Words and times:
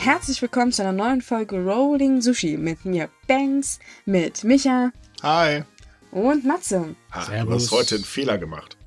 herzlich 0.00 0.40
willkommen 0.40 0.72
zu 0.72 0.80
einer 0.80 0.92
neuen 0.92 1.20
Folge 1.20 1.62
Rolling 1.62 2.22
Sushi 2.22 2.56
mit 2.56 2.86
mir 2.86 3.10
Banks, 3.28 3.78
mit 4.06 4.44
Micha 4.44 4.92
Hi. 5.22 5.64
und 6.10 6.42
Matze. 6.46 6.96
Ah, 7.10 7.44
du 7.44 7.52
hast 7.52 7.70
heute 7.70 7.96
einen 7.96 8.04
Fehler 8.04 8.38
gemacht. 8.38 8.78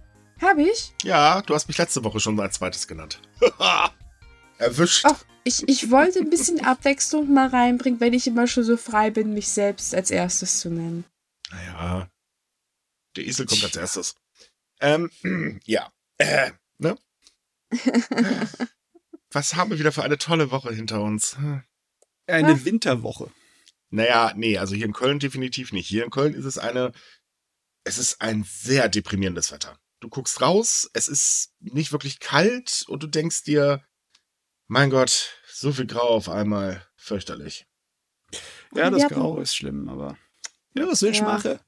Hab 0.41 0.57
ich? 0.57 0.91
Ja, 1.03 1.43
du 1.43 1.53
hast 1.53 1.67
mich 1.67 1.77
letzte 1.77 2.03
Woche 2.03 2.19
schon 2.19 2.39
als 2.39 2.55
zweites 2.55 2.87
genannt. 2.87 3.21
Erwischt. 4.57 5.05
Ach, 5.07 5.23
ich, 5.43 5.67
ich 5.67 5.91
wollte 5.91 6.17
ein 6.17 6.31
bisschen 6.31 6.65
Abwechslung 6.65 7.31
mal 7.31 7.47
reinbringen, 7.47 7.99
wenn 7.99 8.13
ich 8.13 8.25
immer 8.25 8.47
schon 8.47 8.63
so 8.63 8.75
frei 8.75 9.11
bin, 9.11 9.35
mich 9.35 9.49
selbst 9.49 9.93
als 9.93 10.09
erstes 10.09 10.61
zu 10.61 10.71
nennen. 10.71 11.05
Naja. 11.51 12.09
Der 13.15 13.27
Esel 13.27 13.45
kommt 13.45 13.63
als 13.63 13.75
erstes. 13.75 14.15
Ähm, 14.81 15.11
ja. 15.65 15.91
Äh, 16.17 16.53
ne? 16.79 16.97
Was 19.33 19.55
haben 19.55 19.71
wir 19.71 19.79
wieder 19.79 19.91
für 19.91 20.03
eine 20.03 20.17
tolle 20.17 20.51
Woche 20.51 20.71
hinter 20.73 21.01
uns? 21.01 21.35
Eine 22.27 22.65
Winterwoche. 22.65 23.31
Naja, 23.89 24.33
nee, 24.35 24.57
also 24.57 24.75
hier 24.75 24.85
in 24.85 24.93
Köln 24.93 25.19
definitiv 25.19 25.71
nicht. 25.71 25.87
Hier 25.87 26.03
in 26.03 26.09
Köln 26.09 26.33
ist 26.33 26.45
es 26.45 26.57
eine, 26.57 26.93
es 27.83 27.97
ist 27.97 28.21
ein 28.21 28.43
sehr 28.43 28.89
deprimierendes 28.89 29.51
Wetter. 29.51 29.77
Du 29.99 30.09
guckst 30.09 30.41
raus, 30.41 30.89
es 30.93 31.07
ist 31.07 31.53
nicht 31.59 31.91
wirklich 31.91 32.19
kalt 32.19 32.85
und 32.87 33.03
du 33.03 33.07
denkst 33.07 33.43
dir, 33.43 33.83
mein 34.67 34.89
Gott, 34.89 35.31
so 35.47 35.71
viel 35.71 35.85
Grau 35.85 36.09
auf 36.09 36.29
einmal, 36.29 36.85
fürchterlich. 36.95 37.65
Ja, 38.73 38.89
das 38.89 39.07
Grau 39.07 39.39
ist 39.39 39.55
schlimm, 39.55 39.89
aber. 39.89 40.17
Ja, 40.75 40.87
was 40.87 41.01
will 41.01 41.11
ich 41.11 41.19
Ja. 41.19 41.25
machen? 41.25 41.59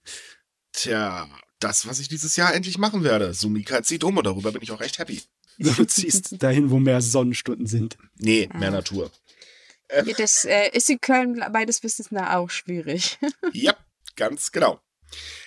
Tja, 0.72 1.30
das, 1.60 1.88
was 1.88 2.00
ich 2.00 2.10
dieses 2.10 2.36
Jahr 2.36 2.54
endlich 2.54 2.78
machen 2.78 3.04
werde. 3.04 3.34
Sumika 3.34 3.84
zieht 3.84 4.04
um 4.04 4.18
und 4.18 4.26
darüber 4.26 4.52
bin 4.52 4.62
ich 4.62 4.72
auch 4.72 4.80
recht 4.80 4.98
happy. 4.98 5.22
Du 5.58 5.86
ziehst 5.86 6.42
dahin, 6.44 6.70
wo 6.70 6.80
mehr 6.80 7.02
Sonnenstunden 7.02 7.68
sind. 7.68 7.98
Nee, 8.18 8.50
mehr 8.54 8.70
Ah. 8.70 8.72
Natur. 8.72 9.12
Ja, 9.94 10.02
Das 10.18 10.46
äh, 10.46 10.70
ist 10.74 10.90
in 10.90 11.00
Köln 11.00 11.42
meines 11.54 11.84
Wissens 11.84 12.12
nach 12.12 12.34
auch 12.36 12.50
schwierig. 12.50 13.18
Ja, 13.54 13.76
ganz 14.16 14.52
genau. 14.52 14.80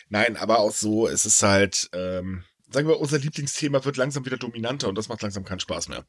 Nein, 0.08 0.36
aber 0.36 0.60
auch 0.60 0.72
so, 0.72 1.08
es 1.08 1.26
ist 1.26 1.42
halt, 1.42 1.90
ähm, 1.92 2.44
sagen 2.70 2.88
wir, 2.88 3.00
unser 3.00 3.18
Lieblingsthema 3.18 3.84
wird 3.84 3.96
langsam 3.96 4.24
wieder 4.24 4.36
dominanter 4.38 4.88
und 4.88 4.96
das 4.96 5.08
macht 5.08 5.22
langsam 5.22 5.44
keinen 5.44 5.60
Spaß 5.60 5.88
mehr. 5.88 6.04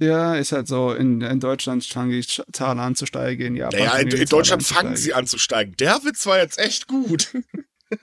Ja, 0.00 0.34
ist 0.34 0.52
halt 0.52 0.66
so. 0.66 0.92
In, 0.92 1.20
in 1.20 1.38
Deutschland 1.40 1.84
fangen 1.84 2.10
die 2.10 2.26
Zahlen 2.52 2.80
an 2.80 2.96
zu 2.96 3.06
steigen. 3.06 3.54
Ja, 3.54 3.68
Naja, 3.70 3.96
in, 3.98 4.08
in 4.08 4.26
Deutschland 4.28 4.62
fangen 4.64 4.96
sie 4.96 5.14
an 5.14 5.26
zu 5.26 5.38
steigen. 5.38 5.76
Der 5.76 6.02
Witz 6.04 6.26
war 6.26 6.38
jetzt 6.38 6.58
echt 6.58 6.88
gut. 6.88 7.32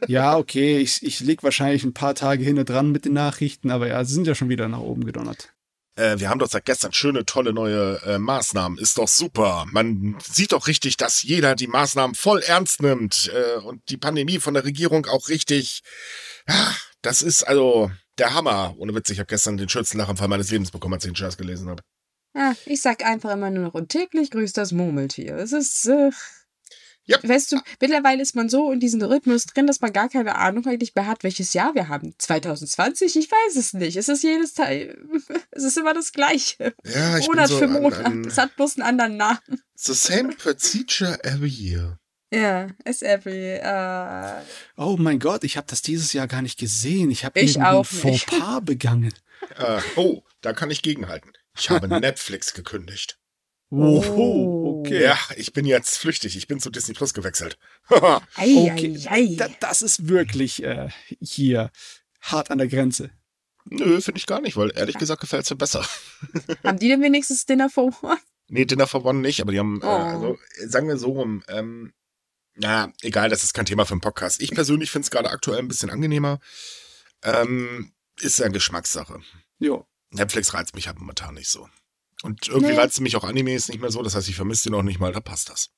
Ja, 0.07 0.37
okay, 0.37 0.77
ich, 0.77 1.03
ich 1.03 1.19
lieg 1.19 1.43
wahrscheinlich 1.43 1.83
ein 1.83 1.93
paar 1.93 2.15
Tage 2.15 2.43
hinten 2.43 2.65
dran 2.65 2.91
mit 2.91 3.05
den 3.05 3.13
Nachrichten, 3.13 3.71
aber 3.71 3.87
ja, 3.87 4.03
sie 4.03 4.13
sind 4.13 4.27
ja 4.27 4.35
schon 4.35 4.49
wieder 4.49 4.67
nach 4.67 4.79
oben 4.79 5.05
gedonnert. 5.05 5.53
Äh, 5.95 6.19
wir 6.19 6.29
haben 6.29 6.39
doch 6.39 6.49
seit 6.49 6.65
gestern 6.65 6.93
schöne, 6.93 7.25
tolle 7.25 7.53
neue 7.53 8.01
äh, 8.05 8.17
Maßnahmen. 8.17 8.77
Ist 8.77 8.97
doch 8.97 9.07
super. 9.07 9.65
Man 9.71 10.17
sieht 10.23 10.53
doch 10.53 10.67
richtig, 10.67 10.97
dass 10.97 11.23
jeder 11.23 11.55
die 11.55 11.67
Maßnahmen 11.67 12.15
voll 12.15 12.39
ernst 12.39 12.81
nimmt 12.81 13.31
äh, 13.33 13.59
und 13.59 13.81
die 13.89 13.97
Pandemie 13.97 14.39
von 14.39 14.53
der 14.53 14.63
Regierung 14.63 15.05
auch 15.05 15.27
richtig. 15.27 15.81
Ah, 16.47 16.73
das 17.01 17.21
ist 17.21 17.43
also 17.43 17.91
der 18.17 18.33
Hammer. 18.33 18.75
Ohne 18.77 18.95
Witz, 18.95 19.09
ich 19.09 19.19
habe 19.19 19.27
gestern 19.27 19.57
den 19.57 19.69
schönsten 19.69 19.97
Lachanfall 19.97 20.27
meines 20.27 20.49
Lebens 20.49 20.71
bekommen, 20.71 20.93
als 20.93 21.03
ich 21.03 21.11
den 21.11 21.15
Scheiß 21.15 21.37
gelesen 21.37 21.69
habe. 21.69 21.83
Ja, 22.33 22.55
ich 22.65 22.81
sag 22.81 23.03
einfach 23.05 23.33
immer 23.33 23.49
nur 23.49 23.65
noch 23.65 23.73
und 23.73 23.89
täglich 23.89 24.31
grüßt 24.31 24.55
das 24.55 24.71
Murmeltier. 24.71 25.35
Es 25.35 25.51
ist, 25.51 25.89
Ja. 27.05 27.17
weißt 27.21 27.51
du, 27.53 27.59
mittlerweile 27.81 28.21
ist 28.21 28.35
man 28.35 28.47
so 28.47 28.71
in 28.71 28.79
diesem 28.79 29.01
Rhythmus 29.01 29.45
drin, 29.45 29.67
dass 29.67 29.81
man 29.81 29.91
gar 29.91 30.07
keine 30.07 30.35
Ahnung 30.35 30.65
eigentlich 30.67 30.93
mehr 30.95 31.07
hat, 31.07 31.23
welches 31.23 31.53
Jahr 31.53 31.73
wir 31.75 31.87
haben. 31.89 32.13
2020? 32.17 33.15
Ich 33.17 33.29
weiß 33.31 33.55
es 33.55 33.73
nicht. 33.73 33.97
Es 33.97 34.07
ist 34.07 34.23
jedes 34.23 34.53
Teil, 34.53 34.97
es 35.51 35.63
ist 35.63 35.77
immer 35.77 35.93
das 35.93 36.11
Gleiche. 36.11 36.73
Ja, 36.85 37.17
ich 37.17 37.27
Monat 37.27 37.47
bin 37.49 37.53
so 37.53 37.57
für 37.57 37.65
an- 37.65 37.73
Monat. 37.81 38.05
an- 38.05 38.25
Es 38.25 38.37
hat 38.37 38.55
bloß 38.55 38.77
einen 38.77 38.87
anderen 38.87 39.17
Namen. 39.17 39.39
The 39.75 39.93
same 39.93 40.29
procedure 40.35 41.19
every 41.23 41.49
year. 41.49 41.97
Ja, 42.33 42.67
it's 42.85 43.01
every, 43.01 43.55
äh, 43.55 44.41
Oh 44.77 44.95
mein 44.97 45.19
Gott, 45.19 45.43
ich 45.43 45.57
habe 45.57 45.67
das 45.69 45.81
dieses 45.81 46.13
Jahr 46.13 46.27
gar 46.27 46.41
nicht 46.41 46.57
gesehen. 46.57 47.11
Ich 47.11 47.25
habe 47.25 47.39
Ich 47.41 47.55
irgendwie 47.57 47.67
auch 47.67 47.85
ein 47.91 48.11
nicht. 48.11 48.29
Fauxpas 48.29 48.61
begangen. 48.63 49.13
Äh, 49.57 49.81
oh, 49.97 50.21
da 50.41 50.53
kann 50.53 50.71
ich 50.71 50.81
gegenhalten. 50.81 51.33
Ich 51.57 51.69
habe 51.69 51.87
Netflix 51.99 52.53
gekündigt. 52.53 53.17
Oh, 53.73 54.81
okay. 54.81 55.03
Ja, 55.03 55.17
ich 55.37 55.53
bin 55.53 55.65
jetzt 55.65 55.97
flüchtig. 55.97 56.35
Ich 56.35 56.47
bin 56.47 56.59
zu 56.59 56.69
Disney 56.69 56.93
Plus 56.93 57.13
gewechselt. 57.13 57.57
Okay, 57.89 58.27
ei, 58.35 59.07
ei. 59.09 59.35
Da, 59.37 59.47
das 59.59 59.81
ist 59.81 60.07
wirklich 60.09 60.61
äh, 60.63 60.89
hier 61.21 61.71
hart 62.21 62.51
an 62.51 62.57
der 62.57 62.67
Grenze. 62.67 63.11
Nö, 63.65 64.01
finde 64.01 64.17
ich 64.19 64.25
gar 64.25 64.41
nicht, 64.41 64.57
weil 64.57 64.71
ehrlich 64.75 64.97
gesagt 64.97 65.21
gefällt 65.21 65.43
es 65.45 65.49
mir 65.49 65.55
besser. 65.57 65.85
Haben 66.63 66.79
die 66.79 66.87
denn 66.89 67.01
wenigstens 67.01 67.45
Dinner 67.45 67.69
for 67.69 67.93
One? 68.03 68.17
Nee, 68.49 68.65
Dinner 68.65 68.87
for 68.87 69.05
One 69.05 69.19
nicht, 69.19 69.39
aber 69.41 69.51
die 69.53 69.59
haben, 69.59 69.81
äh, 69.81 69.85
Oh. 69.85 69.89
also, 69.89 70.37
äh, 70.61 70.67
sagen 70.67 70.87
wir 70.89 70.97
so 70.97 71.11
rum, 71.11 71.43
ähm, 71.47 71.93
na, 72.55 72.91
egal, 73.01 73.29
das 73.29 73.43
ist 73.43 73.53
kein 73.53 73.65
Thema 73.65 73.85
für 73.85 73.93
einen 73.93 74.01
Podcast. 74.01 74.41
Ich 74.41 74.51
persönlich 74.51 74.91
finde 74.91 75.05
es 75.05 75.11
gerade 75.11 75.29
aktuell 75.29 75.59
ein 75.59 75.67
bisschen 75.69 75.89
angenehmer. 75.89 76.39
Ähm, 77.23 77.93
ist 78.19 78.39
ja 78.39 78.49
Geschmackssache. 78.49 79.21
Jo. 79.59 79.87
Netflix 80.09 80.53
reizt 80.53 80.75
mich 80.75 80.87
halt 80.87 80.99
momentan 80.99 81.35
nicht 81.35 81.49
so. 81.49 81.69
Und 82.23 82.47
irgendwie 82.47 82.71
Nee. 82.73 82.77
reizt 82.79 83.01
mich 83.01 83.15
auch 83.15 83.23
Animes 83.23 83.67
nicht 83.67 83.81
mehr 83.81 83.91
so, 83.91 84.01
das 84.03 84.15
heißt, 84.15 84.29
ich 84.29 84.35
vermisse 84.35 84.69
den 84.69 84.75
auch 84.77 84.83
nicht 84.83 84.99
mal, 84.99 85.11
da 85.11 85.19
passt 85.19 85.49
das. 85.49 85.69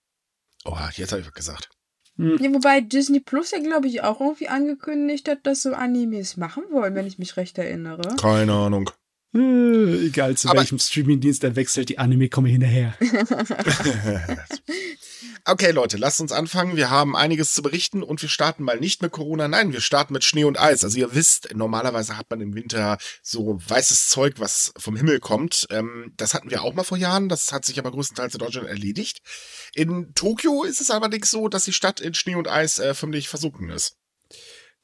Oh, 0.65 0.77
jetzt 0.95 1.11
habe 1.11 1.21
ich 1.21 1.27
was 1.27 1.33
gesagt. 1.33 1.69
Hm. 2.17 2.37
Ja, 2.41 2.53
wobei 2.53 2.81
Disney 2.81 3.19
Plus 3.19 3.51
ja, 3.51 3.59
glaube 3.59 3.87
ich, 3.87 4.03
auch 4.03 4.19
irgendwie 4.21 4.47
angekündigt 4.49 5.27
hat, 5.27 5.45
dass 5.47 5.63
so 5.63 5.73
Animes 5.73 6.37
machen 6.37 6.63
wollen, 6.71 6.93
wenn 6.95 7.07
ich 7.07 7.17
mich 7.17 7.37
recht 7.37 7.57
erinnere. 7.57 8.15
Keine 8.17 8.53
Ahnung. 8.53 8.89
Äh, 9.35 10.05
egal 10.07 10.37
zu 10.37 10.49
Aber- 10.49 10.59
welchem 10.59 10.77
Streamingdienst 10.79 11.43
er 11.43 11.55
wechselt, 11.55 11.89
die 11.89 11.97
Anime 11.97 12.29
kommen 12.29 12.47
hinterher. 12.47 12.93
okay, 15.45 15.71
Leute, 15.71 15.97
lasst 15.97 16.21
uns 16.21 16.31
anfangen. 16.31 16.75
Wir 16.75 16.89
haben 16.89 17.15
einiges 17.15 17.53
zu 17.53 17.61
berichten 17.61 18.03
und 18.03 18.21
wir 18.21 18.29
starten 18.29 18.63
mal 18.63 18.79
nicht 18.79 19.01
mit 19.01 19.11
Corona, 19.11 19.47
nein, 19.47 19.73
wir 19.73 19.81
starten 19.81 20.13
mit 20.13 20.23
Schnee 20.23 20.43
und 20.43 20.59
Eis. 20.59 20.83
Also 20.83 20.97
ihr 20.97 21.13
wisst, 21.13 21.53
normalerweise 21.55 22.17
hat 22.17 22.29
man 22.29 22.41
im 22.41 22.55
Winter 22.55 22.97
so 23.21 23.59
weißes 23.67 24.09
Zeug, 24.09 24.35
was 24.37 24.73
vom 24.77 24.95
Himmel 24.95 25.19
kommt. 25.19 25.67
Ähm, 25.69 26.13
das 26.17 26.33
hatten 26.33 26.49
wir 26.49 26.63
auch 26.63 26.73
mal 26.73 26.83
vor 26.83 26.97
Jahren, 26.97 27.29
das 27.29 27.51
hat 27.51 27.65
sich 27.65 27.79
aber 27.79 27.91
größtenteils 27.91 28.35
in 28.35 28.39
Deutschland 28.39 28.67
erledigt. 28.67 29.21
In 29.73 30.13
Tokio 30.13 30.63
ist 30.63 30.81
es 30.81 30.91
allerdings 30.91 31.31
so, 31.31 31.47
dass 31.47 31.65
die 31.65 31.73
Stadt 31.73 31.99
in 31.99 32.13
Schnee 32.13 32.35
und 32.35 32.47
Eis 32.47 32.79
äh, 32.79 32.93
förmlich 32.93 33.29
versunken 33.29 33.69
ist. 33.69 33.97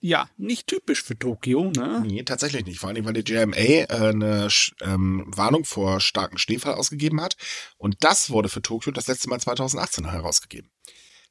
Ja, 0.01 0.29
nicht 0.37 0.67
typisch 0.67 1.03
für 1.03 1.19
Tokio, 1.19 1.71
ne? 1.71 2.01
Nee, 2.05 2.23
tatsächlich 2.23 2.65
nicht. 2.65 2.79
Vor 2.79 2.89
allem, 2.89 3.03
weil 3.05 3.13
die 3.13 3.29
JMA 3.29 3.57
äh, 3.57 3.85
eine 3.89 4.47
ähm, 4.81 5.25
Warnung 5.27 5.65
vor 5.65 5.99
starken 5.99 6.37
Schneefall 6.37 6.75
ausgegeben 6.75 7.19
hat. 7.21 7.35
Und 7.77 7.97
das 7.99 8.29
wurde 8.29 8.47
für 8.47 8.61
Tokio 8.61 8.93
das 8.93 9.07
letzte 9.07 9.29
Mal 9.29 9.41
2018 9.41 10.09
herausgegeben. 10.09 10.71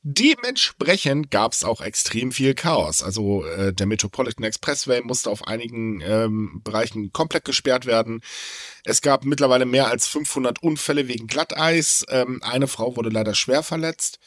Dementsprechend 0.02 1.30
gab 1.30 1.54
es 1.54 1.64
auch 1.64 1.80
extrem 1.80 2.30
viel 2.30 2.54
Chaos. 2.54 3.02
Also 3.02 3.44
äh, 3.44 3.72
der 3.72 3.86
Metropolitan 3.86 4.44
Expressway 4.44 5.00
musste 5.02 5.28
auf 5.28 5.46
einigen 5.48 6.00
ähm, 6.02 6.60
Bereichen 6.62 7.12
komplett 7.12 7.44
gesperrt 7.44 7.84
werden. 7.84 8.20
Es 8.84 9.02
gab 9.02 9.24
mittlerweile 9.24 9.66
mehr 9.66 9.88
als 9.88 10.06
500 10.06 10.62
Unfälle 10.62 11.08
wegen 11.08 11.26
Glatteis. 11.26 12.06
Ähm, 12.10 12.40
eine 12.42 12.68
Frau 12.68 12.96
wurde 12.96 13.08
leider 13.08 13.34
schwer 13.34 13.62
verletzt. 13.62 14.20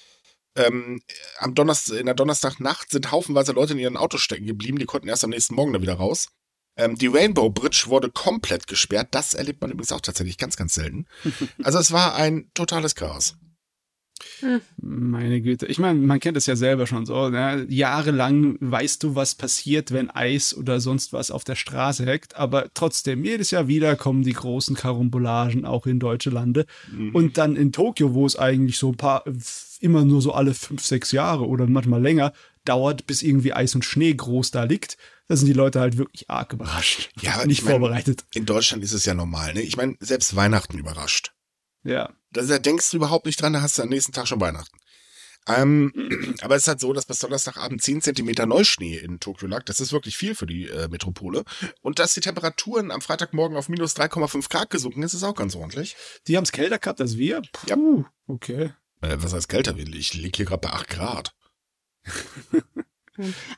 Ähm, 0.56 1.02
am 1.38 1.56
Donnerstag, 1.56 2.00
in 2.00 2.06
der 2.06 2.16
Donnerstagnacht 2.16 2.90
sind 2.92 3.12
haufenweise 3.12 3.54
Leute 3.54 3.74
in 3.74 3.80
ihren 3.80 3.98
Autos 3.98 4.22
stecken 4.22 4.46
geblieben. 4.46 4.80
Die 4.80 4.86
konnten 4.86 5.08
erst 5.08 5.24
am 5.24 5.30
nächsten 5.30 5.56
Morgen 5.56 5.74
da 5.74 5.82
wieder 5.82 5.94
raus. 5.94 6.30
Ähm, 6.78 6.98
die 6.98 7.08
Rainbow 7.08 7.50
Bridge 7.50 7.86
wurde 7.88 8.10
komplett 8.10 8.68
gesperrt. 8.68 9.10
Das 9.12 9.34
erlebt 9.34 9.62
man 9.62 9.72
übrigens 9.72 9.92
auch 9.92 10.02
tatsächlich 10.02 10.38
ganz, 10.38 10.56
ganz 10.56 10.74
selten. 10.74 11.06
Also 11.64 11.80
es 11.80 11.92
war 11.92 12.16
ein 12.16 12.50
totales 12.54 12.96
Chaos. 12.96 13.36
Meine 14.78 15.42
Güte. 15.42 15.66
Ich 15.68 15.80
meine, 15.80 16.00
man 16.00 16.20
kennt 16.20 16.38
es 16.38 16.46
ja 16.46 16.56
selber 16.56 16.88
schon 16.88 17.06
so. 17.06 17.30
Ne? 17.30 17.66
Jahrelang 17.70 18.58
weißt 18.60 19.04
du, 19.04 19.16
was 19.16 19.36
passiert, 19.36 19.92
wenn 19.92 20.10
Eis 20.10 20.56
oder 20.56 20.80
sonst 20.80 21.14
was 21.14 21.32
auf 21.32 21.44
der 21.44 21.56
Straße 21.56 22.06
hängt. 22.06 22.36
Aber 22.36 22.70
trotzdem, 22.74 23.24
jedes 23.24 23.52
Jahr 23.52 23.68
wieder 23.68 23.96
kommen 23.96 24.24
die 24.24 24.34
großen 24.34 24.76
Karambolagen 24.76 25.66
auch 25.66 25.86
in 25.86 26.00
deutsche 26.00 26.30
Lande. 26.30 26.66
Und 27.14 27.38
dann 27.38 27.56
in 27.56 27.72
Tokio, 27.72 28.14
wo 28.14 28.26
es 28.26 28.36
eigentlich 28.36 28.78
so 28.78 28.90
ein 28.90 28.98
paar, 28.98 29.24
immer 29.82 30.06
nur 30.06 30.22
so 30.22 30.34
alle 30.34 30.54
fünf, 30.54 30.86
sechs 30.86 31.12
Jahre 31.12 31.48
oder 31.48 31.68
manchmal 31.68 32.02
länger 32.02 32.34
dauert, 32.66 33.08
bis 33.08 33.24
irgendwie 33.24 33.54
Eis 33.54 33.74
und 33.76 33.84
Schnee 33.84 34.14
groß 34.14 34.52
da 34.52 34.64
liegt, 34.64 34.98
da 35.28 35.36
sind 35.36 35.48
die 35.48 35.54
Leute 35.54 35.80
halt 35.80 35.98
wirklich 35.98 36.30
arg 36.30 36.54
überrascht. 36.54 37.10
Ja, 37.22 37.46
nicht 37.46 37.60
ich 37.60 37.66
mein- 37.66 37.72
vorbereitet. 37.74 38.24
In 38.34 38.46
Deutschland 38.46 38.84
ist 38.84 38.94
es 38.94 39.06
ja 39.06 39.14
normal. 39.14 39.54
Ne? 39.54 39.62
Ich 39.62 39.78
meine, 39.78 39.96
selbst 40.00 40.36
Weihnachten 40.36 40.78
überrascht. 40.78 41.32
Ja. 41.84 42.12
Da 42.32 42.44
da 42.44 42.60
denkst 42.60 42.92
du 42.92 42.98
überhaupt 42.98 43.26
nicht 43.26 43.42
dran, 43.42 43.54
da 43.54 43.62
hast 43.62 43.78
du 43.78 43.82
am 43.82 43.90
nächsten 43.90 44.12
Tag 44.14 44.28
schon 44.28 44.40
Weihnachten. 44.40 44.78
Ähm, 45.48 45.92
aber 46.42 46.56
es 46.56 46.64
ist 46.64 46.68
halt 46.68 46.80
so, 46.80 46.94
dass 46.94 47.06
bis 47.06 47.18
Donnerstagabend 47.20 47.82
10 47.82 48.02
Zentimeter 48.02 48.46
Neuschnee 48.46 48.98
in 48.98 49.20
Tokio 49.20 49.48
lag. 49.48 49.64
Das 49.64 49.80
ist 49.80 49.92
wirklich 49.92 50.16
viel 50.16 50.36
für 50.36 50.46
die 50.46 50.68
äh, 50.68 50.88
Metropole. 50.88 51.44
Und 51.82 51.98
dass 51.98 52.14
die 52.14 52.20
Temperaturen 52.22 52.92
am 52.92 53.02
Freitagmorgen 53.02 53.58
auf 53.58 53.68
minus 53.70 53.96
3,5 53.96 54.50
Grad 54.50 54.70
gesunken 54.70 55.02
ist, 55.02 55.14
ist 55.16 55.24
auch 55.24 55.34
ganz 55.34 55.56
ordentlich. 55.56 55.96
Die 56.28 56.38
haben 56.38 56.44
es 56.44 56.52
kälter 56.52 56.78
gehabt 56.78 57.02
als 57.02 57.18
wir. 57.18 57.42
Ja. 57.68 57.76
Puh, 57.76 58.06
okay. 58.28 58.74
Äh, 59.02 59.18
was 59.20 59.34
heißt 59.34 59.50
kälter? 59.50 59.76
Ich 59.78 60.14
liege 60.14 60.38
hier 60.38 60.46
gerade 60.46 60.68
bei 60.68 60.74
8 60.74 60.90
Grad. 60.90 61.36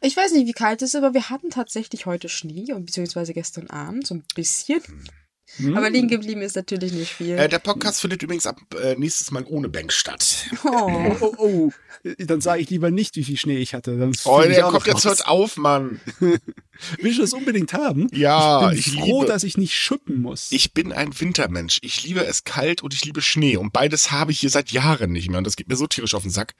Ich 0.01 0.17
weiß 0.17 0.33
nicht, 0.33 0.47
wie 0.47 0.53
kalt 0.53 0.81
es 0.81 0.89
ist, 0.89 0.95
aber 0.95 1.13
wir 1.13 1.29
hatten 1.29 1.49
tatsächlich 1.49 2.05
heute 2.05 2.27
Schnee 2.27 2.73
und 2.73 2.85
beziehungsweise 2.85 3.33
gestern 3.33 3.69
Abend 3.69 4.05
so 4.05 4.15
ein 4.15 4.23
bisschen. 4.35 4.81
Hm. 5.57 5.77
Aber 5.77 5.89
liegen 5.89 6.07
geblieben 6.07 6.41
ist 6.41 6.55
natürlich 6.55 6.93
nicht 6.93 7.11
viel. 7.13 7.37
Äh, 7.37 7.47
der 7.49 7.59
Podcast 7.59 8.01
findet 8.01 8.23
übrigens 8.23 8.47
ab 8.47 8.59
äh, 8.81 8.95
nächstes 8.95 9.29
Mal 9.31 9.43
ohne 9.45 9.69
Bank 9.69 9.91
statt. 9.93 10.47
oh. 10.63 10.69
Oh, 10.69 11.17
oh, 11.21 11.35
oh. 11.37 11.71
Dann 12.17 12.41
sage 12.41 12.61
ich 12.61 12.69
lieber 12.69 12.91
nicht, 12.91 13.15
wie 13.15 13.23
viel 13.23 13.37
Schnee 13.37 13.57
ich 13.59 13.73
hatte. 13.73 13.97
Dann 13.97 14.13
Oh, 14.25 14.41
ich 14.41 14.47
der 14.55 14.63
kommt 14.63 14.87
jetzt 14.87 15.05
hört 15.05 15.25
auf, 15.27 15.55
Mann. 15.57 16.01
Willst 16.99 17.17
du 17.17 17.21
das 17.21 17.33
unbedingt 17.33 17.71
haben? 17.73 18.07
Ja, 18.11 18.71
ich 18.71 18.87
ich 18.87 18.93
bin 18.93 19.01
froh, 19.03 19.21
liebe- 19.21 19.31
dass 19.31 19.43
ich 19.43 19.57
nicht 19.57 19.75
schuppen 19.77 20.21
muss. 20.21 20.51
Ich 20.51 20.73
bin 20.73 20.91
ein 20.91 21.17
Wintermensch. 21.19 21.79
Ich 21.81 22.03
liebe 22.03 22.25
es 22.25 22.43
kalt 22.43 22.81
und 22.81 22.93
ich 22.93 23.05
liebe 23.05 23.21
Schnee. 23.21 23.55
Und 23.57 23.71
beides 23.73 24.11
habe 24.11 24.31
ich 24.31 24.39
hier 24.39 24.49
seit 24.49 24.71
Jahren 24.71 25.11
nicht 25.11 25.29
mehr. 25.29 25.37
Und 25.37 25.45
das 25.45 25.55
geht 25.55 25.69
mir 25.69 25.75
so 25.75 25.87
tierisch 25.87 26.13
auf 26.15 26.23
den 26.23 26.31
Sack. 26.31 26.53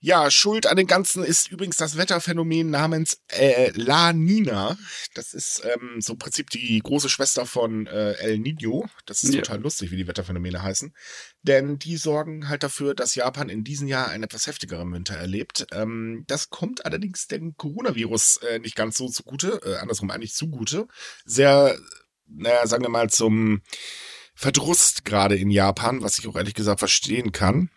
Ja, 0.00 0.30
Schuld 0.30 0.66
an 0.66 0.76
dem 0.76 0.86
Ganzen 0.86 1.24
ist 1.24 1.50
übrigens 1.50 1.76
das 1.76 1.96
Wetterphänomen 1.96 2.70
namens 2.70 3.20
äh, 3.28 3.72
La 3.74 4.12
Nina. 4.12 4.78
Das 5.14 5.34
ist 5.34 5.62
ähm, 5.64 6.00
so 6.00 6.12
im 6.12 6.18
Prinzip 6.20 6.50
die 6.50 6.78
große 6.78 7.08
Schwester 7.08 7.46
von 7.46 7.88
äh, 7.88 8.12
El 8.12 8.38
Nino. 8.38 8.88
Das 9.06 9.24
ist 9.24 9.34
Ja. 9.34 9.42
total 9.42 9.60
lustig, 9.60 9.90
wie 9.90 9.96
die 9.96 10.06
Wetterphänomene 10.06 10.62
heißen. 10.62 10.94
Denn 11.42 11.80
die 11.80 11.96
sorgen 11.96 12.48
halt 12.48 12.62
dafür, 12.62 12.94
dass 12.94 13.16
Japan 13.16 13.48
in 13.48 13.64
diesem 13.64 13.88
Jahr 13.88 14.06
einen 14.08 14.22
etwas 14.22 14.46
heftigeren 14.46 14.92
Winter 14.92 15.14
erlebt. 15.16 15.66
Ähm, 15.72 16.22
das 16.28 16.48
kommt 16.48 16.86
allerdings 16.86 17.26
dem 17.26 17.56
Coronavirus 17.56 18.36
äh, 18.48 18.58
nicht 18.60 18.76
ganz 18.76 18.96
so 18.96 19.08
zugute, 19.08 19.60
äh, 19.64 19.76
andersrum 19.78 20.10
eigentlich 20.12 20.34
zugute. 20.34 20.86
Sehr, 21.24 21.76
naja, 22.28 22.64
sagen 22.68 22.84
wir 22.84 22.90
mal, 22.90 23.10
zum 23.10 23.62
Verdrust 24.34 25.04
gerade 25.04 25.34
in 25.36 25.50
Japan, 25.50 26.02
was 26.02 26.20
ich 26.20 26.28
auch 26.28 26.36
ehrlich 26.36 26.54
gesagt 26.54 26.78
verstehen 26.78 27.32
kann. 27.32 27.70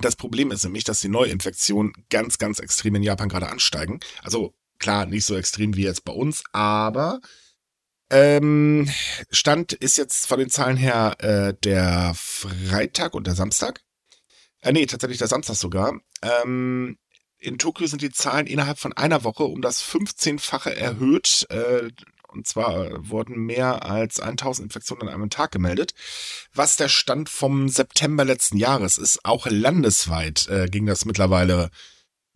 Das 0.00 0.16
Problem 0.16 0.50
ist 0.50 0.64
nämlich, 0.64 0.84
dass 0.84 1.00
die 1.00 1.08
Neuinfektionen 1.08 1.92
ganz, 2.10 2.38
ganz 2.38 2.58
extrem 2.58 2.96
in 2.96 3.02
Japan 3.02 3.28
gerade 3.28 3.48
ansteigen. 3.48 4.00
Also 4.22 4.54
klar, 4.78 5.06
nicht 5.06 5.24
so 5.24 5.36
extrem 5.36 5.76
wie 5.76 5.84
jetzt 5.84 6.04
bei 6.04 6.12
uns, 6.12 6.42
aber 6.52 7.20
ähm, 8.10 8.88
Stand 9.30 9.72
ist 9.72 9.96
jetzt 9.96 10.26
von 10.26 10.38
den 10.38 10.50
Zahlen 10.50 10.76
her 10.76 11.16
äh, 11.18 11.54
der 11.64 12.12
Freitag 12.14 13.14
und 13.14 13.26
der 13.26 13.34
Samstag. 13.34 13.82
Äh, 14.60 14.72
nee, 14.72 14.86
tatsächlich 14.86 15.18
der 15.18 15.28
Samstag 15.28 15.56
sogar. 15.56 15.98
Ähm, 16.22 16.98
in 17.38 17.58
Tokio 17.58 17.86
sind 17.86 18.02
die 18.02 18.10
Zahlen 18.10 18.46
innerhalb 18.46 18.78
von 18.78 18.92
einer 18.92 19.24
Woche 19.24 19.44
um 19.44 19.60
das 19.60 19.82
15-fache 19.82 20.70
erhöht. 20.70 21.46
Äh, 21.50 21.90
und 22.28 22.46
zwar 22.46 22.86
äh, 22.86 23.10
wurden 23.10 23.36
mehr 23.44 23.84
als 23.84 24.20
1000 24.20 24.66
Infektionen 24.66 25.08
an 25.08 25.14
einem 25.14 25.30
Tag 25.30 25.52
gemeldet. 25.52 25.94
Was 26.54 26.76
der 26.76 26.88
Stand 26.88 27.28
vom 27.28 27.68
September 27.68 28.24
letzten 28.24 28.56
Jahres 28.56 28.98
ist. 28.98 29.24
Auch 29.24 29.46
landesweit 29.48 30.48
äh, 30.48 30.66
ging 30.68 30.86
das 30.86 31.04
mittlerweile 31.04 31.70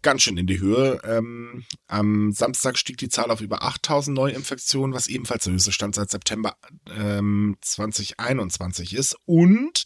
ganz 0.02 0.22
schön 0.22 0.36
in 0.36 0.46
die 0.46 0.60
Höhe. 0.60 1.00
Ähm, 1.04 1.64
am 1.86 2.32
Samstag 2.32 2.78
stieg 2.78 2.96
die 2.98 3.08
Zahl 3.08 3.30
auf 3.30 3.40
über 3.40 3.62
8000 3.62 4.16
Neuinfektionen, 4.16 4.94
was 4.94 5.06
ebenfalls 5.06 5.44
der 5.44 5.52
höchste 5.52 5.72
Stand 5.72 5.94
seit 5.94 6.10
September 6.10 6.56
ähm, 6.96 7.56
2021 7.60 8.94
ist. 8.94 9.16
Und 9.26 9.84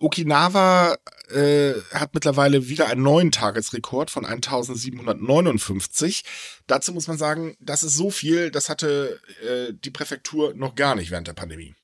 Okinawa 0.00 0.96
äh, 1.28 1.74
hat 1.92 2.14
mittlerweile 2.14 2.68
wieder 2.68 2.88
einen 2.88 3.02
neuen 3.02 3.30
Tagesrekord 3.30 4.10
von 4.10 4.24
1759. 4.24 6.24
Dazu 6.66 6.92
muss 6.92 7.06
man 7.06 7.18
sagen, 7.18 7.56
das 7.60 7.82
ist 7.82 7.96
so 7.96 8.10
viel, 8.10 8.50
das 8.50 8.68
hatte 8.68 9.20
äh, 9.46 9.72
die 9.74 9.90
Präfektur 9.90 10.54
noch 10.54 10.74
gar 10.74 10.94
nicht 10.96 11.10
während 11.10 11.28
der 11.28 11.34
Pandemie. 11.34 11.74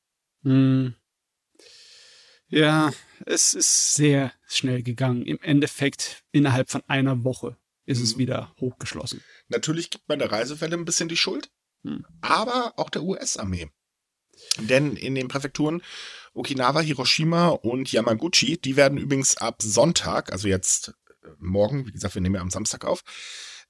Hm. 0.43 0.95
Ja, 2.49 2.93
es 3.27 3.55
ist 3.55 3.95
sehr 3.95 4.33
schnell 4.49 4.83
gegangen. 4.83 5.25
Im 5.27 5.39
Endeffekt, 5.43 6.23
innerhalb 6.33 6.71
von 6.71 6.83
einer 6.87 7.25
Woche 7.25 7.57
ist 7.85 8.01
es 8.01 8.15
Mhm. 8.15 8.19
wieder 8.21 8.55
hochgeschlossen. 8.61 9.23
Natürlich 9.49 9.91
gibt 9.91 10.09
man 10.09 10.19
der 10.19 10.33
Reisewelle 10.33 10.77
ein 10.77 10.85
bisschen 10.85 11.09
die 11.09 11.17
Schuld, 11.17 11.51
Hm. 11.85 12.05
aber 12.21 12.75
auch 12.79 12.91
der 12.91 13.03
US-Armee. 13.03 13.69
Denn 14.59 14.97
in 14.97 15.15
den 15.15 15.29
Präfekturen 15.29 15.83
Okinawa, 16.37 16.81
Hiroshima 16.81 17.49
und 17.49 17.91
Yamaguchi, 17.91 18.59
die 18.59 18.77
werden 18.77 18.99
übrigens 18.99 19.37
ab 19.37 19.63
Sonntag, 19.63 20.33
also 20.33 20.49
jetzt 20.49 20.95
äh, 21.23 21.29
morgen, 21.39 21.87
wie 21.87 21.93
gesagt, 21.93 22.15
wir 22.15 22.23
nehmen 22.23 22.35
ja 22.35 22.41
am 22.43 22.51
Samstag 22.51 22.85
auf, 22.85 23.03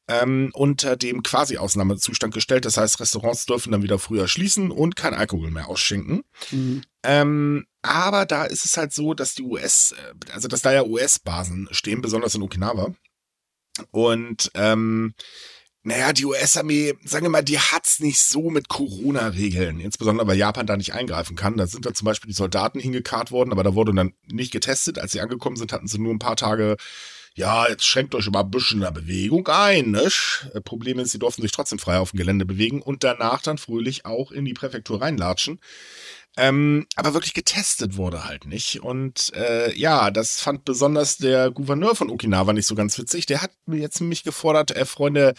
ähm, 0.09 0.51
unter 0.53 0.97
dem 0.97 1.23
Quasi-Ausnahmezustand 1.23 2.33
gestellt. 2.35 2.65
Das 2.65 2.77
heißt, 2.77 3.01
Restaurants 3.01 3.47
dürfen 3.47 3.73
dann 3.73 3.83
wieder 3.83 3.99
früher 3.99 4.29
schließen 4.29 4.71
und 4.71 4.97
kein 4.97 5.15
Alkohol 5.15 5.51
mehr 5.51 5.69
ausschenken. 5.69 6.23
Hm. 6.51 6.83
Ähm, 7.03 7.67
aber 7.83 8.27
da 8.27 8.45
ist 8.45 8.65
es 8.65 8.77
halt 8.77 8.93
so, 8.93 9.15
dass 9.15 9.35
die 9.35 9.43
US, 9.43 9.93
äh, 9.93 10.33
also 10.33 10.49
dass 10.49 10.63
da 10.63 10.73
ja 10.73 10.85
US-Basen 10.85 11.69
stehen, 11.71 12.03
besonders 12.03 12.35
in 12.35 12.43
Okinawa. 12.43 12.95
Und 13.91 14.51
ähm, 14.55 15.15
naja, 15.87 16.13
die 16.13 16.25
US-Armee, 16.25 16.95
sagen 17.05 17.27
wir 17.27 17.31
mal, 17.31 17.45
die 17.45 17.61
hat's 17.61 18.01
nicht 18.01 18.19
so 18.19 18.51
mit 18.51 18.69
Corona-Regeln, 18.69 19.79
insbesondere 19.79 20.27
weil 20.27 20.37
Japan 20.37 20.67
da 20.67 20.77
nicht 20.77 20.95
eingreifen 20.95 21.37
kann. 21.37 21.57
Da 21.57 21.69
sind 21.69 21.87
da 21.87 21.95
zum 21.95 22.07
Beispiel 22.07 22.27
die 22.27 22.35
Soldaten 22.35 22.81
hingekarrt 22.81 23.31
worden, 23.31 23.53
aber 23.53 23.63
da 23.63 23.77
wurde 23.77 23.95
dann 23.95 24.13
nicht 24.27 24.51
getestet. 24.51 24.99
Als 24.99 25.13
sie 25.13 25.21
angekommen 25.21 25.55
sind, 25.55 25.73
hatten 25.73 25.87
sie 25.87 26.01
nur 26.01 26.13
ein 26.13 26.19
paar 26.19 26.35
Tage, 26.35 26.77
ja, 27.37 27.69
jetzt 27.69 27.87
schränkt 27.87 28.17
euch 28.17 28.29
mal 28.29 28.41
ein 28.41 28.51
bisschen 28.51 28.79
in 28.79 28.83
der 28.83 28.91
Bewegung 28.91 29.47
ein, 29.47 29.93
ne? 29.93 30.09
Äh, 30.55 30.61
Problem 30.61 30.99
ist, 30.99 31.13
sie 31.13 31.21
durften 31.21 31.43
sich 31.43 31.53
trotzdem 31.53 31.79
frei 31.79 31.99
auf 31.99 32.11
dem 32.11 32.17
Gelände 32.19 32.47
bewegen 32.47 32.83
und 32.83 33.05
danach 33.05 33.41
dann 33.41 33.57
fröhlich 33.57 34.07
auch 34.07 34.33
in 34.33 34.45
die 34.45 34.55
Präfektur 34.55 35.01
reinlatschen. 35.01 35.61
Ähm, 36.37 36.87
aber 36.97 37.15
wirklich 37.15 37.33
getestet 37.33 37.97
wurde 37.97 38.25
halt 38.25 38.45
nicht. 38.45 38.83
Und 38.83 39.33
äh, 39.35 39.73
ja, 39.79 40.11
das 40.11 40.41
fand 40.41 40.65
besonders 40.65 41.17
der 41.17 41.53
Gouverneur 41.53 41.95
von 41.95 42.11
Okinawa 42.11 42.53
nicht 42.53 42.67
so 42.67 42.75
ganz 42.75 42.99
witzig. 42.99 43.27
Der 43.27 43.41
hat 43.41 43.53
mir 43.67 43.81
jetzt 43.81 44.01
nämlich 44.01 44.25
gefordert, 44.25 44.73
äh, 44.73 44.85
Freunde, 44.85 45.35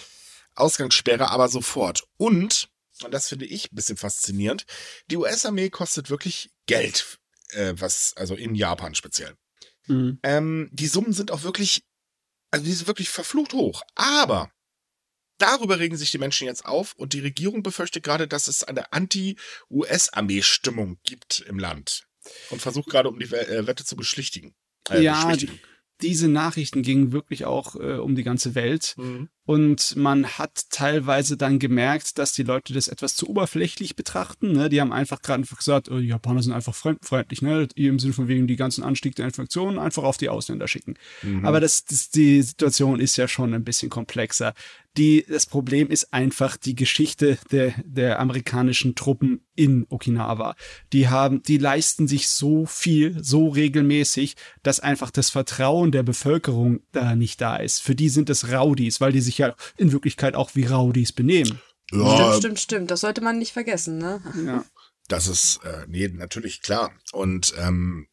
Ausgangssperre 0.57 1.29
aber 1.29 1.49
sofort. 1.49 2.03
Und, 2.17 2.69
und 3.03 3.13
das 3.13 3.29
finde 3.29 3.45
ich 3.45 3.71
ein 3.71 3.75
bisschen 3.75 3.97
faszinierend, 3.97 4.65
die 5.09 5.17
US-Armee 5.17 5.69
kostet 5.69 6.09
wirklich 6.09 6.51
Geld, 6.65 7.19
äh, 7.51 7.73
was, 7.77 8.15
also 8.17 8.35
in 8.35 8.55
Japan 8.55 8.95
speziell. 8.95 9.35
Hm. 9.83 10.19
Ähm, 10.23 10.69
die 10.71 10.87
Summen 10.87 11.13
sind 11.13 11.31
auch 11.31 11.43
wirklich, 11.43 11.83
also 12.51 12.65
die 12.65 12.73
sind 12.73 12.87
wirklich 12.87 13.09
verflucht 13.09 13.53
hoch. 13.53 13.83
Aber 13.95 14.51
darüber 15.37 15.79
regen 15.79 15.97
sich 15.97 16.11
die 16.11 16.17
Menschen 16.17 16.47
jetzt 16.47 16.65
auf 16.65 16.93
und 16.93 17.13
die 17.13 17.19
Regierung 17.19 17.63
befürchtet 17.63 18.03
gerade, 18.03 18.27
dass 18.27 18.47
es 18.47 18.63
eine 18.63 18.91
Anti-US-Armee-Stimmung 18.91 20.99
gibt 21.03 21.41
im 21.41 21.59
Land 21.59 22.07
und 22.49 22.61
versucht 22.61 22.89
gerade, 22.89 23.09
um 23.09 23.19
die 23.19 23.25
äh, 23.25 23.67
Wette 23.67 23.85
zu 23.85 23.95
beschlichtigen. 23.95 24.55
Äh, 24.89 25.01
Ja, 25.01 25.25
beschwichtigen. 25.25 25.59
Diese 26.01 26.27
Nachrichten 26.27 26.83
gingen 26.83 27.11
wirklich 27.11 27.45
auch 27.45 27.75
äh, 27.75 27.97
um 27.97 28.15
die 28.15 28.23
ganze 28.23 28.55
Welt. 28.55 28.93
Mhm. 28.97 29.29
Und 29.47 29.95
man 29.95 30.25
hat 30.27 30.69
teilweise 30.71 31.37
dann 31.37 31.57
gemerkt, 31.57 32.17
dass 32.17 32.33
die 32.33 32.43
Leute 32.43 32.73
das 32.73 32.89
etwas 32.89 33.15
zu 33.15 33.29
oberflächlich 33.29 33.95
betrachten. 33.95 34.51
Ne? 34.51 34.67
Die 34.67 34.81
haben 34.81 34.91
einfach 34.91 35.21
gerade 35.21 35.39
einfach 35.39 35.55
gesagt, 35.55 35.89
oh, 35.89 35.99
die 35.99 36.07
Japaner 36.07 36.43
sind 36.43 36.51
einfach 36.51 36.75
fremdenfeindlich, 36.75 37.41
ne? 37.41 37.69
Im 37.75 37.97
Sinne 37.97 38.11
von 38.11 38.27
wegen 38.27 38.47
die 38.47 38.57
ganzen 38.57 38.83
Anstieg 38.83 39.15
der 39.15 39.25
Infektionen 39.25 39.79
einfach 39.79 40.03
auf 40.03 40.17
die 40.17 40.27
Ausländer 40.27 40.67
schicken. 40.67 40.95
Mhm. 41.23 41.45
Aber 41.45 41.61
das, 41.61 41.85
das, 41.85 42.09
die 42.09 42.41
Situation 42.41 42.99
ist 42.99 43.15
ja 43.15 43.29
schon 43.29 43.53
ein 43.53 43.63
bisschen 43.63 43.89
komplexer. 43.89 44.53
Die, 44.97 45.25
das 45.29 45.45
Problem 45.45 45.89
ist 45.89 46.11
einfach 46.11 46.57
die 46.57 46.73
Geschichte 46.73 47.37
der, 47.51 47.73
der 47.85 48.19
amerikanischen 48.19 48.95
Truppen 48.95 49.41
in 49.55 49.85
Okinawa. 49.89 50.55
Die 50.91 51.07
haben, 51.07 51.43
die 51.43 51.59
leisten 51.59 52.07
sich 52.07 52.29
so 52.29 52.65
viel, 52.65 53.23
so 53.23 53.47
regelmäßig, 53.49 54.35
dass 54.63 54.79
einfach 54.79 55.11
das 55.11 55.29
Vertrauen 55.29 55.91
der 55.91 56.01
Bevölkerung 56.01 56.79
da 56.93 57.15
nicht 57.15 57.41
da 57.41 57.57
ist. 57.57 57.81
Für 57.81 57.93
die 57.93 58.09
sind 58.09 58.29
es 58.31 58.51
Rowdies, 58.51 58.99
weil 58.99 59.11
die 59.11 59.21
sich 59.21 59.36
ja 59.37 59.55
in 59.77 59.91
Wirklichkeit 59.91 60.35
auch 60.35 60.51
wie 60.55 60.65
Rowdies 60.65 61.11
benehmen. 61.11 61.61
ja, 61.91 62.15
Stimmt, 62.17 62.35
stimmt, 62.37 62.59
stimmt. 62.59 62.91
Das 62.91 63.01
sollte 63.01 63.21
man 63.21 63.37
nicht 63.39 63.53
vergessen, 63.53 63.97
ne? 63.97 64.21
Ja. 64.45 64.65
Das 65.07 65.27
ist, 65.27 65.59
äh, 65.63 65.85
nee, 65.87 66.07
natürlich 66.09 66.61
klar. 66.61 66.91
Und 67.13 67.53
ähm, 67.57 68.07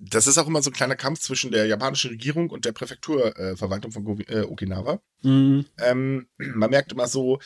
das 0.00 0.26
ist 0.26 0.38
auch 0.38 0.46
immer 0.46 0.62
so 0.62 0.70
ein 0.70 0.74
kleiner 0.74 0.96
Kampf 0.96 1.20
zwischen 1.20 1.52
der 1.52 1.66
japanischen 1.66 2.10
Regierung 2.10 2.50
und 2.50 2.64
der 2.64 2.72
Präfekturverwaltung 2.72 3.90
äh, 3.90 3.94
von 3.94 4.04
Govi- 4.04 4.28
äh, 4.28 4.42
Okinawa. 4.44 5.00
Mhm. 5.22 5.66
Ähm, 5.78 6.26
man 6.38 6.70
merkt 6.70 6.92
immer 6.92 7.06
so, 7.06 7.38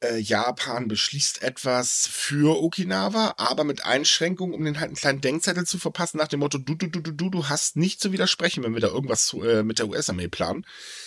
äh, 0.00 0.18
Japan 0.18 0.88
beschließt 0.88 1.42
etwas 1.42 2.08
für 2.10 2.62
Okinawa, 2.62 3.34
aber 3.38 3.64
mit 3.64 3.84
Einschränkungen, 3.84 4.54
um 4.54 4.64
den 4.64 4.80
halt 4.80 4.88
einen 4.88 4.96
kleinen 4.96 5.20
Denkzettel 5.20 5.66
zu 5.66 5.78
verpassen, 5.78 6.18
nach 6.18 6.28
dem 6.28 6.40
Motto, 6.40 6.58
du, 6.58 6.74
du, 6.74 6.88
du, 6.88 7.00
du, 7.00 7.12
du, 7.12 7.30
du 7.30 7.48
hast 7.48 7.76
nicht 7.76 8.00
zu 8.00 8.12
widersprechen, 8.12 8.62
wenn 8.64 8.74
wir 8.74 8.80
da 8.80 8.88
irgendwas 8.88 9.26
zu, 9.26 9.42
äh, 9.42 9.62
mit 9.62 9.78
der 9.78 9.88
US-Armee 9.88 10.28
planen. 10.28 10.66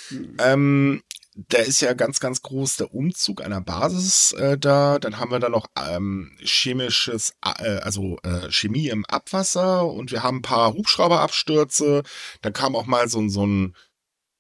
Mhm. 0.09 0.37
Ähm, 0.39 1.03
da 1.47 1.59
ist 1.59 1.81
ja 1.81 1.93
ganz, 1.93 2.19
ganz 2.19 2.41
groß 2.41 2.77
der 2.77 2.93
Umzug 2.93 3.41
einer 3.43 3.61
Basis 3.61 4.33
äh, 4.33 4.57
da. 4.57 4.99
Dann 4.99 5.19
haben 5.19 5.31
wir 5.31 5.39
da 5.39 5.49
noch 5.49 5.67
ähm, 5.77 6.31
chemisches, 6.41 7.33
äh, 7.43 7.77
also 7.79 8.17
äh, 8.23 8.51
Chemie 8.51 8.87
im 8.89 9.05
Abwasser 9.05 9.85
und 9.85 10.11
wir 10.11 10.23
haben 10.23 10.37
ein 10.37 10.41
paar 10.41 10.73
Hubschrauberabstürze. 10.73 12.03
Dann 12.41 12.53
kam 12.53 12.75
auch 12.75 12.85
mal 12.85 13.07
so, 13.09 13.19
ein- 13.21 13.29
so 13.29 13.45
ein, 13.45 13.75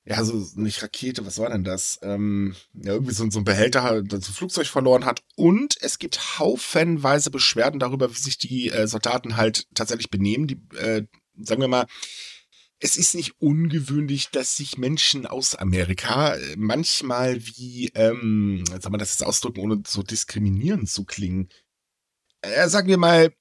ja, 0.05 0.23
so 0.23 0.43
nicht 0.55 0.81
Rakete, 0.81 1.25
was 1.25 1.37
war 1.39 1.49
denn 1.49 1.63
das? 1.63 1.99
Ähm, 2.01 2.55
ja, 2.73 2.93
irgendwie 2.93 3.13
so, 3.13 3.23
ein- 3.23 3.31
so 3.31 3.39
ein 3.39 3.45
Behälter, 3.45 4.01
das 4.01 4.27
ein 4.27 4.33
Flugzeug 4.33 4.67
verloren 4.67 5.05
hat. 5.05 5.21
Und 5.35 5.75
es 5.81 5.99
gibt 5.99 6.39
haufenweise 6.39 7.29
Beschwerden 7.31 7.79
darüber, 7.79 8.09
wie 8.09 8.19
sich 8.19 8.37
die 8.37 8.69
äh, 8.69 8.87
Soldaten 8.87 9.37
halt 9.37 9.67
tatsächlich 9.75 10.09
benehmen. 10.09 10.47
Die, 10.47 10.59
äh, 10.77 11.05
sagen 11.41 11.61
wir 11.61 11.67
mal, 11.67 11.85
es 12.79 12.95
ist 12.95 13.13
nicht 13.15 13.41
ungewöhnlich, 13.41 14.29
dass 14.29 14.55
sich 14.55 14.77
Menschen 14.77 15.25
aus 15.25 15.55
Amerika 15.55 16.35
äh, 16.35 16.55
manchmal 16.57 17.45
wie, 17.45 17.91
ähm, 17.93 18.63
soll 18.79 18.91
man 18.91 18.99
das 18.99 19.11
jetzt 19.11 19.25
ausdrücken, 19.25 19.59
ohne 19.59 19.83
so 19.85 20.01
diskriminierend 20.01 20.89
zu 20.89 21.03
klingen, 21.03 21.49
äh, 22.41 22.67
sagen 22.69 22.87
wir 22.87 22.97
mal, 22.97 23.33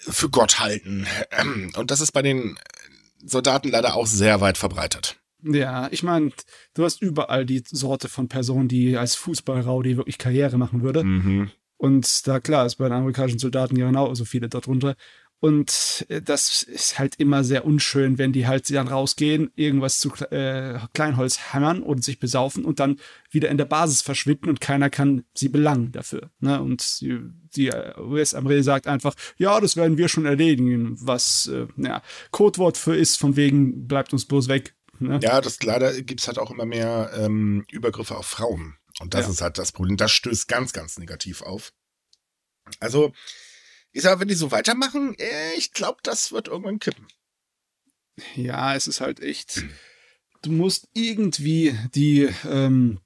für 0.00 0.28
Gott 0.28 0.58
halten. 0.58 1.06
Und 1.76 1.90
das 1.90 2.00
ist 2.00 2.12
bei 2.12 2.22
den 2.22 2.58
Soldaten 3.24 3.70
leider 3.70 3.94
auch 3.94 4.06
sehr 4.06 4.40
weit 4.40 4.58
verbreitet. 4.58 5.16
Ja, 5.42 5.88
ich 5.90 6.02
meine, 6.02 6.32
du 6.72 6.84
hast 6.84 7.02
überall 7.02 7.44
die 7.44 7.62
Sorte 7.66 8.08
von 8.08 8.28
Personen, 8.28 8.68
die 8.68 8.96
als 8.96 9.14
Fußballraudi 9.14 9.96
wirklich 9.96 10.18
Karriere 10.18 10.58
machen 10.58 10.82
würde. 10.82 11.04
Mhm. 11.04 11.50
Und 11.76 12.26
da 12.26 12.40
klar 12.40 12.64
ist 12.64 12.76
bei 12.76 12.88
den 12.88 12.94
amerikanischen 12.94 13.38
Soldaten 13.38 13.76
genauso 13.76 14.24
viele 14.24 14.48
darunter. 14.48 14.96
Und 15.40 16.06
äh, 16.08 16.22
das 16.22 16.62
ist 16.62 16.98
halt 16.98 17.16
immer 17.16 17.44
sehr 17.44 17.66
unschön, 17.66 18.16
wenn 18.16 18.32
die 18.32 18.46
halt 18.46 18.70
dann 18.70 18.88
rausgehen, 18.88 19.50
irgendwas 19.56 19.98
zu 19.98 20.10
äh, 20.30 20.78
Kleinholz 20.94 21.52
hämmern 21.52 21.82
und 21.82 22.02
sich 22.02 22.18
besaufen 22.18 22.64
und 22.64 22.80
dann 22.80 22.98
wieder 23.30 23.50
in 23.50 23.58
der 23.58 23.66
Basis 23.66 24.00
verschwinden 24.00 24.48
und 24.48 24.60
keiner 24.60 24.88
kann 24.88 25.24
sie 25.34 25.48
belangen 25.50 25.92
dafür. 25.92 26.30
Ne? 26.40 26.60
Und 26.62 27.00
die, 27.02 27.20
die 27.54 27.70
US-Armee 27.98 28.62
sagt 28.62 28.86
einfach, 28.86 29.14
ja, 29.36 29.60
das 29.60 29.76
werden 29.76 29.98
wir 29.98 30.08
schon 30.08 30.24
erledigen, 30.24 30.96
was 30.98 31.46
äh, 31.48 31.66
ja, 31.76 32.02
Codewort 32.30 32.78
für 32.78 32.96
ist, 32.96 33.18
von 33.18 33.36
wegen 33.36 33.86
bleibt 33.86 34.12
uns 34.14 34.24
bloß 34.24 34.48
weg. 34.48 34.74
Ne? 34.98 35.20
Ja, 35.22 35.40
das 35.42 35.62
leider 35.62 36.00
gibt's 36.02 36.26
halt 36.26 36.38
auch 36.38 36.50
immer 36.52 36.64
mehr 36.64 37.10
ähm, 37.16 37.64
Übergriffe 37.70 38.16
auf 38.16 38.26
Frauen. 38.26 38.76
Und 39.00 39.12
das 39.12 39.26
Ja. 39.26 39.32
ist 39.32 39.40
halt 39.42 39.58
das 39.58 39.72
Problem. 39.72 39.96
Das 39.96 40.12
stößt 40.12 40.48
ganz, 40.48 40.72
ganz 40.72 40.98
negativ 40.98 41.42
auf. 41.42 41.72
Also, 42.80 43.12
ich 43.94 44.02
sag, 44.02 44.20
wenn 44.20 44.28
die 44.28 44.34
so 44.34 44.50
weitermachen, 44.50 45.14
äh, 45.18 45.54
ich 45.56 45.72
glaube, 45.72 45.98
das 46.02 46.32
wird 46.32 46.48
irgendwann 46.48 46.78
kippen. 46.80 47.06
Ja, 48.36 48.74
es 48.74 48.86
ist 48.86 49.00
halt 49.00 49.20
echt, 49.20 49.64
du 50.42 50.52
musst 50.52 50.88
irgendwie 50.92 51.74
die 51.94 52.28
ähm, 52.48 53.00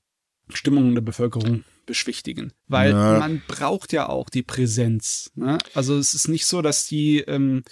Stimmung 0.52 0.95
der 0.95 1.02
Bevölkerung 1.02 1.64
beschwichtigen, 1.87 2.52
weil 2.66 2.90
Ja. 2.90 3.18
man 3.18 3.42
braucht 3.47 3.92
ja 3.92 4.09
auch 4.09 4.28
die 4.28 4.42
Präsenz. 4.42 5.30
Ne? 5.35 5.59
Also 5.75 5.97
es 5.97 6.12
ist 6.14 6.28
nicht 6.28 6.47
so, 6.47 6.61
dass 6.62 6.87
die 6.87 7.21
ähm, 7.21 7.62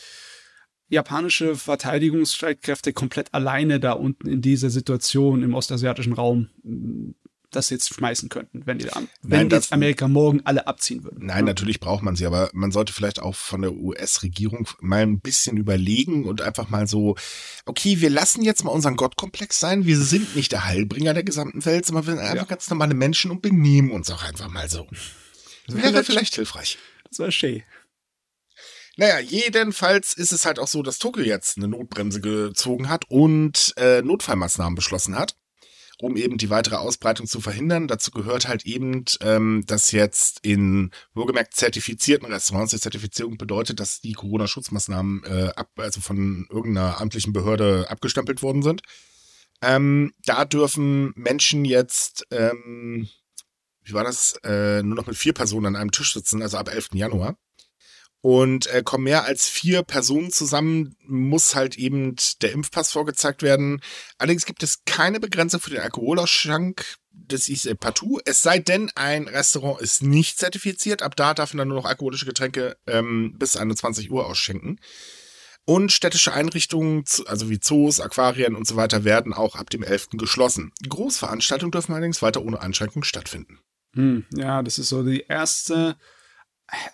japanische 0.88 1.56
Verteidigungsstreitkräfte 1.56 2.92
komplett 2.92 3.34
alleine 3.34 3.80
da 3.80 3.92
unten 3.92 4.28
in 4.28 4.40
dieser 4.40 4.70
Situation 4.70 5.42
im 5.42 5.54
ostasiatischen 5.54 6.12
Raum 6.14 6.48
mh, 6.62 7.14
das 7.50 7.70
jetzt 7.70 7.94
schmeißen 7.94 8.28
könnten, 8.28 8.66
wenn 8.66 8.78
die 8.78 8.86
wenn 8.86 9.08
Nein, 9.22 9.48
das- 9.48 9.64
jetzt 9.66 9.72
Amerika 9.72 10.08
morgen 10.08 10.40
alle 10.44 10.66
abziehen 10.66 11.04
würden. 11.04 11.26
Nein, 11.26 11.44
natürlich 11.44 11.80
braucht 11.80 12.02
man 12.02 12.16
sie, 12.16 12.26
aber 12.26 12.50
man 12.52 12.72
sollte 12.72 12.92
vielleicht 12.92 13.20
auch 13.20 13.34
von 13.34 13.62
der 13.62 13.72
US-Regierung 13.72 14.68
mal 14.80 15.02
ein 15.02 15.20
bisschen 15.20 15.56
überlegen 15.56 16.24
und 16.26 16.42
einfach 16.42 16.68
mal 16.68 16.86
so, 16.86 17.16
okay, 17.64 18.00
wir 18.00 18.10
lassen 18.10 18.42
jetzt 18.42 18.64
mal 18.64 18.70
unseren 18.70 18.96
Gottkomplex 18.96 19.58
sein. 19.60 19.86
Wir 19.86 19.98
sind 19.98 20.36
nicht 20.36 20.52
der 20.52 20.64
Heilbringer 20.66 21.14
der 21.14 21.24
gesamten 21.24 21.64
Welt, 21.64 21.86
sondern 21.86 22.06
wir 22.06 22.12
sind 22.14 22.22
einfach 22.22 22.36
Ja. 22.36 22.44
ganz 22.44 22.68
normale 22.70 22.94
Menschen 22.94 23.30
und 23.30 23.42
benehmen 23.42 23.90
uns 23.90 24.10
auch 24.10 24.22
einfach 24.24 24.48
mal 24.48 24.68
so. 24.68 24.86
Das 25.66 25.76
wäre 25.76 26.04
vielleicht 26.04 26.34
hilfreich. 26.34 26.78
Das 27.08 27.18
war 27.18 27.30
schön. 27.30 27.62
Naja, 28.98 29.18
jedenfalls 29.20 30.14
ist 30.14 30.32
es 30.32 30.46
halt 30.46 30.58
auch 30.58 30.68
so, 30.68 30.82
dass 30.82 30.98
Tokio 30.98 31.22
jetzt 31.22 31.58
eine 31.58 31.68
Notbremse 31.68 32.20
gezogen 32.20 32.88
hat 32.88 33.04
und 33.10 33.74
äh, 33.76 34.00
Notfallmaßnahmen 34.00 34.74
beschlossen 34.74 35.18
hat, 35.18 35.36
um 36.00 36.16
eben 36.16 36.36
die 36.36 36.50
weitere 36.50 36.76
Ausbreitung 36.76 37.26
zu 37.26 37.40
verhindern. 37.40 37.88
Dazu 37.88 38.10
gehört 38.10 38.48
halt 38.48 38.66
eben, 38.66 39.04
ähm, 39.20 39.64
dass 39.66 39.92
jetzt 39.92 40.40
in 40.44 40.90
wohlgemerkt 41.14 41.54
zertifizierten 41.54 42.30
Restaurants, 42.30 42.72
die 42.72 42.80
Zertifizierung 42.80 43.38
bedeutet, 43.38 43.80
dass 43.80 44.00
die 44.00 44.12
Corona-Schutzmaßnahmen 44.12 45.24
äh, 45.24 45.52
ab, 45.56 45.70
also 45.76 46.00
von 46.00 46.46
irgendeiner 46.50 47.00
amtlichen 47.00 47.32
Behörde 47.32 47.86
abgestempelt 47.88 48.42
worden 48.42 48.62
sind. 48.62 48.82
Ähm, 49.62 50.12
da 50.24 50.44
dürfen 50.44 51.12
Menschen 51.16 51.64
jetzt, 51.64 52.26
ähm, 52.30 53.08
wie 53.82 53.94
war 53.94 54.04
das, 54.04 54.38
äh, 54.44 54.82
nur 54.82 54.96
noch 54.96 55.06
mit 55.06 55.16
vier 55.16 55.32
Personen 55.32 55.66
an 55.66 55.76
einem 55.76 55.92
Tisch 55.92 56.12
sitzen, 56.12 56.42
also 56.42 56.58
ab 56.58 56.68
11. 56.68 56.90
Januar. 56.92 57.38
Und 58.26 58.66
äh, 58.66 58.82
kommen 58.82 59.04
mehr 59.04 59.24
als 59.24 59.48
vier 59.48 59.84
Personen 59.84 60.32
zusammen, 60.32 60.96
muss 61.06 61.54
halt 61.54 61.78
eben 61.78 62.16
der 62.42 62.50
Impfpass 62.50 62.90
vorgezeigt 62.90 63.40
werden. 63.40 63.80
Allerdings 64.18 64.46
gibt 64.46 64.64
es 64.64 64.84
keine 64.84 65.20
Begrenzung 65.20 65.60
für 65.60 65.70
den 65.70 65.78
Alkoholausschank. 65.78 66.96
Das 67.12 67.48
ist 67.48 67.66
äh, 67.66 67.76
partout. 67.76 68.18
Es 68.24 68.42
sei 68.42 68.58
denn, 68.58 68.90
ein 68.96 69.28
Restaurant 69.28 69.80
ist 69.80 70.02
nicht 70.02 70.40
zertifiziert. 70.40 71.02
Ab 71.02 71.14
da 71.14 71.34
darf 71.34 71.54
man 71.54 71.58
dann 71.58 71.68
nur 71.68 71.76
noch 71.76 71.84
alkoholische 71.84 72.26
Getränke 72.26 72.76
ähm, 72.88 73.36
bis 73.38 73.56
21 73.56 74.10
Uhr 74.10 74.26
ausschenken. 74.26 74.80
Und 75.64 75.92
städtische 75.92 76.32
Einrichtungen, 76.32 77.04
also 77.26 77.48
wie 77.48 77.60
Zoos, 77.60 78.00
Aquarien 78.00 78.56
und 78.56 78.66
so 78.66 78.74
weiter, 78.74 79.04
werden 79.04 79.34
auch 79.34 79.54
ab 79.54 79.70
dem 79.70 79.84
11. 79.84 80.08
geschlossen. 80.14 80.72
Großveranstaltungen 80.88 81.70
dürfen 81.70 81.92
allerdings 81.92 82.22
weiter 82.22 82.42
ohne 82.42 82.60
Einschränkung 82.60 83.04
stattfinden. 83.04 83.60
Hm, 83.94 84.24
ja, 84.34 84.64
das 84.64 84.78
ist 84.78 84.88
so 84.88 85.04
die 85.04 85.26
erste 85.28 85.96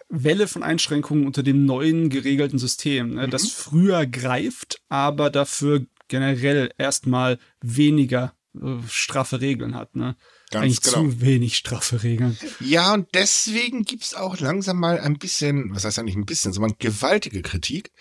Welle 0.08 0.48
von 0.48 0.62
Einschränkungen 0.62 1.26
unter 1.26 1.42
dem 1.42 1.64
neuen 1.64 2.10
geregelten 2.10 2.58
System, 2.58 3.14
ne, 3.14 3.28
das 3.28 3.48
früher 3.48 4.06
greift, 4.06 4.82
aber 4.88 5.30
dafür 5.30 5.86
generell 6.08 6.70
erstmal 6.76 7.38
weniger 7.62 8.34
äh, 8.54 8.76
straffe 8.86 9.40
Regeln 9.40 9.74
hat. 9.74 9.96
Ne? 9.96 10.16
Ganz 10.50 10.64
Eigentlich 10.64 10.80
genau. 10.82 10.96
zu 11.10 11.20
wenig 11.22 11.56
straffe 11.56 12.02
Regeln. 12.02 12.36
Ja, 12.60 12.92
und 12.92 13.08
deswegen 13.14 13.84
gibt's 13.84 14.14
auch 14.14 14.38
langsam 14.38 14.78
mal 14.78 15.00
ein 15.00 15.18
bisschen, 15.18 15.74
was 15.74 15.84
heißt 15.84 15.96
ja 15.96 16.02
nicht 16.02 16.16
ein 16.16 16.26
bisschen, 16.26 16.52
sondern 16.52 16.76
gewaltige 16.78 17.40
Kritik, 17.40 17.92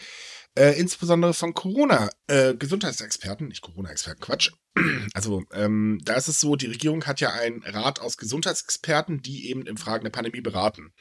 äh, 0.58 0.78
insbesondere 0.78 1.34
von 1.34 1.54
Corona, 1.54 2.10
äh, 2.28 2.54
nicht 2.54 3.62
Corona-Experten, 3.62 4.20
Quatsch. 4.20 4.51
Also 5.13 5.44
ähm, 5.54 6.00
da 6.04 6.13
ist 6.13 6.28
es 6.28 6.40
so, 6.40 6.56
die 6.56 6.68
Regierung 6.68 7.06
hat 7.06 7.20
ja 7.20 7.32
einen 7.32 7.62
Rat 7.63 8.00
aus 8.00 8.18
Gesundheitsexperten, 8.18 9.22
die 9.22 9.50
eben 9.50 9.66
in 9.66 9.78
Fragen 9.78 10.04
der 10.04 10.12
Pandemie 10.12 10.42
beraten. 10.42 10.94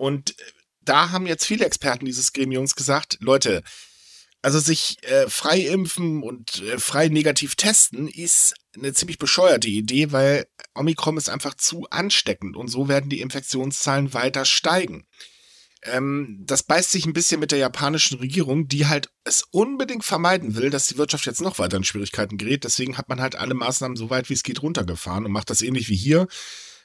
Und 0.00 0.30
äh, 0.30 0.42
da 0.80 1.10
haben 1.10 1.26
jetzt 1.26 1.44
viele 1.44 1.66
Experten 1.66 2.06
dieses 2.06 2.32
Gremiums 2.32 2.74
gesagt, 2.74 3.18
Leute, 3.20 3.62
also 4.40 4.58
sich 4.58 4.96
äh, 5.02 5.28
frei 5.28 5.60
impfen 5.60 6.22
und 6.22 6.62
äh, 6.62 6.78
frei 6.78 7.08
negativ 7.08 7.54
testen 7.54 8.08
ist 8.08 8.54
eine 8.74 8.94
ziemlich 8.94 9.18
bescheuerte 9.18 9.68
Idee, 9.68 10.10
weil 10.10 10.46
Omikron 10.74 11.18
ist 11.18 11.28
einfach 11.28 11.54
zu 11.54 11.86
ansteckend 11.90 12.56
und 12.56 12.68
so 12.68 12.88
werden 12.88 13.10
die 13.10 13.20
Infektionszahlen 13.20 14.14
weiter 14.14 14.46
steigen. 14.46 15.04
Ähm, 15.82 16.38
das 16.46 16.62
beißt 16.62 16.92
sich 16.92 17.04
ein 17.04 17.12
bisschen 17.12 17.38
mit 17.38 17.52
der 17.52 17.58
japanischen 17.58 18.18
Regierung, 18.18 18.68
die 18.68 18.86
halt 18.86 19.10
es 19.24 19.44
unbedingt 19.50 20.04
vermeiden 20.04 20.56
will, 20.56 20.70
dass 20.70 20.86
die 20.86 20.96
Wirtschaft 20.96 21.26
jetzt 21.26 21.42
noch 21.42 21.58
weiter 21.58 21.76
in 21.76 21.84
Schwierigkeiten 21.84 22.38
gerät. 22.38 22.64
Deswegen 22.64 22.96
hat 22.96 23.10
man 23.10 23.20
halt 23.20 23.36
alle 23.36 23.54
Maßnahmen 23.54 23.98
so 23.98 24.08
weit 24.08 24.30
wie 24.30 24.34
es 24.34 24.44
geht 24.44 24.62
runtergefahren 24.62 25.26
und 25.26 25.32
macht 25.32 25.50
das 25.50 25.60
ähnlich 25.60 25.90
wie 25.90 25.96
hier. 25.96 26.26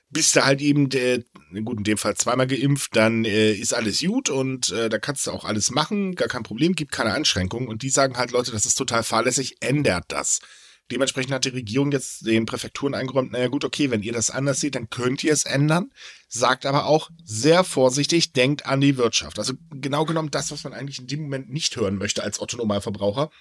Bist 0.09 0.35
du 0.35 0.45
halt 0.45 0.61
eben, 0.61 0.89
der, 0.89 1.23
gut, 1.63 1.79
in 1.79 1.83
dem 1.83 1.97
Fall 1.97 2.15
zweimal 2.15 2.47
geimpft, 2.47 2.95
dann 2.95 3.25
äh, 3.25 3.53
ist 3.53 3.73
alles 3.73 4.01
gut 4.01 4.29
und 4.29 4.71
äh, 4.71 4.87
da 4.87 4.99
kannst 4.99 5.27
du 5.27 5.31
auch 5.31 5.45
alles 5.45 5.71
machen, 5.71 6.15
gar 6.15 6.27
kein 6.27 6.43
Problem, 6.43 6.73
gibt 6.73 6.91
keine 6.91 7.13
Einschränkungen. 7.13 7.67
Und 7.67 7.81
die 7.81 7.89
sagen 7.89 8.15
halt, 8.17 8.31
Leute, 8.31 8.51
das 8.51 8.65
ist 8.65 8.75
total 8.75 9.03
fahrlässig, 9.03 9.57
ändert 9.61 10.05
das. 10.09 10.39
Dementsprechend 10.91 11.33
hat 11.33 11.45
die 11.45 11.49
Regierung 11.49 11.91
jetzt 11.91 12.27
den 12.27 12.45
Präfekturen 12.45 12.93
eingeräumt, 12.93 13.31
naja 13.31 13.47
gut, 13.47 13.65
okay, 13.65 13.89
wenn 13.89 14.03
ihr 14.03 14.13
das 14.13 14.29
anders 14.29 14.59
seht, 14.59 14.75
dann 14.75 14.91
könnt 14.91 15.23
ihr 15.23 15.33
es 15.33 15.43
ändern. 15.43 15.91
Sagt 16.27 16.67
aber 16.67 16.85
auch 16.85 17.09
sehr 17.23 17.63
vorsichtig, 17.63 18.33
denkt 18.33 18.67
an 18.67 18.81
die 18.81 18.97
Wirtschaft. 18.97 19.39
Also 19.39 19.53
genau 19.71 20.05
genommen 20.05 20.29
das, 20.29 20.51
was 20.51 20.63
man 20.63 20.73
eigentlich 20.73 20.99
in 20.99 21.07
dem 21.07 21.23
Moment 21.23 21.49
nicht 21.49 21.75
hören 21.75 21.97
möchte 21.97 22.23
als 22.23 22.39
Otto-Normalverbraucher. 22.39 23.31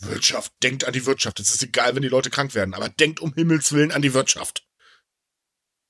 Wirtschaft, 0.00 0.52
denkt 0.62 0.84
an 0.84 0.92
die 0.92 1.06
Wirtschaft. 1.06 1.40
Es 1.40 1.54
ist 1.54 1.62
egal, 1.62 1.94
wenn 1.94 2.02
die 2.02 2.08
Leute 2.08 2.30
krank 2.30 2.54
werden, 2.54 2.74
aber 2.74 2.88
denkt 2.88 3.20
um 3.20 3.32
Himmels 3.34 3.72
Willen 3.72 3.92
an 3.92 4.02
die 4.02 4.14
Wirtschaft. 4.14 4.66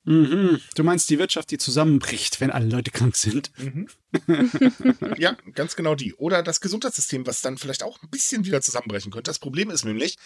Mhm. 0.05 0.61
Du 0.75 0.83
meinst 0.83 1.11
die 1.11 1.19
Wirtschaft, 1.19 1.51
die 1.51 1.59
zusammenbricht, 1.59 2.41
wenn 2.41 2.51
alle 2.51 2.67
Leute 2.67 2.91
krank 2.91 3.17
sind? 3.17 3.53
ja, 5.19 5.37
ganz 5.55 5.77
genau 5.77 5.95
die. 5.95 6.15
Oder 6.15 6.43
das 6.43 6.61
Gesundheitssystem, 6.61 7.27
was 7.27 7.43
dann 7.43 7.59
vielleicht 7.59 7.83
auch 7.83 8.03
ein 8.03 8.09
bisschen 8.09 8.45
wieder 8.45 8.63
zusammenbrechen 8.63 9.13
könnte. 9.13 9.31
Das 9.31 9.39
Problem 9.39 9.71
ist 9.71 9.85
nämlich, 9.85 10.17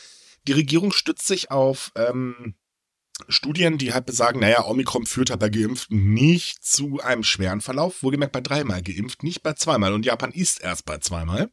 die 0.47 0.52
Regierung 0.52 0.93
stützt 0.93 1.26
sich 1.26 1.50
auf 1.50 1.90
ähm, 1.97 2.54
Studien, 3.28 3.78
die 3.78 3.93
halt 3.93 4.07
besagen, 4.07 4.40
naja, 4.40 4.64
Omikron 4.64 5.07
führt 5.07 5.31
halt 5.31 5.40
bei 5.40 5.49
Geimpften 5.49 6.12
nicht 6.12 6.64
zu 6.64 7.00
einem 7.00 7.25
schweren 7.25 7.61
Verlauf. 7.61 8.02
Wohlgemerkt 8.02 8.33
bei 8.33 8.40
dreimal 8.40 8.83
geimpft, 8.83 9.23
nicht 9.23 9.43
bei 9.43 9.54
zweimal. 9.54 9.93
Und 9.93 10.04
Japan 10.04 10.33
ist 10.33 10.61
erst 10.61 10.85
bei 10.85 10.99
zweimal. 10.99 11.50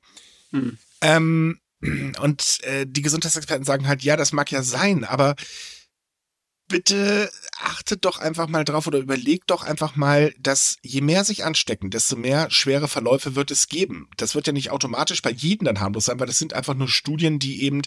Hm. 0.51 0.77
Ähm, 1.01 1.59
und 2.19 2.63
äh, 2.63 2.85
die 2.87 3.01
Gesundheitsexperten 3.01 3.65
sagen 3.65 3.87
halt, 3.87 4.03
ja, 4.03 4.15
das 4.15 4.33
mag 4.33 4.51
ja 4.51 4.63
sein, 4.63 5.03
aber 5.03 5.35
bitte 6.71 7.29
achtet 7.59 8.05
doch 8.05 8.17
einfach 8.17 8.47
mal 8.47 8.63
drauf 8.63 8.87
oder 8.87 8.99
überlegt 8.99 9.51
doch 9.51 9.63
einfach 9.63 9.95
mal, 9.95 10.33
dass 10.39 10.77
je 10.81 11.01
mehr 11.01 11.23
sich 11.23 11.43
anstecken, 11.43 11.91
desto 11.91 12.15
mehr 12.15 12.49
schwere 12.49 12.87
Verläufe 12.87 13.35
wird 13.35 13.51
es 13.51 13.67
geben. 13.67 14.09
Das 14.17 14.33
wird 14.33 14.47
ja 14.47 14.53
nicht 14.53 14.71
automatisch 14.71 15.21
bei 15.21 15.29
jedem 15.29 15.65
dann 15.65 15.79
harmlos 15.79 16.05
sein, 16.05 16.19
weil 16.19 16.27
das 16.27 16.39
sind 16.39 16.53
einfach 16.53 16.73
nur 16.73 16.87
Studien, 16.87 17.37
die 17.37 17.63
eben 17.63 17.81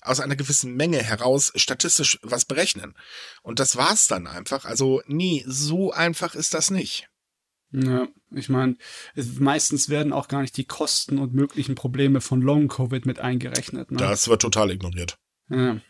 aus 0.00 0.20
einer 0.20 0.36
gewissen 0.36 0.74
Menge 0.74 1.02
heraus 1.02 1.52
statistisch 1.56 2.18
was 2.22 2.44
berechnen. 2.44 2.94
Und 3.42 3.58
das 3.58 3.76
war's 3.76 4.06
dann 4.06 4.26
einfach. 4.26 4.64
Also, 4.64 5.02
nee, 5.06 5.44
so 5.46 5.92
einfach 5.92 6.34
ist 6.34 6.54
das 6.54 6.70
nicht. 6.70 7.08
Ja, 7.70 8.08
ich 8.30 8.48
meine, 8.48 8.76
meistens 9.38 9.90
werden 9.90 10.14
auch 10.14 10.28
gar 10.28 10.40
nicht 10.40 10.56
die 10.56 10.64
Kosten 10.64 11.18
und 11.18 11.34
möglichen 11.34 11.74
Probleme 11.74 12.22
von 12.22 12.40
Long-Covid 12.40 13.04
mit 13.04 13.18
eingerechnet. 13.18 13.90
Ne? 13.90 13.98
Das 13.98 14.28
wird 14.28 14.40
total 14.40 14.70
ignoriert. 14.70 15.18
Ja. 15.50 15.80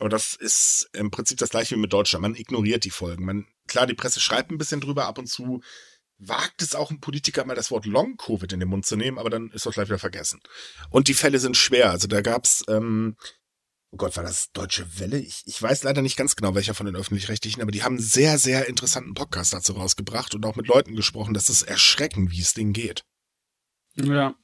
Aber 0.00 0.08
das 0.08 0.34
ist 0.34 0.88
im 0.92 1.10
Prinzip 1.10 1.38
das 1.38 1.50
gleiche 1.50 1.76
wie 1.76 1.80
mit 1.80 1.92
Deutschland. 1.92 2.22
Man 2.22 2.34
ignoriert 2.34 2.84
die 2.84 2.90
Folgen. 2.90 3.24
Man, 3.24 3.46
klar, 3.68 3.86
die 3.86 3.94
Presse 3.94 4.20
schreibt 4.20 4.50
ein 4.50 4.58
bisschen 4.58 4.80
drüber 4.80 5.06
ab 5.06 5.18
und 5.18 5.26
zu. 5.26 5.62
wagt 6.18 6.62
es 6.62 6.74
auch 6.74 6.90
ein 6.90 7.00
Politiker 7.00 7.44
mal 7.44 7.54
das 7.54 7.70
Wort 7.70 7.86
Long-Covid 7.86 8.52
in 8.52 8.60
den 8.60 8.68
Mund 8.68 8.86
zu 8.86 8.96
nehmen, 8.96 9.18
aber 9.18 9.30
dann 9.30 9.50
ist 9.50 9.66
das 9.66 9.74
gleich 9.74 9.88
wieder 9.88 9.98
vergessen. 9.98 10.40
Und 10.90 11.08
die 11.08 11.14
Fälle 11.14 11.38
sind 11.38 11.56
schwer. 11.56 11.90
Also 11.90 12.06
da 12.08 12.22
gab's, 12.22 12.64
ähm, 12.68 13.16
oh 13.90 13.96
Gott, 13.96 14.16
war 14.16 14.24
das 14.24 14.50
Deutsche 14.52 14.98
Welle? 14.98 15.18
Ich, 15.18 15.42
ich 15.46 15.60
weiß 15.60 15.82
leider 15.82 16.02
nicht 16.02 16.16
ganz 16.16 16.36
genau, 16.36 16.54
welcher 16.54 16.74
von 16.74 16.86
den 16.86 16.96
öffentlich-rechtlichen, 16.96 17.62
aber 17.62 17.72
die 17.72 17.82
haben 17.82 17.96
einen 17.96 18.04
sehr, 18.04 18.38
sehr 18.38 18.68
interessanten 18.68 19.14
Podcast 19.14 19.52
dazu 19.52 19.74
rausgebracht 19.74 20.34
und 20.34 20.44
auch 20.46 20.56
mit 20.56 20.66
Leuten 20.66 20.96
gesprochen. 20.96 21.34
Das 21.34 21.50
ist 21.50 21.62
erschreckend, 21.62 22.30
wie 22.30 22.40
es 22.40 22.54
denen 22.54 22.72
geht. 22.72 23.04
Ja, 23.96 24.34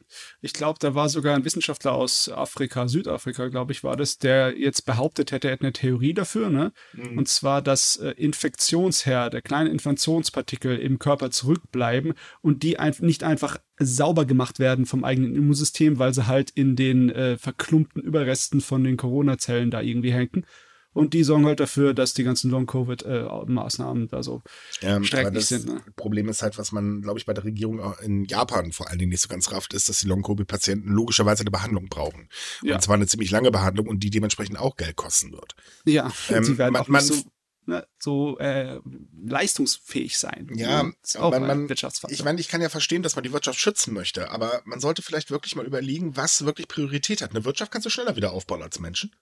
ich 0.40 0.52
glaube, 0.52 0.78
da 0.80 0.94
war 0.94 1.08
sogar 1.08 1.36
ein 1.36 1.44
Wissenschaftler 1.44 1.92
aus 1.92 2.28
Afrika, 2.28 2.88
Südafrika, 2.88 3.48
glaube 3.48 3.72
ich, 3.72 3.84
war 3.84 3.96
das, 3.96 4.18
der 4.18 4.58
jetzt 4.58 4.86
behauptet 4.86 5.32
hätte, 5.32 5.48
er 5.48 5.52
hätte 5.52 5.64
eine 5.64 5.72
Theorie 5.72 6.14
dafür, 6.14 6.50
ne? 6.50 6.72
Mhm. 6.92 7.18
Und 7.18 7.28
zwar, 7.28 7.62
dass 7.62 7.96
äh, 7.96 8.10
Infektionsherde, 8.10 9.42
kleine 9.42 9.70
Infektionspartikel 9.70 10.78
im 10.78 10.98
Körper 10.98 11.30
zurückbleiben 11.30 12.14
und 12.40 12.62
die 12.62 12.78
ein 12.78 12.94
nicht 13.00 13.22
einfach 13.22 13.58
sauber 13.78 14.24
gemacht 14.24 14.58
werden 14.58 14.84
vom 14.84 15.04
eigenen 15.04 15.34
Immunsystem, 15.34 15.98
weil 15.98 16.12
sie 16.12 16.26
halt 16.26 16.50
in 16.50 16.76
den 16.76 17.10
äh, 17.10 17.38
verklumpten 17.38 18.02
Überresten 18.02 18.60
von 18.60 18.84
den 18.84 18.96
Corona-Zellen 18.96 19.70
da 19.70 19.80
irgendwie 19.80 20.12
hängen 20.12 20.44
und 20.92 21.14
die 21.14 21.22
sorgen 21.22 21.46
halt 21.46 21.60
dafür, 21.60 21.94
dass 21.94 22.14
die 22.14 22.24
ganzen 22.24 22.50
Long-Covid-Maßnahmen 22.50 24.08
da 24.08 24.22
so 24.22 24.42
ähm, 24.82 25.04
schrecklich 25.04 25.46
sind. 25.46 25.66
Ne? 25.66 25.80
Problem 25.96 26.28
ist 26.28 26.42
halt, 26.42 26.58
was 26.58 26.72
man, 26.72 27.02
glaube 27.02 27.18
ich, 27.18 27.26
bei 27.26 27.34
der 27.34 27.44
Regierung 27.44 27.80
in 28.02 28.24
Japan 28.24 28.72
vor 28.72 28.88
allen 28.88 28.98
Dingen 28.98 29.10
nicht 29.10 29.22
so 29.22 29.28
ganz 29.28 29.52
rafft, 29.52 29.72
ist, 29.72 29.88
dass 29.88 30.00
die 30.00 30.08
Long-Covid-Patienten 30.08 30.90
logischerweise 30.90 31.42
eine 31.42 31.50
Behandlung 31.50 31.88
brauchen. 31.88 32.28
Ja. 32.62 32.74
Und 32.74 32.82
zwar 32.82 32.96
eine 32.96 33.06
ziemlich 33.06 33.30
lange 33.30 33.50
Behandlung 33.50 33.86
und 33.86 34.00
die 34.00 34.10
dementsprechend 34.10 34.58
auch 34.58 34.76
Geld 34.76 34.96
kosten 34.96 35.32
wird. 35.32 35.54
Ja, 35.84 36.10
ähm, 36.28 36.44
sie 36.44 36.58
werden 36.58 36.72
man, 36.72 36.82
auch 36.82 36.88
nicht 36.88 37.06
so 37.06 37.22
ne, 37.66 37.86
so 37.98 38.38
äh, 38.38 38.80
leistungsfähig 39.24 40.18
sein. 40.18 40.48
Ja, 40.54 40.82
ne? 40.82 40.94
man, 41.14 41.46
man, 41.46 41.68
ich 42.08 42.24
meine, 42.24 42.40
ich 42.40 42.48
kann 42.48 42.60
ja 42.60 42.68
verstehen, 42.68 43.02
dass 43.02 43.14
man 43.14 43.22
die 43.22 43.32
Wirtschaft 43.32 43.60
schützen 43.60 43.94
möchte, 43.94 44.30
aber 44.30 44.60
man 44.64 44.80
sollte 44.80 45.02
vielleicht 45.02 45.30
wirklich 45.30 45.54
mal 45.54 45.66
überlegen, 45.66 46.16
was 46.16 46.44
wirklich 46.44 46.66
Priorität 46.68 47.22
hat. 47.22 47.30
Eine 47.30 47.44
Wirtschaft 47.44 47.70
kannst 47.70 47.86
du 47.86 47.90
schneller 47.90 48.16
wieder 48.16 48.32
aufbauen 48.32 48.62
als 48.62 48.80
Menschen 48.80 49.12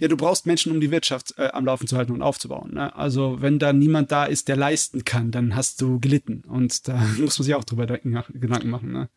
ja, 0.00 0.08
du 0.08 0.16
brauchst 0.16 0.46
Menschen, 0.46 0.72
um 0.72 0.80
die 0.80 0.90
Wirtschaft 0.90 1.34
äh, 1.36 1.48
am 1.48 1.66
Laufen 1.66 1.86
zu 1.86 1.96
halten 1.96 2.12
und 2.12 2.22
aufzubauen. 2.22 2.74
Ne? 2.74 2.94
Also 2.96 3.40
wenn 3.40 3.58
da 3.58 3.72
niemand 3.72 4.10
da 4.10 4.24
ist, 4.24 4.48
der 4.48 4.56
leisten 4.56 5.04
kann, 5.04 5.30
dann 5.30 5.54
hast 5.54 5.80
du 5.82 6.00
gelitten. 6.00 6.42
Und 6.46 6.88
da 6.88 6.96
muss 7.18 7.38
man 7.38 7.44
sich 7.44 7.54
auch 7.54 7.64
drüber 7.64 7.86
Gedanken 7.86 8.70
machen. 8.70 8.92
Ne? 8.92 9.10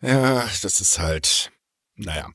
Ja, 0.00 0.48
das 0.62 0.80
ist 0.80 0.98
halt. 0.98 1.50
Naja. 2.00 2.30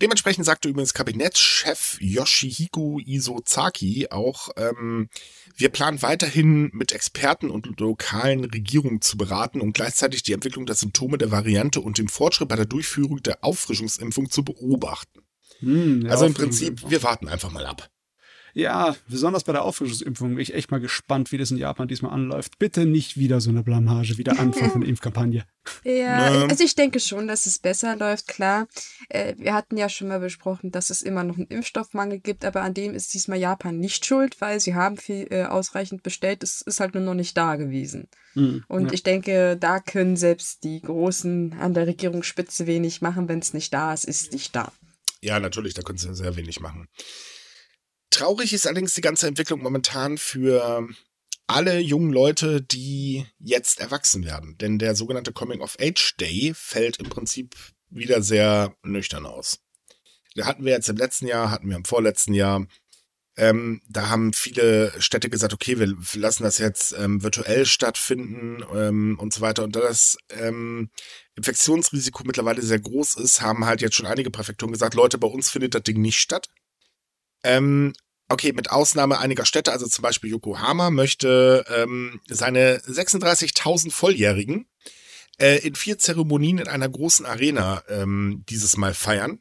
Dementsprechend 0.00 0.44
sagte 0.44 0.68
übrigens 0.68 0.94
Kabinettschef 0.94 1.96
Yoshihiko 2.00 3.00
Isozaki 3.04 4.06
auch, 4.10 4.50
ähm, 4.56 5.08
wir 5.56 5.70
planen 5.70 6.00
weiterhin 6.02 6.70
mit 6.72 6.92
Experten 6.92 7.50
und 7.50 7.80
lokalen 7.80 8.44
Regierungen 8.44 9.00
zu 9.00 9.16
beraten 9.16 9.60
und 9.60 9.72
gleichzeitig 9.72 10.22
die 10.22 10.32
Entwicklung 10.32 10.64
der 10.64 10.76
Symptome 10.76 11.18
der 11.18 11.32
Variante 11.32 11.80
und 11.80 11.98
den 11.98 12.06
Fortschritt 12.06 12.48
bei 12.48 12.54
der 12.54 12.66
Durchführung 12.66 13.20
der 13.20 13.42
Auffrischungsimpfung 13.42 14.30
zu 14.30 14.44
beobachten. 14.44 15.19
Hm, 15.60 16.06
also 16.08 16.26
im 16.26 16.34
Prinzip, 16.34 16.88
wir 16.88 17.02
warten 17.02 17.28
einfach 17.28 17.50
mal 17.50 17.66
ab. 17.66 17.90
Ja, 18.54 18.96
besonders 19.08 19.44
bei 19.44 19.52
der 19.52 19.62
Auffrischungsimpfung 19.62 20.30
bin 20.30 20.38
ich 20.40 20.54
echt 20.54 20.70
mal 20.70 20.80
gespannt, 20.80 21.32
wie 21.32 21.38
das 21.38 21.50
in 21.50 21.56
Japan 21.56 21.88
diesmal 21.88 22.12
anläuft. 22.12 22.58
Bitte 22.58 22.86
nicht 22.86 23.16
wieder 23.16 23.40
so 23.40 23.50
eine 23.50 23.62
Blamage, 23.62 24.18
wieder 24.18 24.38
Anfang 24.38 24.70
von 24.70 24.80
der 24.80 24.90
Impfkampagne. 24.90 25.44
Ja, 25.84 26.34
ähm. 26.34 26.50
also 26.50 26.64
ich 26.64 26.74
denke 26.74 27.00
schon, 27.00 27.28
dass 27.28 27.46
es 27.46 27.58
besser 27.58 27.96
läuft, 27.96 28.28
klar. 28.28 28.66
Äh, 29.08 29.34
wir 29.38 29.54
hatten 29.54 29.76
ja 29.76 29.88
schon 29.88 30.08
mal 30.08 30.20
besprochen, 30.20 30.70
dass 30.70 30.90
es 30.90 31.02
immer 31.02 31.22
noch 31.22 31.36
einen 31.36 31.46
Impfstoffmangel 31.46 32.18
gibt, 32.18 32.44
aber 32.44 32.62
an 32.62 32.74
dem 32.74 32.94
ist 32.94 33.14
diesmal 33.14 33.38
Japan 33.38 33.78
nicht 33.78 34.04
schuld, 34.04 34.40
weil 34.40 34.58
sie 34.60 34.74
haben 34.74 34.96
viel 34.96 35.26
äh, 35.30 35.44
ausreichend 35.44 36.02
bestellt. 36.02 36.42
Es 36.42 36.60
ist 36.62 36.80
halt 36.80 36.94
nur 36.94 37.04
noch 37.04 37.14
nicht 37.14 37.36
da 37.36 37.56
gewesen. 37.56 38.08
Mhm, 38.34 38.64
Und 38.68 38.86
ja. 38.86 38.92
ich 38.92 39.02
denke, 39.02 39.56
da 39.58 39.80
können 39.80 40.16
selbst 40.16 40.64
die 40.64 40.80
Großen 40.80 41.54
an 41.60 41.74
der 41.74 41.86
Regierungsspitze 41.86 42.66
wenig 42.66 43.02
machen. 43.02 43.28
Wenn 43.28 43.40
es 43.40 43.54
nicht 43.54 43.72
da 43.72 43.92
ist, 43.92 44.04
ist 44.04 44.32
nicht 44.32 44.56
da. 44.56 44.72
Ja, 45.22 45.38
natürlich, 45.38 45.74
da 45.74 45.82
können 45.82 45.98
sie 45.98 46.14
sehr 46.14 46.36
wenig 46.36 46.60
machen. 46.60 46.88
Traurig 48.10 48.52
ist 48.52 48.66
allerdings 48.66 48.94
die 48.94 49.02
ganze 49.02 49.26
Entwicklung 49.26 49.62
momentan 49.62 50.18
für 50.18 50.88
alle 51.46 51.80
jungen 51.80 52.12
Leute, 52.12 52.62
die 52.62 53.26
jetzt 53.38 53.80
erwachsen 53.80 54.24
werden. 54.24 54.56
Denn 54.58 54.78
der 54.78 54.94
sogenannte 54.94 55.32
Coming 55.32 55.60
of 55.60 55.76
Age 55.80 56.16
Day 56.18 56.52
fällt 56.54 56.98
im 56.98 57.08
Prinzip 57.08 57.56
wieder 57.88 58.22
sehr 58.22 58.76
nüchtern 58.84 59.26
aus. 59.26 59.58
Da 60.36 60.46
hatten 60.46 60.64
wir 60.64 60.72
jetzt 60.72 60.88
im 60.88 60.96
letzten 60.96 61.26
Jahr, 61.26 61.50
hatten 61.50 61.68
wir 61.68 61.76
im 61.76 61.84
vorletzten 61.84 62.34
Jahr. 62.34 62.66
Ähm, 63.36 63.80
da 63.88 64.08
haben 64.08 64.32
viele 64.32 64.92
Städte 65.00 65.30
gesagt, 65.30 65.52
okay, 65.52 65.78
wir 65.78 65.96
lassen 66.20 66.42
das 66.42 66.58
jetzt 66.58 66.92
ähm, 66.98 67.22
virtuell 67.22 67.64
stattfinden 67.64 68.64
ähm, 68.74 69.18
und 69.18 69.32
so 69.32 69.40
weiter. 69.40 69.64
Und 69.64 69.76
da 69.76 69.80
das 69.80 70.18
ähm, 70.30 70.90
Infektionsrisiko 71.36 72.24
mittlerweile 72.24 72.60
sehr 72.60 72.80
groß 72.80 73.16
ist, 73.16 73.40
haben 73.40 73.64
halt 73.66 73.82
jetzt 73.82 73.94
schon 73.94 74.06
einige 74.06 74.30
Präfekturen 74.30 74.72
gesagt, 74.72 74.94
Leute, 74.94 75.16
bei 75.16 75.28
uns 75.28 75.48
findet 75.48 75.74
das 75.74 75.84
Ding 75.84 76.00
nicht 76.00 76.18
statt. 76.18 76.48
Ähm, 77.44 77.92
okay, 78.28 78.52
mit 78.52 78.70
Ausnahme 78.70 79.18
einiger 79.18 79.44
Städte, 79.44 79.72
also 79.72 79.86
zum 79.86 80.02
Beispiel 80.02 80.30
Yokohama 80.30 80.90
möchte 80.90 81.64
ähm, 81.68 82.20
seine 82.28 82.78
36.000 82.80 83.92
Volljährigen 83.92 84.66
äh, 85.38 85.58
in 85.66 85.76
vier 85.76 85.98
Zeremonien 85.98 86.58
in 86.58 86.68
einer 86.68 86.88
großen 86.88 87.24
Arena 87.26 87.82
dieses 88.48 88.76
Mal 88.76 88.92
feiern 88.92 89.40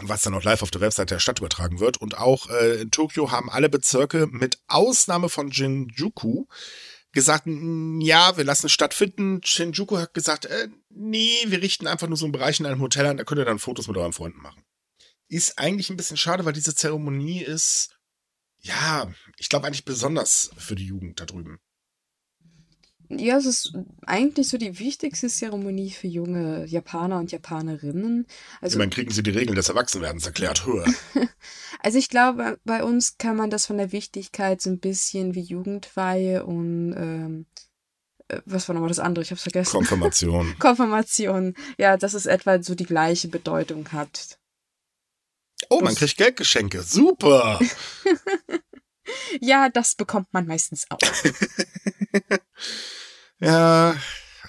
was 0.00 0.22
dann 0.22 0.34
auch 0.34 0.42
live 0.42 0.62
auf 0.62 0.70
der 0.70 0.80
Website 0.80 1.10
der 1.10 1.18
Stadt 1.18 1.38
übertragen 1.38 1.80
wird. 1.80 1.98
Und 1.98 2.16
auch 2.16 2.48
äh, 2.48 2.80
in 2.80 2.90
Tokio 2.90 3.30
haben 3.30 3.50
alle 3.50 3.68
Bezirke 3.68 4.26
mit 4.30 4.58
Ausnahme 4.66 5.28
von 5.28 5.52
Shinjuku 5.52 6.46
gesagt, 7.12 7.46
ja, 7.46 8.36
wir 8.36 8.44
lassen 8.44 8.66
es 8.66 8.72
stattfinden. 8.72 9.40
Shinjuku 9.44 9.98
hat 9.98 10.14
gesagt, 10.14 10.46
äh, 10.46 10.68
nee, 10.88 11.36
wir 11.46 11.60
richten 11.60 11.86
einfach 11.86 12.08
nur 12.08 12.16
so 12.16 12.24
einen 12.24 12.32
Bereich 12.32 12.58
in 12.58 12.66
einem 12.66 12.80
Hotel 12.80 13.06
an, 13.06 13.18
da 13.18 13.24
könnt 13.24 13.40
ihr 13.40 13.44
dann 13.44 13.58
Fotos 13.58 13.86
mit 13.86 13.96
euren 13.96 14.14
Freunden 14.14 14.40
machen. 14.40 14.64
Ist 15.28 15.58
eigentlich 15.58 15.90
ein 15.90 15.96
bisschen 15.96 16.16
schade, 16.16 16.44
weil 16.44 16.52
diese 16.52 16.74
Zeremonie 16.74 17.42
ist, 17.42 17.96
ja, 18.60 19.12
ich 19.36 19.48
glaube 19.48 19.66
eigentlich 19.66 19.84
besonders 19.84 20.50
für 20.56 20.74
die 20.74 20.86
Jugend 20.86 21.20
da 21.20 21.26
drüben. 21.26 21.60
Ja, 23.18 23.36
es 23.36 23.46
ist 23.46 23.72
eigentlich 24.06 24.48
so 24.48 24.56
die 24.56 24.78
wichtigste 24.78 25.28
Zeremonie 25.28 25.90
für 25.90 26.06
junge 26.06 26.64
Japaner 26.66 27.18
und 27.18 27.30
Japanerinnen. 27.32 28.26
Also, 28.60 28.76
Immerhin 28.76 28.90
kriegen 28.90 29.10
sie 29.10 29.22
die 29.22 29.30
Regeln 29.30 29.56
des 29.56 29.68
Erwachsenwerdens 29.68 30.26
erklärt 30.26 30.66
also 31.80 31.98
ich 31.98 32.08
glaube, 32.08 32.58
bei 32.64 32.82
uns 32.82 33.18
kann 33.18 33.36
man 33.36 33.50
das 33.50 33.66
von 33.66 33.76
der 33.76 33.92
Wichtigkeit 33.92 34.60
so 34.60 34.70
ein 34.70 34.78
bisschen 34.78 35.34
wie 35.34 35.42
Jugendweihe 35.42 36.44
und 36.44 36.94
ähm, 36.96 37.46
äh, 38.28 38.40
was 38.46 38.68
war 38.68 38.74
nochmal 38.74 38.88
das 38.88 38.98
andere? 38.98 39.22
Ich 39.22 39.30
hab's 39.30 39.42
vergessen. 39.42 39.72
Konfirmation. 39.72 40.56
Konfirmation. 40.58 41.54
Ja, 41.78 41.96
dass 41.96 42.14
es 42.14 42.26
etwa 42.26 42.62
so 42.62 42.74
die 42.74 42.86
gleiche 42.86 43.28
Bedeutung 43.28 43.92
hat. 43.92 44.38
Oh, 45.68 45.80
man 45.80 45.94
kriegt 45.94 46.16
Geldgeschenke. 46.16 46.82
Super. 46.82 47.60
ja, 49.40 49.68
das 49.68 49.94
bekommt 49.94 50.32
man 50.32 50.46
meistens 50.46 50.86
auch. 50.90 50.98
Ja, 53.42 53.96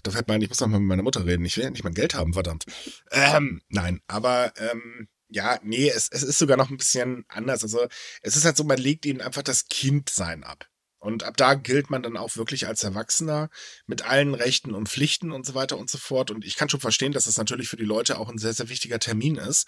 da 0.03 0.11
fällt 0.11 0.27
mir 0.27 0.35
ein, 0.35 0.41
ich 0.43 0.49
muss 0.49 0.59
noch 0.59 0.67
mal 0.67 0.79
mit 0.79 0.87
meiner 0.87 1.01
Mutter 1.03 1.25
reden. 1.25 1.45
Ich 1.45 1.57
will 1.57 1.63
ja 1.63 1.71
nicht 1.71 1.83
mein 1.83 1.95
Geld 1.95 2.13
haben, 2.13 2.33
verdammt. 2.33 2.65
Ähm, 3.11 3.61
nein, 3.69 4.01
aber 4.05 4.53
ähm, 4.57 5.07
ja, 5.29 5.59
nee, 5.63 5.89
es, 5.89 6.09
es 6.11 6.21
ist 6.21 6.37
sogar 6.37 6.57
noch 6.57 6.69
ein 6.69 6.77
bisschen 6.77 7.25
anders. 7.27 7.63
Also 7.63 7.87
es 8.21 8.35
ist 8.35 8.45
halt 8.45 8.55
so, 8.55 8.63
man 8.63 8.77
legt 8.77 9.07
ihnen 9.07 9.21
einfach 9.21 9.41
das 9.41 9.65
Kindsein 9.65 10.43
ab. 10.43 10.67
Und 10.99 11.23
ab 11.23 11.35
da 11.37 11.55
gilt 11.55 11.89
man 11.89 12.03
dann 12.03 12.17
auch 12.17 12.37
wirklich 12.37 12.67
als 12.67 12.83
Erwachsener 12.83 13.49
mit 13.87 14.05
allen 14.07 14.35
Rechten 14.35 14.75
und 14.75 14.89
Pflichten 14.89 15.31
und 15.31 15.45
so 15.45 15.55
weiter 15.55 15.77
und 15.79 15.89
so 15.89 15.97
fort. 15.97 16.29
Und 16.29 16.45
ich 16.45 16.55
kann 16.55 16.69
schon 16.69 16.79
verstehen, 16.79 17.13
dass 17.13 17.25
das 17.25 17.37
natürlich 17.37 17.69
für 17.69 17.77
die 17.77 17.83
Leute 17.83 18.19
auch 18.19 18.29
ein 18.29 18.37
sehr, 18.37 18.53
sehr 18.53 18.69
wichtiger 18.69 18.99
Termin 18.99 19.37
ist. 19.37 19.67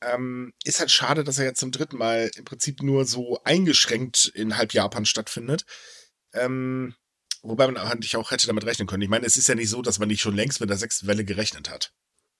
Ähm, 0.00 0.54
ist 0.64 0.80
halt 0.80 0.90
schade, 0.90 1.22
dass 1.22 1.38
er 1.38 1.44
jetzt 1.44 1.60
zum 1.60 1.70
dritten 1.70 1.98
Mal 1.98 2.30
im 2.34 2.44
Prinzip 2.44 2.82
nur 2.82 3.04
so 3.04 3.40
eingeschränkt 3.44 4.26
in 4.34 4.56
halb 4.56 4.72
Japan 4.72 5.04
stattfindet. 5.04 5.64
Ähm, 6.32 6.94
Wobei 7.44 7.66
man 7.66 7.76
eigentlich 7.76 8.16
auch 8.16 8.30
hätte 8.30 8.46
damit 8.46 8.64
rechnen 8.64 8.88
können. 8.88 9.02
Ich 9.02 9.10
meine, 9.10 9.26
es 9.26 9.36
ist 9.36 9.48
ja 9.48 9.54
nicht 9.54 9.68
so, 9.68 9.82
dass 9.82 9.98
man 9.98 10.08
nicht 10.08 10.22
schon 10.22 10.34
längst 10.34 10.60
mit 10.60 10.70
der 10.70 10.78
sechsten 10.78 11.06
Welle 11.06 11.24
gerechnet 11.24 11.70
hat. 11.70 11.92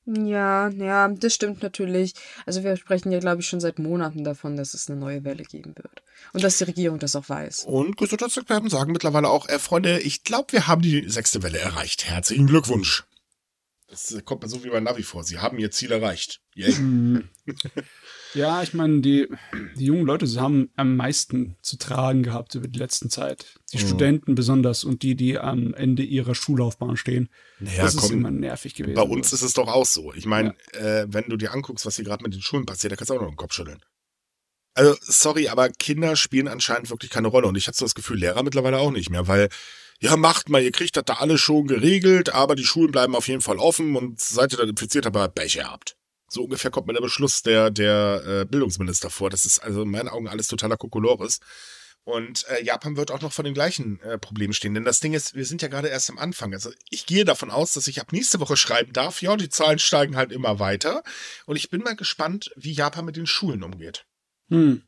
Ja, 0.06 0.68
ja, 0.68 1.08
das 1.08 1.34
stimmt 1.34 1.62
natürlich. 1.62 2.14
Also 2.46 2.64
wir 2.64 2.76
sprechen 2.76 3.12
ja, 3.12 3.18
glaube 3.20 3.42
ich, 3.42 3.46
schon 3.46 3.60
seit 3.60 3.78
Monaten 3.78 4.24
davon, 4.24 4.56
dass 4.56 4.72
es 4.72 4.88
eine 4.88 4.98
neue 4.98 5.24
Welle 5.24 5.44
geben 5.44 5.74
wird. 5.76 6.02
Und 6.32 6.42
dass 6.42 6.58
die 6.58 6.64
Regierung 6.64 6.98
das 6.98 7.16
auch 7.16 7.28
weiß. 7.28 7.64
Und 7.64 7.96
Gesundheitsexperten 7.98 8.70
sagen 8.70 8.92
mittlerweile 8.92 9.28
auch, 9.28 9.48
äh, 9.48 9.58
Freunde, 9.58 10.00
ich 10.00 10.24
glaube, 10.24 10.52
wir 10.52 10.66
haben 10.66 10.82
die 10.82 11.08
sechste 11.08 11.42
Welle 11.42 11.58
erreicht. 11.58 12.06
Herzlichen 12.06 12.46
Glückwunsch. 12.46 13.04
Das 13.88 14.14
kommt 14.24 14.42
mir 14.42 14.48
so 14.48 14.64
wie 14.64 14.70
bei 14.70 14.80
Navi 14.80 15.02
vor. 15.02 15.22
Sie 15.22 15.38
haben 15.38 15.58
ihr 15.58 15.70
Ziel 15.70 15.92
erreicht. 15.92 16.40
Yay. 16.54 16.74
Ja, 18.34 18.62
ich 18.62 18.74
meine, 18.74 19.00
die, 19.00 19.28
die 19.76 19.84
jungen 19.84 20.04
Leute 20.04 20.26
haben 20.40 20.70
am 20.76 20.96
meisten 20.96 21.56
zu 21.62 21.78
tragen 21.78 22.22
gehabt 22.22 22.54
über 22.54 22.68
die 22.68 22.78
letzten 22.78 23.10
Zeit. 23.10 23.46
Die 23.72 23.78
mhm. 23.78 23.86
Studenten 23.86 24.34
besonders 24.34 24.84
und 24.84 25.02
die, 25.02 25.14
die 25.14 25.38
am 25.38 25.72
Ende 25.74 26.02
ihrer 26.02 26.34
Schullaufbahn 26.34 26.96
stehen. 26.96 27.28
Naja, 27.60 27.84
das 27.84 27.96
komm, 27.96 28.04
ist 28.04 28.10
immer 28.10 28.30
nervig 28.30 28.74
gewesen. 28.74 28.94
Bei 28.94 29.02
uns 29.02 29.32
ist 29.32 29.42
es 29.42 29.54
doch 29.54 29.68
auch 29.68 29.86
so. 29.86 30.12
Ich 30.14 30.26
meine, 30.26 30.54
ja. 30.74 31.02
äh, 31.02 31.06
wenn 31.08 31.28
du 31.28 31.36
dir 31.36 31.52
anguckst, 31.52 31.86
was 31.86 31.96
hier 31.96 32.04
gerade 32.04 32.24
mit 32.24 32.34
den 32.34 32.42
Schulen 32.42 32.66
passiert, 32.66 32.92
da 32.92 32.96
kannst 32.96 33.10
du 33.10 33.14
auch 33.14 33.20
noch 33.20 33.28
den 33.28 33.36
Kopf 33.36 33.54
schütteln. 33.54 33.80
Also, 34.74 34.96
sorry, 35.00 35.48
aber 35.48 35.68
Kinder 35.68 36.16
spielen 36.16 36.48
anscheinend 36.48 36.90
wirklich 36.90 37.10
keine 37.10 37.28
Rolle. 37.28 37.46
Und 37.46 37.56
ich 37.56 37.68
habe 37.68 37.76
so 37.76 37.84
das 37.84 37.94
Gefühl, 37.94 38.18
Lehrer 38.18 38.42
mittlerweile 38.42 38.78
auch 38.78 38.90
nicht 38.90 39.10
mehr, 39.10 39.28
weil 39.28 39.48
ja, 40.00 40.16
macht 40.16 40.48
mal, 40.48 40.62
ihr 40.62 40.72
kriegt 40.72 40.96
das 40.96 41.04
da 41.04 41.14
alles 41.14 41.40
schon 41.40 41.68
geregelt, 41.68 42.34
aber 42.34 42.56
die 42.56 42.64
Schulen 42.64 42.90
bleiben 42.90 43.14
auf 43.14 43.28
jeden 43.28 43.40
Fall 43.40 43.58
offen 43.58 43.94
und 43.94 44.20
seid 44.20 44.52
ihr 44.52 44.58
dann 44.58 44.68
infiziert, 44.68 45.06
aber 45.06 45.28
Pech 45.28 45.62
habt. 45.62 45.96
So 46.34 46.42
ungefähr 46.42 46.72
kommt 46.72 46.88
mir 46.88 46.94
der 46.94 47.00
Beschluss 47.00 47.42
der, 47.42 47.70
der 47.70 48.22
äh, 48.26 48.44
Bildungsminister 48.44 49.08
vor. 49.08 49.30
Das 49.30 49.46
ist 49.46 49.60
also 49.60 49.82
in 49.82 49.90
meinen 49.90 50.08
Augen 50.08 50.26
alles 50.26 50.48
totaler 50.48 50.76
Kokolores. 50.76 51.38
Und 52.02 52.44
äh, 52.48 52.62
Japan 52.64 52.96
wird 52.96 53.12
auch 53.12 53.20
noch 53.20 53.32
vor 53.32 53.44
den 53.44 53.54
gleichen 53.54 54.00
äh, 54.00 54.18
Problemen 54.18 54.52
stehen. 54.52 54.74
Denn 54.74 54.84
das 54.84 54.98
Ding 54.98 55.14
ist, 55.14 55.34
wir 55.34 55.46
sind 55.46 55.62
ja 55.62 55.68
gerade 55.68 55.88
erst 55.88 56.10
am 56.10 56.18
Anfang. 56.18 56.52
Also 56.52 56.72
ich 56.90 57.06
gehe 57.06 57.24
davon 57.24 57.52
aus, 57.52 57.72
dass 57.74 57.86
ich 57.86 58.00
ab 58.00 58.12
nächste 58.12 58.40
Woche 58.40 58.56
schreiben 58.56 58.92
darf. 58.92 59.22
Ja, 59.22 59.36
die 59.36 59.48
Zahlen 59.48 59.78
steigen 59.78 60.16
halt 60.16 60.32
immer 60.32 60.58
weiter. 60.58 61.04
Und 61.46 61.54
ich 61.54 61.70
bin 61.70 61.82
mal 61.82 61.94
gespannt, 61.94 62.50
wie 62.56 62.72
Japan 62.72 63.04
mit 63.04 63.14
den 63.14 63.28
Schulen 63.28 63.62
umgeht. 63.62 64.04
Hm. 64.48 64.82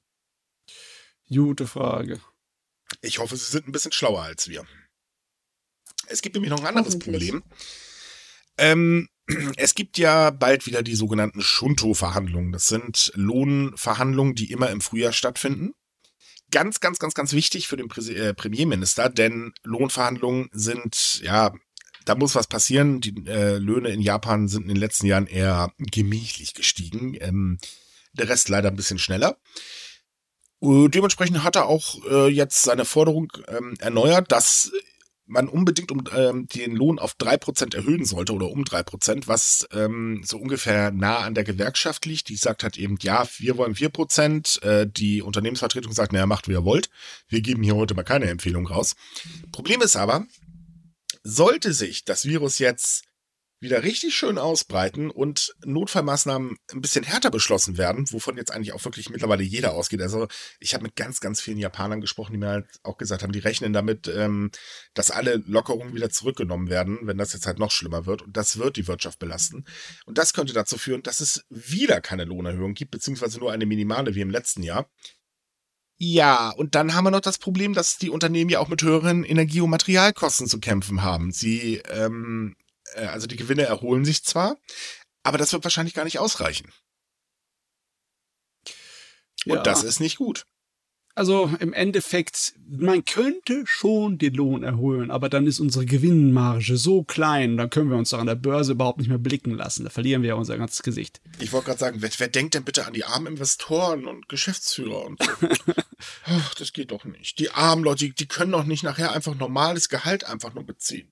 Gute 1.29 1.69
Frage. 1.69 2.21
Ich 3.03 3.21
hoffe, 3.21 3.37
sie 3.37 3.51
sind 3.51 3.69
ein 3.69 3.73
bisschen 3.73 3.93
schlauer 3.93 4.23
als 4.23 4.49
wir. 4.49 4.67
Es 6.09 6.23
gibt 6.23 6.35
nämlich 6.35 6.51
noch 6.51 6.61
ein 6.61 6.77
anderes 6.77 6.99
Problem. 6.99 7.45
Ähm, 8.59 9.09
es 9.57 9.75
gibt 9.75 9.99
ja 9.99 10.31
bald 10.31 10.67
wieder 10.67 10.83
die 10.83 10.95
sogenannten 10.95 11.43
Shunto-Verhandlungen. 11.43 12.53
Das 12.53 12.69
sind 12.69 13.13
Lohnverhandlungen, 13.15 14.35
die 14.35 14.51
immer 14.53 14.71
im 14.71 14.81
Frühjahr 14.81 15.13
stattfinden. 15.13 15.73
Ganz, 16.53 16.81
ganz, 16.81 16.99
ganz, 16.99 17.15
ganz 17.15 17.33
wichtig 17.33 17.67
für 17.67 17.77
den 17.77 17.91
äh, 17.91 18.35
Premierminister, 18.35 19.09
denn 19.09 19.53
Lohnverhandlungen 19.65 20.49
sind, 20.53 21.21
ja, 21.23 21.53
da 22.05 22.15
muss 22.15 22.37
was 22.37 22.47
passieren. 22.47 23.01
Die 23.01 23.27
äh, 23.27 23.59
Löhne 23.59 23.89
in 23.89 24.01
Japan 24.01 24.47
sind 24.47 24.63
in 24.63 24.69
den 24.69 24.77
letzten 24.77 25.07
Jahren 25.07 25.27
eher 25.27 25.73
gemächlich 25.79 26.55
gestiegen. 26.55 27.17
Ähm, 27.21 27.59
der 28.13 28.29
Rest 28.29 28.49
leider 28.49 28.71
ein 28.71 28.77
bisschen 28.77 28.99
schneller. 28.99 29.39
Uh, 30.61 30.89
dementsprechend 30.89 31.43
hat 31.43 31.57
er 31.57 31.67
auch 31.67 32.03
äh, 32.11 32.29
jetzt 32.29 32.63
seine 32.63 32.87
Forderung 32.87 33.31
ähm, 33.49 33.75
erneuert, 33.79 34.33
dass 34.33 34.73
man 35.27 35.49
unbedingt 35.49 35.91
um 35.91 36.05
ähm, 36.15 36.47
den 36.49 36.77
Lohn 36.77 36.99
auf 36.99 37.15
drei 37.15 37.37
Prozent 37.37 37.75
erhöhen 37.75 38.05
sollte 38.05 38.33
oder 38.33 38.49
um 38.49 38.65
drei 38.65 38.83
Prozent, 38.83 39.29
was 39.29 39.67
ähm, 39.73 40.23
so 40.25 40.39
ungefähr 40.39 40.93
nah 40.93 41.19
an 41.19 41.35
der 41.35 41.45
Gewerkschaft 41.45 42.07
liegt. 42.07 42.29
Die 42.29 42.37
sagt 42.37 42.63
halt 42.63 42.79
eben, 42.79 42.97
ja, 43.01 43.27
wir 43.39 43.57
wollen 43.57 43.75
vier 43.75 43.89
Prozent. 43.89 44.63
Äh, 44.63 44.87
die 44.89 45.23
Unternehmensvertretung 45.23 45.93
sagt, 45.93 46.13
naja, 46.13 46.27
macht 46.27 46.49
wie 46.49 46.53
ihr 46.53 46.65
wollt. 46.65 46.89
Wir 47.29 47.41
geben 47.41 47.63
hier 47.63 47.77
heute 47.77 47.95
mal 47.95 48.05
keine 48.05 48.27
Empfehlung 48.27 48.67
raus. 48.67 48.95
Problem 49.53 49.83
ist 49.83 49.97
aber, 49.97 50.27
sollte 51.23 51.73
sich 51.73 52.05
das 52.05 52.25
Virus 52.25 52.59
jetzt 52.61 53.06
wieder 53.59 53.83
richtig 53.83 54.15
schön 54.15 54.39
ausbreiten 54.39 55.11
und 55.11 55.55
Notfallmaßnahmen 55.65 56.57
ein 56.73 56.81
bisschen 56.81 57.05
härter 57.05 57.31
beschlossen 57.31 57.79
werden, 57.79 58.05
wovon 58.11 58.37
jetzt 58.37 58.51
eigentlich 58.51 58.73
auch 58.73 58.85
wirklich 58.85 59.09
mittlerweile 59.09 59.43
jeder 59.43 59.73
ausgeht. 59.73 60.03
Also 60.03 60.29
ich 60.61 60.75
habe 60.75 60.85
mit 60.85 60.97
ganz, 60.97 61.21
ganz 61.21 61.41
vielen 61.41 61.59
Japanern 61.59 62.01
gesprochen, 62.01 62.33
die 62.33 62.39
mir 62.39 62.49
halt 62.49 62.67
auch 62.83 62.99
gesagt 62.99 63.23
haben, 63.23 63.33
die 63.33 63.39
rechnen 63.39 63.73
damit, 63.73 64.09
ähm, 64.09 64.51
dass 64.95 65.11
alle 65.11 65.43
Lockerungen 65.47 65.95
wieder 65.95 66.11
zurückgenommen 66.11 66.69
werden, 66.69 66.99
wenn 67.03 67.19
das 67.19 67.33
jetzt 67.33 67.47
halt 67.47 67.59
noch 67.59 67.71
schlimmer 67.71 68.05
wird. 68.05 68.23
Und 68.23 68.37
das 68.37 68.59
wird 68.59 68.77
die 68.77 68.89
Wirtschaft 68.89 69.19
belasten. 69.19 69.65
Und 70.05 70.19
das 70.19 70.35
könnte 70.35 70.53
dazu 70.53 70.77
führen, 70.77 71.03
dass 71.03 71.21
es 71.21 71.45
wieder 71.49 72.01
keine 72.01 72.25
Lohnerhöhung 72.25 72.75
gibt, 72.75 72.91
beziehungsweise 72.91 73.39
nur 73.39 73.53
eine 73.53 73.67
minimale 73.67 74.15
wie 74.15 74.21
im 74.21 74.31
letzten 74.31 74.63
Jahr. 74.63 74.91
Ja, 75.99 76.51
und 76.51 76.75
dann 76.75 76.95
haben 76.95 77.05
wir 77.05 77.11
noch 77.11 77.21
das 77.21 77.39
Problem, 77.39 77.73
dass 77.73 77.97
die 77.97 78.11
Unternehmen 78.11 78.51
ja 78.51 78.59
auch 78.59 78.69
mit 78.69 78.83
höheren 78.83 79.25
Energie- 79.25 79.63
und 79.63 79.71
Materialkosten 79.71 80.47
zu 80.47 80.61
kämpfen 80.61 81.03
haben. 81.03 81.33
Sie 81.33 81.81
ähm, 81.89 82.55
äh, 82.59 82.66
also 82.97 83.27
die 83.27 83.37
Gewinne 83.37 83.63
erholen 83.63 84.05
sich 84.05 84.25
zwar, 84.25 84.57
aber 85.23 85.39
das 85.39 85.53
wird 85.53 85.65
wahrscheinlich 85.65 85.95
gar 85.95 86.05
nicht 86.05 86.19
ausreichen. 86.19 86.73
Und 89.47 89.57
ja. 89.57 89.63
das 89.63 89.85
ist 89.85 90.01
nicht 90.01 90.17
gut. 90.17 90.47
Also 91.17 91.51
im 91.61 91.73
Endeffekt, 91.73 92.53
man 92.69 93.03
könnte 93.07 93.63
schon 93.65 94.19
den 94.19 94.35
Lohn 94.35 94.63
erholen, 94.63 95.11
aber 95.11 95.31
dann 95.31 95.47
ist 95.47 95.61
unsere 95.61 95.87
Gewinnmarge 95.87 96.77
so 96.77 97.05
klein, 97.05 97.57
dann 97.57 97.71
können 97.71 97.89
wir 97.89 97.97
uns 97.97 98.11
doch 98.11 98.19
an 98.19 98.27
der 98.27 98.35
Börse 98.35 98.73
überhaupt 98.73 98.99
nicht 98.99 99.09
mehr 99.09 99.17
blicken 99.17 99.53
lassen. 99.53 99.85
Da 99.85 99.91
verlieren 99.91 100.21
wir 100.21 100.29
ja 100.29 100.35
unser 100.35 100.59
ganzes 100.59 100.83
Gesicht. 100.83 101.23
Ich 101.41 101.53
wollte 101.53 101.69
gerade 101.69 101.79
sagen, 101.79 102.03
wer, 102.03 102.11
wer, 102.19 102.29
denkt 102.29 102.53
denn 102.53 102.65
bitte 102.65 102.85
an 102.85 102.93
die 102.93 103.07
armen 103.07 103.29
Investoren 103.29 104.05
und 104.07 104.29
Geschäftsführer 104.29 105.07
und 105.07 105.23
so? 105.23 105.31
Ach, 106.27 106.55
das 106.55 106.75
geht 106.75 106.91
doch 106.91 107.07
nicht. 107.07 107.39
Die 107.39 107.51
armen 107.51 107.83
Leute, 107.83 108.05
die, 108.05 108.13
die 108.15 108.29
können 108.29 108.53
doch 108.53 108.65
nicht 108.65 108.83
nachher 108.83 109.13
einfach 109.13 109.35
normales 109.37 109.89
Gehalt 109.89 110.25
einfach 110.25 110.53
nur 110.53 110.67
beziehen. 110.67 111.11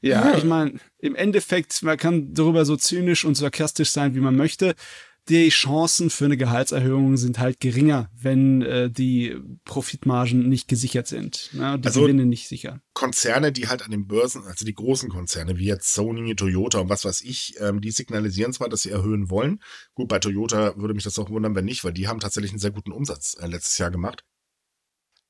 Ja, 0.00 0.36
ich 0.36 0.44
meine, 0.44 0.80
im 0.98 1.14
Endeffekt, 1.14 1.82
man 1.82 1.96
kann 1.96 2.34
darüber 2.34 2.64
so 2.64 2.76
zynisch 2.76 3.24
und 3.24 3.36
sarkastisch 3.36 3.90
sein, 3.90 4.14
wie 4.16 4.20
man 4.20 4.36
möchte. 4.36 4.74
Die 5.28 5.50
Chancen 5.50 6.10
für 6.10 6.24
eine 6.24 6.36
Gehaltserhöhung 6.36 7.16
sind 7.16 7.38
halt 7.38 7.60
geringer, 7.60 8.10
wenn 8.12 8.62
äh, 8.62 8.90
die 8.90 9.36
Profitmargen 9.64 10.48
nicht 10.48 10.66
gesichert 10.66 11.06
sind. 11.06 11.50
Ne? 11.52 11.78
Die 11.78 11.86
also 11.86 12.02
Gewinne 12.02 12.26
nicht 12.26 12.48
sicher. 12.48 12.80
Konzerne, 12.92 13.52
die 13.52 13.68
halt 13.68 13.82
an 13.82 13.92
den 13.92 14.08
Börsen, 14.08 14.42
also 14.42 14.64
die 14.64 14.74
großen 14.74 15.08
Konzerne, 15.08 15.58
wie 15.58 15.66
jetzt 15.66 15.94
Sony, 15.94 16.34
Toyota 16.34 16.80
und 16.80 16.88
was 16.88 17.04
weiß 17.04 17.20
ich, 17.22 17.54
ähm, 17.60 17.80
die 17.80 17.92
signalisieren 17.92 18.52
zwar, 18.52 18.68
dass 18.68 18.82
sie 18.82 18.90
erhöhen 18.90 19.30
wollen. 19.30 19.62
Gut, 19.94 20.08
bei 20.08 20.18
Toyota 20.18 20.76
würde 20.76 20.94
mich 20.94 21.04
das 21.04 21.16
auch 21.20 21.30
wundern, 21.30 21.54
wenn 21.54 21.66
nicht, 21.66 21.84
weil 21.84 21.92
die 21.92 22.08
haben 22.08 22.18
tatsächlich 22.18 22.50
einen 22.50 22.58
sehr 22.58 22.72
guten 22.72 22.90
Umsatz 22.90 23.36
äh, 23.40 23.46
letztes 23.46 23.78
Jahr 23.78 23.92
gemacht. 23.92 24.24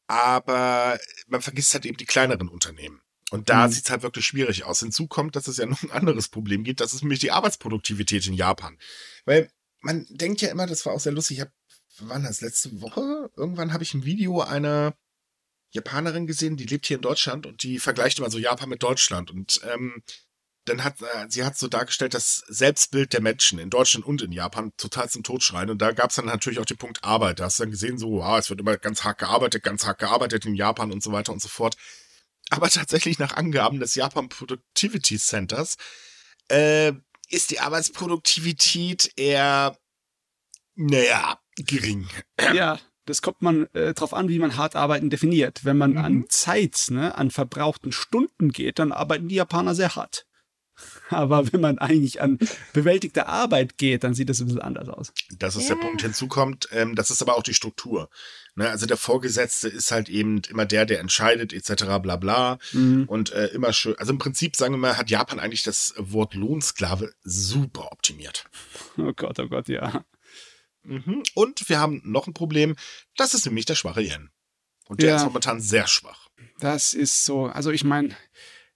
Aber 0.06 0.98
man 1.26 1.42
vergisst 1.42 1.74
halt 1.74 1.84
eben 1.84 1.98
die 1.98 2.06
kleineren 2.06 2.48
Unternehmen. 2.48 3.01
Und 3.32 3.48
da 3.48 3.66
mhm. 3.66 3.72
sieht 3.72 3.84
es 3.86 3.90
halt 3.90 4.02
wirklich 4.02 4.26
schwierig 4.26 4.64
aus. 4.64 4.80
Hinzu 4.80 5.06
kommt, 5.06 5.36
dass 5.36 5.48
es 5.48 5.56
ja 5.56 5.66
noch 5.66 5.82
ein 5.82 5.90
anderes 5.90 6.28
Problem 6.28 6.64
gibt. 6.64 6.80
Das 6.80 6.92
ist 6.92 7.02
nämlich 7.02 7.20
die 7.20 7.30
Arbeitsproduktivität 7.30 8.26
in 8.26 8.34
Japan. 8.34 8.78
Weil 9.24 9.50
man 9.80 10.06
denkt 10.10 10.42
ja 10.42 10.50
immer, 10.50 10.66
das 10.66 10.84
war 10.84 10.92
auch 10.92 11.00
sehr 11.00 11.12
lustig. 11.12 11.38
Ich 11.38 11.40
habe, 11.40 11.52
wann 11.98 12.24
das 12.24 12.42
letzte 12.42 12.80
Woche? 12.82 13.30
Irgendwann 13.36 13.72
habe 13.72 13.82
ich 13.82 13.94
ein 13.94 14.04
Video 14.04 14.42
einer 14.42 14.94
Japanerin 15.70 16.26
gesehen, 16.26 16.58
die 16.58 16.66
lebt 16.66 16.86
hier 16.86 16.96
in 16.96 17.02
Deutschland 17.02 17.46
und 17.46 17.62
die 17.62 17.78
vergleicht 17.78 18.18
immer 18.18 18.30
so 18.30 18.38
Japan 18.38 18.68
mit 18.68 18.82
Deutschland. 18.82 19.30
Und 19.30 19.62
ähm, 19.72 20.02
dann 20.66 20.84
hat 20.84 21.00
äh, 21.00 21.26
sie 21.28 21.42
hat 21.42 21.56
so 21.56 21.68
dargestellt, 21.68 22.12
das 22.12 22.44
Selbstbild 22.48 23.14
der 23.14 23.22
Menschen 23.22 23.58
in 23.58 23.70
Deutschland 23.70 24.04
und 24.04 24.20
in 24.20 24.32
Japan 24.32 24.72
total 24.76 25.08
zum 25.08 25.22
Totschreien. 25.22 25.70
Und 25.70 25.80
da 25.80 25.92
gab 25.92 26.10
es 26.10 26.16
dann 26.16 26.26
natürlich 26.26 26.58
auch 26.58 26.66
den 26.66 26.76
Punkt 26.76 27.02
Arbeit. 27.02 27.40
Da 27.40 27.44
hast 27.44 27.58
du 27.58 27.62
dann 27.62 27.70
gesehen, 27.70 27.96
so, 27.96 28.22
ah, 28.22 28.38
es 28.38 28.50
wird 28.50 28.60
immer 28.60 28.76
ganz 28.76 29.02
hart 29.04 29.18
gearbeitet, 29.18 29.62
ganz 29.62 29.86
hart 29.86 29.98
gearbeitet 29.98 30.44
in 30.44 30.54
Japan 30.54 30.92
und 30.92 31.02
so 31.02 31.12
weiter 31.12 31.32
und 31.32 31.40
so 31.40 31.48
fort. 31.48 31.76
Aber 32.52 32.68
tatsächlich 32.68 33.18
nach 33.18 33.32
Angaben 33.32 33.80
des 33.80 33.94
Japan 33.94 34.28
Productivity 34.28 35.18
Centers 35.18 35.78
äh, 36.50 36.92
ist 37.30 37.50
die 37.50 37.60
Arbeitsproduktivität 37.60 39.10
eher, 39.16 39.78
naja, 40.74 41.40
gering. 41.56 42.08
Ja, 42.54 42.78
das 43.06 43.22
kommt 43.22 43.40
man 43.40 43.68
äh, 43.72 43.94
drauf 43.94 44.12
an, 44.12 44.28
wie 44.28 44.38
man 44.38 44.58
hart 44.58 44.76
arbeiten 44.76 45.08
definiert. 45.08 45.64
Wenn 45.64 45.78
man 45.78 45.92
mhm. 45.92 45.98
an 46.04 46.24
Zeit, 46.28 46.88
ne, 46.90 47.14
an 47.14 47.30
verbrauchten 47.30 47.90
Stunden 47.90 48.52
geht, 48.52 48.78
dann 48.78 48.92
arbeiten 48.92 49.28
die 49.28 49.36
Japaner 49.36 49.74
sehr 49.74 49.96
hart. 49.96 50.26
Aber 51.10 51.52
wenn 51.52 51.60
man 51.60 51.78
eigentlich 51.78 52.20
an 52.20 52.38
bewältigte 52.72 53.26
Arbeit 53.26 53.78
geht, 53.78 54.04
dann 54.04 54.14
sieht 54.14 54.28
das 54.28 54.40
ein 54.40 54.46
bisschen 54.46 54.62
anders 54.62 54.88
aus. 54.88 55.12
Das 55.38 55.56
ist 55.56 55.68
ja. 55.68 55.74
der 55.74 55.82
Punkt. 55.82 56.02
Hinzu 56.02 56.28
kommt, 56.28 56.68
ähm, 56.72 56.94
das 56.94 57.10
ist 57.10 57.22
aber 57.22 57.36
auch 57.36 57.42
die 57.42 57.54
Struktur. 57.54 58.08
Ne? 58.54 58.68
Also 58.68 58.86
der 58.86 58.96
Vorgesetzte 58.96 59.68
ist 59.68 59.92
halt 59.92 60.08
eben 60.08 60.40
immer 60.48 60.66
der, 60.66 60.86
der 60.86 61.00
entscheidet, 61.00 61.52
etc. 61.52 61.84
bla 62.02 62.16
bla. 62.16 62.58
Mhm. 62.72 63.04
Und 63.06 63.32
äh, 63.32 63.46
immer 63.48 63.72
schön. 63.72 63.96
Also 63.98 64.12
im 64.12 64.18
Prinzip, 64.18 64.56
sagen 64.56 64.74
wir 64.74 64.78
mal, 64.78 64.96
hat 64.96 65.10
Japan 65.10 65.40
eigentlich 65.40 65.62
das 65.62 65.94
Wort 65.96 66.34
Lohnsklave 66.34 67.12
super 67.22 67.92
optimiert. 67.92 68.44
Oh 68.96 69.12
Gott, 69.14 69.38
oh 69.38 69.48
Gott, 69.48 69.68
ja. 69.68 70.04
Mhm. 70.84 71.22
Und 71.34 71.68
wir 71.68 71.78
haben 71.78 72.00
noch 72.04 72.26
ein 72.26 72.34
Problem, 72.34 72.76
das 73.16 73.34
ist 73.34 73.46
nämlich 73.46 73.66
der 73.66 73.74
schwache 73.74 74.02
Yen. 74.02 74.30
Und 74.88 75.00
der 75.00 75.10
ja. 75.10 75.16
ist 75.16 75.24
momentan 75.24 75.60
sehr 75.60 75.86
schwach. 75.86 76.28
Das 76.58 76.92
ist 76.92 77.24
so, 77.24 77.46
also 77.46 77.70
ich 77.70 77.84
meine, 77.84 78.14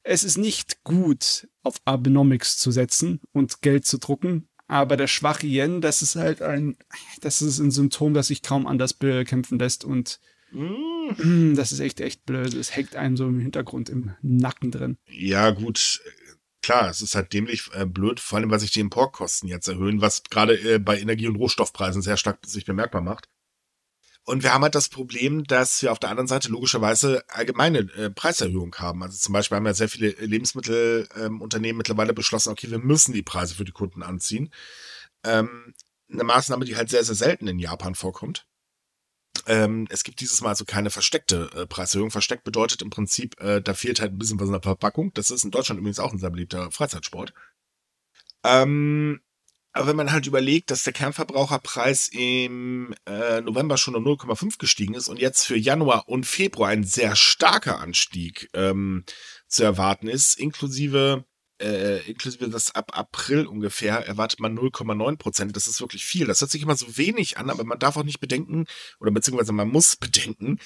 es 0.07 0.25
ist 0.25 0.38
nicht 0.38 0.85
gut, 0.85 1.49
auf 1.62 1.77
Abenomics 1.85 2.59
zu 2.59 2.71
setzen 2.71 3.21
und 3.33 3.61
Geld 3.61 3.85
zu 3.85 3.99
drucken, 3.99 4.49
aber 4.69 4.97
der 4.97 5.09
schwache 5.09 5.47
Yen, 5.47 5.81
das 5.81 6.03
ist 6.03 6.16
halt 6.16 6.42
ein, 6.42 6.77
das 7.21 7.42
ist 7.42 7.59
ein 7.59 7.71
Symptom, 7.71 8.14
das 8.14 8.29
sich 8.29 8.42
kaum 8.42 8.66
anders 8.66 8.95
bekämpfen 8.95 9.59
lässt 9.59 9.85
und 9.85 10.21
mm. 10.53 11.55
das 11.55 11.73
ist 11.73 11.81
echt, 11.81 12.01
echt 12.01 12.25
blöd. 12.25 12.55
Es 12.55 12.75
hängt 12.75 12.97
einem 12.97 13.16
so 13.16 13.27
im 13.27 13.40
Hintergrund, 13.40 13.88
im 13.88 14.14
Nacken 14.23 14.71
drin. 14.71 14.97
Ja, 15.09 15.51
gut. 15.51 16.01
Klar, 16.62 16.90
es 16.90 17.01
ist 17.01 17.14
halt 17.14 17.33
dämlich 17.33 17.71
äh, 17.75 17.87
blöd, 17.87 18.19
vor 18.19 18.38
allem, 18.38 18.51
weil 18.51 18.59
sich 18.59 18.73
die 18.73 18.81
Importkosten 18.81 19.49
jetzt 19.49 19.69
erhöhen, 19.69 20.01
was 20.01 20.25
gerade 20.25 20.55
äh, 20.55 20.79
bei 20.79 20.99
Energie- 20.99 21.29
und 21.29 21.37
Rohstoffpreisen 21.37 22.03
sehr 22.03 22.16
stark 22.16 22.38
sich 22.45 22.64
bemerkbar 22.64 23.03
macht. 23.03 23.29
Und 24.27 24.43
wir 24.43 24.53
haben 24.53 24.65
halt 24.65 24.75
das 24.75 24.89
Problem, 24.89 25.45
dass 25.45 25.81
wir 25.83 25.93
auf 25.93 26.01
der 26.01 26.11
anderen 26.11 26.27
Seite 26.27 26.49
logischerweise 26.49 27.25
allgemeine 27.29 27.79
äh, 27.79 28.11
Preiserhöhungen 28.11 28.75
haben. 28.81 29.05
Also 29.05 29.17
zum 29.17 29.33
Beispiel 29.33 29.55
haben 29.55 29.67
ja 29.67 29.73
sehr 29.73 29.89
viele 29.89 30.09
Lebensmittelunternehmen 30.09 31.75
ähm, 31.75 31.77
mittlerweile 31.77 32.12
beschlossen, 32.12 32.51
okay, 32.51 32.69
wir 32.69 32.81
müssen 32.81 33.12
die 33.12 33.23
Preise 33.23 33.55
für 33.55 33.65
die 33.65 33.71
Kunden 33.71 34.03
anziehen. 34.03 34.53
Ähm, 35.23 35.75
eine 36.12 36.25
Maßnahme, 36.25 36.65
die 36.65 36.75
halt 36.75 36.91
sehr, 36.91 37.05
sehr 37.05 37.15
selten 37.15 37.47
in 37.47 37.61
Japan 37.61 37.95
vorkommt. 37.95 38.49
Ähm, 39.47 39.87
es 39.91 40.03
gibt 40.03 40.21
dieses 40.21 40.41
Mal 40.41 40.49
also 40.49 40.65
keine 40.65 40.91
versteckte 40.91 41.49
äh, 41.55 41.67
Preiserhöhung. 41.67 42.11
Versteckt 42.11 42.43
bedeutet 42.43 42.83
im 42.83 42.91
Prinzip, 42.91 43.41
äh, 43.41 43.62
da 43.62 43.75
fehlt 43.75 44.01
halt 44.01 44.12
ein 44.12 44.19
bisschen 44.19 44.41
was 44.41 44.49
in 44.49 44.55
der 44.55 44.62
Verpackung. 44.62 45.12
Das 45.15 45.31
ist 45.31 45.45
in 45.45 45.53
Deutschland 45.53 45.79
übrigens 45.79 46.01
auch 46.01 46.12
ein 46.12 46.19
sehr 46.19 46.31
beliebter 46.31 46.73
Freizeitsport. 46.73 47.33
Ähm, 48.43 49.21
Aber 49.77 49.89
wenn 49.89 49.97
man 49.97 50.11
halt 50.11 50.27
überlegt, 50.27 50.71
dass 50.71 50.85
der 50.85 50.95
Kernverbraucherpreis 50.95 52.09
im 52.09 52.95
äh, 53.05 53.43
November 53.43 53.77
schon 53.77 53.95
um 53.95 54.07
0,5 54.07 54.57
gestiegen 54.59 54.95
ist 54.95 55.09
und 55.09 55.19
jetzt 55.19 55.45
für 55.45 55.57
Januar 55.57 56.09
und 56.09 56.25
Februar 56.25 56.71
ein 56.71 56.83
sehr 56.83 57.15
starker 57.15 57.79
Anstieg 57.79 58.49
ähm, 58.55 59.05
zu 59.49 59.65
erwarten 59.65 60.09
ist, 60.09 60.41
inklusive 60.41 61.27
äh, 61.61 61.99
inklusive 62.09 62.49
das 62.49 62.75
ab 62.75 62.97
April 62.97 63.47
ungefähr 63.47 63.99
erwartet 64.07 64.41
man 64.41 64.57
0,9 64.57 65.19
Prozent. 65.19 65.55
Das 65.57 65.67
ist 65.67 65.83
wirklich 65.83 66.07
viel. 66.07 66.25
Das 66.25 66.41
hört 66.41 66.51
sich 66.51 66.62
immer 66.62 66.77
so 66.77 66.97
wenig 66.97 67.37
an, 67.37 67.51
aber 67.51 67.65
man 67.65 67.79
darf 67.79 67.99
auch 67.99 68.05
nicht 68.05 68.21
bedenken, 68.21 68.65
oder 68.99 69.11
beziehungsweise 69.11 69.53
man 69.53 69.69
muss 69.69 69.97
bedenken, 69.97 70.59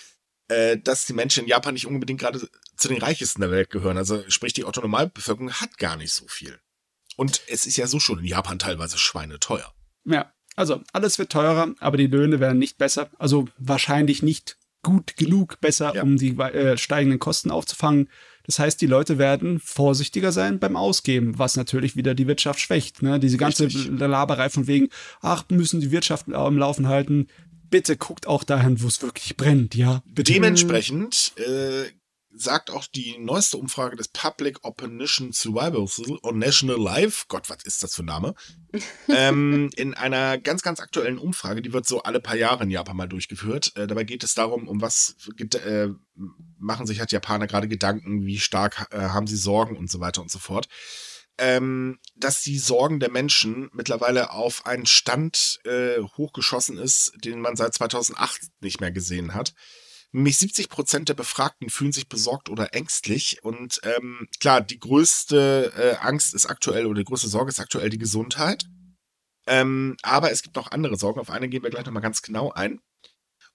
äh, 0.46 0.79
dass 0.79 1.07
die 1.07 1.14
Menschen 1.14 1.42
in 1.42 1.49
Japan 1.49 1.75
nicht 1.75 1.87
unbedingt 1.87 2.20
gerade 2.20 2.49
zu 2.77 2.87
den 2.87 2.99
reichesten 2.99 3.40
der 3.40 3.51
Welt 3.51 3.70
gehören. 3.70 3.99
Also 3.99 4.23
sprich, 4.29 4.53
die 4.53 4.64
Autonomalbevölkerung 4.64 5.53
hat 5.55 5.79
gar 5.79 5.96
nicht 5.96 6.12
so 6.12 6.29
viel. 6.29 6.61
Und 7.20 7.42
es 7.48 7.66
ist 7.66 7.76
ja 7.76 7.87
so 7.87 8.00
schon 8.00 8.20
in 8.20 8.24
Japan 8.24 8.59
teilweise 8.59 8.96
schweineteuer. 8.96 9.74
Ja, 10.06 10.33
also 10.56 10.80
alles 10.94 11.18
wird 11.18 11.30
teurer, 11.30 11.74
aber 11.78 11.98
die 11.98 12.06
Löhne 12.06 12.40
werden 12.40 12.59
nicht 12.59 12.78
besser. 12.78 13.11
Also 13.18 13.46
wahrscheinlich 13.59 14.22
nicht 14.22 14.56
gut 14.83 15.18
genug 15.18 15.61
besser, 15.61 15.94
ja. 15.94 16.02
um 16.02 16.16
die 16.16 16.30
äh, 16.38 16.78
steigenden 16.78 17.18
Kosten 17.18 17.50
aufzufangen. 17.50 18.09
Das 18.46 18.59
heißt, 18.59 18.80
die 18.80 18.87
Leute 18.87 19.18
werden 19.18 19.61
vorsichtiger 19.61 20.33
sein 20.33 20.61
beim 20.61 20.78
Ausgeben, 20.78 21.38
was 21.38 21.59
natürlich 21.59 21.94
wieder 21.94 22.14
die 22.14 22.26
Wirtschaft 22.26 22.59
schwächt. 22.59 23.02
Ne? 23.02 23.20
Diese 23.20 23.37
ganze 23.37 23.66
Richtig. 23.66 23.90
Laberei 23.98 24.48
von 24.48 24.66
wegen, 24.66 24.88
ach, 25.20 25.44
müssen 25.50 25.83
die 25.83 25.90
Wirtschaft 25.90 26.33
am 26.33 26.56
Laufen 26.56 26.88
halten. 26.88 27.26
Bitte 27.68 27.98
guckt 27.98 28.26
auch 28.28 28.44
dahin, 28.44 28.80
wo 28.80 28.87
es 28.87 29.02
wirklich 29.02 29.37
brennt, 29.37 29.74
ja. 29.74 30.02
Bitte. 30.06 30.33
Dementsprechend 30.33 31.35
äh, 31.37 31.85
sagt 32.32 32.70
auch 32.70 32.86
die 32.86 33.18
neueste 33.18 33.56
Umfrage 33.56 33.96
des 33.96 34.08
Public 34.08 34.64
Opposition 34.64 35.32
Survival 35.32 35.86
on 36.22 36.38
National 36.38 36.78
Life, 36.78 37.24
Gott, 37.28 37.50
was 37.50 37.64
ist 37.64 37.82
das 37.82 37.94
für 37.94 38.02
ein 38.02 38.06
Name? 38.06 38.34
ähm, 39.08 39.70
in 39.76 39.94
einer 39.94 40.38
ganz, 40.38 40.62
ganz 40.62 40.80
aktuellen 40.80 41.18
Umfrage, 41.18 41.62
die 41.62 41.72
wird 41.72 41.86
so 41.86 42.02
alle 42.02 42.20
paar 42.20 42.36
Jahre 42.36 42.64
in 42.64 42.70
Japan 42.70 42.96
mal 42.96 43.08
durchgeführt. 43.08 43.72
Äh, 43.76 43.86
dabei 43.86 44.04
geht 44.04 44.22
es 44.22 44.34
darum, 44.34 44.68
um 44.68 44.80
was 44.80 45.16
äh, 45.38 45.88
machen 46.58 46.86
sich 46.86 47.00
halt 47.00 47.12
Japaner 47.12 47.46
gerade 47.46 47.68
Gedanken, 47.68 48.24
wie 48.24 48.38
stark 48.38 48.86
äh, 48.90 48.98
haben 48.98 49.26
sie 49.26 49.36
Sorgen 49.36 49.76
und 49.76 49.90
so 49.90 50.00
weiter 50.00 50.22
und 50.22 50.30
so 50.30 50.38
fort. 50.38 50.68
Ähm, 51.38 51.98
dass 52.16 52.42
die 52.42 52.58
Sorgen 52.58 53.00
der 53.00 53.10
Menschen 53.10 53.70
mittlerweile 53.72 54.30
auf 54.30 54.66
einen 54.66 54.84
Stand 54.84 55.60
äh, 55.64 55.98
hochgeschossen 55.98 56.76
ist, 56.76 57.12
den 57.24 57.40
man 57.40 57.56
seit 57.56 57.72
2008 57.74 58.42
nicht 58.60 58.80
mehr 58.80 58.92
gesehen 58.92 59.32
hat. 59.32 59.54
Nämlich 60.12 60.38
70 60.38 60.68
Prozent 60.68 61.09
der 61.09 61.14
Befragten 61.14 61.70
fühlen 61.70 61.92
sich 61.92 62.09
besorgt 62.09 62.49
oder 62.49 62.75
ängstlich. 62.75 63.44
Und 63.44 63.81
ähm, 63.85 64.29
klar, 64.40 64.61
die 64.61 64.79
größte 64.79 65.73
äh, 65.77 66.05
Angst 66.05 66.35
ist 66.35 66.46
aktuell 66.46 66.87
oder 66.87 66.99
die 66.99 67.05
größte 67.05 67.29
Sorge 67.29 67.51
ist 67.51 67.61
aktuell 67.61 67.90
die 67.90 67.99
Gesundheit. 67.99 68.66
Ähm, 69.46 69.96
aber 70.03 70.33
es 70.33 70.42
gibt 70.42 70.57
noch 70.57 70.73
andere 70.73 70.96
Sorgen. 70.96 71.20
Auf 71.20 71.31
eine 71.31 71.49
gehen 71.49 71.62
wir 71.62 71.70
gleich 71.70 71.87
nochmal 71.87 72.03
ganz 72.03 72.23
genau 72.23 72.51
ein. 72.53 72.81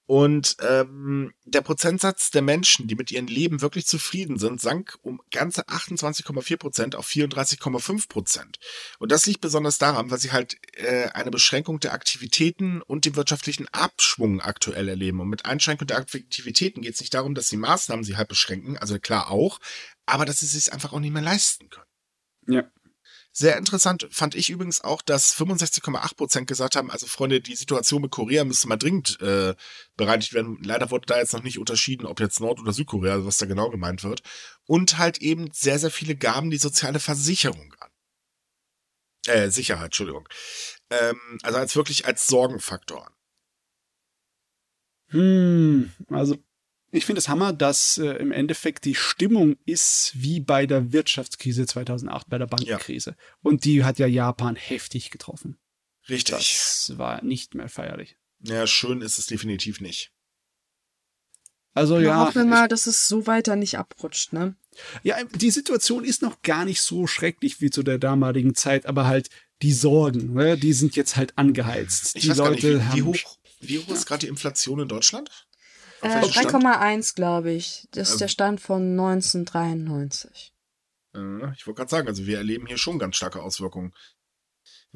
Und 0.07 0.57
ähm, 0.59 1.33
der 1.45 1.61
Prozentsatz 1.61 2.29
der 2.29 2.43
Menschen, 2.43 2.87
die 2.87 2.95
mit 2.95 3.11
ihrem 3.11 3.25
Leben 3.25 3.61
wirklich 3.61 3.87
zufrieden 3.87 4.37
sind, 4.37 4.61
sank 4.61 4.97
um 5.01 5.19
ganze 5.31 5.67
28,4 5.67 6.57
Prozent 6.57 6.95
auf 6.95 7.07
34,5 7.07 8.07
Prozent. 8.07 8.59
Und 8.99 9.11
das 9.11 9.25
liegt 9.25 9.41
besonders 9.41 9.79
daran, 9.79 10.11
weil 10.11 10.19
sie 10.19 10.31
halt 10.31 10.57
äh, 10.73 11.07
eine 11.09 11.31
Beschränkung 11.31 11.79
der 11.79 11.93
Aktivitäten 11.93 12.83
und 12.83 13.05
den 13.05 13.15
wirtschaftlichen 13.15 13.67
Abschwung 13.69 14.41
aktuell 14.41 14.89
erleben. 14.89 15.19
Und 15.21 15.29
mit 15.29 15.45
Einschränkung 15.45 15.87
der 15.87 15.97
Aktivitäten 15.97 16.81
geht 16.81 16.93
es 16.93 16.99
nicht 16.99 17.13
darum, 17.13 17.33
dass 17.33 17.49
die 17.49 17.57
Maßnahmen 17.57 18.05
sie 18.05 18.15
halt 18.15 18.27
beschränken, 18.27 18.77
also 18.77 18.99
klar 18.99 19.31
auch, 19.31 19.59
aber 20.05 20.25
dass 20.25 20.39
sie 20.39 20.45
es 20.45 20.51
sich 20.51 20.71
einfach 20.71 20.93
auch 20.93 20.99
nicht 20.99 21.13
mehr 21.13 21.23
leisten 21.23 21.69
können. 21.69 21.85
Ja. 22.47 22.63
Sehr 23.37 23.57
interessant 23.57 24.07
fand 24.11 24.33
ich 24.33 24.49
übrigens 24.49 24.79
auch, 24.79 25.01
dass 25.01 25.35
65,8 25.35 26.15
Prozent 26.15 26.47
gesagt 26.47 26.77
haben, 26.77 26.89
also 26.89 27.05
Freunde, 27.05 27.41
die 27.41 27.55
Situation 27.55 28.01
mit 28.01 28.11
Korea 28.11 28.45
müsste 28.45 28.69
mal 28.69 28.77
dringend 28.77 29.19
äh, 29.19 29.55
bereinigt 29.97 30.33
werden. 30.33 30.57
Leider 30.63 30.89
wurde 30.89 31.07
da 31.07 31.17
jetzt 31.17 31.33
noch 31.33 31.43
nicht 31.43 31.59
unterschieden, 31.59 32.05
ob 32.05 32.21
jetzt 32.21 32.39
Nord- 32.39 32.61
oder 32.61 32.71
Südkorea, 32.71 33.25
was 33.25 33.35
da 33.35 33.45
genau 33.45 33.69
gemeint 33.69 34.05
wird. 34.05 34.21
Und 34.67 34.97
halt 34.97 35.17
eben 35.17 35.49
sehr, 35.51 35.79
sehr 35.79 35.91
viele 35.91 36.15
gaben 36.15 36.49
die 36.49 36.57
soziale 36.57 37.01
Versicherung 37.01 37.75
an. 37.81 37.89
Äh, 39.27 39.49
Sicherheit, 39.49 39.87
Entschuldigung. 39.87 40.29
Ähm, 40.89 41.19
also 41.43 41.57
als 41.57 41.75
wirklich 41.75 42.05
als 42.05 42.27
Sorgenfaktor 42.27 43.05
an. 43.05 43.13
Hm, 45.09 45.91
also 46.07 46.37
ich 46.95 47.05
finde 47.05 47.19
es 47.19 47.29
Hammer, 47.29 47.53
dass 47.53 47.97
äh, 47.97 48.05
im 48.13 48.31
Endeffekt 48.31 48.85
die 48.85 48.95
Stimmung 48.95 49.57
ist 49.65 50.11
wie 50.15 50.39
bei 50.39 50.65
der 50.65 50.91
Wirtschaftskrise 50.91 51.65
2008, 51.65 52.29
bei 52.29 52.37
der 52.37 52.47
Bankenkrise. 52.47 53.11
Ja. 53.11 53.15
Und 53.41 53.65
die 53.65 53.83
hat 53.83 53.99
ja 53.99 54.07
Japan 54.07 54.55
heftig 54.55 55.11
getroffen. 55.11 55.57
Richtig. 56.09 56.35
Das 56.35 56.93
war 56.97 57.23
nicht 57.23 57.55
mehr 57.55 57.69
feierlich. 57.69 58.17
Ja, 58.39 58.67
schön 58.67 59.01
ist 59.01 59.17
es 59.17 59.25
definitiv 59.25 59.81
nicht. 59.81 60.11
Also 61.73 61.99
ja. 61.99 62.19
Hoffen 62.19 62.43
wir 62.43 62.45
mal, 62.45 62.67
dass 62.67 62.87
es 62.87 63.07
so 63.07 63.27
weiter 63.27 63.55
nicht 63.55 63.77
abrutscht, 63.77 64.31
ne? 64.31 64.55
Ja, 65.03 65.17
die 65.23 65.51
Situation 65.51 66.05
ist 66.05 66.21
noch 66.21 66.41
gar 66.41 66.63
nicht 66.65 66.81
so 66.81 67.07
schrecklich 67.07 67.59
wie 67.61 67.69
zu 67.69 67.83
der 67.83 67.97
damaligen 67.97 68.55
Zeit, 68.55 68.85
aber 68.85 69.05
halt 69.07 69.29
die 69.61 69.73
Sorgen, 69.73 70.33
ne, 70.33 70.57
die 70.57 70.73
sind 70.73 70.95
jetzt 70.95 71.15
halt 71.15 71.37
angeheizt. 71.37 72.15
Ich 72.15 72.23
die 72.23 72.29
weiß 72.29 72.37
Leute 72.37 72.77
gar 72.77 72.85
nicht, 72.85 72.93
wie, 72.93 72.97
wie 72.97 73.03
hoch, 73.03 73.37
wie 73.59 73.79
hoch 73.79 73.89
ist 73.89 74.05
gerade 74.05 74.21
die 74.21 74.27
Inflation 74.27 74.79
in 74.79 74.87
Deutschland? 74.87 75.29
Äh, 76.05 76.21
3,1 76.21 77.15
glaube 77.15 77.51
ich. 77.51 77.87
Das 77.91 78.09
ist 78.09 78.15
ähm, 78.15 78.19
der 78.19 78.27
Stand 78.27 78.61
von 78.61 78.91
1993. 78.91 80.53
Äh, 81.13 81.53
ich 81.55 81.65
wollte 81.65 81.79
gerade 81.79 81.89
sagen, 81.89 82.07
also 82.07 82.25
wir 82.25 82.37
erleben 82.37 82.67
hier 82.67 82.77
schon 82.77 82.99
ganz 82.99 83.15
starke 83.15 83.41
Auswirkungen. 83.41 83.93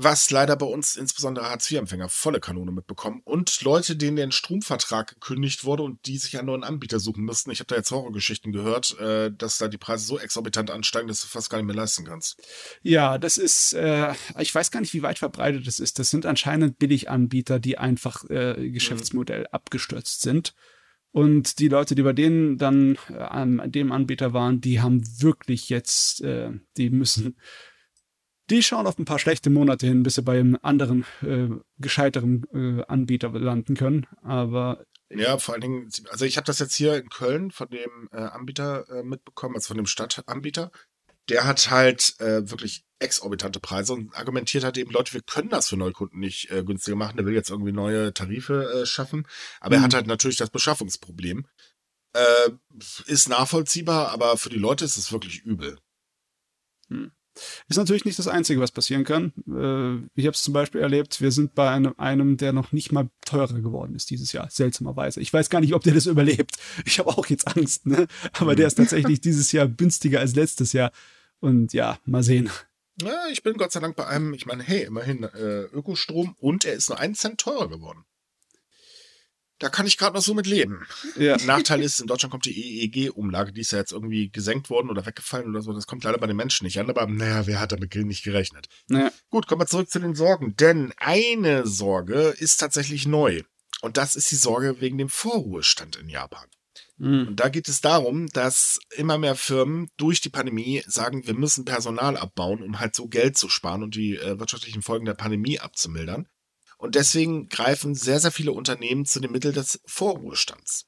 Was 0.02 0.32
leider 0.32 0.56
bei 0.56 0.66
uns 0.66 0.96
insbesondere 0.96 1.50
Hartz-IV-Empfänger 1.50 2.08
volle 2.08 2.40
Kanone 2.40 2.72
mitbekommen 2.72 3.22
und 3.26 3.62
Leute, 3.64 3.98
denen 3.98 4.16
der 4.16 4.32
Stromvertrag 4.32 5.16
gekündigt 5.16 5.66
wurde 5.66 5.84
und 5.84 6.06
die 6.06 6.18
sich 6.18 6.38
einen 6.38 6.46
neuen 6.46 6.64
Anbieter 6.64 7.02
suchen 7.02 7.26
müssten. 7.26 7.52
Ich 7.52 7.60
habe 7.60 7.68
da 7.68 7.76
jetzt 7.76 7.92
Horrorgeschichten 7.92 8.54
gehört, 8.54 8.98
äh, 9.00 9.30
dass 9.30 9.58
da 9.58 9.68
die 9.68 9.78
Preise 9.78 10.06
so 10.06 10.18
exorbitant 10.18 10.72
ansteigen, 10.72 11.10
dass 11.10 11.20
du 11.20 11.28
fast 11.28 11.50
gar 11.50 11.58
nicht 11.58 11.68
mehr 11.68 11.76
leisten 11.76 12.06
kannst. 12.06 12.42
Ja, 12.82 13.18
das 13.18 13.38
ist, 13.38 13.74
äh, 13.74 14.14
ich 14.38 14.56
weiß 14.56 14.72
gar 14.72 14.80
nicht, 14.80 14.94
wie 14.94 15.04
weit 15.04 15.20
verbreitet 15.20 15.68
das 15.68 15.82
ist. 15.82 16.00
Das 16.00 16.10
sind 16.10 16.26
anscheinend 16.26 16.80
Billiganbieter, 16.80 17.60
die 17.60 17.78
einfach 17.78 18.24
äh, 18.30 18.70
Geschäftsmodell 18.70 19.42
mhm. 19.42 19.48
abgestürzt 19.52 20.22
sind. 20.22 20.54
Und 21.12 21.60
die 21.60 21.68
Leute, 21.68 21.96
die 21.96 22.04
bei 22.04 22.14
denen 22.14 22.58
dann 22.58 22.98
äh, 23.10 23.18
an 23.18 23.72
dem 23.72 23.92
Anbieter 23.92 24.34
waren, 24.34 24.62
die 24.62 24.80
haben 24.80 25.02
wirklich 25.22 25.70
jetzt, 25.70 26.22
äh, 26.22 26.52
die 26.78 26.90
müssen, 26.90 27.38
die 28.50 28.64
schauen 28.64 28.88
auf 28.88 28.98
ein 29.00 29.06
paar 29.06 29.20
schlechte 29.20 29.50
Monate 29.50 29.88
hin, 29.88 30.04
bis 30.04 30.16
sie 30.16 30.22
bei 30.22 30.40
einem 30.40 30.58
anderen, 30.62 31.06
äh, 31.22 31.50
gescheiteren 31.78 32.46
äh, 32.54 32.84
Anbieter 32.88 33.30
landen 33.30 33.76
können. 33.76 34.06
Aber 34.22 34.84
ja, 35.12 35.40
vor 35.40 35.56
allen 35.56 35.62
Dingen, 35.62 35.90
also 36.12 36.26
ich 36.26 36.38
habe 36.38 36.46
das 36.46 36.60
jetzt 36.60 36.76
hier 36.76 36.96
in 36.96 37.10
Köln 37.10 37.50
von 37.50 37.68
dem 37.70 38.10
äh, 38.12 38.18
Anbieter 38.18 38.88
äh, 38.90 39.04
mitbekommen, 39.04 39.56
also 39.56 39.70
von 39.70 39.78
dem 39.78 39.88
Stadtanbieter 39.88 40.72
der 41.30 41.46
hat 41.46 41.70
halt 41.70 42.20
äh, 42.20 42.50
wirklich 42.50 42.84
exorbitante 43.00 43.60
Preise 43.60 43.94
und 43.94 44.14
argumentiert 44.16 44.64
hat 44.64 44.78
eben, 44.78 44.92
Leute, 44.92 45.14
wir 45.14 45.22
können 45.22 45.50
das 45.50 45.70
für 45.70 45.78
Neukunden 45.78 46.20
nicht 46.20 46.52
äh, 46.52 46.64
günstiger 46.64 46.98
machen. 46.98 47.18
Der 47.18 47.26
will 47.26 47.34
jetzt 47.34 47.50
irgendwie 47.50 47.72
neue 47.72 48.14
Tarife 48.14 48.82
äh, 48.82 48.86
schaffen. 48.86 49.26
Aber 49.62 49.78
mhm. 49.78 49.82
er 49.82 49.86
hat 49.86 49.94
halt 49.94 50.08
natürlich 50.08 50.38
das 50.38 50.50
Beschaffungsproblem. 50.50 51.46
Äh, 52.14 52.52
ist 53.06 53.30
nachvollziehbar, 53.30 54.12
aber 54.12 54.38
für 54.38 54.50
die 54.50 54.58
Leute 54.58 54.84
ist 54.84 54.98
es 54.98 55.12
wirklich 55.12 55.42
übel. 55.42 55.78
Mhm. 56.90 57.12
Ist 57.68 57.78
natürlich 57.78 58.06
nicht 58.06 58.20
das 58.20 58.28
Einzige, 58.28 58.60
was 58.60 58.72
passieren 58.72 59.04
kann. 59.04 59.32
Äh, 59.48 60.10
ich 60.20 60.26
habe 60.26 60.36
es 60.36 60.42
zum 60.42 60.54
Beispiel 60.54 60.82
erlebt, 60.82 61.22
wir 61.22 61.32
sind 61.32 61.56
bei 61.56 61.70
einem, 61.70 61.94
einem, 61.98 62.38
der 62.38 62.52
noch 62.52 62.72
nicht 62.72 62.92
mal 62.92 63.10
teurer 63.26 63.62
geworden 63.62 63.96
ist 63.96 64.10
dieses 64.10 64.34
Jahr, 64.34 64.50
seltsamerweise. 64.50 65.22
Ich 65.22 65.32
weiß 65.32 65.50
gar 65.50 65.62
nicht, 65.62 65.74
ob 65.74 65.84
der 65.84 65.94
das 65.94 66.06
überlebt. 66.06 66.58
Ich 66.86 67.00
habe 67.00 67.10
auch 67.10 67.26
jetzt 67.28 67.48
Angst, 67.48 67.86
ne? 67.86 68.08
Aber 68.34 68.56
der 68.56 68.68
ist 68.68 68.76
tatsächlich 68.76 69.22
dieses 69.22 69.52
Jahr 69.52 69.68
günstiger 69.68 70.20
als 70.20 70.36
letztes 70.36 70.74
Jahr. 70.74 70.92
Und 71.40 71.74
ja, 71.74 72.00
mal 72.06 72.24
sehen. 72.24 72.50
Ja, 73.02 73.28
ich 73.32 73.44
bin 73.44 73.56
Gott 73.56 73.72
sei 73.72 73.80
Dank 73.80 73.96
bei 73.96 74.08
einem, 74.08 74.34
ich 74.34 74.46
meine, 74.46 74.64
hey, 74.64 74.84
immerhin 74.84 75.24
äh, 75.24 75.64
Ökostrom 75.64 76.36
und 76.40 76.66
er 76.66 76.74
ist 76.74 76.90
nur 76.90 77.00
einen 77.00 77.16
Cent 77.16 77.40
teurer 77.40 77.70
geworden. 77.70 78.04
Da 79.58 79.68
kann 79.68 79.86
ich 79.86 79.98
gerade 79.98 80.16
noch 80.16 80.24
so 80.24 80.34
mit 80.34 80.48
leben. 80.48 80.86
Ja. 81.18 81.38
Nachteil 81.46 81.82
ist, 81.82 82.00
in 82.00 82.08
Deutschland 82.08 82.32
kommt 82.32 82.46
die 82.46 82.82
EEG-Umlage, 82.82 83.52
die 83.52 83.62
ist 83.62 83.72
ja 83.72 83.80
jetzt 83.80 83.92
irgendwie 83.92 84.30
gesenkt 84.30 84.70
worden 84.70 84.90
oder 84.90 85.06
weggefallen 85.06 85.50
oder 85.50 85.62
so. 85.62 85.74
Das 85.74 85.86
kommt 85.86 86.04
leider 86.06 86.18
bei 86.18 86.28
den 86.28 86.38
Menschen 86.38 86.64
nicht 86.64 86.80
an, 86.80 86.90
aber 86.90 87.06
naja, 87.08 87.46
wer 87.46 87.60
hat 87.60 87.74
damit 87.74 87.94
nicht 87.94 88.24
gerechnet? 88.24 88.68
Naja. 88.88 89.12
Gut, 89.30 89.48
kommen 89.48 89.62
wir 89.62 89.68
zurück 89.68 89.90
zu 89.90 90.00
den 90.00 90.16
Sorgen. 90.16 90.56
Denn 90.56 90.94
eine 90.98 91.68
Sorge 91.68 92.34
ist 92.38 92.58
tatsächlich 92.58 93.06
neu. 93.06 93.44
Und 93.82 93.98
das 93.98 94.16
ist 94.16 94.32
die 94.32 94.36
Sorge 94.36 94.80
wegen 94.80 94.98
dem 94.98 95.10
Vorruhestand 95.10 95.98
in 95.98 96.10
Japan. 96.10 96.48
Mhm. 97.00 97.30
Und 97.30 97.40
da 97.40 97.50
geht 97.50 97.68
es 97.68 97.82
darum, 97.82 98.28
dass 98.28 98.80
immer 98.96 99.18
mehr 99.18 99.36
Firmen 99.36 99.90
durch 99.98 100.22
die 100.22 100.30
Pandemie 100.30 100.84
sagen, 100.86 101.26
wir 101.26 101.34
müssen 101.34 101.66
Personal 101.66 102.18
abbauen, 102.18 102.62
um 102.62 102.80
halt 102.80 102.94
so 102.94 103.08
Geld 103.08 103.38
zu 103.38 103.50
sparen 103.50 103.84
und 103.84 103.96
die 103.96 104.18
äh, 104.18 104.38
wirtschaftlichen 104.38 104.82
Folgen 104.82 105.06
der 105.06 105.16
Pandemie 105.16 105.60
abzumildern. 105.60 106.28
Und 106.78 106.96
deswegen 106.96 107.50
greifen 107.50 107.96
sehr, 107.96 108.20
sehr 108.20 108.32
viele 108.32 108.52
Unternehmen 108.52 109.06
zu 109.06 109.20
dem 109.20 109.32
Mittel 109.32 109.52
des 109.52 109.82
Vorruhestands. 109.86 110.86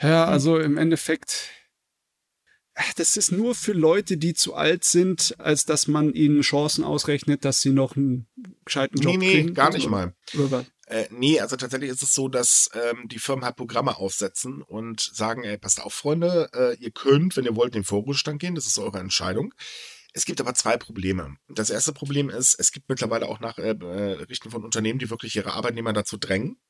Ja, 0.00 0.24
also 0.24 0.58
im 0.58 0.78
Endeffekt, 0.78 1.50
das 2.96 3.18
ist 3.18 3.32
nur 3.32 3.54
für 3.54 3.72
Leute, 3.72 4.16
die 4.16 4.32
zu 4.32 4.54
alt 4.54 4.84
sind, 4.84 5.34
als 5.38 5.66
dass 5.66 5.88
man 5.88 6.14
ihnen 6.14 6.40
Chancen 6.40 6.84
ausrechnet, 6.84 7.44
dass 7.44 7.60
sie 7.60 7.70
noch 7.70 7.96
einen 7.96 8.26
gescheiten 8.64 8.98
Job 8.98 9.12
nee, 9.12 9.18
nee, 9.18 9.32
kriegen. 9.32 9.54
gar 9.54 9.70
nicht 9.72 9.88
oder, 9.88 9.90
mal. 9.90 10.14
Oder? 10.38 10.66
Äh, 10.90 11.06
nee, 11.10 11.38
also 11.38 11.54
tatsächlich 11.54 11.88
ist 11.88 12.02
es 12.02 12.16
so, 12.16 12.26
dass 12.26 12.68
ähm, 12.74 13.06
die 13.06 13.20
Firmen 13.20 13.44
halt 13.44 13.54
Programme 13.54 13.96
aufsetzen 13.96 14.60
und 14.60 15.00
sagen, 15.00 15.44
ey, 15.44 15.56
passt 15.56 15.80
auf, 15.80 15.94
Freunde, 15.94 16.50
äh, 16.52 16.74
ihr 16.82 16.90
könnt, 16.90 17.36
wenn 17.36 17.44
ihr 17.44 17.54
wollt, 17.54 17.76
in 17.76 17.82
den 17.82 17.86
Vorruhestand 17.86 18.40
gehen, 18.40 18.56
das 18.56 18.66
ist 18.66 18.76
eure 18.76 18.98
Entscheidung. 18.98 19.54
Es 20.14 20.24
gibt 20.24 20.40
aber 20.40 20.52
zwei 20.54 20.76
Probleme. 20.76 21.36
Das 21.48 21.70
erste 21.70 21.92
Problem 21.92 22.28
ist, 22.28 22.58
es 22.58 22.72
gibt 22.72 22.88
mittlerweile 22.88 23.28
auch 23.28 23.38
Nachrichten 23.38 24.48
äh, 24.48 24.50
von 24.50 24.64
Unternehmen, 24.64 24.98
die 24.98 25.10
wirklich 25.10 25.36
ihre 25.36 25.52
Arbeitnehmer 25.52 25.92
dazu 25.92 26.16
drängen. 26.16 26.60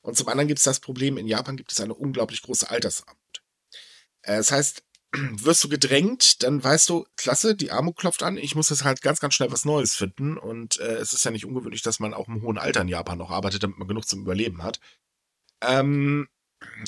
Und 0.00 0.16
zum 0.16 0.28
anderen 0.28 0.48
gibt 0.48 0.58
es 0.58 0.64
das 0.64 0.80
Problem, 0.80 1.18
in 1.18 1.26
Japan 1.26 1.58
gibt 1.58 1.70
es 1.70 1.78
eine 1.78 1.92
unglaublich 1.92 2.40
große 2.40 2.70
Altersarmut. 2.70 3.42
Äh, 4.22 4.38
das 4.38 4.52
heißt, 4.52 4.84
wirst 5.42 5.64
du 5.64 5.68
gedrängt, 5.68 6.42
dann 6.42 6.62
weißt 6.62 6.88
du, 6.88 7.06
klasse, 7.16 7.54
die 7.54 7.70
Armut 7.70 7.96
klopft 7.96 8.22
an, 8.22 8.36
ich 8.36 8.54
muss 8.54 8.70
jetzt 8.70 8.84
halt 8.84 9.02
ganz, 9.02 9.20
ganz 9.20 9.34
schnell 9.34 9.52
was 9.52 9.64
Neues 9.64 9.94
finden. 9.94 10.38
Und 10.38 10.78
äh, 10.80 10.96
es 10.96 11.12
ist 11.12 11.24
ja 11.24 11.30
nicht 11.30 11.46
ungewöhnlich, 11.46 11.82
dass 11.82 12.00
man 12.00 12.14
auch 12.14 12.28
im 12.28 12.42
hohen 12.42 12.58
Alter 12.58 12.82
in 12.82 12.88
Japan 12.88 13.18
noch 13.18 13.30
arbeitet, 13.30 13.62
damit 13.62 13.78
man 13.78 13.88
genug 13.88 14.06
zum 14.06 14.22
Überleben 14.22 14.62
hat. 14.62 14.80
Ähm, 15.62 16.28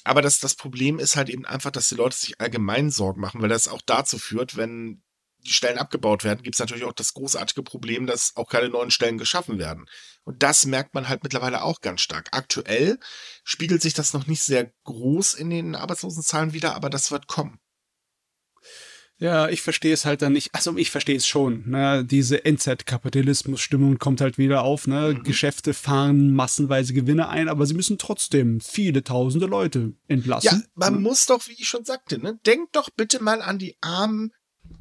aber 0.04 0.22
das, 0.22 0.40
das 0.40 0.54
Problem 0.54 0.98
ist 0.98 1.16
halt 1.16 1.28
eben 1.28 1.44
einfach, 1.44 1.70
dass 1.70 1.88
die 1.88 1.94
Leute 1.94 2.16
sich 2.16 2.40
allgemein 2.40 2.90
Sorgen 2.90 3.20
machen, 3.20 3.42
weil 3.42 3.48
das 3.48 3.68
auch 3.68 3.82
dazu 3.84 4.18
führt, 4.18 4.56
wenn 4.56 5.02
die 5.46 5.52
Stellen 5.52 5.78
abgebaut 5.78 6.24
werden, 6.24 6.42
gibt 6.42 6.56
es 6.56 6.60
natürlich 6.60 6.84
auch 6.84 6.92
das 6.92 7.14
großartige 7.14 7.62
Problem, 7.62 8.06
dass 8.06 8.36
auch 8.36 8.48
keine 8.48 8.68
neuen 8.68 8.90
Stellen 8.90 9.18
geschaffen 9.18 9.58
werden. 9.58 9.86
Und 10.24 10.42
das 10.42 10.66
merkt 10.66 10.94
man 10.94 11.08
halt 11.08 11.22
mittlerweile 11.22 11.62
auch 11.62 11.80
ganz 11.80 12.00
stark. 12.00 12.28
Aktuell 12.32 12.98
spiegelt 13.44 13.80
sich 13.80 13.94
das 13.94 14.12
noch 14.12 14.26
nicht 14.26 14.42
sehr 14.42 14.72
groß 14.84 15.34
in 15.34 15.50
den 15.50 15.74
Arbeitslosenzahlen 15.74 16.52
wieder, 16.52 16.74
aber 16.74 16.90
das 16.90 17.10
wird 17.10 17.28
kommen. 17.28 17.60
Ja, 19.20 19.48
ich 19.48 19.62
verstehe 19.62 19.92
es 19.92 20.04
halt 20.04 20.22
dann 20.22 20.32
nicht. 20.32 20.50
Also 20.52 20.76
ich 20.76 20.90
verstehe 20.90 21.16
es 21.16 21.26
schon. 21.26 21.68
Ne? 21.68 22.04
Diese 22.04 22.44
NZ-Kapitalismus-Stimmung 22.44 23.98
kommt 23.98 24.20
halt 24.20 24.38
wieder 24.38 24.62
auf. 24.62 24.86
Ne? 24.86 25.16
Mhm. 25.18 25.24
Geschäfte 25.24 25.74
fahren 25.74 26.32
massenweise 26.34 26.94
Gewinne 26.94 27.28
ein, 27.28 27.48
aber 27.48 27.66
sie 27.66 27.74
müssen 27.74 27.98
trotzdem 27.98 28.60
viele 28.60 29.02
tausende 29.02 29.46
Leute 29.46 29.94
entlassen. 30.06 30.62
Ja, 30.62 30.68
man 30.74 30.96
mhm. 30.96 31.02
muss 31.02 31.26
doch, 31.26 31.48
wie 31.48 31.52
ich 31.58 31.66
schon 31.66 31.84
sagte, 31.84 32.18
ne? 32.18 32.38
denkt 32.46 32.76
doch 32.76 32.90
bitte 32.90 33.22
mal 33.22 33.42
an 33.42 33.58
die 33.58 33.76
armen 33.80 34.32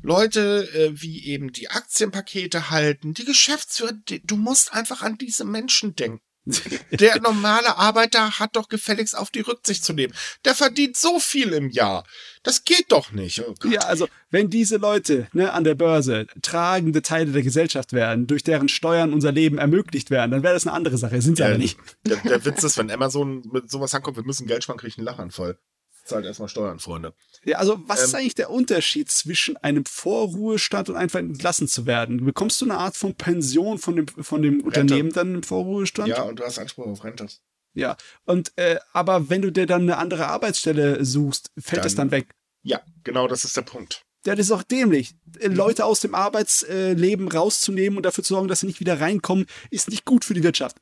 Leute, 0.04 0.70
äh, 0.74 1.02
wie 1.02 1.26
eben 1.26 1.52
die 1.52 1.70
Aktienpakete 1.70 2.70
halten, 2.70 3.14
die 3.14 3.26
Geschäftsführer. 3.26 3.94
Die, 3.94 4.26
du 4.26 4.38
musst 4.38 4.74
einfach 4.74 5.02
an 5.02 5.18
diese 5.18 5.46
Menschen 5.46 5.96
denken. 5.96 6.22
Der 6.92 7.20
normale 7.20 7.78
Arbeiter 7.78 8.40
hat 8.40 8.56
doch 8.56 8.70
gefälligst 8.70 9.18
auf 9.18 9.32
die 9.32 9.42
Rücksicht 9.42 9.84
zu 9.84 9.94
nehmen. 9.94 10.14
Der 10.46 10.56
verdient 10.56 10.96
so 10.96 11.20
viel 11.20 11.52
im 11.52 11.70
Jahr. 11.70 12.06
Das 12.48 12.64
geht 12.64 12.94
doch 12.94 13.12
nicht. 13.12 13.44
Oh 13.46 13.54
ja, 13.70 13.82
also 13.82 14.08
wenn 14.30 14.50
diese 14.50 14.78
Leute 14.78 15.28
ne, 15.34 15.52
an 15.52 15.66
der 15.66 15.76
Börse 15.76 16.28
tragende 16.42 17.02
Teile 17.02 17.34
der 17.34 17.44
Gesellschaft 17.44 17.92
werden, 17.92 18.26
durch 18.26 18.42
deren 18.42 18.70
Steuern 18.70 19.12
unser 19.12 19.34
Leben 19.34 19.58
ermöglicht 19.58 20.12
werden, 20.12 20.32
dann 20.32 20.44
wäre 20.44 20.54
das 20.54 20.66
eine 20.66 20.74
andere 20.74 20.98
Sache. 20.98 21.22
Sind 21.22 21.36
sie 21.36 21.44
ja, 21.44 21.50
aber 21.50 21.58
nicht. 21.58 21.78
Der, 22.06 22.16
der 22.16 22.46
Witz 22.46 22.64
ist, 22.64 22.78
wenn 22.78 22.90
Amazon 22.90 23.44
mit 23.52 23.70
sowas 23.70 23.94
ankommt, 23.94 24.16
wir 24.16 24.24
müssen 24.24 24.48
Geld 24.48 24.64
sparen, 24.64 24.80
kriege 24.80 24.92
ich 24.92 24.98
einen 24.98 25.04
Lachanfall 25.04 25.60
zahlt 26.06 26.26
erstmal 26.26 26.48
Steuern, 26.48 26.80
Freunde. 26.80 27.14
Ja, 27.44 27.58
also 27.58 27.82
was 27.86 28.00
ähm, 28.00 28.06
ist 28.06 28.16
eigentlich 28.16 28.36
der 28.36 28.50
Unterschied 28.50 29.12
zwischen 29.12 29.58
einem 29.58 29.84
Vorruhestand 29.84 30.88
und 30.88 30.96
einfach 30.96 31.20
entlassen 31.20 31.68
zu 31.68 31.86
werden? 31.86 32.24
Bekommst 32.24 32.62
du 32.62 32.66
eine 32.66 32.78
Art 32.78 32.96
von 32.96 33.14
Pension 33.14 33.78
von 33.78 33.98
dem, 33.98 34.08
von 34.08 34.42
dem 34.42 34.62
Unternehmen 34.62 35.12
dann 35.12 35.36
im 35.36 35.44
Vorruhestand? 35.44 36.08
Ja, 36.08 36.22
und 36.22 36.40
du 36.40 36.46
hast 36.46 36.60
Anspruch 36.60 36.86
auf 36.88 37.04
Rente. 37.04 37.28
Ja, 37.78 37.96
und 38.26 38.54
äh, 38.56 38.80
aber 38.92 39.30
wenn 39.30 39.44
du 39.44 39.52
dir 39.52 39.68
dann 39.68 39.84
eine 39.84 39.98
andere 39.98 40.28
Arbeitsstelle 40.28 41.06
suchst, 41.06 41.52
fällt 41.60 41.78
dann, 41.78 41.84
das 41.84 41.96
dann 41.96 42.10
weg. 42.10 42.34
Ja, 42.64 42.82
genau, 43.04 43.28
das 43.28 43.46
ist 43.46 43.56
der 43.56 43.62
Punkt. 43.62 44.04
Ja, 44.26 44.36
das 44.36 44.48
ist 44.48 44.52
auch 44.52 44.64
dämlich. 44.64 45.16
Äh, 45.40 45.48
Leute 45.48 45.86
aus 45.86 46.00
dem 46.00 46.16
Arbeitsleben 46.16 47.30
rauszunehmen 47.30 47.98
und 47.98 48.04
dafür 48.04 48.24
zu 48.24 48.34
sorgen, 48.34 48.48
dass 48.48 48.62
sie 48.62 48.68
nicht 48.68 48.80
wieder 48.80 49.00
reinkommen, 49.00 49.46
ist 49.70 49.90
nicht 49.90 50.06
gut 50.06 50.26
für 50.26 50.34
die 50.34 50.44
Wirtschaft. 50.44 50.78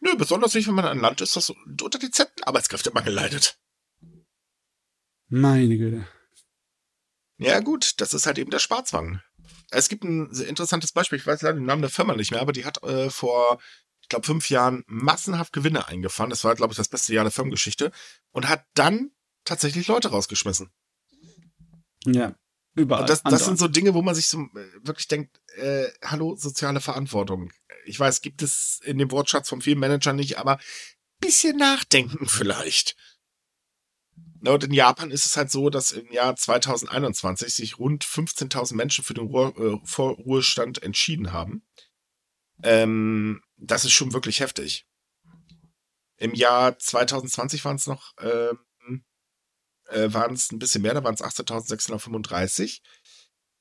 Nö, 0.00 0.16
besonders 0.16 0.54
nicht, 0.54 0.66
wenn 0.66 0.74
man 0.74 0.86
ein 0.86 1.00
Land 1.00 1.20
ist, 1.20 1.36
das 1.36 1.50
unter 1.50 1.98
dezenten 1.98 2.42
Arbeitskräftemangel 2.42 3.12
leidet. 3.12 3.58
Meine 5.28 5.76
Güte. 5.78 6.06
Ja, 7.38 7.60
gut, 7.60 8.00
das 8.00 8.14
ist 8.14 8.26
halt 8.26 8.38
eben 8.38 8.50
der 8.50 8.58
Sparzwang. 8.58 9.20
Es 9.70 9.88
gibt 9.88 10.04
ein 10.04 10.30
interessantes 10.30 10.92
Beispiel, 10.92 11.18
ich 11.18 11.26
weiß 11.26 11.42
leider 11.42 11.56
den 11.56 11.66
Namen 11.66 11.82
der 11.82 11.90
Firma 11.90 12.14
nicht 12.14 12.30
mehr, 12.30 12.40
aber 12.40 12.52
die 12.52 12.64
hat 12.64 12.82
äh, 12.82 13.10
vor, 13.10 13.60
ich 14.00 14.08
glaube, 14.08 14.26
fünf 14.26 14.50
Jahren 14.50 14.84
massenhaft 14.86 15.52
Gewinne 15.52 15.88
eingefahren. 15.88 16.30
Das 16.30 16.44
war, 16.44 16.54
glaube 16.54 16.72
ich, 16.72 16.76
das 16.76 16.88
beste 16.88 17.12
Jahr 17.12 17.24
der 17.24 17.32
Firmengeschichte 17.32 17.90
und 18.30 18.48
hat 18.48 18.64
dann 18.74 19.10
tatsächlich 19.44 19.88
Leute 19.88 20.08
rausgeschmissen. 20.08 20.70
Ja, 22.06 22.34
überall. 22.74 23.06
Das, 23.06 23.22
das 23.22 23.44
sind 23.44 23.58
so 23.58 23.68
Dinge, 23.68 23.94
wo 23.94 24.02
man 24.02 24.14
sich 24.14 24.26
so 24.26 24.38
äh, 24.38 24.66
wirklich 24.82 25.08
denkt, 25.08 25.40
äh, 25.56 25.88
hallo, 26.02 26.36
soziale 26.36 26.80
Verantwortung. 26.80 27.52
Ich 27.86 27.98
weiß, 27.98 28.22
gibt 28.22 28.42
es 28.42 28.80
in 28.84 28.98
dem 28.98 29.10
Wortschatz 29.10 29.48
von 29.48 29.60
vielen 29.60 29.78
Managern 29.78 30.16
nicht, 30.16 30.38
aber 30.38 30.58
bisschen 31.20 31.56
nachdenken 31.56 32.26
vielleicht. 32.28 32.96
Und 34.46 34.64
in 34.64 34.74
Japan 34.74 35.10
ist 35.10 35.24
es 35.24 35.36
halt 35.36 35.50
so, 35.50 35.70
dass 35.70 35.92
im 35.92 36.10
Jahr 36.12 36.36
2021 36.36 37.54
sich 37.54 37.78
rund 37.78 38.04
15.000 38.04 38.74
Menschen 38.74 39.04
für 39.04 39.14
den 39.14 39.28
Ruhe, 39.28 39.54
äh, 39.56 39.86
Vorruhestand 39.86 40.82
entschieden 40.82 41.32
haben. 41.32 41.62
Ähm, 42.62 43.42
das 43.56 43.84
ist 43.84 43.92
schon 43.92 44.12
wirklich 44.12 44.40
heftig. 44.40 44.86
Im 46.16 46.34
Jahr 46.34 46.78
2020 46.78 47.64
waren 47.64 47.76
es 47.76 47.86
noch, 47.86 48.12
ähm, 48.20 48.58
äh, 49.90 50.12
waren 50.12 50.34
es 50.34 50.50
ein 50.52 50.58
bisschen 50.58 50.82
mehr, 50.82 50.94
da 50.94 51.04
waren 51.04 51.14
es 51.14 51.22
18.635. 51.22 52.80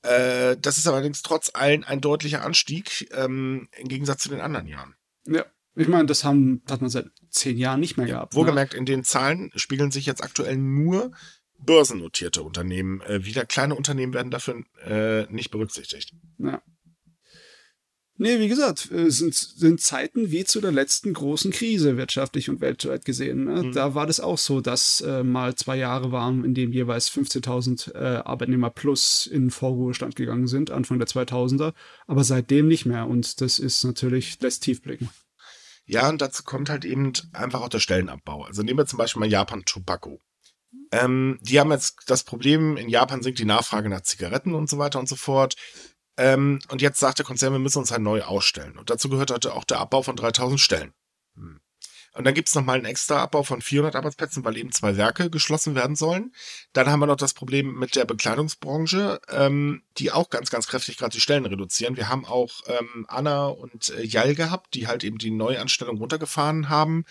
Äh, 0.03 0.57
das 0.57 0.77
ist 0.77 0.87
allerdings 0.87 1.21
trotz 1.21 1.51
allem 1.53 1.83
ein 1.83 2.01
deutlicher 2.01 2.43
Anstieg 2.43 3.09
ähm, 3.13 3.69
im 3.77 3.87
Gegensatz 3.87 4.23
zu 4.23 4.29
den 4.29 4.41
anderen 4.41 4.67
Jahren. 4.67 4.95
Ja. 5.25 5.45
Ich 5.75 5.87
meine, 5.87 6.05
das 6.05 6.23
haben, 6.23 6.61
hat 6.69 6.81
man 6.81 6.91
seit 6.91 7.07
zehn 7.31 7.57
Jahren 7.57 7.79
nicht 7.79 7.97
mehr 7.97 8.05
gehabt. 8.05 8.33
Ne? 8.33 8.37
Wohlgemerkt, 8.37 8.73
ne? 8.73 8.79
in 8.79 8.85
den 8.85 9.03
Zahlen 9.03 9.51
spiegeln 9.55 9.89
sich 9.89 10.05
jetzt 10.05 10.23
aktuell 10.23 10.55
nur 10.55 11.11
börsennotierte 11.57 12.43
Unternehmen 12.43 13.01
äh, 13.01 13.25
wieder. 13.25 13.45
Kleine 13.45 13.75
Unternehmen 13.75 14.13
werden 14.13 14.29
dafür 14.29 14.63
äh, 14.85 15.25
nicht 15.33 15.49
berücksichtigt. 15.49 16.13
Ja. 16.37 16.61
Nee, 18.17 18.39
wie 18.39 18.47
gesagt, 18.47 18.91
es 18.91 19.17
sind, 19.17 19.33
sind 19.33 19.81
Zeiten 19.81 20.29
wie 20.29 20.45
zu 20.45 20.61
der 20.61 20.71
letzten 20.71 21.13
großen 21.13 21.51
Krise 21.51 21.97
wirtschaftlich 21.97 22.47
und 22.47 22.61
weltweit 22.61 23.05
gesehen. 23.05 23.45
Ne? 23.45 23.63
Mhm. 23.63 23.71
Da 23.73 23.95
war 23.95 24.05
das 24.05 24.19
auch 24.19 24.37
so, 24.37 24.61
dass 24.61 25.01
äh, 25.01 25.23
mal 25.23 25.55
zwei 25.55 25.77
Jahre 25.77 26.11
waren, 26.11 26.43
in 26.43 26.53
denen 26.53 26.73
jeweils 26.73 27.11
15.000 27.11 27.95
äh, 27.95 28.17
Arbeitnehmer 28.17 28.69
plus 28.69 29.25
in 29.25 29.49
Vorruhestand 29.49 30.15
gegangen 30.15 30.47
sind, 30.47 30.69
Anfang 30.69 30.99
der 30.99 31.07
2000er, 31.07 31.73
aber 32.05 32.23
seitdem 32.23 32.67
nicht 32.67 32.85
mehr 32.85 33.07
und 33.07 33.41
das 33.41 33.57
ist 33.57 33.83
natürlich, 33.83 34.39
lässt 34.41 34.63
tief 34.63 34.83
blicken. 34.83 35.09
Ja, 35.85 36.07
und 36.07 36.21
dazu 36.21 36.43
kommt 36.43 36.69
halt 36.69 36.85
eben 36.85 37.13
einfach 37.33 37.61
auch 37.61 37.69
der 37.69 37.79
Stellenabbau. 37.79 38.43
Also 38.43 38.61
nehmen 38.61 38.77
wir 38.77 38.85
zum 38.85 38.97
Beispiel 38.97 39.19
mal 39.19 39.29
Japan 39.29 39.65
Tobacco. 39.65 40.21
Ähm, 40.91 41.39
die 41.41 41.59
haben 41.59 41.71
jetzt 41.71 42.03
das 42.07 42.23
Problem, 42.23 42.77
in 42.77 42.89
Japan 42.89 43.23
sinkt 43.23 43.39
die 43.39 43.45
Nachfrage 43.45 43.89
nach 43.89 44.01
Zigaretten 44.01 44.53
und 44.53 44.69
so 44.69 44.77
weiter 44.77 44.99
und 44.99 45.09
so 45.09 45.15
fort. 45.15 45.55
Ähm, 46.17 46.59
und 46.69 46.81
jetzt 46.81 46.99
sagt 46.99 47.19
der 47.19 47.25
Konzern, 47.25 47.53
wir 47.53 47.59
müssen 47.59 47.79
uns 47.79 47.91
halt 47.91 48.01
neu 48.01 48.21
ausstellen. 48.21 48.77
Und 48.77 48.89
dazu 48.89 49.09
gehört 49.09 49.31
halt 49.31 49.47
auch 49.47 49.63
der 49.63 49.79
Abbau 49.79 50.03
von 50.03 50.15
3000 50.15 50.59
Stellen. 50.59 50.93
Hm. 51.35 51.59
Und 52.15 52.25
dann 52.25 52.35
gibt 52.35 52.47
es 52.47 52.55
nochmal 52.55 52.75
einen 52.77 52.85
extra 52.85 53.23
Abbau 53.23 53.41
von 53.41 53.61
400 53.61 53.95
Arbeitsplätzen, 53.95 54.45
weil 54.45 54.57
eben 54.57 54.71
zwei 54.71 54.97
Werke 54.97 55.31
geschlossen 55.31 55.73
werden 55.73 55.95
sollen. 55.95 56.31
Dann 56.71 56.87
haben 56.87 56.99
wir 56.99 57.07
noch 57.07 57.15
das 57.15 57.33
Problem 57.33 57.73
mit 57.79 57.95
der 57.95 58.05
Bekleidungsbranche, 58.05 59.19
ähm, 59.29 59.81
die 59.97 60.11
auch 60.11 60.29
ganz, 60.29 60.51
ganz 60.51 60.67
kräftig 60.67 60.97
gerade 60.97 61.13
die 61.13 61.21
Stellen 61.21 61.45
reduzieren. 61.45 61.97
Wir 61.97 62.09
haben 62.09 62.25
auch 62.25 62.61
ähm, 62.67 63.05
Anna 63.07 63.47
und 63.47 63.89
äh, 63.89 64.03
Jal 64.03 64.35
gehabt, 64.35 64.75
die 64.75 64.85
halt 64.87 65.03
eben 65.03 65.17
die 65.17 65.31
Neuanstellung 65.31 65.97
runtergefahren 65.97 66.69
haben. 66.69 67.05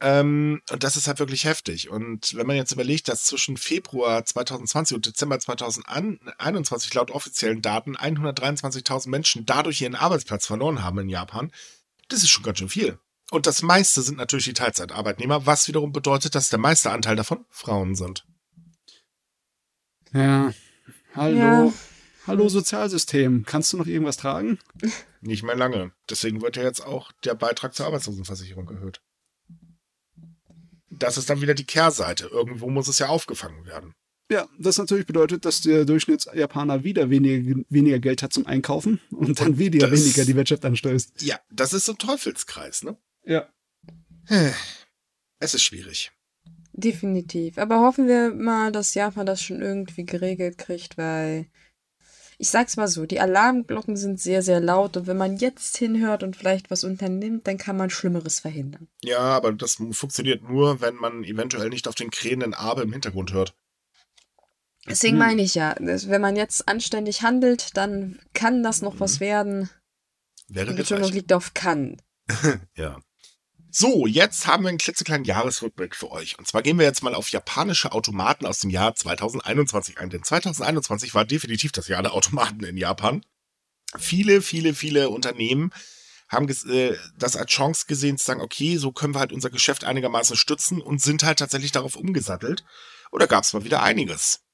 Ähm, 0.00 0.60
und 0.70 0.82
das 0.82 0.96
ist 0.96 1.06
halt 1.06 1.18
wirklich 1.18 1.44
heftig. 1.44 1.88
Und 1.88 2.34
wenn 2.34 2.46
man 2.46 2.56
jetzt 2.56 2.72
überlegt, 2.72 3.08
dass 3.08 3.24
zwischen 3.24 3.56
Februar 3.56 4.24
2020 4.24 4.96
und 4.96 5.06
Dezember 5.06 5.38
2021 5.38 6.92
laut 6.94 7.10
offiziellen 7.10 7.62
Daten 7.62 7.96
123.000 7.96 9.08
Menschen 9.08 9.46
dadurch 9.46 9.80
ihren 9.80 9.94
Arbeitsplatz 9.94 10.46
verloren 10.46 10.82
haben 10.82 10.98
in 10.98 11.08
Japan, 11.08 11.52
das 12.08 12.22
ist 12.22 12.30
schon 12.30 12.42
ganz 12.42 12.58
schön 12.58 12.68
viel. 12.68 12.98
Und 13.30 13.46
das 13.46 13.62
meiste 13.62 14.02
sind 14.02 14.18
natürlich 14.18 14.44
die 14.44 14.52
Teilzeitarbeitnehmer, 14.52 15.46
was 15.46 15.66
wiederum 15.68 15.92
bedeutet, 15.92 16.34
dass 16.34 16.50
der 16.50 16.58
meiste 16.58 16.90
Anteil 16.90 17.16
davon 17.16 17.44
Frauen 17.48 17.94
sind. 17.94 18.26
Ja. 20.12 20.52
Hallo. 21.14 21.36
Ja. 21.36 21.72
Hallo 22.26 22.48
Sozialsystem. 22.48 23.44
Kannst 23.44 23.72
du 23.72 23.76
noch 23.76 23.86
irgendwas 23.86 24.16
tragen? 24.16 24.58
Nicht 25.20 25.42
mehr 25.42 25.56
lange. 25.56 25.92
Deswegen 26.08 26.42
wird 26.42 26.56
ja 26.56 26.62
jetzt 26.62 26.84
auch 26.84 27.12
der 27.24 27.34
Beitrag 27.34 27.74
zur 27.74 27.86
Arbeitslosenversicherung 27.86 28.68
erhöht. 28.68 29.00
Das 30.98 31.16
ist 31.16 31.30
dann 31.30 31.40
wieder 31.40 31.54
die 31.54 31.64
Kehrseite. 31.64 32.26
Irgendwo 32.26 32.68
muss 32.68 32.88
es 32.88 32.98
ja 32.98 33.08
aufgefangen 33.08 33.66
werden. 33.66 33.94
Ja, 34.30 34.48
das 34.58 34.78
natürlich 34.78 35.06
bedeutet, 35.06 35.44
dass 35.44 35.60
der 35.60 35.84
Durchschnittsjapaner 35.84 36.82
wieder 36.82 37.10
weniger, 37.10 37.60
weniger 37.68 37.98
Geld 37.98 38.22
hat 38.22 38.32
zum 38.32 38.46
Einkaufen 38.46 39.00
und 39.10 39.38
dann 39.40 39.58
wieder 39.58 39.88
das, 39.88 40.00
weniger 40.00 40.24
die 40.24 40.34
Wirtschaft 40.34 40.64
anstößt. 40.64 41.22
Ja, 41.22 41.38
das 41.50 41.72
ist 41.74 41.84
so 41.84 41.92
ein 41.92 41.98
Teufelskreis, 41.98 42.84
ne? 42.84 42.96
Ja. 43.24 43.48
Es 45.40 45.54
ist 45.54 45.62
schwierig. 45.62 46.10
Definitiv. 46.72 47.58
Aber 47.58 47.80
hoffen 47.80 48.08
wir 48.08 48.32
mal, 48.34 48.72
dass 48.72 48.94
Japan 48.94 49.26
das 49.26 49.42
schon 49.42 49.60
irgendwie 49.60 50.04
geregelt 50.04 50.58
kriegt, 50.58 50.96
weil 50.96 51.46
ich 52.44 52.50
sag's 52.50 52.76
mal 52.76 52.88
so, 52.88 53.06
die 53.06 53.20
Alarmglocken 53.20 53.96
sind 53.96 54.20
sehr, 54.20 54.42
sehr 54.42 54.60
laut 54.60 54.98
und 54.98 55.06
wenn 55.06 55.16
man 55.16 55.38
jetzt 55.38 55.78
hinhört 55.78 56.22
und 56.22 56.36
vielleicht 56.36 56.70
was 56.70 56.84
unternimmt, 56.84 57.46
dann 57.46 57.56
kann 57.56 57.74
man 57.74 57.88
Schlimmeres 57.88 58.40
verhindern. 58.40 58.86
Ja, 59.02 59.20
aber 59.20 59.54
das 59.54 59.78
funktioniert 59.92 60.46
nur, 60.46 60.82
wenn 60.82 60.94
man 60.96 61.24
eventuell 61.24 61.70
nicht 61.70 61.88
auf 61.88 61.94
den 61.94 62.10
krähenden 62.10 62.52
Abe 62.52 62.82
im 62.82 62.92
Hintergrund 62.92 63.32
hört. 63.32 63.54
Deswegen 64.86 65.16
meine 65.16 65.40
ich 65.40 65.54
ja, 65.54 65.74
wenn 65.78 66.20
man 66.20 66.36
jetzt 66.36 66.68
anständig 66.68 67.22
handelt, 67.22 67.74
dann 67.78 68.18
kann 68.34 68.62
das 68.62 68.82
noch 68.82 69.00
was 69.00 69.20
werden. 69.20 69.70
Wäre 70.48 70.72
Die 70.72 70.82
Betonung 70.82 71.10
liegt 71.10 71.32
auf 71.32 71.54
kann. 71.54 71.96
ja. 72.76 73.00
So, 73.76 74.06
jetzt 74.06 74.46
haben 74.46 74.62
wir 74.62 74.68
einen 74.68 74.78
klitzekleinen 74.78 75.24
Jahresrückblick 75.24 75.96
für 75.96 76.12
euch. 76.12 76.38
Und 76.38 76.46
zwar 76.46 76.62
gehen 76.62 76.78
wir 76.78 76.86
jetzt 76.86 77.02
mal 77.02 77.12
auf 77.12 77.30
japanische 77.30 77.90
Automaten 77.90 78.46
aus 78.46 78.60
dem 78.60 78.70
Jahr 78.70 78.94
2021 78.94 79.98
ein. 79.98 80.10
Denn 80.10 80.22
2021 80.22 81.12
war 81.12 81.24
definitiv 81.24 81.72
das 81.72 81.88
Jahr 81.88 82.00
der 82.00 82.14
Automaten 82.14 82.62
in 82.62 82.76
Japan. 82.76 83.26
Viele, 83.98 84.42
viele, 84.42 84.74
viele 84.74 85.08
Unternehmen 85.08 85.72
haben 86.28 86.48
äh, 86.48 86.94
das 87.18 87.34
als 87.34 87.50
Chance 87.50 87.86
gesehen 87.88 88.16
zu 88.16 88.24
sagen, 88.24 88.42
okay, 88.42 88.76
so 88.76 88.92
können 88.92 89.12
wir 89.12 89.18
halt 89.18 89.32
unser 89.32 89.50
Geschäft 89.50 89.82
einigermaßen 89.82 90.36
stützen 90.36 90.80
und 90.80 91.02
sind 91.02 91.24
halt 91.24 91.40
tatsächlich 91.40 91.72
darauf 91.72 91.96
umgesattelt. 91.96 92.64
Oder 93.10 93.26
gab 93.26 93.42
es 93.42 93.54
mal 93.54 93.64
wieder 93.64 93.82
einiges? 93.82 94.44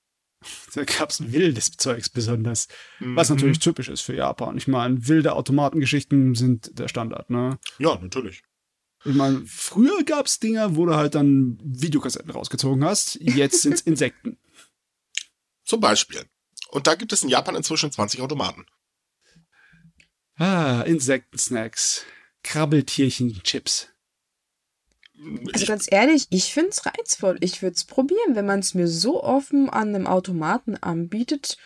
Da 0.75 0.85
gab 0.85 1.11
es 1.11 1.31
wildes 1.31 1.73
Zeugs 1.73 2.09
besonders. 2.09 2.69
Mhm. 3.01 3.17
Was 3.17 3.29
natürlich 3.29 3.59
typisch 3.59 3.91
ist 3.91 4.01
für 4.01 4.15
Japan. 4.15 4.57
Ich 4.57 4.67
meine, 4.67 5.07
wilde 5.07 5.35
Automatengeschichten 5.35 6.35
sind 6.35 6.79
der 6.79 6.89
Standard, 6.89 7.29
ne? 7.29 7.59
Ja, 7.79 7.99
natürlich. 8.01 8.43
Ich 9.05 9.15
meine, 9.15 9.45
früher 9.47 10.05
gab 10.05 10.27
es 10.27 10.39
Dinger, 10.39 10.77
wo 10.77 10.85
du 10.85 10.95
halt 10.95 11.15
dann 11.15 11.59
Videokassetten 11.63 12.31
rausgezogen 12.31 12.85
hast. 12.85 13.17
Jetzt 13.21 13.63
sind 13.63 13.75
es 13.75 13.81
Insekten. 13.81 14.39
Zum 15.65 15.81
Beispiel. 15.81 16.25
Und 16.69 16.87
da 16.87 16.95
gibt 16.95 17.13
es 17.13 17.23
in 17.23 17.29
Japan 17.29 17.57
inzwischen 17.57 17.91
20 17.91 18.21
Automaten. 18.21 18.67
Ah, 20.37 20.83
Insektensnacks. 20.83 22.05
Krabbeltierchen-Chips. 22.43 23.89
Also 25.53 25.67
ganz 25.67 25.87
ehrlich, 25.91 26.27
ich 26.31 26.53
finde 26.53 26.71
es 26.71 26.87
reizvoll. 26.87 27.37
Ich 27.41 27.61
würde 27.61 27.75
es 27.75 27.85
probieren, 27.85 28.35
wenn 28.35 28.47
man 28.47 28.61
es 28.61 28.75
mir 28.75 28.89
so 28.89 29.23
offen 29.23 29.69
an 29.69 29.95
einem 29.95 30.07
Automaten 30.07 30.77
anbietet. 30.77 31.59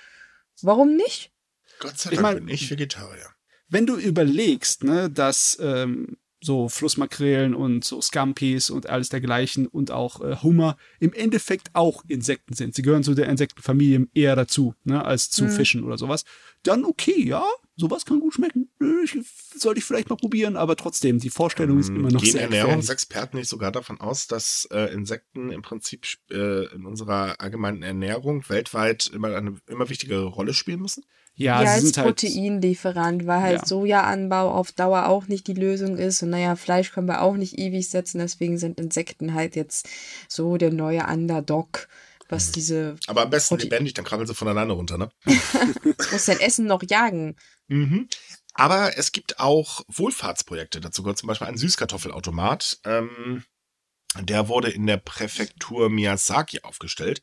Warum 0.61 0.97
nicht? 0.97 1.33
Gott 1.79 1.99
sei 1.99 2.11
Dank 2.11 2.15
ich 2.15 2.21
mein, 2.21 2.37
bin 2.37 2.49
ich 2.49 2.71
Vegetarier. 2.71 3.31
Wenn 3.69 3.87
du 3.87 3.97
überlegst, 3.97 4.83
ne, 4.85 5.09
dass 5.09 5.57
ähm, 5.61 6.17
so 6.45 6.69
Flussmakrelen 6.69 7.55
und 7.55 7.85
so 7.85 8.01
Scampis 8.01 8.71
und 8.71 8.89
alles 8.89 9.09
dergleichen 9.09 9.67
und 9.67 9.91
auch 9.91 10.21
äh, 10.21 10.37
Hummer 10.43 10.77
im 11.01 11.13
Endeffekt 11.13 11.71
auch 11.73 12.05
Insekten 12.09 12.55
sind. 12.55 12.75
Sie 12.75 12.83
gehören 12.83 13.03
zu 13.03 13.15
der 13.15 13.29
Insektenfamilie 13.29 14.07
eher 14.15 14.37
dazu, 14.37 14.75
ne, 14.85 15.05
als 15.05 15.31
zu 15.31 15.45
mhm. 15.45 15.51
Fischen 15.51 15.85
oder 15.85 15.97
sowas. 15.97 16.25
Dann 16.63 16.85
okay, 16.85 17.25
ja, 17.25 17.45
sowas 17.77 18.05
kann 18.05 18.21
gut 18.21 18.35
schmecken. 18.35 18.69
Ich, 19.05 19.19
sollte 19.57 19.79
ich 19.79 19.85
vielleicht 19.85 20.11
mal 20.11 20.17
probieren, 20.17 20.57
aber 20.57 20.77
trotzdem, 20.77 21.19
die 21.19 21.31
Vorstellung 21.31 21.77
ähm, 21.77 21.81
ist 21.81 21.89
immer 21.89 22.11
noch 22.11 22.23
gehen 22.23 22.33
sehr 22.33 22.43
Ernährungsexperten 22.43 23.39
nicht 23.39 23.49
sogar 23.49 23.73
davon 23.73 24.01
aus, 24.01 24.27
dass 24.27 24.69
äh, 24.71 24.93
Insekten 24.93 25.51
im 25.51 25.63
Prinzip 25.63 26.07
äh, 26.31 26.67
in 26.75 26.85
unserer 26.85 27.41
allgemeinen 27.41 27.83
Ernährung 27.83 28.49
weltweit 28.49 29.07
immer 29.07 29.35
eine 29.35 29.57
immer 29.67 29.89
wichtigere 29.89 30.25
Rolle 30.25 30.55
spielen 30.55 30.81
müssen? 30.81 31.05
Ja, 31.37 31.63
ja 31.63 31.73
als 31.73 31.97
halt 31.97 32.07
Proteinlieferant, 32.07 33.27
weil 33.27 33.41
halt 33.41 33.61
ja. 33.61 33.67
Sojaanbau 33.67 34.53
auf 34.53 34.71
Dauer 34.73 35.07
auch 35.07 35.27
nicht 35.27 35.47
die 35.49 35.55
Lösung 35.55 35.97
ist. 35.97 36.23
Und 36.23 36.31
naja, 36.31 36.55
Fleisch 36.55 36.93
können 36.93 37.09
wir 37.09 37.23
auch 37.23 37.37
nicht 37.37 37.59
ewig 37.59 37.89
setzen, 37.89 38.19
deswegen 38.19 38.57
sind 38.59 38.79
Insekten 38.79 39.35
halt 39.35 39.57
jetzt 39.57 39.89
so 40.29 40.57
der 40.57 40.73
neue 40.73 41.05
Underdog, 41.07 41.89
was 42.29 42.49
mhm. 42.49 42.53
diese. 42.53 42.97
Aber 43.09 43.23
am 43.23 43.31
besten 43.31 43.57
Prote 43.57 43.65
lebendig, 43.65 43.95
dann 43.95 44.05
krabbeln 44.05 44.29
sie 44.29 44.35
voneinander 44.35 44.75
runter, 44.75 44.97
ne? 44.97 45.11
muss 46.13 46.27
dein 46.27 46.41
Essen 46.41 46.67
noch 46.67 46.83
jagen. 46.89 47.37
Mhm. 47.67 48.09
Aber 48.55 48.97
es 48.97 49.11
gibt 49.11 49.41
auch 49.41 49.83
Wohlfahrtsprojekte. 49.89 50.81
Dazu 50.81 51.03
gehört 51.03 51.19
zum 51.19 51.27
Beispiel 51.27 51.49
ein 51.49 51.57
Süßkartoffelautomat. 51.57 52.79
Ähm, 52.85 53.43
der 54.21 54.47
wurde 54.47 54.71
in 54.71 54.87
der 54.87 54.99
Präfektur 54.99 55.91
Miyazaki 55.91 56.61
aufgestellt 56.61 57.21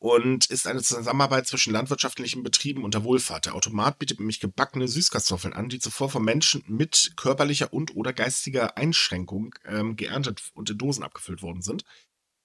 und 0.00 0.46
ist 0.46 0.66
eine 0.66 0.82
Zusammenarbeit 0.82 1.46
zwischen 1.46 1.74
landwirtschaftlichen 1.74 2.42
Betrieben 2.42 2.84
und 2.84 2.94
der 2.94 3.04
Wohlfahrt. 3.04 3.44
Der 3.44 3.54
Automat 3.54 3.98
bietet 3.98 4.18
nämlich 4.18 4.40
gebackene 4.40 4.88
Süßkartoffeln 4.88 5.52
an, 5.52 5.68
die 5.68 5.78
zuvor 5.78 6.08
von 6.08 6.24
Menschen 6.24 6.64
mit 6.66 7.12
körperlicher 7.16 7.72
und 7.72 7.94
oder 7.94 8.14
geistiger 8.14 8.78
Einschränkung 8.78 9.54
ähm, 9.66 9.96
geerntet 9.96 10.50
und 10.54 10.70
in 10.70 10.78
Dosen 10.78 11.04
abgefüllt 11.04 11.42
worden 11.42 11.60
sind. 11.60 11.84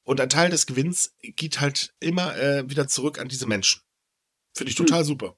Und 0.04 0.20
ein 0.20 0.30
Teil 0.30 0.50
des 0.50 0.66
Gewinns 0.66 1.16
geht 1.22 1.62
halt 1.62 1.96
immer 2.02 2.38
äh, 2.38 2.70
wieder 2.70 2.90
zurück 2.90 3.20
an 3.20 3.30
diese 3.30 3.48
Menschen. 3.48 3.82
Finde 4.54 4.72
ich 4.72 4.78
hm. 4.78 4.86
total 4.86 5.00
hm. 5.00 5.08
super. 5.08 5.38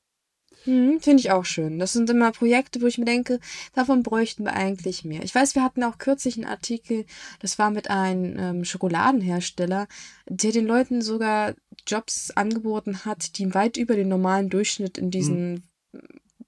Hm, 0.67 0.99
Finde 0.99 1.21
ich 1.21 1.31
auch 1.31 1.45
schön. 1.45 1.79
Das 1.79 1.93
sind 1.93 2.09
immer 2.09 2.33
Projekte, 2.33 2.81
wo 2.81 2.87
ich 2.87 2.97
mir 2.97 3.05
denke, 3.05 3.39
davon 3.73 4.03
bräuchten 4.03 4.43
wir 4.43 4.51
eigentlich 4.51 5.05
mehr. 5.05 5.23
Ich 5.23 5.33
weiß, 5.33 5.55
wir 5.55 5.63
hatten 5.63 5.81
auch 5.81 5.97
kürzlich 5.97 6.35
einen 6.35 6.43
Artikel, 6.43 7.05
das 7.39 7.57
war 7.57 7.71
mit 7.71 7.89
einem 7.89 8.37
ähm, 8.37 8.65
Schokoladenhersteller, 8.65 9.87
der 10.27 10.51
den 10.51 10.67
Leuten 10.67 11.01
sogar 11.01 11.55
Jobs 11.87 12.31
angeboten 12.31 13.05
hat, 13.05 13.37
die 13.37 13.53
weit 13.53 13.77
über 13.77 13.95
den 13.95 14.09
normalen 14.09 14.49
Durchschnitt 14.49 14.97
in 14.97 15.09
diesen, 15.09 15.63
hm. 15.93 16.01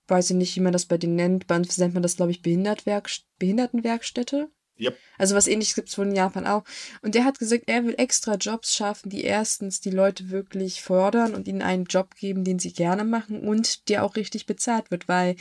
weiß 0.10 0.32
ich 0.32 0.36
nicht, 0.36 0.54
wie 0.58 0.62
man 0.62 0.74
das 0.74 0.86
bei 0.86 0.98
denen 0.98 1.16
nennt, 1.16 1.48
bei 1.48 1.56
uns 1.56 1.78
nennt 1.78 1.94
man 1.94 2.04
das, 2.04 2.18
glaube 2.18 2.32
ich, 2.32 2.42
Behindertwerk 2.42 3.10
Behindertenwerkstätte. 3.38 4.50
Yep. 4.80 4.98
Also 5.18 5.36
was 5.36 5.48
ähnliches 5.48 5.76
gibt 5.76 5.90
es 5.90 5.98
wohl 5.98 6.08
in 6.08 6.16
Japan 6.16 6.48
auch. 6.48 6.64
Und 7.02 7.16
der 7.16 7.26
hat 7.26 7.40
gesagt, 7.40 7.64
er 7.68 7.84
will 7.84 7.96
extra 7.98 8.36
Jobs 8.36 8.74
schaffen, 8.74 9.10
die 9.10 9.24
erstens 9.24 9.82
die 9.82 9.90
Leute 9.90 10.30
wirklich 10.30 10.82
fördern 10.82 11.36
und 11.36 11.48
ihnen 11.48 11.62
einen 11.62 11.86
Job 11.86 12.16
geben, 12.16 12.44
den 12.44 12.60
sie 12.60 12.72
gerne 12.72 13.04
machen 13.04 13.42
und 13.42 13.90
der 13.90 14.04
auch 14.04 14.16
richtig 14.16 14.46
bezahlt 14.46 14.90
wird, 14.92 15.08
weil 15.08 15.36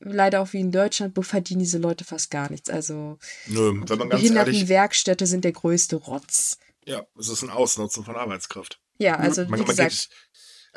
leider 0.00 0.40
auch 0.40 0.52
wie 0.52 0.60
in 0.60 0.72
Deutschland 0.72 1.16
wo 1.16 1.22
verdienen 1.22 1.60
diese 1.60 1.78
Leute 1.78 2.04
fast 2.04 2.30
gar 2.30 2.50
nichts. 2.50 2.70
Also 2.70 3.18
Nö, 3.46 3.72
wenn 3.86 3.98
man 3.98 4.08
ganz 4.08 4.22
Behindertenwerkstätte 4.22 5.26
sind 5.26 5.44
der 5.44 5.52
größte 5.52 5.96
Rotz. 5.96 6.58
Ja, 6.86 7.06
es 7.18 7.28
ist 7.28 7.42
ein 7.42 7.50
Ausnutzen 7.50 8.04
von 8.04 8.16
Arbeitskraft. 8.16 8.80
Ja, 8.98 9.16
also 9.16 9.42
man, 9.42 9.60
wie 9.60 9.64
man 9.64 9.66
gesagt, 9.66 9.90
geht, 9.90 10.08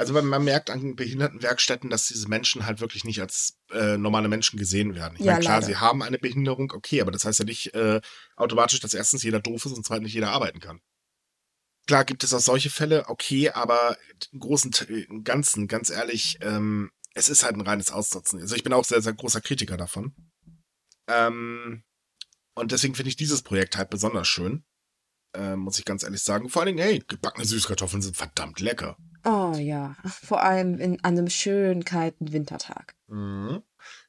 also 0.01 0.19
man 0.19 0.43
merkt 0.43 0.71
an 0.71 0.95
Behindertenwerkstätten, 0.95 1.91
dass 1.91 2.07
diese 2.07 2.27
Menschen 2.27 2.65
halt 2.65 2.81
wirklich 2.81 3.03
nicht 3.03 3.21
als 3.21 3.59
äh, 3.69 3.97
normale 3.97 4.29
Menschen 4.29 4.57
gesehen 4.57 4.95
werden. 4.95 5.13
Ich 5.19 5.25
ja, 5.25 5.33
meine, 5.33 5.43
klar, 5.43 5.59
leider. 5.59 5.67
sie 5.67 5.77
haben 5.77 6.01
eine 6.01 6.17
Behinderung, 6.17 6.71
okay, 6.71 7.01
aber 7.01 7.11
das 7.11 7.23
heißt 7.23 7.37
ja 7.37 7.45
nicht 7.45 7.75
äh, 7.75 8.01
automatisch, 8.35 8.79
dass 8.79 8.95
erstens 8.95 9.21
jeder 9.21 9.39
doof 9.39 9.63
ist 9.63 9.73
und 9.73 9.85
zweitens 9.85 10.05
nicht 10.05 10.15
jeder 10.15 10.31
arbeiten 10.31 10.59
kann. 10.59 10.81
Klar 11.85 12.03
gibt 12.03 12.23
es 12.23 12.33
auch 12.33 12.39
solche 12.39 12.71
Fälle, 12.71 13.09
okay, 13.09 13.51
aber 13.51 13.95
im 14.31 14.39
großen 14.39 14.71
im 14.87 15.23
Ganzen, 15.23 15.67
ganz 15.67 15.91
ehrlich, 15.91 16.39
ähm, 16.41 16.89
es 17.13 17.29
ist 17.29 17.43
halt 17.43 17.55
ein 17.55 17.61
reines 17.61 17.91
Ausnutzen. 17.91 18.39
Also 18.39 18.55
ich 18.55 18.63
bin 18.63 18.73
auch 18.73 18.85
sehr, 18.85 19.03
sehr 19.03 19.13
großer 19.13 19.41
Kritiker 19.41 19.77
davon. 19.77 20.15
Ähm, 21.07 21.83
und 22.55 22.71
deswegen 22.71 22.95
finde 22.95 23.09
ich 23.09 23.17
dieses 23.17 23.43
Projekt 23.43 23.77
halt 23.77 23.91
besonders 23.91 24.27
schön. 24.27 24.63
Äh, 25.35 25.55
muss 25.55 25.77
ich 25.77 25.85
ganz 25.85 26.01
ehrlich 26.01 26.23
sagen. 26.23 26.49
Vor 26.49 26.63
allen 26.63 26.75
Dingen, 26.75 26.87
hey, 26.87 27.03
gebackene 27.07 27.45
Süßkartoffeln 27.45 28.01
sind 28.01 28.17
verdammt 28.17 28.59
lecker. 28.61 28.97
Oh 29.23 29.55
ja, 29.57 29.95
vor 30.05 30.41
allem 30.41 30.79
in, 30.79 31.03
an 31.03 31.17
einem 31.17 31.29
schönen 31.29 31.85
kalten 31.85 32.31
Wintertag. 32.31 32.95
Mhm. 33.07 33.63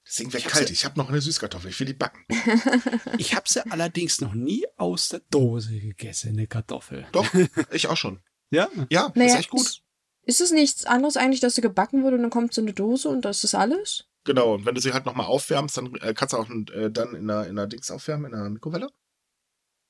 Deswegen 0.07 0.33
wäre 0.33 0.43
kalt. 0.43 0.71
Ich 0.71 0.85
habe 0.85 0.99
noch 0.99 1.09
eine 1.09 1.21
Süßkartoffel. 1.21 1.71
Ich 1.71 1.79
will 1.81 1.87
die 1.87 1.95
backen. 1.95 2.25
ich 3.19 3.35
habe 3.35 3.49
sie 3.49 3.65
allerdings 3.71 4.21
noch 4.21 4.35
nie 4.35 4.67
aus 4.77 5.09
der 5.09 5.21
Dose 5.31 5.79
gegessen, 5.79 6.31
eine 6.31 6.47
Kartoffel. 6.47 7.07
Doch, 7.13 7.27
ich 7.71 7.87
auch 7.89 7.97
schon. 7.97 8.21
ja? 8.51 8.69
Ja, 8.91 9.13
naja, 9.15 9.35
ist 9.35 9.41
echt 9.41 9.51
gut. 9.51 9.67
Ist, 9.67 9.83
ist 10.25 10.41
es 10.41 10.51
nichts 10.51 10.85
anderes 10.85 11.17
eigentlich, 11.17 11.41
dass 11.41 11.55
sie 11.55 11.63
gebacken 11.63 12.03
wurde 12.03 12.17
und 12.17 12.23
dann 12.23 12.31
kommt 12.31 12.53
so 12.53 12.61
eine 12.61 12.73
Dose 12.73 13.09
und 13.09 13.25
das 13.25 13.45
ist 13.45 13.55
alles? 13.55 14.05
Genau, 14.25 14.55
und 14.55 14.67
wenn 14.67 14.75
du 14.75 14.81
sie 14.81 14.93
halt 14.93 15.07
nochmal 15.07 15.27
aufwärmst, 15.27 15.77
dann 15.77 15.95
äh, 15.97 16.15
kannst 16.15 16.33
du 16.33 16.39
auch 16.39 16.49
äh, 16.49 16.91
dann 16.91 17.15
in 17.15 17.31
einer, 17.31 17.47
in 17.47 17.59
einer 17.59 17.67
Dings 17.67 17.91
aufwärmen, 17.91 18.33
in 18.33 18.39
einer 18.39 18.51
Mikrowelle. 18.51 18.89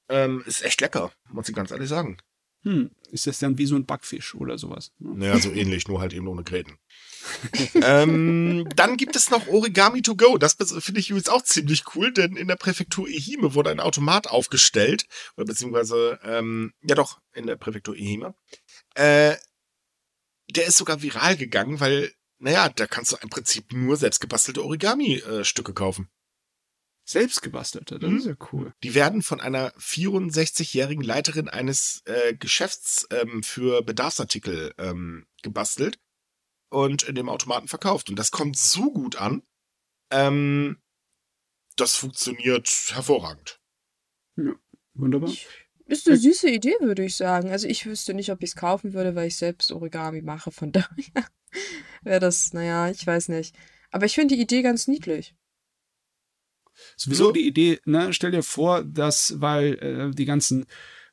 Ähm, 0.09 0.43
ist 0.47 0.63
echt 0.63 0.81
lecker, 0.81 1.13
muss 1.31 1.49
ich 1.49 1.55
ganz 1.55 1.71
ehrlich 1.71 1.89
sagen. 1.89 2.19
Hm, 2.65 2.91
ist 3.11 3.27
das 3.27 3.41
dann 3.41 3.59
wie 3.59 3.67
so 3.67 3.75
ein 3.75 3.87
Backfisch 3.87 4.35
oder 4.35 4.57
sowas? 4.57 4.93
Naja, 4.99 5.39
so 5.39 5.51
ähnlich, 5.51 5.89
nur 5.89 6.01
halt 6.01 6.13
eben 6.13 6.29
ohne 6.29 6.45
Gräten. 6.45 6.79
ähm, 7.83 8.69
dann 8.77 8.97
gibt 8.97 9.17
es 9.17 9.31
noch 9.31 9.49
Origami 9.49 10.03
to 10.03 10.17
go. 10.17 10.39
Das 10.39 10.55
finde 10.55 11.01
ich 11.01 11.11
übrigens 11.11 11.29
auch 11.29 11.43
ziemlich 11.43 11.85
cool, 11.95 12.13
denn 12.13 12.37
in 12.37 12.49
der 12.49 12.57
Präfektur 12.57 13.09
Ehime 13.09 13.55
wurde 13.55 13.71
ein 13.71 13.81
Automat 13.81 14.29
aufgestellt, 14.29 15.07
oder 15.37 15.47
beziehungsweise, 15.47 16.21
ähm, 16.23 16.73
ja 16.83 16.95
doch, 16.95 17.21
in 17.33 17.47
der 17.47 17.57
Präfektur 17.57 17.97
Ehime. 17.97 18.35
Äh, 18.95 19.37
der 20.51 20.67
ist 20.67 20.77
sogar 20.77 21.03
viral 21.03 21.37
gegangen, 21.37 21.81
weil, 21.81 22.13
naja, 22.39 22.69
da 22.69 22.87
kannst 22.87 23.13
du 23.13 23.17
im 23.23 23.29
Prinzip 23.29 23.73
nur 23.73 23.97
selbstgebastelte 23.97 24.65
Origami-Stücke 24.65 25.73
äh, 25.73 25.75
kaufen. 25.75 26.09
Selbstgebastelte, 27.05 27.99
das 27.99 28.11
mhm. 28.11 28.17
ist 28.19 28.27
ja 28.27 28.37
cool. 28.53 28.73
Die 28.83 28.95
werden 28.95 29.23
von 29.23 29.41
einer 29.41 29.73
64-jährigen 29.73 31.03
Leiterin 31.03 31.49
eines 31.49 32.03
äh, 32.05 32.35
Geschäfts 32.35 33.07
ähm, 33.11 33.43
für 33.43 33.83
Bedarfsartikel 33.83 34.73
ähm, 34.79 35.27
gebastelt 35.43 35.99
und 36.71 37.03
in 37.03 37.17
dem 37.17 37.29
Automaten 37.29 37.67
verkauft. 37.67 38.09
Und 38.09 38.19
das 38.19 38.31
kommt 38.31 38.57
so 38.57 38.93
gut 38.93 39.17
an. 39.17 39.43
Ähm, 40.11 40.79
das 41.77 41.97
funktioniert 41.97 42.69
hervorragend. 42.93 43.61
Ja, 44.37 44.55
wunderbar. 44.95 45.33
Ist 45.87 46.09
eine 46.09 46.17
süße 46.17 46.49
Idee, 46.49 46.75
würde 46.81 47.05
ich 47.05 47.17
sagen. 47.17 47.51
Also 47.51 47.67
ich 47.67 47.85
wüsste 47.85 48.15
nicht, 48.15 48.31
ob 48.31 48.43
ich 48.43 48.51
es 48.51 48.57
kaufen 48.57 48.93
würde, 48.95 49.15
weil 49.15 49.27
ich 49.27 49.37
selbst 49.37 49.73
Origami 49.73 50.23
mache. 50.23 50.51
Von 50.53 50.73
daher 50.73 51.27
wäre 52.03 52.21
das, 52.21 52.53
naja, 52.53 52.91
ich 52.91 53.07
weiß 53.07 53.29
nicht. 53.29 53.57
Aber 53.91 54.07
ich 54.07 54.15
finde 54.15 54.37
die 54.37 54.41
Idee 54.41 54.63
ganz 54.63 54.87
niedlich. 54.87 55.35
Sowieso 56.97 57.33
die 57.33 57.47
Idee, 57.47 57.81
ne, 57.85 58.13
stell 58.13 58.31
dir 58.31 58.43
vor, 58.43 58.85
dass, 58.85 59.41
weil 59.41 59.75
äh, 59.75 60.15
die 60.15 60.25
ganzen 60.25 60.67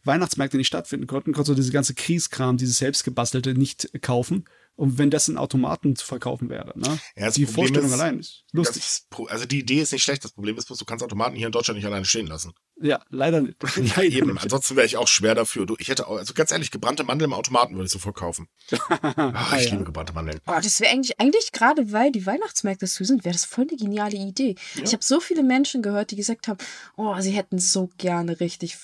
Weihnachtsmärkte 0.03 0.57
nicht 0.57 0.67
stattfinden 0.67 1.07
konnten, 1.07 1.33
konntest 1.33 1.51
du 1.51 1.61
diese 1.61 1.71
ganze 1.71 1.93
Kriegskram, 1.93 2.57
dieses 2.57 2.77
selbstgebastelte 2.77 3.53
nicht 3.53 4.01
kaufen. 4.01 4.45
Und 4.79 4.97
wenn 4.97 5.09
das 5.09 5.27
in 5.27 5.37
Automaten 5.37 5.97
zu 5.97 6.05
verkaufen 6.05 6.49
wäre, 6.49 6.71
ne? 6.79 6.99
Ja, 7.17 7.29
die 7.31 7.43
Problem 7.43 7.53
Vorstellung 7.53 7.87
ist, 7.87 7.93
allein 7.93 8.19
ist 8.19 8.45
lustig. 8.53 8.81
Das, 9.09 9.27
also 9.27 9.45
die 9.45 9.59
Idee 9.59 9.81
ist 9.81 9.91
nicht 9.91 10.03
schlecht. 10.03 10.23
Das 10.23 10.31
Problem 10.31 10.57
ist 10.57 10.67
bloß, 10.67 10.77
du 10.77 10.85
kannst 10.85 11.03
Automaten 11.03 11.35
hier 11.35 11.47
in 11.47 11.51
Deutschland 11.51 11.75
nicht 11.75 11.85
alleine 11.85 12.05
stehen 12.05 12.27
lassen. 12.27 12.53
Ja, 12.79 13.03
leider 13.09 13.41
nicht. 13.41 13.57
Ja, 13.97 14.03
eben. 14.03 14.37
Ansonsten 14.37 14.77
wäre 14.77 14.85
ich 14.85 14.95
auch 14.95 15.09
schwer 15.09 15.35
dafür. 15.35 15.65
Du, 15.65 15.75
ich 15.79 15.89
hätte 15.89 16.07
auch, 16.07 16.15
also 16.15 16.33
ganz 16.33 16.51
ehrlich, 16.51 16.71
gebrannte 16.71 17.03
Mandeln 17.03 17.31
im 17.31 17.33
Automaten 17.33 17.75
würde 17.75 17.87
ich 17.87 17.91
sofort 17.91 18.15
kaufen. 18.15 18.47
Ach, 19.01 19.57
ich 19.57 19.65
ja. 19.65 19.71
liebe 19.71 19.83
gebrannte 19.83 20.13
Mandeln. 20.13 20.39
Oh, 20.47 20.59
das 20.63 20.79
wäre 20.79 20.93
eigentlich, 20.93 21.19
eigentlich 21.19 21.51
gerade 21.51 21.91
weil 21.91 22.13
die 22.13 22.25
Weihnachtsmärkte 22.25 22.87
zu 22.87 23.03
sind, 23.03 23.25
wäre 23.25 23.33
das 23.33 23.43
voll 23.43 23.67
eine 23.69 23.75
geniale 23.75 24.15
Idee. 24.15 24.55
Ich 24.81 24.93
habe 24.93 25.03
so 25.03 25.19
viele 25.19 25.43
Menschen 25.43 25.81
gehört, 25.81 26.11
die 26.11 26.15
gesagt 26.15 26.47
haben, 26.47 26.57
oh, 26.95 27.19
sie 27.19 27.31
hätten 27.31 27.59
so 27.59 27.89
gerne 27.97 28.39
richtig 28.39 28.77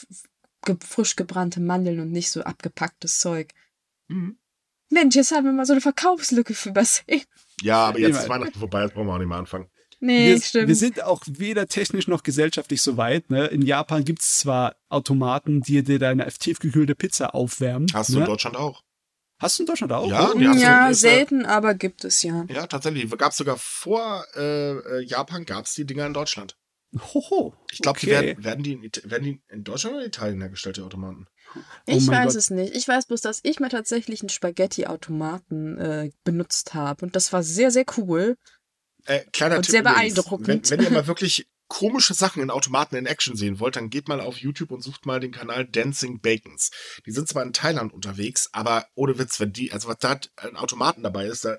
ge 0.66 0.76
frisch 0.86 1.16
gebrannte 1.16 1.62
Mandeln 1.62 2.02
und 2.02 2.12
nicht 2.12 2.32
so 2.32 2.41
abgepacktes 2.41 3.20
Zeug. 3.20 3.54
Mhm. 4.10 4.38
Mensch, 4.89 5.15
jetzt 5.15 5.31
haben 5.31 5.45
wir 5.45 5.51
mal 5.51 5.65
so 5.65 5.73
eine 5.73 5.81
Verkaufslücke 5.81 6.53
für 6.53 6.69
übersehen. 6.69 7.21
Ja, 7.61 7.86
aber 7.88 7.99
jetzt 7.99 8.19
ist 8.19 8.27
Weihnachten 8.27 8.59
vorbei, 8.59 8.81
jetzt 8.83 8.95
brauchen 8.95 9.07
wir 9.07 9.13
auch 9.13 9.17
nicht 9.17 9.29
mehr 9.29 9.38
anfangen. 9.38 9.69
Nee, 10.01 10.31
wir, 10.33 10.41
stimmt. 10.41 10.67
wir 10.67 10.75
sind 10.75 11.01
auch 11.01 11.23
weder 11.25 11.67
technisch 11.67 12.05
noch 12.09 12.21
gesellschaftlich 12.21 12.81
so 12.81 12.97
weit. 12.97 13.29
Ne? 13.29 13.45
In 13.47 13.61
Japan 13.61 14.03
gibt 14.03 14.21
es 14.21 14.39
zwar 14.39 14.75
Automaten, 14.89 15.61
die 15.61 15.81
dir 15.81 15.97
deine 15.97 16.27
tiefgekühlte 16.29 16.95
Pizza 16.95 17.33
aufwärmen. 17.33 17.88
Hast 17.93 18.09
du 18.09 18.15
ne? 18.15 18.19
in 18.19 18.25
Deutschland 18.25 18.57
auch? 18.57 18.83
Hast 19.39 19.57
du 19.57 19.63
in 19.63 19.67
Deutschland 19.67 19.93
auch? 19.93 20.09
Ja, 20.09 20.31
Oh. 20.31 20.38
die 20.38 20.43
du- 20.43 20.51
ja, 20.51 20.88
ja- 20.89 20.93
selten, 20.93 21.45
aber 21.45 21.75
gibt 21.75 22.03
es 22.03 22.21
ja. 22.23 22.45
Ja, 22.49 22.67
tatsächlich. 22.67 23.09
Gab 23.17 23.31
es 23.31 23.38
sogar 23.38 23.55
vor 23.57 24.25
äh, 24.36 24.71
äh, 24.71 25.01
Japan, 25.05 25.45
gab 25.45 25.65
es 25.65 25.73
die 25.75 25.86
Dinger 25.86 26.05
in 26.07 26.13
Deutschland. 26.13 26.57
Hoho. 27.13 27.55
Ich 27.71 27.79
glaube, 27.79 27.99
die 27.99 28.07
okay. 28.07 28.25
werden, 28.27 28.43
werden, 28.43 28.63
die 28.63 28.73
in, 28.73 28.91
werden 29.09 29.23
die 29.23 29.41
in 29.49 29.63
Deutschland 29.63 29.95
oder 29.95 30.03
in 30.03 30.09
Italien 30.09 30.41
hergestellt, 30.41 30.75
die 30.75 30.81
Automaten? 30.81 31.25
Oh 31.56 31.60
Ich 31.86 32.08
weiß 32.08 32.28
Gott. 32.34 32.36
es 32.36 32.50
nicht. 32.50 32.76
Ich 32.76 32.88
weiß 32.88 33.06
bloß, 33.08 33.22
dass 33.22 33.39
ich 33.43 33.60
mal 33.60 33.70
tatsächlich 33.70 34.22
einen 34.22 34.30
Spaghetti-Automaten 34.30 35.78
äh, 35.78 36.10
benutzt 36.24 36.74
habe. 36.74 37.06
Und 37.06 37.16
das 37.16 37.32
war 37.34 37.43
sehr, 37.43 37.72
sehr 37.72 37.86
cool. 37.98 38.38
Äh, 39.06 39.22
kleiner 39.32 39.58
Und 39.58 39.64
Tipp 39.64 39.72
sehr 39.72 39.82
übrigens, 39.82 40.16
beeindruckend. 40.16 40.48
Wenn, 40.48 40.80
wenn 40.80 40.86
ihr 40.86 40.91
mal 40.91 41.08
wirklich 41.08 41.48
komische 41.68 42.14
Sachen 42.14 42.43
in 42.43 42.52
Automaten 42.52 42.96
in 42.96 43.06
Action 43.06 43.36
sehen 43.36 43.60
wollt, 43.60 43.76
dann 43.76 43.89
geht 43.89 44.08
mal 44.08 44.22
auf 44.22 44.38
YouTube 44.38 44.72
und 44.72 44.82
sucht 44.82 45.06
mal 45.06 45.20
den 45.20 45.32
Kanal 45.32 45.66
Dancing 45.66 46.20
Bacons. 46.22 46.72
Die 47.06 47.12
sind 47.12 47.28
zwar 47.28 47.43
in 47.43 47.54
Thailand 47.54 47.91
unterwegs, 47.93 48.50
aber 48.52 48.86
ohne 48.96 49.18
Witz, 49.18 49.39
wenn 49.39 49.52
die, 49.52 49.72
also 49.72 49.88
was 49.88 49.98
da 50.00 50.20
ein 50.38 50.56
Automaten 50.58 51.02
dabei 51.04 51.26
ist, 51.26 51.43
da 51.46 51.58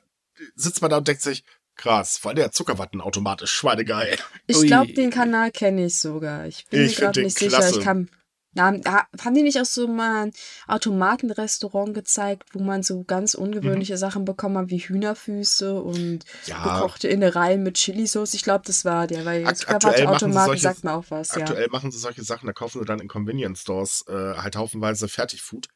sitzt 0.55 0.80
man 0.80 0.91
da 0.91 0.99
und 0.99 1.09
denkt 1.09 1.22
sich, 1.22 1.45
krass, 1.74 2.18
vor 2.18 2.30
allem 2.30 2.37
der 2.37 2.53
Zuckerwattenautomat 2.53 3.43
ist 3.43 3.51
schweinegeil. 3.51 4.16
Ich 4.47 4.62
glaube, 4.62 4.93
den 4.93 5.11
Kanal 5.11 5.51
kenne 5.51 5.87
ich 5.87 5.97
sogar. 5.99 6.47
Ich 6.47 6.66
bin 6.66 6.82
Ich 6.84 6.97
mir 6.99 7.07
gerade 7.07 7.22
nicht 7.22 7.39
sicher. 7.39 7.59
klasse. 7.59 7.78
Ich 7.78 7.84
kann. 7.84 8.09
Na, 8.57 8.72
ha- 8.86 9.07
haben 9.22 9.34
die 9.34 9.42
nicht 9.42 9.61
auch 9.61 9.66
so 9.66 9.86
mal 9.86 10.26
ein 10.26 10.32
Automatenrestaurant 10.66 11.92
gezeigt, 11.94 12.44
wo 12.52 12.61
man 12.61 12.82
so 12.82 13.04
ganz 13.04 13.34
ungewöhnliche 13.34 13.98
Sachen 13.98 14.24
bekommen 14.24 14.57
hat, 14.59 14.70
wie 14.70 14.78
Hühnerfüße 14.78 15.80
und 15.80 16.20
Ja. 16.46 16.62
gekochte 16.62 17.07
Innereien 17.09 17.62
mit 17.62 17.76
Chilisauce? 17.76 18.34
Ich 18.34 18.42
glaube, 18.42 18.64
das 18.66 18.84
war 18.84 19.07
der, 19.07 19.24
weil 19.24 19.46
Akt- 19.46 19.68
aktuell 19.68 19.68
machen 19.68 19.78
sie 19.78 19.86
Zuckerwatteautomaten 19.86 20.46
solche- 20.46 20.62
sagt 20.62 20.84
mir 20.84 20.92
auch 20.94 21.04
was, 21.11 21.34
ja. 21.34 21.42
Aktuell 21.42 21.68
machen 21.68 21.90
sie 21.92 21.98
solche 21.98 22.24
Sachen, 22.24 22.46
da 22.46 22.52
kaufen 22.52 22.78
sie 22.80 22.84
dann 22.86 22.98
in 23.00 23.09
Convenience 23.09 23.61
Stores 23.61 24.04
äh, 24.09 24.12
halt 24.12 24.57
haufenweise 24.57 25.07
Fertigfood. 25.09 25.68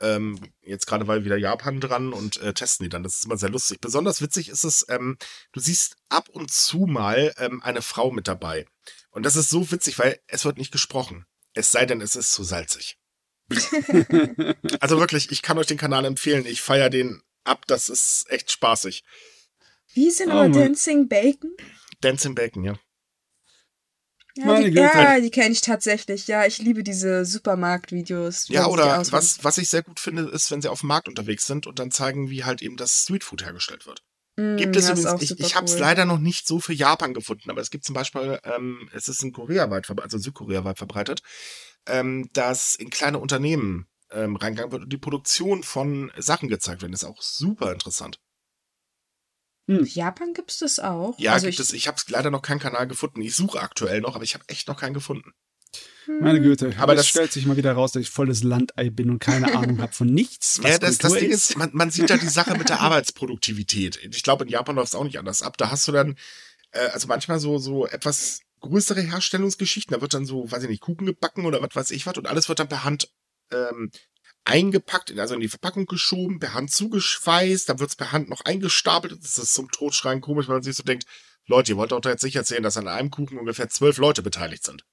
Ähm, 0.00 0.38
jetzt 0.60 0.86
gerade 0.86 1.08
weil 1.08 1.24
wieder 1.24 1.36
Japan 1.36 1.80
dran 1.80 2.12
und 2.12 2.40
äh, 2.40 2.52
testen 2.54 2.84
die 2.84 2.88
dann. 2.90 3.02
Das 3.02 3.14
ist 3.14 3.24
immer 3.24 3.36
sehr 3.36 3.48
lustig. 3.48 3.80
Besonders 3.80 4.20
witzig 4.22 4.48
ist 4.48 4.62
es, 4.62 4.86
ähm, 4.88 5.16
du 5.52 5.58
siehst 5.60 5.96
ab 6.08 6.28
und 6.28 6.52
zu 6.52 6.86
mal 6.86 7.34
ähm, 7.38 7.60
eine 7.64 7.82
Frau 7.82 8.12
mit 8.12 8.28
dabei. 8.28 8.64
Und 9.10 9.24
das 9.26 9.34
ist 9.34 9.50
so 9.50 9.72
witzig, 9.72 9.98
weil 9.98 10.20
es 10.28 10.44
wird 10.44 10.56
nicht 10.58 10.70
gesprochen. 10.70 11.24
Es 11.58 11.72
sei 11.72 11.86
denn, 11.86 12.00
es 12.00 12.14
ist 12.14 12.32
zu 12.32 12.44
salzig. 12.44 12.96
Also 14.80 15.00
wirklich, 15.00 15.32
ich 15.32 15.42
kann 15.42 15.58
euch 15.58 15.66
den 15.66 15.76
Kanal 15.78 16.04
empfehlen. 16.04 16.46
Ich 16.46 16.62
feiere 16.62 16.88
den 16.88 17.20
ab. 17.44 17.64
Das 17.66 17.88
ist 17.88 18.30
echt 18.30 18.52
spaßig. 18.52 19.02
Wie 19.92 20.10
sind 20.10 20.28
Oh 20.30 20.34
aber. 20.34 20.50
Dancing 20.50 21.08
Bacon? 21.08 21.50
Dancing 22.00 22.34
Bacon, 22.36 22.62
ja. 22.62 22.78
Ja, 24.36 24.44
Meine 24.46 24.66
die, 24.66 24.70
Güte. 24.70 24.82
ja, 24.82 25.18
die 25.18 25.30
kenne 25.30 25.50
ich 25.50 25.62
tatsächlich. 25.62 26.28
Ja, 26.28 26.46
ich 26.46 26.58
liebe 26.58 26.84
diese 26.84 27.24
Supermarktvideos. 27.24 28.48
Ja, 28.50 28.66
oder 28.66 29.04
was, 29.10 29.42
was 29.42 29.58
ich 29.58 29.68
sehr 29.68 29.82
gut 29.82 29.98
finde, 29.98 30.28
ist, 30.30 30.52
wenn 30.52 30.62
sie 30.62 30.68
auf 30.70 30.80
dem 30.80 30.88
Markt 30.88 31.08
unterwegs 31.08 31.44
sind 31.46 31.66
und 31.66 31.80
dann 31.80 31.90
zeigen, 31.90 32.30
wie 32.30 32.44
halt 32.44 32.62
eben 32.62 32.76
das 32.76 33.02
Streetfood 33.02 33.42
hergestellt 33.42 33.84
wird. 33.86 34.04
Mm, 34.38 34.56
Gibt 34.56 34.76
es 34.76 34.86
ja, 34.86 34.94
ist 34.94 35.04
auch 35.04 35.14
übrigens, 35.14 35.32
ich, 35.32 35.40
ich 35.40 35.56
habe 35.56 35.66
es 35.66 35.74
cool. 35.74 35.80
leider 35.80 36.04
noch 36.04 36.20
nicht 36.20 36.46
so 36.46 36.60
für 36.60 36.72
Japan 36.72 37.12
gefunden, 37.12 37.50
aber 37.50 37.60
es 37.60 37.70
gibt 37.70 37.84
zum 37.84 37.94
Beispiel, 37.96 38.38
ähm, 38.44 38.88
es 38.92 39.08
ist 39.08 39.20
in 39.24 39.32
Korea 39.32 39.68
weit 39.68 39.86
verbreitet, 39.86 40.14
also 40.14 40.18
Südkorea 40.22 40.62
weit 40.62 40.78
verbreitet, 40.78 41.22
ähm, 41.86 42.30
dass 42.34 42.76
in 42.76 42.88
kleine 42.88 43.18
Unternehmen 43.18 43.88
ähm, 44.12 44.36
reingegangen 44.36 44.70
wird 44.70 44.84
und 44.84 44.92
die 44.92 44.98
Produktion 44.98 45.64
von 45.64 46.12
Sachen 46.16 46.48
gezeigt 46.48 46.82
werden. 46.82 46.92
Das 46.92 47.02
ist 47.02 47.08
auch 47.08 47.20
super 47.20 47.72
interessant. 47.72 48.20
Japan 49.66 50.32
gibt 50.34 50.52
es 50.52 50.58
das 50.58 50.78
auch. 50.78 51.18
Ja, 51.18 51.32
also 51.32 51.46
gibt 51.46 51.54
ich, 51.54 51.60
es, 51.60 51.72
ich 51.72 51.88
habe 51.88 52.00
leider 52.06 52.30
noch 52.30 52.40
keinen 52.40 52.60
Kanal 52.60 52.86
gefunden. 52.86 53.20
Ich 53.20 53.34
suche 53.34 53.60
aktuell 53.60 54.00
noch, 54.00 54.14
aber 54.14 54.22
ich 54.22 54.34
habe 54.34 54.44
echt 54.46 54.68
noch 54.68 54.78
keinen 54.78 54.94
gefunden. 54.94 55.32
Meine 56.20 56.40
Güte. 56.40 56.68
Aber 56.76 56.82
Aber 56.84 56.94
das- 56.94 57.06
stellt 57.06 57.32
sich 57.32 57.44
mal 57.46 57.56
wieder 57.56 57.72
raus, 57.72 57.92
dass 57.92 58.00
ich 58.02 58.10
volles 58.10 58.42
Landei 58.42 58.88
bin 58.90 59.10
und 59.10 59.18
keine 59.18 59.54
Ahnung 59.54 59.80
habe 59.82 59.92
von 59.92 60.08
nichts. 60.08 60.62
Was 60.62 60.70
Ja, 60.72 60.78
das, 60.78 60.98
das 60.98 61.12
Ding 61.14 61.30
ist, 61.30 61.56
man, 61.58 61.70
man 61.74 61.90
sieht 61.90 62.08
da 62.08 62.16
die 62.16 62.28
Sache 62.28 62.56
mit 62.56 62.68
der 62.70 62.80
Arbeitsproduktivität. 62.80 63.98
Ich 64.02 64.22
glaube, 64.22 64.44
in 64.44 64.50
Japan 64.50 64.76
läuft 64.76 64.88
es 64.88 64.94
auch 64.94 65.04
nicht 65.04 65.18
anders 65.18 65.42
ab. 65.42 65.56
Da 65.58 65.70
hast 65.70 65.86
du 65.86 65.92
dann, 65.92 66.16
äh, 66.72 66.78
also 66.88 67.08
manchmal 67.08 67.38
so, 67.40 67.58
so 67.58 67.86
etwas 67.86 68.40
größere 68.60 69.02
Herstellungsgeschichten. 69.02 69.92
Da 69.94 70.00
wird 70.00 70.14
dann 70.14 70.24
so, 70.24 70.50
weiß 70.50 70.62
ich 70.62 70.68
nicht, 70.70 70.80
Kuchen 70.80 71.06
gebacken 71.06 71.44
oder 71.44 71.60
was 71.60 71.74
weiß 71.74 71.90
ich 71.90 72.06
was 72.06 72.16
und 72.16 72.26
alles 72.26 72.48
wird 72.48 72.58
dann 72.58 72.68
per 72.68 72.84
Hand 72.84 73.10
ähm, 73.52 73.90
eingepackt, 74.44 75.16
also 75.18 75.34
in 75.34 75.40
die 75.40 75.48
Verpackung 75.48 75.84
geschoben, 75.86 76.38
per 76.38 76.54
Hand 76.54 76.70
zugeschweißt, 76.72 77.68
dann 77.68 77.80
wird 77.80 77.90
es 77.90 77.96
per 77.96 78.12
Hand 78.12 78.30
noch 78.30 78.40
eingestapelt. 78.46 79.12
Das 79.22 79.36
ist 79.38 79.52
zum 79.54 79.70
Totschreien 79.70 80.22
komisch, 80.22 80.48
weil 80.48 80.56
man 80.56 80.62
sich 80.62 80.76
so 80.76 80.82
denkt, 80.82 81.04
Leute, 81.46 81.72
ihr 81.72 81.76
wollt 81.76 81.92
doch 81.92 82.00
da 82.00 82.10
jetzt 82.10 82.24
nicht 82.24 82.36
erzählen, 82.36 82.62
dass 82.62 82.76
an 82.78 82.88
einem 82.88 83.10
Kuchen 83.10 83.38
ungefähr 83.38 83.68
zwölf 83.68 83.98
Leute 83.98 84.22
beteiligt 84.22 84.64
sind. 84.64 84.84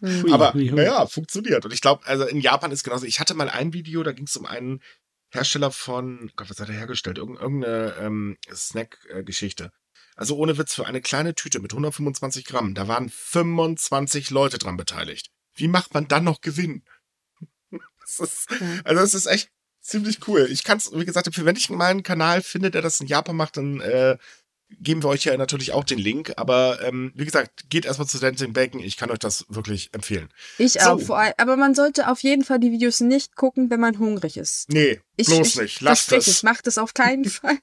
Hm. 0.00 0.22
Hui, 0.22 0.32
Aber 0.32 0.52
naja, 0.54 1.06
funktioniert. 1.06 1.64
Und 1.64 1.72
ich 1.72 1.80
glaube, 1.80 2.06
also 2.06 2.24
in 2.26 2.40
Japan 2.40 2.72
ist 2.72 2.84
genauso. 2.84 3.06
Ich 3.06 3.20
hatte 3.20 3.34
mal 3.34 3.48
ein 3.48 3.72
Video, 3.72 4.02
da 4.02 4.12
ging 4.12 4.26
es 4.26 4.36
um 4.36 4.46
einen 4.46 4.82
Hersteller 5.32 5.70
von, 5.70 6.30
Gott, 6.36 6.50
was 6.50 6.58
hat 6.58 6.68
er 6.68 6.74
hergestellt? 6.74 7.18
Irgend, 7.18 7.40
irgendeine 7.40 7.94
ähm, 8.00 8.36
Snack-Geschichte. 8.52 9.70
Also 10.16 10.36
ohne 10.36 10.58
Witz, 10.58 10.74
für 10.74 10.86
eine 10.86 11.00
kleine 11.00 11.34
Tüte 11.34 11.60
mit 11.60 11.72
125 11.72 12.44
Gramm, 12.44 12.74
da 12.74 12.88
waren 12.88 13.08
25 13.08 14.30
Leute 14.30 14.58
dran 14.58 14.76
beteiligt. 14.76 15.30
Wie 15.54 15.68
macht 15.68 15.94
man 15.94 16.08
dann 16.08 16.24
noch 16.24 16.40
Gewinn? 16.40 16.82
Das 18.00 18.18
ist, 18.18 18.48
also 18.82 19.00
das 19.00 19.14
ist 19.14 19.26
echt 19.26 19.52
ziemlich 19.80 20.26
cool. 20.26 20.48
Ich 20.50 20.64
kann 20.64 20.78
es, 20.78 20.90
wie 20.92 21.04
gesagt, 21.04 21.28
wenn 21.44 21.54
ich 21.54 21.70
mal 21.70 21.86
einen 21.86 22.02
Kanal 22.02 22.42
finde, 22.42 22.72
der 22.72 22.82
das 22.82 23.00
in 23.00 23.06
Japan 23.06 23.36
macht, 23.36 23.56
dann 23.56 23.80
äh, 23.80 24.18
geben 24.80 25.02
wir 25.02 25.08
euch 25.08 25.24
ja 25.24 25.36
natürlich 25.36 25.72
auch 25.72 25.84
den 25.84 25.98
Link. 25.98 26.32
Aber 26.36 26.80
ähm, 26.82 27.12
wie 27.14 27.24
gesagt, 27.24 27.68
geht 27.70 27.84
erstmal 27.84 28.08
zu 28.08 28.18
Dancing 28.18 28.52
Bacon. 28.52 28.80
Ich 28.80 28.96
kann 28.96 29.10
euch 29.10 29.18
das 29.18 29.44
wirklich 29.48 29.90
empfehlen. 29.92 30.28
Ich 30.58 30.72
So. 30.74 30.80
auch. 30.80 31.00
Vor 31.00 31.18
allem, 31.18 31.34
aber 31.38 31.56
man 31.56 31.74
sollte 31.74 32.08
auf 32.08 32.20
jeden 32.22 32.44
Fall 32.44 32.60
die 32.60 32.70
Videos 32.72 33.00
nicht 33.00 33.36
gucken, 33.36 33.70
wenn 33.70 33.80
man 33.80 33.98
hungrig 33.98 34.36
ist. 34.36 34.68
Nee, 34.68 35.00
Ich, 35.16 35.26
bloß 35.26 35.46
ich 35.48 35.56
nicht. 35.60 35.80
Lasst 35.80 36.12
es. 36.12 36.26
es. 36.26 36.42
Macht 36.42 36.66
es 36.66 36.78
auf 36.78 36.94
keinen 36.94 37.24
Fall. 37.26 37.58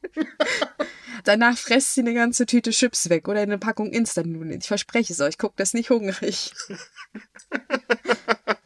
Danach 1.23 1.57
fresst 1.57 1.95
sie 1.95 2.01
eine 2.01 2.13
ganze 2.13 2.45
Tüte 2.45 2.69
Chips 2.71 3.09
weg 3.09 3.27
oder 3.27 3.41
eine 3.41 3.57
Packung 3.57 3.91
Instant-Nudeln. 3.91 4.59
Ich 4.61 4.67
verspreche 4.67 5.11
es 5.13 5.19
euch. 5.19 5.37
Guckt 5.37 5.59
das 5.59 5.73
nicht 5.73 5.89
hungrig. 5.89 6.51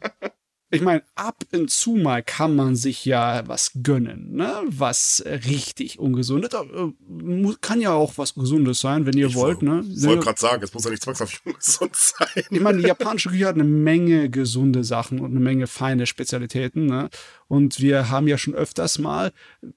Ich 0.72 0.80
meine, 0.80 1.02
ab 1.16 1.44
und 1.52 1.70
zu 1.70 1.96
mal 1.96 2.22
kann 2.22 2.56
man 2.56 2.76
sich 2.76 3.04
ja 3.04 3.46
was 3.46 3.72
gönnen, 3.82 4.32
ne? 4.32 4.62
Was 4.68 5.22
richtig 5.26 5.98
ungesund 5.98 6.46
ist. 6.46 6.54
Aber, 6.54 6.92
äh, 7.10 7.54
Kann 7.60 7.82
ja 7.82 7.92
auch 7.92 8.16
was 8.16 8.34
Gesundes 8.34 8.80
sein, 8.80 9.04
wenn 9.04 9.14
ihr 9.14 9.26
Ich 9.26 9.34
wollt, 9.34 9.60
ne? 9.60 9.84
Ich 9.86 10.02
wollte 10.04 10.24
gerade 10.24 10.40
sagen, 10.40 10.62
es 10.62 10.72
muss 10.72 10.84
ja 10.84 10.90
nicht 10.90 11.02
zwangsläufig 11.02 11.40
ungesund 11.44 11.94
sein. 11.94 12.44
Ich 12.50 12.60
meine, 12.60 12.78
die 12.78 12.86
japanische 12.86 13.28
Küche 13.28 13.46
hat 13.48 13.56
eine 13.56 13.64
Menge 13.64 14.30
gesunde 14.30 14.82
Sachen 14.82 15.20
und 15.20 15.32
eine 15.32 15.40
Menge 15.40 15.66
feine 15.66 16.06
Spezialitäten. 16.06 16.86
Ne? 16.86 17.10
Und 17.48 17.80
wir 17.80 18.08
haben 18.08 18.26
ja 18.26 18.38
schon 18.38 18.54
öfters 18.54 18.98
mal 18.98 19.32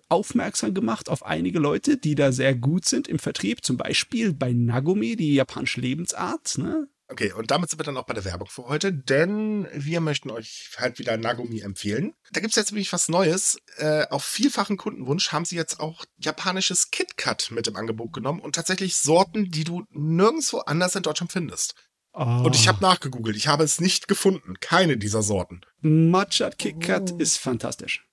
aufmerksam 0.08 0.74
gemacht 0.74 1.10
auf 1.10 1.26
einige 1.26 1.60
Leute, 1.60 1.98
die 1.98 2.16
da 2.16 2.32
sehr 2.32 2.56
gut 2.56 2.86
sind 2.86 3.10
im 3.10 3.20
Vertrieb. 3.20 3.66
Zum 3.66 3.76
Beispiel 3.76 4.34
bei 4.34 4.54
Nagomi, 4.54 5.18
die 5.18 5.36
japanische 5.36 5.82
Lebensart. 5.82 6.58
Ne? 6.58 6.88
Okay, 7.08 7.32
und 7.34 7.52
damit 7.52 7.70
sind 7.70 7.80
wir 7.80 7.84
dann 7.84 7.98
auch 7.98 8.06
bei 8.08 8.16
der 8.16 8.26
Werbung 8.26 8.48
für 8.48 8.66
heute, 8.66 8.92
denn 8.92 9.68
wir 9.72 10.02
möchten 10.02 10.32
euch 10.32 10.72
halt 10.78 10.98
wieder 10.98 11.18
Nagomi 11.18 11.60
empfehlen. 11.60 12.14
Da 12.32 12.40
gibt's 12.42 12.56
jetzt 12.56 12.72
nämlich 12.72 12.92
was 12.94 13.10
Neues. 13.10 13.58
Äh, 13.78 14.08
auf 14.08 14.24
vielfachen 14.24 14.76
Kundenwunsch 14.78 15.32
haben 15.32 15.46
sie 15.46 15.56
jetzt 15.56 15.80
auch 15.80 16.04
japanisches 16.18 16.90
KitKat 16.90 17.52
mit 17.52 17.68
im 17.68 17.76
Angebot 17.76 18.12
genommen 18.12 18.40
und 18.40 18.56
tatsächlich 18.56 18.96
Sorten, 18.98 19.52
die 19.52 19.64
du 19.64 19.84
nirgendwo 19.92 20.60
anders 20.60 20.96
in 20.96 21.04
Deutschland 21.04 21.32
findest. 21.32 21.76
Oh. 22.14 22.22
Und 22.24 22.56
ich 22.56 22.68
habe 22.68 22.82
nachgegoogelt. 22.82 23.36
Ich 23.36 23.48
habe 23.48 23.64
es 23.64 23.80
nicht 23.80 24.08
gefunden. 24.08 24.56
Keine 24.60 24.98
dieser 24.98 25.22
Sorten. 25.22 25.62
Matcha 25.82 26.50
KitKat 26.50 27.12
Oh. 27.12 27.18
ist 27.18 27.38
fantastisch. 27.38 28.04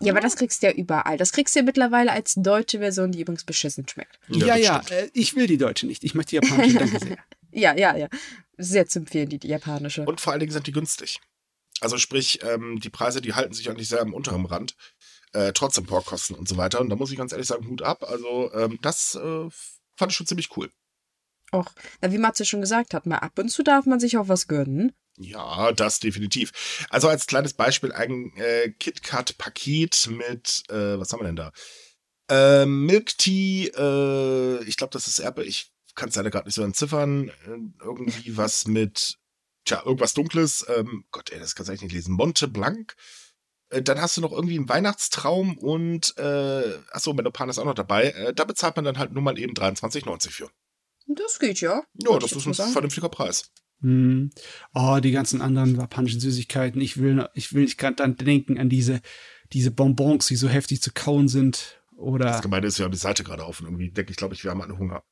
Ja, 0.00 0.12
aber 0.12 0.20
das 0.20 0.34
kriegst 0.36 0.62
du 0.62 0.66
ja 0.66 0.72
überall. 0.72 1.16
Das 1.16 1.32
kriegst 1.32 1.54
du 1.54 1.60
ja 1.60 1.64
mittlerweile 1.64 2.10
als 2.12 2.34
deutsche 2.34 2.80
Version, 2.80 3.12
die 3.12 3.20
übrigens 3.20 3.44
beschissen 3.44 3.86
schmeckt. 3.88 4.18
Ja, 4.28 4.56
ja, 4.56 4.82
stimmt. 4.82 5.00
äh, 5.00 5.10
ich 5.14 5.36
will 5.36 5.46
die 5.46 5.58
deutsche 5.58 5.86
nicht. 5.86 6.02
Ich 6.02 6.14
möchte 6.14 6.30
die 6.40 6.44
japanische, 6.46 6.78
danke 6.78 6.98
sehr. 6.98 7.18
Ja, 7.52 7.76
ja, 7.76 7.96
ja. 7.96 8.08
Sehr 8.56 8.86
zu 8.86 9.00
empfehlen, 9.00 9.28
die, 9.28 9.38
die 9.38 9.48
japanische. 9.48 10.04
Und 10.04 10.20
vor 10.20 10.32
allen 10.32 10.40
Dingen 10.40 10.52
sind 10.52 10.66
die 10.66 10.72
günstig. 10.72 11.20
Also 11.80 11.98
sprich, 11.98 12.40
ähm, 12.42 12.80
die 12.80 12.90
Preise, 12.90 13.20
die 13.20 13.34
halten 13.34 13.54
sich 13.54 13.68
eigentlich 13.68 13.88
sehr 13.88 14.00
am 14.00 14.14
unteren 14.14 14.46
Rand. 14.46 14.76
Äh, 15.32 15.52
trotz 15.52 15.78
Importkosten 15.78 16.36
und 16.36 16.48
so 16.48 16.56
weiter. 16.56 16.80
Und 16.80 16.90
da 16.90 16.96
muss 16.96 17.10
ich 17.10 17.16
ganz 17.16 17.32
ehrlich 17.32 17.48
sagen, 17.48 17.66
Hut 17.68 17.82
ab. 17.82 18.04
Also 18.04 18.52
ähm, 18.52 18.78
das 18.82 19.14
äh, 19.14 19.48
fand 19.96 20.12
ich 20.12 20.16
schon 20.16 20.26
ziemlich 20.26 20.56
cool. 20.56 20.70
Auch, 21.50 21.70
na, 22.00 22.12
wie 22.12 22.18
Matze 22.18 22.44
schon 22.44 22.60
gesagt 22.60 22.94
hat, 22.94 23.06
mal 23.06 23.18
ab 23.18 23.38
und 23.38 23.48
zu 23.48 23.62
darf 23.62 23.86
man 23.86 24.00
sich 24.00 24.16
auch 24.16 24.28
was 24.28 24.46
gönnen. 24.46 24.92
Ja, 25.18 25.72
das 25.72 26.00
definitiv. 26.00 26.86
Also 26.90 27.08
als 27.08 27.26
kleines 27.26 27.54
Beispiel 27.54 27.92
ein 27.92 28.32
äh, 28.36 28.70
KitKat-Paket 28.70 30.08
mit, 30.10 30.64
äh, 30.70 30.98
was 30.98 31.12
haben 31.12 31.20
wir 31.20 31.26
denn 31.26 31.36
da? 31.36 31.52
Äh, 32.30 32.66
Milk 32.66 33.18
Tea, 33.18 33.68
äh, 33.68 34.64
ich 34.64 34.76
glaube, 34.76 34.92
das 34.92 35.06
ist 35.06 35.18
Erbe, 35.18 35.44
ich 35.44 35.71
kann 35.94 36.08
es 36.08 36.16
leider 36.16 36.30
gerade 36.30 36.46
nicht 36.46 36.54
so 36.54 36.62
entziffern. 36.62 37.28
Äh, 37.28 37.84
irgendwie 37.84 38.36
was 38.36 38.66
mit, 38.66 39.18
tja, 39.64 39.82
irgendwas 39.84 40.14
Dunkles. 40.14 40.66
Ähm, 40.74 41.04
Gott, 41.10 41.30
ey, 41.30 41.38
das 41.38 41.54
kannst 41.54 41.68
du 41.68 41.72
eigentlich 41.72 41.82
nicht 41.82 41.94
lesen. 41.94 42.14
Monte 42.14 42.48
Blanc. 42.48 42.94
Äh, 43.70 43.82
Dann 43.82 44.00
hast 44.00 44.16
du 44.16 44.20
noch 44.20 44.32
irgendwie 44.32 44.56
einen 44.56 44.68
Weihnachtstraum 44.68 45.58
und, 45.58 46.16
äh, 46.18 46.78
achso, 46.90 47.12
Menopan 47.14 47.48
ist 47.48 47.58
auch 47.58 47.64
noch 47.64 47.74
dabei. 47.74 48.10
Äh, 48.10 48.34
da 48.34 48.44
bezahlt 48.44 48.76
man 48.76 48.84
dann 48.84 48.98
halt 48.98 49.12
nur 49.12 49.22
mal 49.22 49.38
eben 49.38 49.54
23,90 49.54 50.30
für. 50.30 50.50
Das 51.06 51.38
geht 51.38 51.60
ja. 51.60 51.82
Ja, 51.94 52.18
das 52.18 52.32
ist 52.32 52.46
ein 52.46 52.54
sagen. 52.54 52.72
vernünftiger 52.72 53.08
Preis. 53.08 53.50
Hm. 53.80 54.30
Oh, 54.74 55.00
die 55.02 55.10
ganzen 55.10 55.42
anderen 55.42 55.76
japanischen 55.76 56.20
Süßigkeiten. 56.20 56.80
Ich 56.80 56.98
will, 56.98 57.28
ich 57.34 57.52
will 57.52 57.62
nicht 57.62 57.78
gerade 57.78 57.96
dann 57.96 58.16
denken 58.16 58.58
an 58.58 58.68
diese, 58.68 59.00
diese 59.52 59.72
Bonbons, 59.72 60.26
die 60.26 60.36
so 60.36 60.48
heftig 60.48 60.80
zu 60.80 60.92
kauen 60.92 61.28
sind. 61.28 61.81
Oder, 62.02 62.26
Das 62.26 62.42
Gemeinde 62.42 62.68
ist 62.68 62.78
ja 62.78 62.88
die 62.88 62.96
Seite 62.98 63.24
gerade 63.24 63.44
auf 63.44 63.60
und 63.60 63.66
irgendwie 63.66 63.90
denke 63.90 64.10
ich, 64.10 64.16
glaube 64.16 64.34
ich, 64.34 64.42
wir 64.44 64.50
haben 64.50 64.60
alle 64.62 64.76
Hunger. 64.78 65.02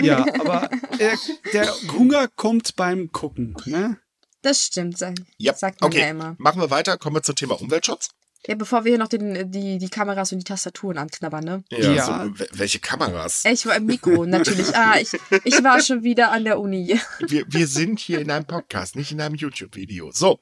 ja, 0.00 0.24
aber 0.40 0.70
äh, 0.98 1.16
der 1.52 1.66
Hunger 1.92 2.28
kommt 2.36 2.76
beim 2.76 3.10
Gucken, 3.12 3.56
ne? 3.66 3.98
Das 4.42 4.62
stimmt. 4.64 4.98
Ja, 5.38 5.54
sagt 5.54 5.80
man 5.80 5.90
okay. 5.90 6.00
ja 6.00 6.08
immer. 6.10 6.36
Machen 6.38 6.60
wir 6.60 6.70
weiter, 6.70 6.96
kommen 6.98 7.16
wir 7.16 7.22
zum 7.22 7.34
Thema 7.34 7.60
Umweltschutz. 7.60 8.10
Ja, 8.46 8.54
bevor 8.54 8.84
wir 8.84 8.90
hier 8.92 8.98
noch 8.98 9.08
den, 9.08 9.50
die, 9.50 9.78
die 9.78 9.88
Kameras 9.88 10.30
und 10.30 10.38
die 10.38 10.44
Tastaturen 10.44 10.98
anknabbern, 10.98 11.42
ne? 11.44 11.64
Ja. 11.70 12.04
So, 12.06 12.12
wel- 12.12 12.48
welche 12.52 12.78
Kameras? 12.78 13.44
Ich 13.44 13.66
war 13.66 13.74
im 13.74 13.86
Mikro, 13.86 14.24
natürlich. 14.26 14.72
Ah, 14.76 14.98
ich, 15.00 15.10
ich 15.42 15.64
war 15.64 15.80
schon 15.80 16.04
wieder 16.04 16.30
an 16.30 16.44
der 16.44 16.60
Uni. 16.60 16.96
Wir, 17.26 17.44
wir 17.48 17.66
sind 17.66 17.98
hier 17.98 18.20
in 18.20 18.30
einem 18.30 18.44
Podcast, 18.44 18.94
nicht 18.94 19.10
in 19.10 19.20
einem 19.20 19.34
YouTube-Video. 19.34 20.12
So. 20.12 20.38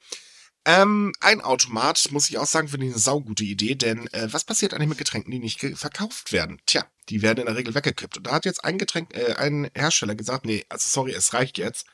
Ähm, 0.66 1.12
ein 1.20 1.42
Automat, 1.42 2.08
muss 2.10 2.30
ich 2.30 2.38
auch 2.38 2.46
sagen, 2.46 2.68
finde 2.68 2.86
ich 2.86 2.92
eine 2.92 3.00
saugute 3.00 3.44
Idee, 3.44 3.74
denn 3.74 4.06
äh, 4.14 4.28
was 4.32 4.44
passiert 4.44 4.72
eigentlich 4.72 4.88
mit 4.88 4.98
Getränken, 4.98 5.30
die 5.30 5.38
nicht 5.38 5.60
verkauft 5.76 6.32
werden? 6.32 6.60
Tja, 6.64 6.86
die 7.10 7.20
werden 7.20 7.40
in 7.40 7.46
der 7.46 7.56
Regel 7.56 7.74
weggekippt. 7.74 8.16
Und 8.16 8.26
da 8.26 8.32
hat 8.32 8.46
jetzt 8.46 8.64
ein 8.64 8.78
Getränk, 8.78 9.14
äh, 9.14 9.34
ein 9.34 9.70
Hersteller 9.74 10.14
gesagt, 10.14 10.46
nee, 10.46 10.64
also 10.70 10.88
sorry, 10.88 11.12
es 11.12 11.34
reicht 11.34 11.58
jetzt. 11.58 11.86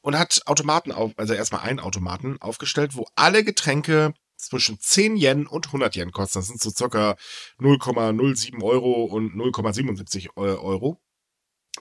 Und 0.00 0.16
hat 0.18 0.42
Automaten 0.46 0.92
auf, 0.92 1.12
also 1.16 1.34
erstmal 1.34 1.62
einen 1.62 1.80
Automaten 1.80 2.40
aufgestellt, 2.40 2.94
wo 2.94 3.06
alle 3.16 3.44
Getränke 3.44 4.14
zwischen 4.38 4.78
10 4.80 5.16
Yen 5.16 5.46
und 5.46 5.66
100 5.66 5.96
Yen 5.96 6.12
kosten. 6.12 6.38
Das 6.38 6.46
sind 6.48 6.60
so 6.60 6.70
circa 6.70 7.16
0,07 7.58 8.62
Euro 8.62 9.04
und 9.04 9.34
0,77 9.34 10.28
Eu- 10.36 10.58
Euro. 10.60 11.00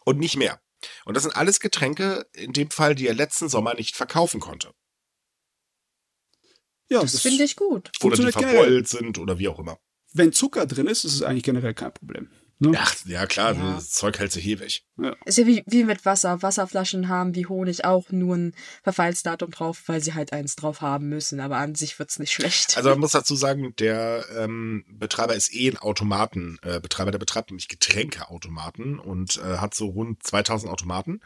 Und 0.03 0.19
nicht 0.19 0.35
mehr. 0.37 0.59
Und 1.05 1.15
das 1.15 1.23
sind 1.23 1.35
alles 1.35 1.59
Getränke, 1.59 2.25
in 2.33 2.51
dem 2.51 2.71
Fall, 2.71 2.95
die 2.95 3.07
er 3.07 3.13
letzten 3.13 3.47
Sommer 3.47 3.73
nicht 3.75 3.95
verkaufen 3.95 4.39
konnte. 4.39 4.73
Ja, 6.89 7.01
Das 7.01 7.21
finde 7.21 7.43
ich 7.43 7.55
gut. 7.55 7.91
Oder 8.03 8.17
die 8.17 8.31
verbeult 8.31 8.87
sind 8.87 9.17
oder 9.17 9.39
wie 9.39 9.47
auch 9.47 9.59
immer. 9.59 9.79
Wenn 10.13 10.31
Zucker 10.31 10.65
drin 10.65 10.87
ist, 10.87 11.03
ist 11.03 11.15
es 11.15 11.21
eigentlich 11.23 11.43
generell 11.43 11.73
kein 11.73 11.93
Problem. 11.93 12.29
Ne? 12.57 12.71
Ach, 12.79 12.95
ja 13.05 13.25
klar, 13.25 13.53
Ja. 13.53 13.73
das 13.73 13.89
Zeug 13.89 14.17
hält 14.17 14.31
sich 14.31 14.45
ewig. 14.47 14.85
Ist 15.25 15.37
ja 15.37 15.45
wie, 15.45 15.61
wie 15.67 15.83
mit 15.83 16.05
Wasser. 16.05 16.41
Wasserflaschen 16.41 17.09
haben 17.09 17.35
wie 17.35 17.47
Honig 17.47 17.83
auch 17.83 18.11
nur 18.11 18.37
ein 18.37 18.55
Verfallsdatum 18.83 19.51
drauf, 19.51 19.83
weil 19.87 20.01
sie 20.01 20.13
halt 20.13 20.31
eins 20.31 20.55
drauf 20.55 20.79
haben 20.79 21.09
müssen. 21.09 21.41
Aber 21.41 21.57
an 21.57 21.75
sich 21.75 21.99
wird's 21.99 22.17
nicht 22.17 22.31
schlecht. 22.31 22.77
Also 22.77 22.89
man 22.91 22.99
muss 23.01 23.11
dazu 23.11 23.35
sagen, 23.35 23.75
der 23.77 24.25
ähm, 24.37 24.85
Betreiber 24.87 25.35
ist 25.35 25.53
eh 25.53 25.69
ein 25.71 25.77
Automaten. 25.77 26.57
Äh, 26.61 26.79
Betreiber, 26.79 27.11
der 27.11 27.19
betreibt 27.19 27.49
nämlich 27.51 27.67
Getränkeautomaten 27.67 28.99
und 28.99 29.35
äh, 29.37 29.57
hat 29.57 29.75
so 29.75 29.87
rund 29.87 30.23
2000 30.23 30.71
Automaten. 30.71 31.19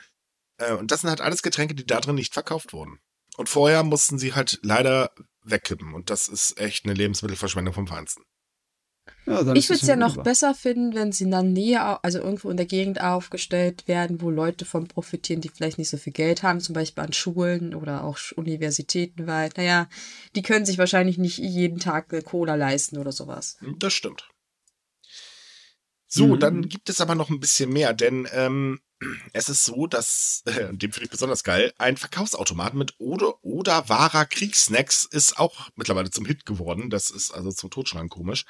Äh, 0.57 0.73
und 0.73 0.89
das 0.91 1.01
sind 1.01 1.11
halt 1.11 1.21
alles 1.21 1.43
Getränke, 1.43 1.75
die 1.75 1.85
da 1.85 1.99
drin 2.01 2.15
nicht 2.15 2.33
verkauft 2.33 2.73
wurden. 2.73 2.99
Und 3.37 3.49
vorher 3.49 3.83
mussten 3.83 4.19
sie 4.19 4.33
halt 4.33 4.59
leider 4.63 5.11
wegkippen. 5.43 5.93
Und 5.93 6.09
das 6.09 6.27
ist 6.27 6.59
echt 6.59 6.85
eine 6.85 6.93
Lebensmittelverschwendung 6.93 7.73
vom 7.73 7.87
Feinsten. 7.87 8.23
Ja, 9.25 9.43
dann 9.43 9.55
ich 9.55 9.69
würde 9.69 9.81
es 9.81 9.87
ja 9.87 9.95
noch 9.95 10.09
wunderbar. 10.09 10.23
besser 10.23 10.55
finden, 10.55 10.93
wenn 10.93 11.11
sie 11.11 11.23
in 11.23 11.31
der 11.31 11.43
Nähe, 11.43 12.03
also 12.03 12.19
irgendwo 12.19 12.49
in 12.49 12.57
der 12.57 12.65
Gegend 12.65 13.01
aufgestellt 13.01 13.87
werden, 13.87 14.21
wo 14.21 14.29
Leute 14.29 14.65
von 14.65 14.87
profitieren, 14.87 15.41
die 15.41 15.49
vielleicht 15.49 15.77
nicht 15.77 15.89
so 15.89 15.97
viel 15.97 16.13
Geld 16.13 16.43
haben, 16.43 16.59
zum 16.61 16.73
Beispiel 16.73 17.03
an 17.03 17.13
Schulen 17.13 17.73
oder 17.73 18.03
auch 18.03 18.17
Universitäten, 18.35 19.25
weil, 19.27 19.49
naja, 19.55 19.87
die 20.35 20.41
können 20.41 20.65
sich 20.65 20.77
wahrscheinlich 20.77 21.17
nicht 21.17 21.37
jeden 21.37 21.79
Tag 21.79 22.11
eine 22.11 22.21
Cola 22.21 22.55
leisten 22.55 22.97
oder 22.97 23.11
sowas. 23.11 23.57
Das 23.79 23.93
stimmt. 23.93 24.29
So, 26.07 26.35
Mhm. 26.35 26.39
dann 26.39 26.69
gibt 26.69 26.89
es 26.89 27.01
aber 27.01 27.15
noch 27.15 27.29
ein 27.29 27.39
bisschen 27.39 27.71
mehr, 27.71 27.93
denn 27.93 28.27
ähm, 28.31 28.79
es 29.33 29.49
ist 29.49 29.65
so, 29.65 29.87
dass, 29.87 30.43
äh, 30.45 30.73
dem 30.73 30.91
finde 30.91 31.05
ich 31.05 31.11
besonders 31.11 31.43
geil, 31.43 31.73
ein 31.77 31.97
Verkaufsautomat 31.97 32.73
mit 32.73 32.95
oder 32.99 33.43
oder 33.43 33.89
wahrer 33.89 34.25
Kriegssnacks 34.25 35.05
ist 35.05 35.39
auch 35.39 35.69
mittlerweile 35.75 36.11
zum 36.11 36.25
Hit 36.25 36.45
geworden. 36.45 36.89
Das 36.89 37.09
ist 37.09 37.31
also 37.31 37.51
zum 37.51 37.69
Totschlagen 37.69 38.09
komisch. 38.09 38.45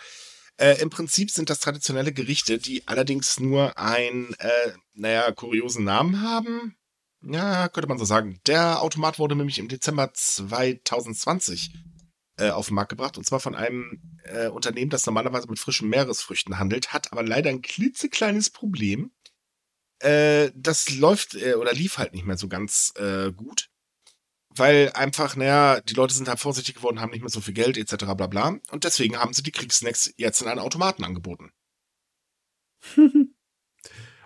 Äh, 0.57 0.81
Im 0.81 0.89
Prinzip 0.89 1.31
sind 1.31 1.49
das 1.49 1.59
traditionelle 1.59 2.11
Gerichte, 2.11 2.57
die 2.57 2.85
allerdings 2.87 3.39
nur 3.39 3.77
einen, 3.77 4.33
äh, 4.39 4.73
naja, 4.93 5.31
kuriosen 5.31 5.85
Namen 5.85 6.21
haben. 6.21 6.75
Ja, 7.21 7.69
könnte 7.69 7.87
man 7.87 7.97
so 7.97 8.05
sagen. 8.05 8.39
Der 8.45 8.81
Automat 8.81 9.19
wurde 9.19 9.35
nämlich 9.35 9.59
im 9.59 9.67
Dezember 9.67 10.11
2020 10.13 11.71
äh, 12.37 12.49
auf 12.49 12.67
den 12.67 12.75
Markt 12.75 12.89
gebracht. 12.89 13.17
Und 13.17 13.25
zwar 13.25 13.39
von 13.39 13.55
einem 13.55 14.01
äh, 14.23 14.47
Unternehmen, 14.47 14.89
das 14.89 15.05
normalerweise 15.05 15.47
mit 15.47 15.59
frischen 15.59 15.89
Meeresfrüchten 15.89 16.59
handelt, 16.59 16.93
hat 16.93 17.11
aber 17.11 17.23
leider 17.23 17.49
ein 17.49 17.61
klitzekleines 17.61 18.49
Problem. 18.49 19.11
Äh, 19.99 20.51
das 20.55 20.89
läuft 20.95 21.35
äh, 21.35 21.55
oder 21.55 21.73
lief 21.73 21.97
halt 21.97 22.13
nicht 22.13 22.25
mehr 22.25 22.37
so 22.37 22.47
ganz 22.47 22.93
äh, 22.97 23.31
gut. 23.31 23.69
Weil 24.49 24.91
einfach, 24.93 25.35
naja, 25.35 25.79
die 25.81 25.93
Leute 25.93 26.13
sind 26.13 26.27
halt 26.27 26.39
vorsichtig 26.39 26.75
geworden, 26.75 26.99
haben 26.99 27.11
nicht 27.11 27.21
mehr 27.21 27.29
so 27.29 27.41
viel 27.41 27.53
Geld, 27.53 27.77
etc. 27.77 28.05
bla 28.15 28.27
bla. 28.27 28.59
Und 28.71 28.83
deswegen 28.83 29.17
haben 29.17 29.33
sie 29.33 29.43
die 29.43 29.51
Kriegssnacks 29.51 30.13
jetzt 30.17 30.41
in 30.41 30.47
einen 30.47 30.59
Automaten 30.59 31.03
angeboten. 31.03 31.51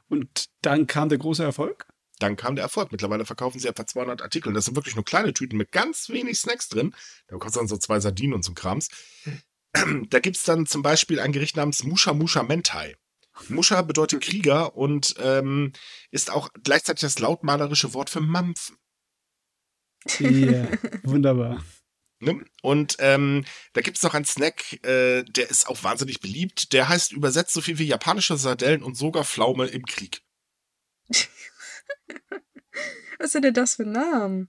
Und 0.07 0.49
dann 0.61 0.87
kam 0.87 1.09
der 1.09 1.17
große 1.17 1.43
Erfolg. 1.43 1.87
Dann 2.19 2.35
kam 2.35 2.55
der 2.55 2.63
Erfolg. 2.63 2.91
Mittlerweile 2.91 3.25
verkaufen 3.25 3.59
sie 3.59 3.67
etwa 3.67 3.85
200 3.85 4.21
Artikel. 4.21 4.53
Das 4.53 4.65
sind 4.65 4.75
wirklich 4.75 4.95
nur 4.95 5.03
kleine 5.03 5.33
Tüten 5.33 5.57
mit 5.57 5.71
ganz 5.71 6.09
wenig 6.09 6.39
Snacks 6.39 6.69
drin. 6.69 6.95
Da 7.27 7.37
kostet 7.37 7.61
dann 7.61 7.67
so 7.67 7.77
zwei 7.77 7.99
Sardinen 7.99 8.35
und 8.35 8.45
so 8.45 8.53
Krams. 8.53 8.89
Da 10.09 10.19
gibt's 10.19 10.43
dann 10.43 10.67
zum 10.67 10.83
Beispiel 10.83 11.19
ein 11.19 11.31
Gericht 11.31 11.57
namens 11.57 11.83
Musha 11.83 12.13
Musha 12.13 12.43
Mentai. 12.43 12.95
Musha 13.49 13.81
bedeutet 13.81 14.21
Krieger 14.21 14.75
und 14.75 15.15
ähm, 15.19 15.73
ist 16.11 16.31
auch 16.31 16.49
gleichzeitig 16.63 17.01
das 17.01 17.19
lautmalerische 17.19 17.93
Wort 17.93 18.09
für 18.09 18.21
Mampfen. 18.21 18.77
Ja, 20.19 20.67
wunderbar. 21.03 21.63
Ne? 22.19 22.45
Und 22.61 22.95
ähm, 22.99 23.43
da 23.73 23.81
gibt's 23.81 24.03
noch 24.03 24.13
einen 24.13 24.25
Snack, 24.25 24.73
äh, 24.85 25.23
der 25.23 25.49
ist 25.49 25.67
auch 25.67 25.83
wahnsinnig 25.83 26.21
beliebt. 26.21 26.71
Der 26.73 26.87
heißt 26.87 27.11
übersetzt 27.11 27.53
so 27.53 27.61
viel 27.61 27.79
wie 27.79 27.87
japanische 27.87 28.37
Sardellen 28.37 28.83
und 28.83 28.95
sogar 28.95 29.25
Pflaume 29.25 29.65
im 29.67 29.85
Krieg. 29.85 30.21
Was 33.19 33.35
ist 33.35 33.43
denn 33.43 33.53
das 33.53 33.75
für 33.75 33.83
ein 33.83 33.91
Name? 33.91 34.47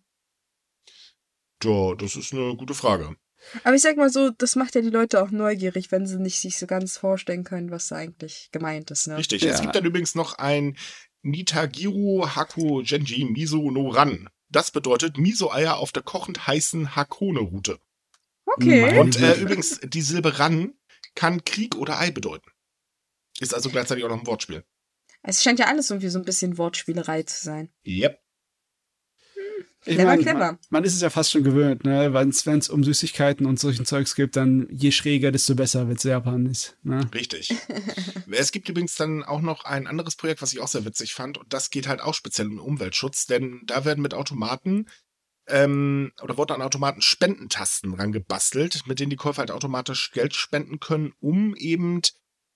Ja, 1.62 1.95
das 1.95 2.16
ist 2.16 2.32
eine 2.32 2.57
gute 2.57 2.74
Frage. 2.74 3.16
Aber 3.62 3.74
ich 3.74 3.82
sag 3.82 3.97
mal 3.97 4.11
so, 4.11 4.30
das 4.30 4.57
macht 4.57 4.74
ja 4.74 4.80
die 4.80 4.90
Leute 4.90 5.22
auch 5.22 5.30
neugierig, 5.30 5.92
wenn 5.92 6.07
sie 6.07 6.18
nicht 6.18 6.40
sich 6.40 6.59
so 6.59 6.66
ganz 6.66 6.97
vorstellen 6.97 7.45
können, 7.45 7.70
was 7.70 7.88
da 7.88 7.97
eigentlich 7.97 8.49
gemeint 8.53 8.90
ist. 8.90 9.07
Ne? 9.07 9.16
Richtig. 9.16 9.42
Ja. 9.42 9.53
Es 9.53 9.61
gibt 9.61 9.74
dann 9.74 9.84
übrigens 9.84 10.14
noch 10.14 10.38
ein 10.38 10.76
Nitagiru 11.22 12.26
Haku 12.26 12.82
Genji 12.82 13.24
Miso 13.24 13.70
no 13.70 13.88
Ran. 13.88 14.28
Das 14.49 14.70
bedeutet 14.70 15.18
Miso-Eier 15.18 15.76
auf 15.76 15.90
der 15.90 16.03
kochend 16.03 16.47
heißen 16.47 16.95
Hakone-Route. 16.95 17.78
Okay. 18.47 18.99
Und 18.99 19.18
äh, 19.20 19.34
übrigens, 19.40 19.80
die 19.82 20.03
Silbe 20.03 20.38
Ran 20.38 20.74
kann 21.14 21.45
Krieg 21.45 21.74
oder 21.76 21.99
Ei 21.99 22.11
bedeuten. 22.11 22.51
Ist 23.40 23.55
also 23.55 23.70
gleichzeitig 23.70 24.05
auch 24.05 24.09
noch 24.09 24.20
ein 24.20 24.26
Wortspiel. 24.26 24.64
Es 25.22 25.42
scheint 25.42 25.59
ja 25.59 25.66
alles 25.66 25.90
irgendwie 25.90 26.11
so 26.11 26.18
ein 26.18 26.24
bisschen 26.24 26.59
Wortspielerei 26.59 27.22
zu 27.22 27.42
sein. 27.42 27.72
Yep. 27.86 28.20
Ich 29.87 29.97
Clever, 29.97 30.05
mein, 30.05 30.20
clever. 30.22 30.39
Man, 30.39 30.59
man 30.70 30.85
ist 30.85 30.95
es 30.95 31.03
ja 31.03 31.11
fast 31.11 31.30
schon 31.30 31.45
gewöhnt, 31.45 31.85
ne? 31.85 32.12
Wenn 32.14 32.59
es 32.59 32.68
um 32.68 32.82
Süßigkeiten 32.82 33.45
und 33.45 33.61
solchen 33.61 33.85
Zeugs 33.85 34.14
gibt, 34.14 34.37
dann 34.37 34.66
je 34.70 34.91
schräger, 34.91 35.30
desto 35.30 35.55
besser, 35.55 35.89
wenn 35.89 35.97
es 35.97 36.03
Japan 36.05 36.47
ist. 36.47 36.76
Ne? 36.82 37.09
Richtig. 37.12 37.55
es 38.30 38.51
gibt 38.51 38.68
übrigens 38.68 38.95
dann 38.95 39.22
auch 39.22 39.43
noch 39.43 39.64
ein 39.64 39.87
anderes 39.87 40.16
Projekt, 40.16 40.41
was 40.41 40.53
ich 40.53 40.61
auch 40.61 40.68
sehr 40.68 40.87
witzig 40.87 41.12
fand. 41.12 41.37
Und 41.37 41.53
das 41.53 41.70
geht 41.70 41.87
halt 41.87 42.01
auch 42.01 42.14
speziell 42.14 42.47
um 42.49 42.59
Umweltschutz, 42.59 43.26
denn 43.26 43.62
da 43.66 43.85
werden 43.85 44.01
mit 44.01 44.14
Automaten 44.14 44.87
ähm, 45.49 46.12
oder 46.22 46.39
wurden 46.39 46.53
an 46.53 46.62
Automaten 46.62 47.03
Spendentasten 47.03 47.95
rangebastelt, 47.95 48.87
mit 48.87 49.01
denen 49.01 49.11
die 49.11 49.16
Käufer 49.16 49.41
halt 49.41 49.51
automatisch 49.51 50.12
Geld 50.12 50.35
spenden 50.35 50.80
können, 50.80 51.12
um 51.20 51.55
eben 51.57 52.01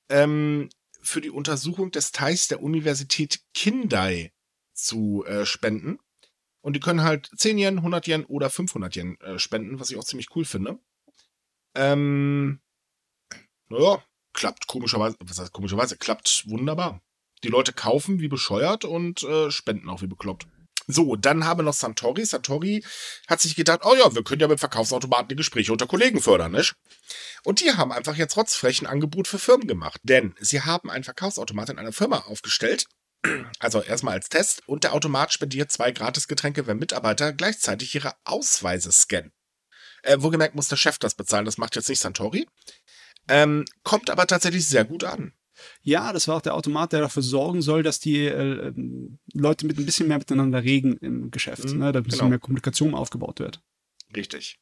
ähm, 0.09 0.71
für 1.03 1.21
die 1.21 1.31
Untersuchung 1.31 1.91
des 1.91 2.13
Teichs 2.13 2.49
der 2.49 2.63
Universität 2.63 3.41
Kindai 3.55 4.33
zu 4.73 5.25
äh, 5.27 5.45
spenden. 5.45 5.99
Und 6.69 6.75
die 6.75 6.81
können 6.81 7.03
halt 7.03 7.31
10 7.35 7.57
Yen, 7.57 7.79
100 7.79 8.07
Yen 8.09 8.27
oder 8.27 8.51
500 8.51 8.95
Yen 8.95 9.19
äh, 9.23 9.39
spenden, 9.39 9.81
was 9.81 9.91
ich 9.91 9.97
auch 9.97 10.05
ziemlich 10.05 10.37
cool 10.37 10.45
finde. 10.45 10.79
Ähm, 11.75 12.61
naja, 13.71 14.05
klappt 14.35 14.67
komischerweise, 14.67 15.17
was 15.25 15.39
heißt 15.39 15.55
komischerweise, 15.55 15.97
klappt 15.97 16.45
wunderbar. 16.47 17.01
Die 17.43 17.49
Leute 17.49 17.73
kaufen 17.73 18.21
wie 18.21 18.29
bescheuert 18.29 18.85
und 18.85 19.23
äh, 19.23 19.51
spenden 19.51 19.89
auch 19.89 20.03
wie 20.03 20.09
bekloppt. 20.09 20.47
So, 20.87 21.17
dann 21.17 21.47
haben 21.47 21.61
wir 21.61 21.65
noch 21.65 21.73
Santori. 21.73 22.27
Santori 22.27 22.85
hat 23.29 23.41
sich 23.41 23.57
gedacht, 23.57 23.81
oh 23.85 23.95
ja, 23.95 24.15
wir 24.15 24.23
können 24.23 24.43
ja 24.43 24.49
mit 24.49 24.61
Verkaufsautomaten 24.61 25.29
die 25.29 25.37
Gespräche 25.37 25.73
unter 25.73 25.87
Kollegen 25.87 26.21
fördern, 26.21 26.53
nicht? 26.53 26.75
Und 27.45 27.63
die 27.63 27.73
haben 27.73 27.93
einfach 27.93 28.17
jetzt 28.17 28.37
rotzfrechen 28.37 28.87
Angebot 28.87 29.27
für 29.27 29.39
Firmen 29.39 29.69
gemacht. 29.69 30.03
Denn 30.03 30.35
sie 30.39 30.61
haben 30.61 30.91
einen 30.91 31.05
Verkaufsautomat 31.05 31.71
in 31.71 31.79
einer 31.79 31.93
Firma 31.93 32.19
aufgestellt. 32.27 32.85
Also 33.59 33.83
erstmal 33.83 34.15
als 34.15 34.29
Test. 34.29 34.63
Und 34.67 34.85
der 34.85 34.95
Automat 34.95 35.33
spendiert 35.33 35.73
zwei 35.73 35.91
Gratisgetränke, 35.91 36.67
wenn 36.67 36.79
Mitarbeiter 36.79 37.33
gleichzeitig 37.33 37.95
ihre 37.95 38.15
Ausweise 38.25 38.93
scannen. 38.93 39.33
Äh, 40.03 40.21
wohlgemerkt 40.21 40.55
muss 40.55 40.69
der 40.69 40.77
Chef 40.77 40.99
das 40.99 41.15
bezahlen, 41.15 41.45
das 41.45 41.59
macht 41.59 41.75
jetzt 41.77 41.89
nicht 41.89 41.99
Santori. 41.99 42.47
Ähm, 43.29 43.65
kommt 43.83 44.11
aber 44.11 44.27
tatsächlich 44.27 44.67
sehr 44.69 44.85
gut 44.85 45.05
an. 45.05 45.33
Ja, 45.83 46.13
das 46.13 46.29
war 46.29 46.37
auch 46.37 46.43
der 46.43 46.55
Automat, 46.55 46.93
der 46.93 47.01
dafür 47.01 47.23
sorgen 47.23 47.63
soll, 47.63 47.83
dass 47.83 47.99
die 47.99 48.27
äh, 48.27 48.73
Leute 49.35 49.67
mit 49.67 49.79
ein 49.79 49.87
bisschen 49.87 50.07
mehr 50.09 50.19
miteinander 50.19 50.63
reden 50.63 50.97
im 50.99 51.31
Geschäft, 51.31 51.65
mhm, 51.65 51.79
ne, 51.79 51.93
dass 51.93 52.01
ein 52.01 52.05
bisschen 52.05 52.19
genau. 52.21 52.31
mehr 52.31 52.39
Kommunikation 52.39 52.95
aufgebaut 52.95 53.41
wird. 53.41 53.61
Richtig. 54.15 54.61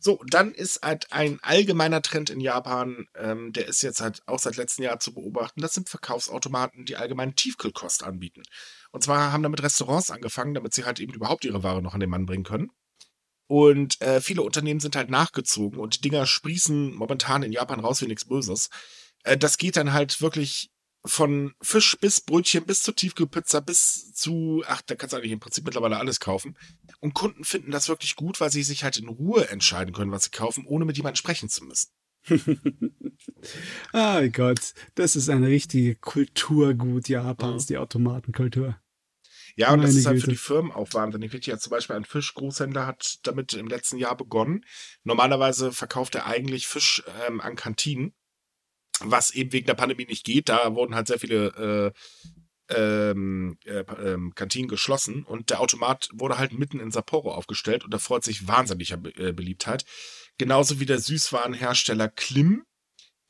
So, 0.00 0.22
dann 0.28 0.52
ist 0.52 0.82
halt 0.82 1.12
ein 1.12 1.38
allgemeiner 1.42 2.02
Trend 2.02 2.30
in 2.30 2.40
Japan, 2.40 3.06
ähm, 3.14 3.52
der 3.52 3.66
ist 3.66 3.82
jetzt 3.82 4.00
halt 4.00 4.22
auch 4.26 4.38
seit 4.38 4.56
letztem 4.56 4.84
Jahr 4.84 5.00
zu 5.00 5.14
beobachten. 5.14 5.60
Das 5.60 5.74
sind 5.74 5.88
Verkaufsautomaten, 5.88 6.84
die 6.84 6.96
allgemein 6.96 7.34
Tiefkühlkost 7.34 8.02
anbieten. 8.02 8.42
Und 8.92 9.02
zwar 9.02 9.32
haben 9.32 9.42
damit 9.42 9.62
Restaurants 9.62 10.10
angefangen, 10.10 10.54
damit 10.54 10.74
sie 10.74 10.84
halt 10.84 11.00
eben 11.00 11.14
überhaupt 11.14 11.44
ihre 11.44 11.62
Ware 11.62 11.82
noch 11.82 11.94
an 11.94 12.00
den 12.00 12.10
Mann 12.10 12.26
bringen 12.26 12.44
können. 12.44 12.70
Und 13.48 14.00
äh, 14.00 14.20
viele 14.20 14.42
Unternehmen 14.42 14.80
sind 14.80 14.96
halt 14.96 15.08
nachgezogen 15.08 15.78
und 15.78 15.96
die 15.96 16.00
Dinger 16.00 16.26
sprießen 16.26 16.92
momentan 16.94 17.42
in 17.42 17.52
Japan 17.52 17.80
raus 17.80 18.02
wie 18.02 18.06
nichts 18.06 18.24
Böses. 18.24 18.70
Äh, 19.22 19.36
das 19.36 19.58
geht 19.58 19.76
dann 19.76 19.92
halt 19.92 20.20
wirklich 20.20 20.70
von 21.06 21.54
Fisch 21.62 21.96
bis 22.00 22.20
Brötchen 22.20 22.64
bis 22.64 22.82
zur 22.82 22.94
Tiefkühlpizza 22.94 23.60
bis 23.60 24.12
zu, 24.12 24.62
ach, 24.66 24.82
da 24.82 24.94
kannst 24.94 25.12
du 25.12 25.16
eigentlich 25.18 25.32
im 25.32 25.40
Prinzip 25.40 25.64
mittlerweile 25.64 25.98
alles 25.98 26.20
kaufen. 26.20 26.56
Und 27.00 27.14
Kunden 27.14 27.44
finden 27.44 27.70
das 27.70 27.88
wirklich 27.88 28.16
gut, 28.16 28.40
weil 28.40 28.50
sie 28.50 28.62
sich 28.62 28.84
halt 28.84 28.96
in 28.96 29.08
Ruhe 29.08 29.48
entscheiden 29.48 29.94
können, 29.94 30.10
was 30.10 30.24
sie 30.24 30.30
kaufen, 30.30 30.66
ohne 30.66 30.84
mit 30.84 30.96
jemandem 30.96 31.16
sprechen 31.16 31.48
zu 31.48 31.64
müssen. 31.64 31.90
oh 33.92 34.28
Gott, 34.32 34.74
das 34.96 35.16
ist 35.16 35.30
eine 35.30 35.46
richtige 35.46 35.94
Kulturgut 35.94 37.08
Japans, 37.08 37.64
mhm. 37.64 37.66
die 37.68 37.78
Automatenkultur. 37.78 38.76
Ja, 39.54 39.72
und 39.72 39.78
Meine 39.78 39.88
das 39.88 39.96
ist 39.96 40.06
halt 40.06 40.16
Güte. 40.16 40.24
für 40.24 40.30
die 40.32 40.36
Firmen 40.36 40.72
auch 40.72 40.92
wahnsinnig 40.92 41.32
wichtig. 41.32 41.46
Ja, 41.46 41.58
zum 41.58 41.70
Beispiel 41.70 41.96
ein 41.96 42.04
Fischgroßhändler 42.04 42.86
hat 42.86 43.20
damit 43.22 43.54
im 43.54 43.68
letzten 43.68 43.96
Jahr 43.96 44.16
begonnen. 44.16 44.64
Normalerweise 45.02 45.72
verkauft 45.72 46.14
er 46.14 46.26
eigentlich 46.26 46.66
Fisch 46.66 47.02
ähm, 47.26 47.40
an 47.40 47.56
Kantinen 47.56 48.14
was 49.00 49.30
eben 49.30 49.52
wegen 49.52 49.66
der 49.66 49.74
Pandemie 49.74 50.06
nicht 50.06 50.24
geht. 50.24 50.48
Da 50.48 50.74
wurden 50.74 50.94
halt 50.94 51.06
sehr 51.06 51.18
viele 51.18 51.92
äh, 52.68 52.74
ähm, 52.74 53.58
äh, 53.64 53.84
ähm, 54.02 54.34
Kantinen 54.34 54.68
geschlossen 54.68 55.24
und 55.24 55.50
der 55.50 55.60
Automat 55.60 56.08
wurde 56.12 56.38
halt 56.38 56.52
mitten 56.52 56.80
in 56.80 56.90
Sapporo 56.90 57.32
aufgestellt 57.32 57.84
und 57.84 57.94
da 57.94 57.98
freut 57.98 58.24
sich 58.24 58.48
wahnsinniger 58.48 58.96
Be 58.96 59.10
äh, 59.16 59.32
Beliebtheit. 59.32 59.84
Genauso 60.38 60.80
wie 60.80 60.86
der 60.86 60.98
Süßwarenhersteller 60.98 62.08
Klim 62.08 62.64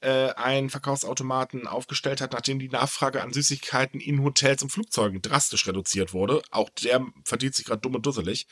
äh, 0.00 0.30
einen 0.34 0.70
Verkaufsautomaten 0.70 1.66
aufgestellt 1.66 2.20
hat, 2.20 2.32
nachdem 2.32 2.58
die 2.58 2.68
Nachfrage 2.68 3.22
an 3.22 3.32
Süßigkeiten 3.32 4.00
in 4.00 4.22
Hotels 4.22 4.62
und 4.62 4.70
Flugzeugen 4.70 5.22
drastisch 5.22 5.66
reduziert 5.66 6.12
wurde. 6.12 6.42
Auch 6.50 6.70
der 6.70 7.04
verdient 7.24 7.54
sich 7.54 7.66
gerade 7.66 7.80
dumm 7.80 7.94
und 7.94 8.06
dusselig. 8.06 8.46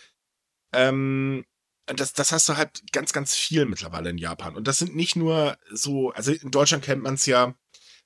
Ähm, 0.73 1.45
das, 1.87 2.12
das 2.12 2.32
hast 2.32 2.49
du 2.49 2.57
halt 2.57 2.82
ganz, 2.93 3.12
ganz 3.12 3.35
viel 3.35 3.66
mittlerweile 3.66 4.11
in 4.11 4.18
Japan. 4.18 4.57
Und 4.57 4.66
das 4.66 4.78
sind 4.78 4.97
nicht 4.97 5.16
nur 5.16 5.59
so, 5.70 6.11
also 6.12 6.32
in 6.32 6.51
Deutschland 6.51 6.85
kennt 6.85 7.03
man 7.03 7.14
es 7.14 7.26
ja, 7.26 7.55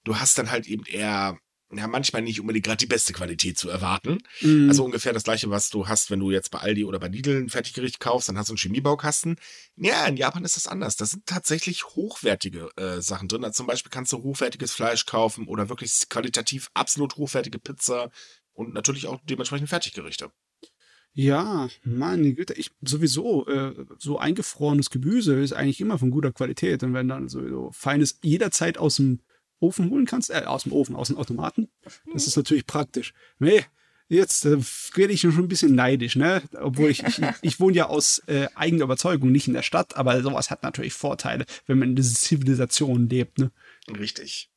du 0.04 0.16
hast 0.16 0.38
dann 0.38 0.50
halt 0.50 0.66
eben 0.66 0.84
eher, 0.84 1.38
ja, 1.70 1.86
manchmal 1.86 2.22
nicht 2.22 2.40
unbedingt 2.40 2.64
gerade 2.64 2.78
die 2.78 2.86
beste 2.86 3.12
Qualität 3.12 3.58
zu 3.58 3.68
erwarten. 3.68 4.18
Mm. 4.40 4.68
Also 4.68 4.84
ungefähr 4.84 5.12
das 5.12 5.24
gleiche, 5.24 5.50
was 5.50 5.68
du 5.68 5.86
hast, 5.86 6.10
wenn 6.10 6.18
du 6.18 6.30
jetzt 6.30 6.50
bei 6.50 6.58
Aldi 6.58 6.84
oder 6.84 6.98
bei 6.98 7.08
Lidl 7.08 7.36
ein 7.36 7.50
Fertiggericht 7.50 8.00
kaufst, 8.00 8.28
dann 8.28 8.38
hast 8.38 8.48
du 8.48 8.52
einen 8.52 8.58
Chemiebaukasten. 8.58 9.36
Ja, 9.76 10.06
in 10.06 10.16
Japan 10.16 10.44
ist 10.44 10.56
das 10.56 10.66
anders. 10.66 10.96
Da 10.96 11.04
sind 11.04 11.26
tatsächlich 11.26 11.84
hochwertige 11.84 12.70
äh, 12.76 13.00
Sachen 13.02 13.28
drin. 13.28 13.44
Also 13.44 13.58
zum 13.58 13.66
Beispiel 13.66 13.90
kannst 13.90 14.12
du 14.12 14.22
hochwertiges 14.22 14.72
Fleisch 14.72 15.04
kaufen 15.04 15.46
oder 15.46 15.68
wirklich 15.68 16.08
qualitativ 16.08 16.70
absolut 16.74 17.16
hochwertige 17.16 17.58
Pizza 17.58 18.10
und 18.54 18.72
natürlich 18.72 19.06
auch 19.06 19.20
dementsprechend 19.24 19.68
Fertiggerichte. 19.68 20.32
Ja, 21.20 21.68
meine 21.82 22.32
Güte, 22.32 22.54
ich 22.54 22.70
sowieso, 22.80 23.44
äh, 23.48 23.74
so 23.98 24.20
eingefrorenes 24.20 24.88
Gemüse 24.88 25.34
ist 25.40 25.52
eigentlich 25.52 25.80
immer 25.80 25.98
von 25.98 26.12
guter 26.12 26.30
Qualität. 26.30 26.84
Und 26.84 26.94
wenn 26.94 27.08
dann 27.08 27.28
sowieso 27.28 27.72
feines 27.72 28.20
jederzeit 28.22 28.78
aus 28.78 28.96
dem 28.96 29.18
Ofen 29.58 29.90
holen 29.90 30.06
kannst, 30.06 30.30
äh, 30.30 30.44
aus 30.46 30.62
dem 30.62 30.72
Ofen, 30.72 30.94
aus 30.94 31.08
dem 31.08 31.16
Automaten, 31.16 31.70
das 32.12 32.28
ist 32.28 32.36
natürlich 32.36 32.68
praktisch. 32.68 33.14
Nee, 33.40 33.64
jetzt 34.08 34.44
äh, 34.44 34.58
werde 34.94 35.12
ich 35.12 35.22
schon 35.22 35.36
ein 35.36 35.48
bisschen 35.48 35.74
neidisch, 35.74 36.14
ne? 36.14 36.40
Obwohl 36.52 36.90
ich, 36.90 37.02
ich, 37.02 37.20
ich 37.42 37.58
wohne 37.58 37.76
ja 37.76 37.86
aus 37.86 38.20
äh, 38.28 38.46
eigener 38.54 38.84
Überzeugung 38.84 39.32
nicht 39.32 39.48
in 39.48 39.54
der 39.54 39.62
Stadt, 39.62 39.96
aber 39.96 40.22
sowas 40.22 40.52
hat 40.52 40.62
natürlich 40.62 40.92
Vorteile, 40.92 41.46
wenn 41.66 41.80
man 41.80 41.88
in 41.88 41.96
dieser 41.96 42.14
Zivilisation 42.14 43.08
lebt, 43.08 43.38
ne? 43.38 43.50
Richtig. 43.88 44.52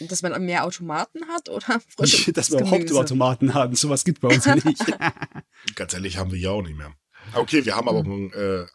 Dass 0.00 0.22
man 0.22 0.44
mehr 0.44 0.64
Automaten 0.64 1.26
hat 1.28 1.48
oder 1.48 1.80
frische 1.96 2.32
Dass 2.34 2.50
wir 2.50 2.68
Hauptautomaten 2.68 3.54
haben. 3.54 3.74
Sowas 3.74 4.04
gibt 4.04 4.20
bei 4.20 4.28
uns 4.28 4.46
nicht. 4.46 4.84
Ganz 5.74 5.94
ehrlich, 5.94 6.18
haben 6.18 6.32
wir 6.32 6.38
ja 6.38 6.50
auch 6.50 6.62
nicht 6.62 6.76
mehr. 6.76 6.94
Okay, 7.34 7.64
wir 7.64 7.74
haben 7.74 7.88
aber 7.88 8.00
einen 8.00 8.32
äh, 8.32 8.66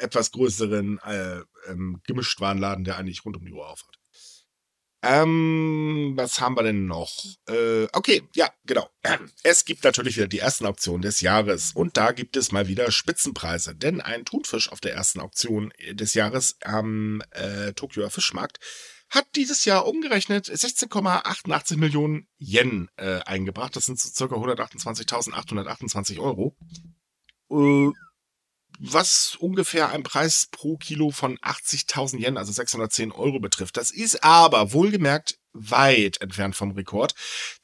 etwas 0.00 0.32
größeren 0.32 0.98
äh, 1.04 1.40
ähm, 1.68 2.00
Gemischtwarenladen, 2.06 2.84
der 2.84 2.96
eigentlich 2.96 3.24
rund 3.24 3.36
um 3.36 3.44
die 3.44 3.52
Uhr 3.52 3.68
aufhat. 3.68 3.98
Ähm, 5.04 6.12
was 6.14 6.40
haben 6.40 6.56
wir 6.56 6.62
denn 6.62 6.86
noch? 6.86 7.12
Äh, 7.48 7.88
okay, 7.92 8.22
ja, 8.36 8.48
genau. 8.64 8.88
Es 9.42 9.64
gibt 9.64 9.82
natürlich 9.82 10.16
wieder 10.16 10.28
die 10.28 10.38
ersten 10.38 10.64
Auktionen 10.64 11.02
des 11.02 11.20
Jahres 11.20 11.72
und 11.74 11.96
da 11.96 12.12
gibt 12.12 12.36
es 12.36 12.52
mal 12.52 12.68
wieder 12.68 12.92
Spitzenpreise, 12.92 13.74
denn 13.74 14.00
ein 14.00 14.24
Thunfisch 14.24 14.70
auf 14.70 14.80
der 14.80 14.94
ersten 14.94 15.18
Auktion 15.18 15.72
des 15.90 16.14
Jahres 16.14 16.56
am 16.62 17.20
äh, 17.32 17.72
Tokioer 17.72 18.10
Fischmarkt 18.10 18.60
hat 19.12 19.26
dieses 19.36 19.64
Jahr 19.66 19.86
umgerechnet 19.86 20.46
16,88 20.48 21.76
Millionen 21.76 22.26
Yen 22.38 22.88
äh, 22.96 23.20
eingebracht. 23.20 23.76
Das 23.76 23.84
sind 23.84 24.00
so 24.00 24.08
circa 24.08 24.36
128.828 24.36 26.18
Euro. 26.18 26.56
Äh, 27.50 27.92
was 28.78 29.36
ungefähr 29.38 29.90
ein 29.90 30.02
Preis 30.02 30.48
pro 30.50 30.78
Kilo 30.78 31.10
von 31.10 31.36
80.000 31.38 32.18
Yen, 32.18 32.38
also 32.38 32.52
610 32.52 33.12
Euro 33.12 33.38
betrifft. 33.38 33.76
Das 33.76 33.90
ist 33.90 34.24
aber 34.24 34.72
wohlgemerkt 34.72 35.38
weit 35.52 36.22
entfernt 36.22 36.56
vom 36.56 36.70
Rekord. 36.72 37.14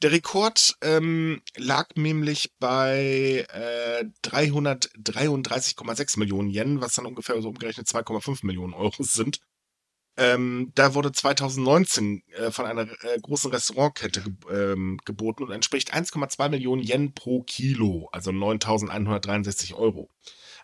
Der 0.02 0.12
Rekord 0.12 0.76
ähm, 0.82 1.40
lag 1.56 1.88
nämlich 1.94 2.52
bei 2.58 3.46
äh, 3.50 4.04
333,6 4.22 6.18
Millionen 6.18 6.50
Yen, 6.50 6.82
was 6.82 6.92
dann 6.92 7.06
ungefähr 7.06 7.40
so 7.40 7.48
umgerechnet 7.48 7.86
2,5 7.86 8.44
Millionen 8.44 8.74
Euro 8.74 9.02
sind. 9.02 9.40
Ähm, 10.18 10.72
da 10.74 10.94
wurde 10.94 11.12
2019 11.12 12.24
äh, 12.32 12.50
von 12.50 12.66
einer 12.66 12.88
äh, 13.04 13.20
großen 13.22 13.52
Restaurantkette 13.52 14.22
ge 14.22 14.32
ähm, 14.50 14.98
geboten 15.04 15.44
und 15.44 15.52
entspricht 15.52 15.94
1,2 15.94 16.48
Millionen 16.48 16.82
Yen 16.82 17.14
pro 17.14 17.44
Kilo, 17.44 18.08
also 18.10 18.32
9.163 18.32 19.74
Euro. 19.74 20.10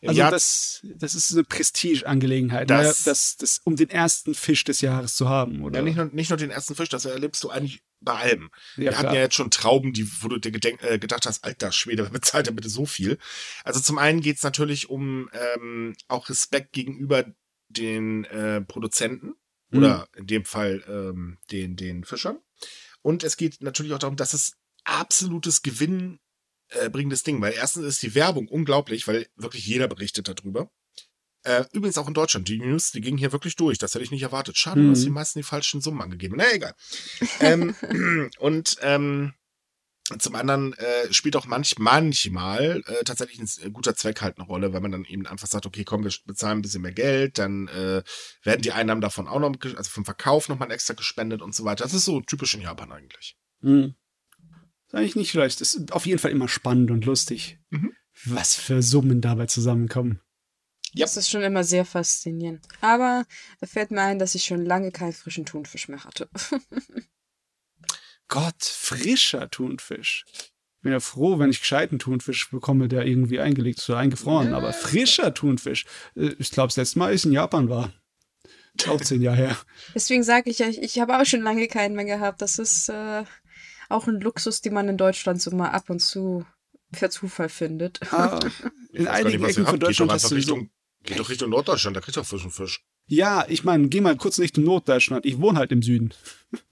Im 0.01 0.09
also 0.09 0.19
Jahr 0.19 0.33
das, 0.33 0.85
das 0.97 1.15
ist 1.15 1.33
eine 1.33 1.45
Prestigeangelegenheit, 1.45 2.69
ne? 2.69 2.79
das, 2.79 3.05
das, 3.05 3.37
das, 3.37 3.61
um 3.63 3.77
den 3.77 3.91
ersten 3.91 4.35
Fisch 4.35 4.65
des 4.65 4.81
Jahres 4.81 5.15
zu 5.15 5.29
haben, 5.29 5.63
oder? 5.63 5.79
Ja, 5.79 5.85
nicht 5.85 5.97
nur, 5.97 6.07
nicht 6.07 6.31
nur 6.31 6.37
den 6.37 6.51
ersten 6.51 6.75
Fisch, 6.75 6.89
das 6.89 7.05
erlebst 7.05 7.45
du 7.45 7.51
eigentlich 7.51 7.85
bei 8.01 8.15
allem. 8.15 8.51
Ja, 8.75 8.83
Wir 8.83 8.89
klar. 8.91 9.03
hatten 9.05 9.15
ja 9.15 9.21
jetzt 9.21 9.37
schon 9.37 9.53
Trauben, 9.53 9.93
die, 9.93 10.11
wo 10.21 10.27
du 10.27 10.39
dir 10.39 10.51
gedenk, 10.51 10.83
äh, 10.83 10.99
gedacht 10.99 11.27
hast, 11.27 11.45
alter 11.45 11.71
Schwede, 11.71 12.03
wer 12.03 12.11
bezahlt 12.11 12.49
denn 12.49 12.57
bitte 12.57 12.69
so 12.69 12.87
viel? 12.87 13.19
Also 13.63 13.79
zum 13.79 13.99
einen 13.99 14.21
geht's 14.21 14.43
natürlich 14.43 14.91
um 14.91 15.31
ähm, 15.33 15.95
auch 16.09 16.29
Respekt 16.29 16.73
gegenüber 16.73 17.25
den 17.69 18.25
äh, 18.25 18.61
Produzenten 18.61 19.37
oder 19.75 20.09
mhm. 20.13 20.21
in 20.21 20.27
dem 20.27 20.45
Fall 20.45 20.85
ähm, 20.89 21.39
den, 21.51 21.77
den 21.77 22.05
Fischern. 22.05 22.39
Und 23.03 23.25
es 23.25 23.37
geht 23.37 23.61
natürlich 23.61 23.93
auch 23.93 23.99
darum, 23.99 24.17
dass 24.17 24.33
es 24.33 24.57
absolutes 24.85 25.63
Gewinn 25.63 26.21
äh, 26.69 26.89
bringendes 26.89 27.23
Ding, 27.23 27.41
weil 27.41 27.53
erstens 27.53 27.85
ist 27.85 28.03
die 28.03 28.15
Werbung 28.15 28.49
unglaublich, 28.49 29.07
weil 29.07 29.27
wirklich 29.37 29.67
jeder 29.67 29.89
berichtet 29.89 30.29
darüber. 30.29 30.71
Äh, 31.43 31.65
übrigens 31.73 31.99
auch 31.99 32.09
in 32.09 32.15
Deutschland, 32.15 32.49
die 32.49 32.59
News, 32.59 32.91
die 32.91 33.03
gingen 33.03 33.19
hier 33.19 33.33
wirklich 33.33 33.57
durch. 33.57 33.77
Das 33.77 33.95
hätte 33.95 34.03
ich 34.05 34.11
nicht 34.11 34.23
erwartet. 34.23 34.57
Schade, 34.57 34.81
Mhm. 34.81 34.91
dass 34.91 35.03
die 35.03 35.11
meisten 35.11 35.39
die 35.39 35.43
falschen 35.45 35.83
Summen 35.83 36.01
angegeben 36.01 36.41
haben. 36.41 36.49
Na 36.49 36.55
egal. 36.55 36.75
ähm, 37.41 37.75
und 38.39 38.79
ähm, 38.81 39.35
zum 40.19 40.35
anderen 40.35 40.75
äh, 40.75 41.13
spielt 41.13 41.35
auch 41.35 41.47
manch, 41.47 41.79
manchmal 41.79 42.83
äh, 42.87 43.05
tatsächlich 43.05 43.41
ein, 43.41 43.49
ein 43.65 43.73
guter 43.73 43.97
Zweck 43.97 44.21
halt 44.21 44.39
eine 44.39 44.47
Rolle, 44.47 44.75
weil 44.75 44.83
man 44.83 44.93
dann 44.93 45.05
eben 45.07 45.27
einfach 45.27 45.47
sagt, 45.47 45.65
okay, 45.65 45.85
komm, 45.85 46.05
wir 46.05 46.13
bezahlen 46.27 46.59
ein 46.59 46.63
bisschen 46.63 46.83
mehr 46.83 46.93
Geld, 46.93 47.39
dann 47.39 47.69
äh, 47.69 48.03
werden 48.43 48.61
die 48.61 48.73
Einnahmen 48.73 49.01
davon 49.01 49.27
auch 49.27 49.41
noch, 49.41 49.55
also 49.63 49.91
vom 49.91 50.05
Verkauf 50.05 50.49
nochmal 50.49 50.71
extra 50.73 50.93
gespendet 50.93 51.41
und 51.41 51.55
so 51.55 51.65
weiter. 51.65 51.85
Das 51.85 51.95
ist 51.95 52.05
so 52.05 52.21
typisch 52.21 52.55
in 52.55 52.61
Japan 52.61 52.93
eigentlich. 52.93 53.39
Hm. 53.63 53.95
Ist 54.87 54.95
eigentlich 54.95 55.17
nicht 55.17 55.31
schlecht. 55.31 55.63
Das 55.63 55.75
ist 55.75 55.93
auf 55.93 56.05
jeden 56.05 56.19
Fall 56.19 56.33
immer 56.33 56.49
spannend 56.49 56.91
und 56.91 57.07
lustig. 57.07 57.59
Mhm. 57.71 57.93
Was 58.27 58.55
für 58.55 58.83
Summen 58.83 59.23
dabei 59.23 59.47
zusammenkommen. 59.47 60.21
Ja. 60.93 61.07
Das 61.07 61.17
ist 61.17 61.31
schon 61.31 61.43
immer 61.43 61.65
sehr 61.65 61.85
faszinierend. 61.85 62.67
Aber 62.81 63.25
da 63.61 63.67
fällt 63.67 63.91
mir 63.91 64.03
ein, 64.03 64.19
dass 64.19 64.35
ich 64.35 64.45
schon 64.45 64.65
lange 64.65 64.93
keinen 64.93 65.13
frischen 65.13 65.47
Thunfisch 65.47 65.89
mehr 65.89 66.05
hatte. 66.05 66.29
Gott, 68.29 68.63
frischer 68.65 69.51
Thunfisch. 69.51 70.25
Ich 70.37 70.53
bin 70.83 70.93
ja 70.93 71.01
froh, 71.01 71.39
wenn 71.39 71.51
ich 71.51 71.61
gescheiten 71.61 71.99
Thunfisch 71.99 72.51
bekomme, 72.51 72.89
der 72.89 73.07
irgendwie 73.07 73.41
eingelegt 73.41 73.79
ist 73.79 73.89
oder 73.89 73.99
eingefroren. 73.99 74.53
Aber 74.55 74.73
frischer 74.73 75.33
Thunfisch. 75.33 75.85
äh, 76.17 76.35
Ich 76.39 76.51
glaube, 76.51 76.69
das 76.69 76.77
letzte 76.77 76.99
Mal 76.99 77.13
ist 77.15 77.25
in 77.25 77.33
Japan 77.33 77.69
war. 77.69 77.93
Auch 78.89 79.01
zehn 79.01 79.23
Jahre 79.23 79.37
her. 79.37 79.57
Deswegen 79.95 80.25
sage 80.25 80.51
ich 80.51 80.59
ja, 80.59 80.69
ich, 80.69 80.83
ich 80.83 80.99
habe 80.99 81.17
auch 81.19 81.25
schon 81.25 81.43
lange 81.43 81.69
keinen 81.69 81.95
mehr 81.95 82.05
gehabt. 82.05 82.43
Das 82.43 82.59
ist 82.59 82.89
äh, 82.89 83.25
auch 83.89 84.09
ein 84.09 84.21
Luxus, 84.21 84.61
den 84.63 84.75
man 84.75 84.89
in 84.89 84.97
Deutschland 84.97 85.41
so 85.41 85.51
mal 85.53 85.71
ab 85.71 85.91
und 85.91 86.01
zu 86.01 86.45
per 86.93 87.11
Zufall 87.11 87.49
findet. 87.49 88.01
Ah, 88.13 88.41
in 88.93 89.03
Ich 89.05 89.09
einigen 89.09 89.43
nicht, 89.43 89.53
Ecken 89.59 89.67
von 89.67 89.81
Deutschland 89.81 90.11
doch 90.11 90.15
hast 90.15 90.25
einfach 90.25 90.37
du 90.37 90.43
so. 90.43 90.55
Richtung, 90.55 90.71
geht 91.05 91.19
doch 91.19 91.29
Richtung 91.31 91.51
Norddeutschland, 91.51 91.97
da 91.97 92.01
kriegt 92.01 92.17
doch 92.17 92.27
frischen 92.27 92.51
Fisch. 92.51 92.85
Ja, 93.07 93.45
ich 93.49 93.65
meine, 93.65 93.89
geh 93.89 94.01
mal 94.01 94.17
kurz 94.17 94.39
Richtung 94.39 94.65
Norddeutschland. 94.65 95.25
Ich 95.25 95.39
wohne 95.41 95.59
halt 95.59 95.71
im 95.73 95.83
Süden. 95.83 96.13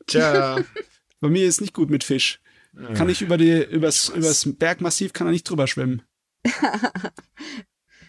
Tja. 0.06 0.58
Bei 1.22 1.28
mir 1.28 1.46
ist 1.46 1.60
nicht 1.60 1.72
gut 1.72 1.88
mit 1.88 2.02
Fisch. 2.02 2.40
Kann 2.94 3.08
ich 3.08 3.22
über 3.22 3.38
die, 3.38 3.62
übers, 3.62 4.08
übers 4.08 4.48
Bergmassiv 4.58 5.12
kann 5.12 5.28
er 5.28 5.30
nicht 5.30 5.48
drüber 5.48 5.68
schwimmen. 5.68 6.02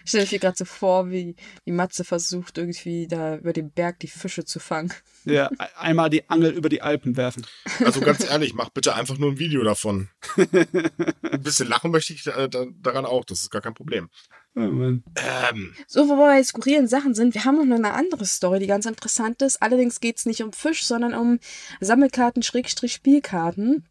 Ich 0.03 0.09
stelle 0.09 0.27
mir 0.29 0.39
gerade 0.39 0.57
so 0.57 0.65
vor, 0.65 1.09
wie, 1.11 1.35
wie 1.65 1.71
Matze 1.71 2.03
versucht, 2.03 2.57
irgendwie 2.57 3.07
da 3.07 3.37
über 3.37 3.53
den 3.53 3.71
Berg 3.71 3.99
die 3.99 4.07
Fische 4.07 4.43
zu 4.45 4.59
fangen. 4.59 4.93
Ja, 5.25 5.49
e- 5.51 5.77
einmal 5.77 6.09
die 6.09 6.29
Angel 6.29 6.51
über 6.51 6.69
die 6.69 6.81
Alpen 6.81 7.15
werfen. 7.15 7.45
Also 7.85 8.01
ganz 8.01 8.23
ehrlich, 8.29 8.53
mach 8.53 8.69
bitte 8.69 8.95
einfach 8.95 9.17
nur 9.17 9.31
ein 9.31 9.39
Video 9.39 9.63
davon. 9.63 10.09
Ein 10.37 11.41
bisschen 11.41 11.67
lachen 11.69 11.91
möchte 11.91 12.13
ich 12.13 12.23
da, 12.23 12.47
daran 12.47 13.05
auch, 13.05 13.23
das 13.25 13.41
ist 13.41 13.49
gar 13.49 13.61
kein 13.61 13.73
Problem. 13.73 14.09
Oh 14.55 14.59
Mann. 14.59 15.03
Ähm, 15.15 15.73
So, 15.87 16.07
wo 16.09 16.15
wir 16.15 16.27
bei 16.27 16.43
skurrilen 16.43 16.87
Sachen 16.87 17.15
sind, 17.15 17.33
wir 17.33 17.45
haben 17.45 17.67
noch 17.67 17.75
eine 17.75 17.93
andere 17.93 18.25
Story, 18.25 18.59
die 18.59 18.67
ganz 18.67 18.85
interessant 18.85 19.41
ist. 19.41 19.61
Allerdings 19.61 19.99
geht 19.99 20.17
es 20.17 20.25
nicht 20.25 20.43
um 20.43 20.53
Fisch, 20.53 20.85
sondern 20.85 21.13
um 21.13 21.39
Sammelkarten, 21.79 22.43
Schrägstrich 22.43 22.93
Spielkarten. 22.93 23.87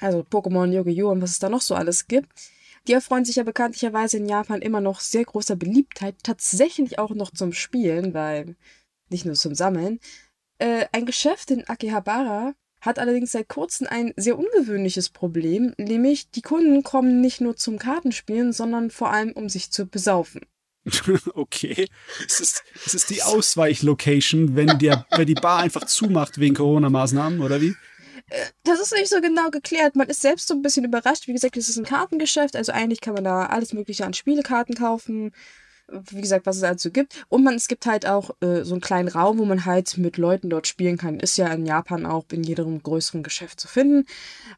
Also 0.00 0.20
Pokémon, 0.20 0.72
Yu-Gi-Oh! 0.72 1.10
und 1.10 1.20
was 1.22 1.30
es 1.32 1.38
da 1.38 1.48
noch 1.48 1.60
so 1.60 1.74
alles 1.74 2.06
gibt. 2.06 2.30
Die 2.86 2.92
erfreuen 2.92 3.24
sich 3.24 3.36
ja 3.36 3.42
bekanntlicherweise 3.42 4.18
in 4.18 4.28
Japan 4.28 4.62
immer 4.62 4.80
noch 4.80 5.00
sehr 5.00 5.24
großer 5.24 5.56
Beliebtheit. 5.56 6.16
Tatsächlich 6.22 6.98
auch 6.98 7.10
noch 7.10 7.30
zum 7.30 7.52
Spielen, 7.52 8.14
weil 8.14 8.56
nicht 9.10 9.24
nur 9.24 9.34
zum 9.34 9.54
Sammeln. 9.54 9.98
Äh, 10.58 10.86
ein 10.92 11.06
Geschäft 11.06 11.50
in 11.50 11.68
Akihabara 11.68 12.54
hat 12.80 12.98
allerdings 12.98 13.32
seit 13.32 13.48
kurzem 13.48 13.86
ein 13.88 14.12
sehr 14.16 14.38
ungewöhnliches 14.38 15.08
Problem, 15.08 15.74
nämlich 15.76 16.30
die 16.30 16.42
Kunden 16.42 16.82
kommen 16.82 17.20
nicht 17.20 17.40
nur 17.40 17.56
zum 17.56 17.78
Kartenspielen, 17.78 18.52
sondern 18.52 18.90
vor 18.90 19.10
allem 19.10 19.32
um 19.32 19.48
sich 19.48 19.70
zu 19.70 19.86
besaufen. 19.86 20.42
Okay. 21.34 21.88
Es 22.26 22.40
ist, 22.40 22.62
es 22.86 22.94
ist 22.94 23.10
die 23.10 23.22
Ausweichlocation, 23.22 24.54
wenn, 24.54 24.78
der, 24.78 25.04
wenn 25.10 25.26
die 25.26 25.34
Bar 25.34 25.58
einfach 25.58 25.84
zumacht 25.84 26.38
wegen 26.38 26.54
Corona-Maßnahmen, 26.54 27.40
oder 27.40 27.60
wie? 27.60 27.74
Das 28.64 28.80
ist 28.80 28.92
nicht 28.92 29.08
so 29.08 29.20
genau 29.20 29.50
geklärt. 29.50 29.94
Man 29.94 30.08
ist 30.08 30.20
selbst 30.20 30.48
so 30.48 30.54
ein 30.54 30.62
bisschen 30.62 30.84
überrascht. 30.84 31.28
Wie 31.28 31.32
gesagt, 31.32 31.56
es 31.56 31.68
ist 31.68 31.76
ein 31.76 31.84
Kartengeschäft. 31.84 32.56
Also 32.56 32.72
eigentlich 32.72 33.00
kann 33.00 33.14
man 33.14 33.24
da 33.24 33.46
alles 33.46 33.72
Mögliche 33.72 34.04
an 34.04 34.14
Spielekarten 34.14 34.74
kaufen. 34.74 35.32
Wie 35.88 36.20
gesagt, 36.20 36.46
was 36.46 36.56
es 36.56 36.64
also 36.64 36.90
gibt. 36.90 37.24
Und 37.28 37.44
man, 37.44 37.54
es 37.54 37.68
gibt 37.68 37.86
halt 37.86 38.06
auch 38.06 38.30
äh, 38.40 38.64
so 38.64 38.74
einen 38.74 38.80
kleinen 38.80 39.06
Raum, 39.06 39.38
wo 39.38 39.44
man 39.44 39.64
halt 39.64 39.96
mit 39.98 40.16
Leuten 40.16 40.50
dort 40.50 40.66
spielen 40.66 40.98
kann. 40.98 41.20
Ist 41.20 41.36
ja 41.36 41.46
in 41.52 41.64
Japan 41.64 42.04
auch 42.04 42.24
in 42.32 42.42
jedem 42.42 42.82
größeren 42.82 43.22
Geschäft 43.22 43.60
zu 43.60 43.68
finden. 43.68 44.04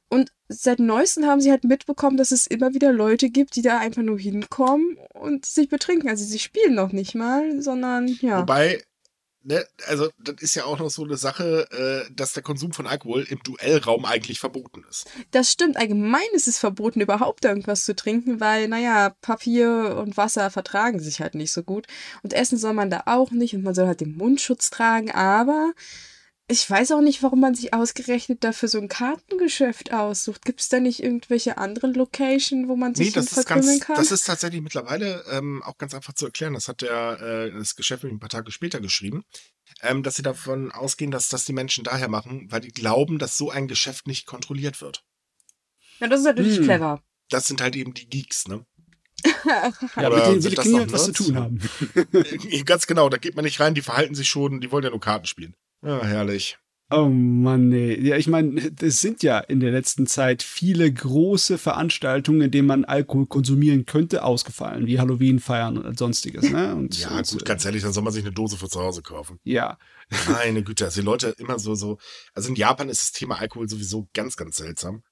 Und 0.08 0.32
seit 0.48 0.78
neuestem 0.78 1.26
haben 1.26 1.42
sie 1.42 1.50
halt 1.50 1.64
mitbekommen, 1.64 2.16
dass 2.16 2.30
es 2.30 2.46
immer 2.46 2.72
wieder 2.72 2.92
Leute 2.92 3.28
gibt, 3.28 3.56
die 3.56 3.62
da 3.62 3.78
einfach 3.78 4.00
nur 4.00 4.18
hinkommen 4.18 4.96
und 5.12 5.44
sich 5.44 5.68
betrinken. 5.68 6.08
Also 6.08 6.24
sie 6.24 6.38
spielen 6.38 6.74
noch 6.74 6.92
nicht 6.92 7.14
mal, 7.14 7.60
sondern 7.60 8.08
ja. 8.22 8.40
Wobei, 8.40 8.82
ne, 9.48 9.66
also 9.86 10.10
das 10.18 10.36
ist 10.40 10.54
ja 10.54 10.64
auch 10.64 10.78
noch 10.78 10.90
so 10.90 11.04
eine 11.04 11.16
Sache, 11.16 11.66
äh, 11.72 12.12
dass 12.14 12.34
der 12.34 12.42
Konsum 12.42 12.72
von 12.72 12.86
Alkohol 12.86 13.26
im 13.28 13.42
Duellraum 13.42 14.04
eigentlich 14.04 14.38
verboten 14.38 14.84
ist. 14.88 15.06
Das 15.30 15.50
stimmt. 15.50 15.76
Allgemein 15.76 16.20
ist 16.32 16.46
es 16.46 16.58
verboten, 16.58 17.00
überhaupt 17.00 17.44
irgendwas 17.44 17.84
zu 17.84 17.96
trinken, 17.96 18.40
weil, 18.40 18.68
naja, 18.68 19.10
Papier 19.22 19.96
und 19.98 20.16
Wasser 20.16 20.50
vertragen 20.50 21.00
sich 21.00 21.20
halt 21.20 21.34
nicht 21.34 21.52
so 21.52 21.62
gut. 21.62 21.86
Und 22.22 22.34
essen 22.34 22.58
soll 22.58 22.74
man 22.74 22.90
da 22.90 23.04
auch 23.06 23.30
nicht 23.30 23.54
und 23.54 23.64
man 23.64 23.74
soll 23.74 23.86
halt 23.86 24.00
den 24.00 24.16
Mundschutz 24.16 24.70
tragen, 24.70 25.10
aber 25.10 25.72
ich 26.50 26.68
weiß 26.68 26.92
auch 26.92 27.00
nicht, 27.02 27.22
warum 27.22 27.40
man 27.40 27.54
sich 27.54 27.74
ausgerechnet 27.74 28.42
dafür 28.42 28.68
so 28.68 28.78
ein 28.78 28.88
Kartengeschäft 28.88 29.92
aussucht. 29.92 30.44
Gibt 30.44 30.60
es 30.60 30.68
da 30.68 30.80
nicht 30.80 31.02
irgendwelche 31.02 31.58
anderen 31.58 31.92
Location, 31.94 32.68
wo 32.68 32.76
man 32.76 32.94
sich 32.94 33.08
Nee, 33.08 33.12
das 33.12 33.32
ist 33.32 33.46
ganz, 33.46 33.80
kann? 33.80 33.96
das 33.96 34.10
ist 34.12 34.24
tatsächlich 34.24 34.62
mittlerweile 34.62 35.24
ähm, 35.30 35.62
auch 35.62 35.76
ganz 35.78 35.94
einfach 35.94 36.14
zu 36.14 36.24
erklären. 36.26 36.54
Das 36.54 36.68
hat 36.68 36.80
der 36.80 37.20
äh, 37.20 37.50
das 37.52 37.76
Geschäft 37.76 38.04
ein 38.04 38.18
paar 38.18 38.30
Tage 38.30 38.50
später 38.50 38.80
geschrieben, 38.80 39.24
ähm, 39.82 40.02
dass 40.02 40.16
sie 40.16 40.22
davon 40.22 40.72
ausgehen, 40.72 41.10
dass 41.10 41.28
das 41.28 41.44
die 41.44 41.52
Menschen 41.52 41.84
daher 41.84 42.08
machen, 42.08 42.46
weil 42.50 42.62
die 42.62 42.72
glauben, 42.72 43.18
dass 43.18 43.36
so 43.36 43.50
ein 43.50 43.68
Geschäft 43.68 44.06
nicht 44.06 44.26
kontrolliert 44.26 44.80
wird. 44.80 45.04
ja, 46.00 46.08
das 46.08 46.20
ist 46.20 46.26
natürlich 46.26 46.56
Hm. 46.58 46.64
clever. 46.64 47.02
Das 47.30 47.46
sind 47.46 47.60
halt 47.60 47.76
eben 47.76 47.92
die 47.92 48.08
Geeks, 48.08 48.48
ne? 48.48 48.64
Ja, 49.44 50.08
Oder 50.08 50.16
mit 50.16 50.26
denen 50.26 50.44
will 50.44 50.50
das 50.52 50.52
ich 50.52 50.56
noch 50.56 50.64
niemand 50.64 50.92
was 50.92 51.04
zu 51.04 51.12
tun 51.12 51.36
haben. 51.36 51.60
Äh, 52.50 52.62
Ganz 52.62 52.86
genau, 52.86 53.08
da 53.10 53.18
geht 53.18 53.36
man 53.36 53.44
nicht 53.44 53.60
rein, 53.60 53.74
die 53.74 53.82
verhalten 53.82 54.14
sich 54.14 54.28
schon, 54.28 54.60
die 54.60 54.70
wollen 54.72 54.84
ja 54.84 54.90
nur 54.90 55.00
Karten 55.00 55.26
spielen. 55.26 55.54
Ja, 55.82 56.02
herrlich. 56.04 56.58
Oh 56.90 57.08
Mann, 57.10 57.68
nee. 57.68 57.94
Ja, 58.00 58.16
ich 58.16 58.28
meine, 58.28 58.72
es 58.80 59.00
sind 59.02 59.22
ja 59.22 59.38
in 59.40 59.60
der 59.60 59.70
letzten 59.72 60.06
Zeit 60.06 60.42
viele 60.42 60.90
große 60.90 61.58
Veranstaltungen, 61.58 62.40
in 62.40 62.50
denen 62.50 62.66
man 62.66 62.86
Alkohol 62.86 63.26
konsumieren 63.26 63.84
könnte, 63.84 64.24
ausgefallen, 64.24 64.86
wie 64.86 64.98
Halloween 64.98 65.38
feiern 65.38 65.76
und 65.76 65.98
sonstiges, 65.98 66.48
ne? 66.50 66.74
Und, 66.76 66.98
Ja, 66.98 67.18
und, 67.18 67.28
gut, 67.28 67.42
äh, 67.42 67.44
ganz 67.44 67.64
ehrlich, 67.66 67.82
dann 67.82 67.92
soll 67.92 68.04
man 68.04 68.12
sich 68.14 68.24
eine 68.24 68.32
Dose 68.32 68.56
für 68.56 68.70
zu 68.70 68.80
Hause 68.80 69.02
kaufen. 69.02 69.38
Ja, 69.44 69.76
Meine 70.28 70.62
Güte, 70.62 70.86
also 70.86 71.02
die 71.02 71.04
Leute 71.04 71.34
immer 71.36 71.58
so, 71.58 71.74
so, 71.74 71.98
also 72.32 72.48
in 72.48 72.54
Japan 72.54 72.88
ist 72.88 73.02
das 73.02 73.12
Thema 73.12 73.38
Alkohol 73.38 73.68
sowieso 73.68 74.08
ganz, 74.14 74.36
ganz 74.36 74.56
seltsam. 74.56 75.02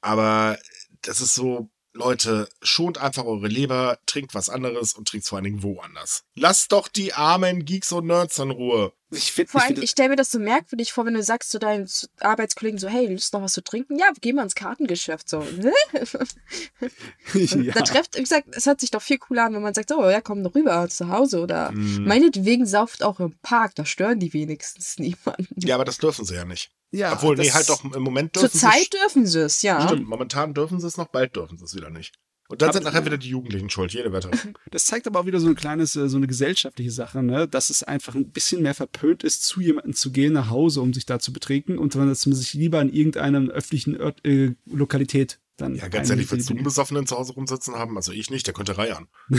Aber 0.00 0.58
das 1.02 1.20
ist 1.20 1.34
so, 1.34 1.70
Leute, 1.92 2.48
schont 2.62 2.98
einfach 2.98 3.24
eure 3.24 3.48
Leber, 3.48 3.98
trinkt 4.06 4.34
was 4.34 4.48
anderes 4.48 4.92
und 4.94 5.08
trinkt 5.08 5.26
vor 5.26 5.36
allen 5.36 5.44
Dingen 5.44 5.62
woanders. 5.62 6.22
Lasst 6.36 6.70
doch 6.72 6.86
die 6.88 7.12
armen 7.14 7.64
Geeks 7.64 7.90
und 7.90 8.06
Nerds 8.06 8.38
in 8.38 8.50
Ruhe. 8.50 8.92
ich 9.10 9.32
finde, 9.32 9.50
Vor 9.50 9.58
ich 9.60 9.64
allem, 9.64 9.74
find, 9.74 9.84
ich 9.84 9.90
stelle 9.90 10.10
mir 10.10 10.16
das 10.16 10.30
so 10.30 10.38
merkwürdig 10.38 10.92
vor, 10.92 11.04
wenn 11.04 11.14
du 11.14 11.22
sagst 11.22 11.50
zu 11.50 11.58
deinen 11.58 11.88
Arbeitskollegen 12.20 12.78
so, 12.78 12.88
hey, 12.88 13.06
Lust 13.12 13.32
noch 13.32 13.42
was 13.42 13.54
zu 13.54 13.62
trinken? 13.64 13.98
Ja, 13.98 14.12
gehen 14.20 14.36
wir 14.36 14.44
ins 14.44 14.54
Kartengeschäft. 14.54 15.28
So, 15.28 15.40
ne? 15.40 15.72
ja. 17.34 17.72
Da 17.72 17.80
trefft, 17.82 18.16
wie 18.16 18.22
gesagt, 18.22 18.48
es 18.52 18.66
hört 18.66 18.80
sich 18.80 18.90
doch 18.92 19.02
viel 19.02 19.18
cooler 19.18 19.46
an, 19.46 19.54
wenn 19.54 19.62
man 19.62 19.74
sagt, 19.74 19.90
oh 19.92 20.08
ja, 20.08 20.20
komm 20.20 20.44
doch 20.44 20.54
rüber 20.54 20.88
zu 20.88 21.08
Hause 21.08 21.40
oder 21.40 21.70
Hm. 21.70 22.04
meinetwegen 22.04 22.66
sauft 22.66 23.02
auch 23.02 23.20
im 23.20 23.36
Park, 23.42 23.74
da 23.74 23.84
stören 23.84 24.18
die 24.20 24.32
wenigstens 24.32 24.98
niemanden. 24.98 25.48
Ja, 25.66 25.74
aber 25.74 25.84
das 25.84 25.98
dürfen 25.98 26.24
sie 26.24 26.34
ja 26.34 26.44
nicht. 26.44 26.70
Ja, 26.92 27.12
Obwohl, 27.12 27.36
nee, 27.36 27.50
halt 27.50 27.68
doch, 27.68 27.84
im 27.84 28.02
Moment 28.02 28.34
dürfen 28.34 28.50
Zur 28.50 28.60
Zeit 28.60 28.88
sie. 28.92 28.98
dürfen 28.98 29.26
sie 29.26 29.40
es, 29.40 29.62
ja. 29.62 29.86
Stimmt, 29.86 30.08
momentan 30.08 30.54
dürfen 30.54 30.80
sie 30.80 30.86
es 30.86 30.96
noch, 30.96 31.08
bald 31.08 31.36
dürfen 31.36 31.56
sie 31.56 31.64
es 31.64 31.74
wieder 31.74 31.90
nicht. 31.90 32.14
Und 32.48 32.62
dann 32.62 32.72
sind 32.72 32.82
nachher 32.82 33.04
wieder 33.06 33.16
die 33.16 33.28
Jugendlichen 33.28 33.70
schuld, 33.70 33.92
jede 33.92 34.12
Wette. 34.12 34.28
Das 34.72 34.84
zeigt 34.84 35.06
aber 35.06 35.20
auch 35.20 35.26
wieder 35.26 35.38
so 35.38 35.46
ein 35.46 35.54
kleines, 35.54 35.94
äh, 35.94 36.08
so 36.08 36.16
eine 36.16 36.26
gesellschaftliche 36.26 36.90
Sache, 36.90 37.22
ne? 37.22 37.46
Dass 37.46 37.70
es 37.70 37.84
einfach 37.84 38.16
ein 38.16 38.32
bisschen 38.32 38.62
mehr 38.62 38.74
verpönt 38.74 39.22
ist, 39.22 39.44
zu 39.44 39.60
jemandem 39.60 39.94
zu 39.94 40.10
gehen 40.10 40.32
nach 40.32 40.50
Hause, 40.50 40.80
um 40.80 40.92
sich 40.92 41.06
da 41.06 41.20
zu 41.20 41.32
betrinken 41.32 41.78
und 41.78 41.94
dass 41.94 42.26
man 42.26 42.34
sich 42.34 42.54
lieber 42.54 42.80
in 42.80 42.92
irgendeiner 42.92 43.48
öffentlichen 43.52 44.00
Ort, 44.00 44.26
äh, 44.26 44.56
Lokalität 44.66 45.38
dann. 45.58 45.76
Ja, 45.76 45.86
ganz 45.86 46.10
ehrlich, 46.10 46.30
willst 46.32 46.50
du 46.50 46.54
einen. 46.54 46.64
Besoffenen 46.64 47.06
zu 47.06 47.16
Hause 47.16 47.34
rumsitzen 47.34 47.76
haben? 47.76 47.96
Also 47.96 48.10
ich 48.10 48.30
nicht, 48.30 48.48
der 48.48 48.54
könnte 48.54 48.76
reiern. 48.76 49.06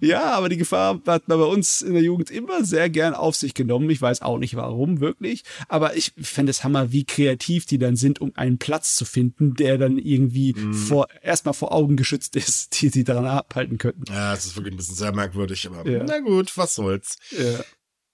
Ja, 0.00 0.32
aber 0.32 0.48
die 0.48 0.56
Gefahr 0.56 1.00
hat 1.06 1.28
man 1.28 1.38
bei 1.38 1.44
uns 1.44 1.82
in 1.82 1.92
der 1.94 2.02
Jugend 2.02 2.30
immer 2.30 2.64
sehr 2.64 2.88
gern 2.90 3.14
auf 3.14 3.36
sich 3.36 3.54
genommen. 3.54 3.88
Ich 3.90 4.00
weiß 4.00 4.22
auch 4.22 4.38
nicht 4.38 4.54
warum, 4.56 5.00
wirklich. 5.00 5.42
Aber 5.68 5.96
ich 5.96 6.12
fände 6.20 6.50
es 6.50 6.64
Hammer, 6.64 6.92
wie 6.92 7.04
kreativ 7.04 7.66
die 7.66 7.78
dann 7.78 7.96
sind, 7.96 8.20
um 8.20 8.32
einen 8.36 8.58
Platz 8.58 8.94
zu 8.96 9.04
finden, 9.04 9.54
der 9.54 9.78
dann 9.78 9.98
irgendwie 9.98 10.54
Mhm. 10.56 10.74
vor, 10.74 11.08
erstmal 11.22 11.54
vor 11.54 11.72
Augen 11.72 11.96
geschützt 11.96 12.36
ist, 12.36 12.80
die 12.80 12.88
sie 12.88 13.04
daran 13.04 13.26
abhalten 13.26 13.78
könnten. 13.78 14.04
Ja, 14.08 14.32
es 14.34 14.46
ist 14.46 14.56
wirklich 14.56 14.74
ein 14.74 14.76
bisschen 14.76 14.94
sehr 14.96 15.12
merkwürdig, 15.14 15.66
aber 15.66 15.88
Ja. 15.88 16.04
na 16.04 16.18
gut, 16.20 16.56
was 16.56 16.74
soll's. 16.74 17.16
Ja. 17.30 17.60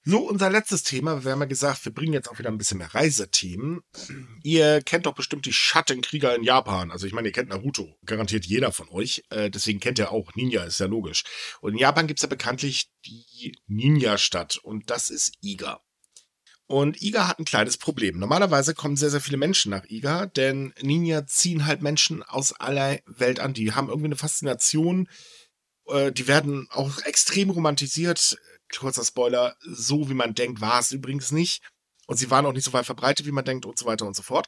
So, 0.06 0.28
unser 0.28 0.50
letztes 0.50 0.82
Thema. 0.82 1.24
Wir 1.24 1.32
haben 1.32 1.40
ja 1.40 1.46
gesagt, 1.46 1.86
wir 1.86 1.92
bringen 1.92 2.12
jetzt 2.12 2.28
auch 2.28 2.38
wieder 2.38 2.50
ein 2.50 2.58
bisschen 2.58 2.76
mehr 2.76 2.94
Reisethemen. 2.94 3.80
Ihr 4.42 4.82
kennt 4.82 5.06
doch 5.06 5.14
bestimmt 5.14 5.46
die 5.46 5.54
Schattenkrieger 5.54 6.34
in 6.34 6.42
Japan. 6.42 6.90
Also 6.90 7.06
ich 7.06 7.14
meine, 7.14 7.28
ihr 7.28 7.32
kennt 7.32 7.48
Naruto. 7.48 7.96
Garantiert 8.04 8.44
jeder 8.44 8.70
von 8.70 8.86
euch. 8.90 9.22
Äh, 9.30 9.48
deswegen 9.48 9.80
kennt 9.80 9.98
ihr 9.98 10.12
auch 10.12 10.34
Ninja, 10.34 10.62
ist 10.64 10.78
ja 10.78 10.84
logisch. 10.86 11.24
Und 11.62 11.72
in 11.72 11.78
Japan 11.78 12.06
gibt's 12.06 12.20
ja 12.22 12.28
bekanntlich 12.28 12.90
die 13.06 13.56
Ninja-Stadt. 13.66 14.58
Und 14.58 14.90
das 14.90 15.08
ist 15.08 15.38
Iga. 15.40 15.80
Und 16.66 17.00
Iga 17.00 17.26
hat 17.26 17.38
ein 17.38 17.46
kleines 17.46 17.78
Problem. 17.78 18.18
Normalerweise 18.18 18.74
kommen 18.74 18.96
sehr, 18.96 19.10
sehr 19.10 19.22
viele 19.22 19.38
Menschen 19.38 19.70
nach 19.70 19.86
Iga, 19.86 20.26
denn 20.26 20.74
Ninja 20.82 21.26
ziehen 21.26 21.64
halt 21.64 21.80
Menschen 21.80 22.22
aus 22.22 22.52
aller 22.52 23.00
Welt 23.06 23.40
an. 23.40 23.54
Die 23.54 23.72
haben 23.72 23.88
irgendwie 23.88 24.08
eine 24.08 24.16
Faszination. 24.16 25.08
Äh, 25.86 26.12
die 26.12 26.28
werden 26.28 26.68
auch 26.70 27.00
extrem 27.06 27.48
romantisiert 27.48 28.36
kurzer 28.80 29.04
Spoiler, 29.04 29.56
so 29.60 30.08
wie 30.08 30.14
man 30.14 30.34
denkt, 30.34 30.60
war 30.60 30.80
es 30.80 30.92
übrigens 30.92 31.32
nicht. 31.32 31.62
Und 32.06 32.18
sie 32.18 32.30
waren 32.30 32.44
auch 32.46 32.52
nicht 32.52 32.64
so 32.64 32.72
weit 32.72 32.86
verbreitet, 32.86 33.26
wie 33.26 33.32
man 33.32 33.44
denkt 33.44 33.66
und 33.66 33.78
so 33.78 33.86
weiter 33.86 34.06
und 34.06 34.14
so 34.14 34.22
fort. 34.22 34.46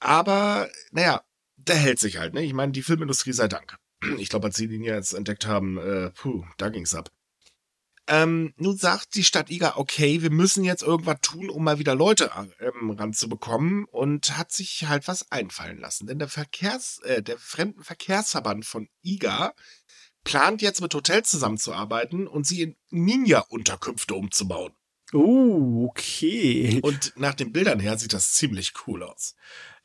Aber, 0.00 0.68
naja, 0.90 1.22
der 1.56 1.76
hält 1.76 1.98
sich 1.98 2.18
halt, 2.18 2.34
ne? 2.34 2.42
Ich 2.42 2.52
meine, 2.52 2.72
die 2.72 2.82
Filmindustrie 2.82 3.32
sei 3.32 3.48
Dank. 3.48 3.76
Ich 4.18 4.28
glaube, 4.28 4.46
als 4.46 4.56
sie 4.56 4.68
den 4.68 4.82
jetzt 4.82 5.12
entdeckt 5.12 5.46
haben, 5.46 5.76
äh, 5.78 6.10
puh, 6.10 6.44
da 6.56 6.68
ging's 6.68 6.94
ab. 6.94 7.10
Ähm, 8.06 8.54
nun 8.56 8.76
sagt 8.78 9.16
die 9.16 9.24
Stadt 9.24 9.50
Iga, 9.50 9.74
okay, 9.76 10.22
wir 10.22 10.30
müssen 10.30 10.64
jetzt 10.64 10.82
irgendwas 10.82 11.20
tun, 11.20 11.50
um 11.50 11.62
mal 11.62 11.78
wieder 11.78 11.94
Leute 11.94 12.30
ähm, 12.58 12.90
ranzubekommen 12.90 13.84
und 13.84 14.38
hat 14.38 14.50
sich 14.50 14.86
halt 14.88 15.06
was 15.08 15.30
einfallen 15.30 15.78
lassen. 15.78 16.06
Denn 16.06 16.18
der 16.18 16.28
Verkehrs, 16.28 17.00
äh, 17.02 17.22
der 17.22 17.38
Fremdenverkehrsverband 17.38 18.64
von 18.64 18.88
Iga 19.02 19.52
plant 20.24 20.62
jetzt 20.62 20.80
mit 20.80 20.94
Hotels 20.94 21.30
zusammenzuarbeiten 21.30 22.26
und 22.26 22.46
sie 22.46 22.62
in 22.62 22.76
Ninja-Unterkünfte 22.90 24.14
umzubauen. 24.14 24.72
Oh, 25.12 25.86
okay. 25.88 26.80
Und 26.82 27.14
nach 27.16 27.34
den 27.34 27.52
Bildern 27.52 27.80
her 27.80 27.98
sieht 27.98 28.12
das 28.12 28.32
ziemlich 28.32 28.74
cool 28.86 29.02
aus. 29.02 29.34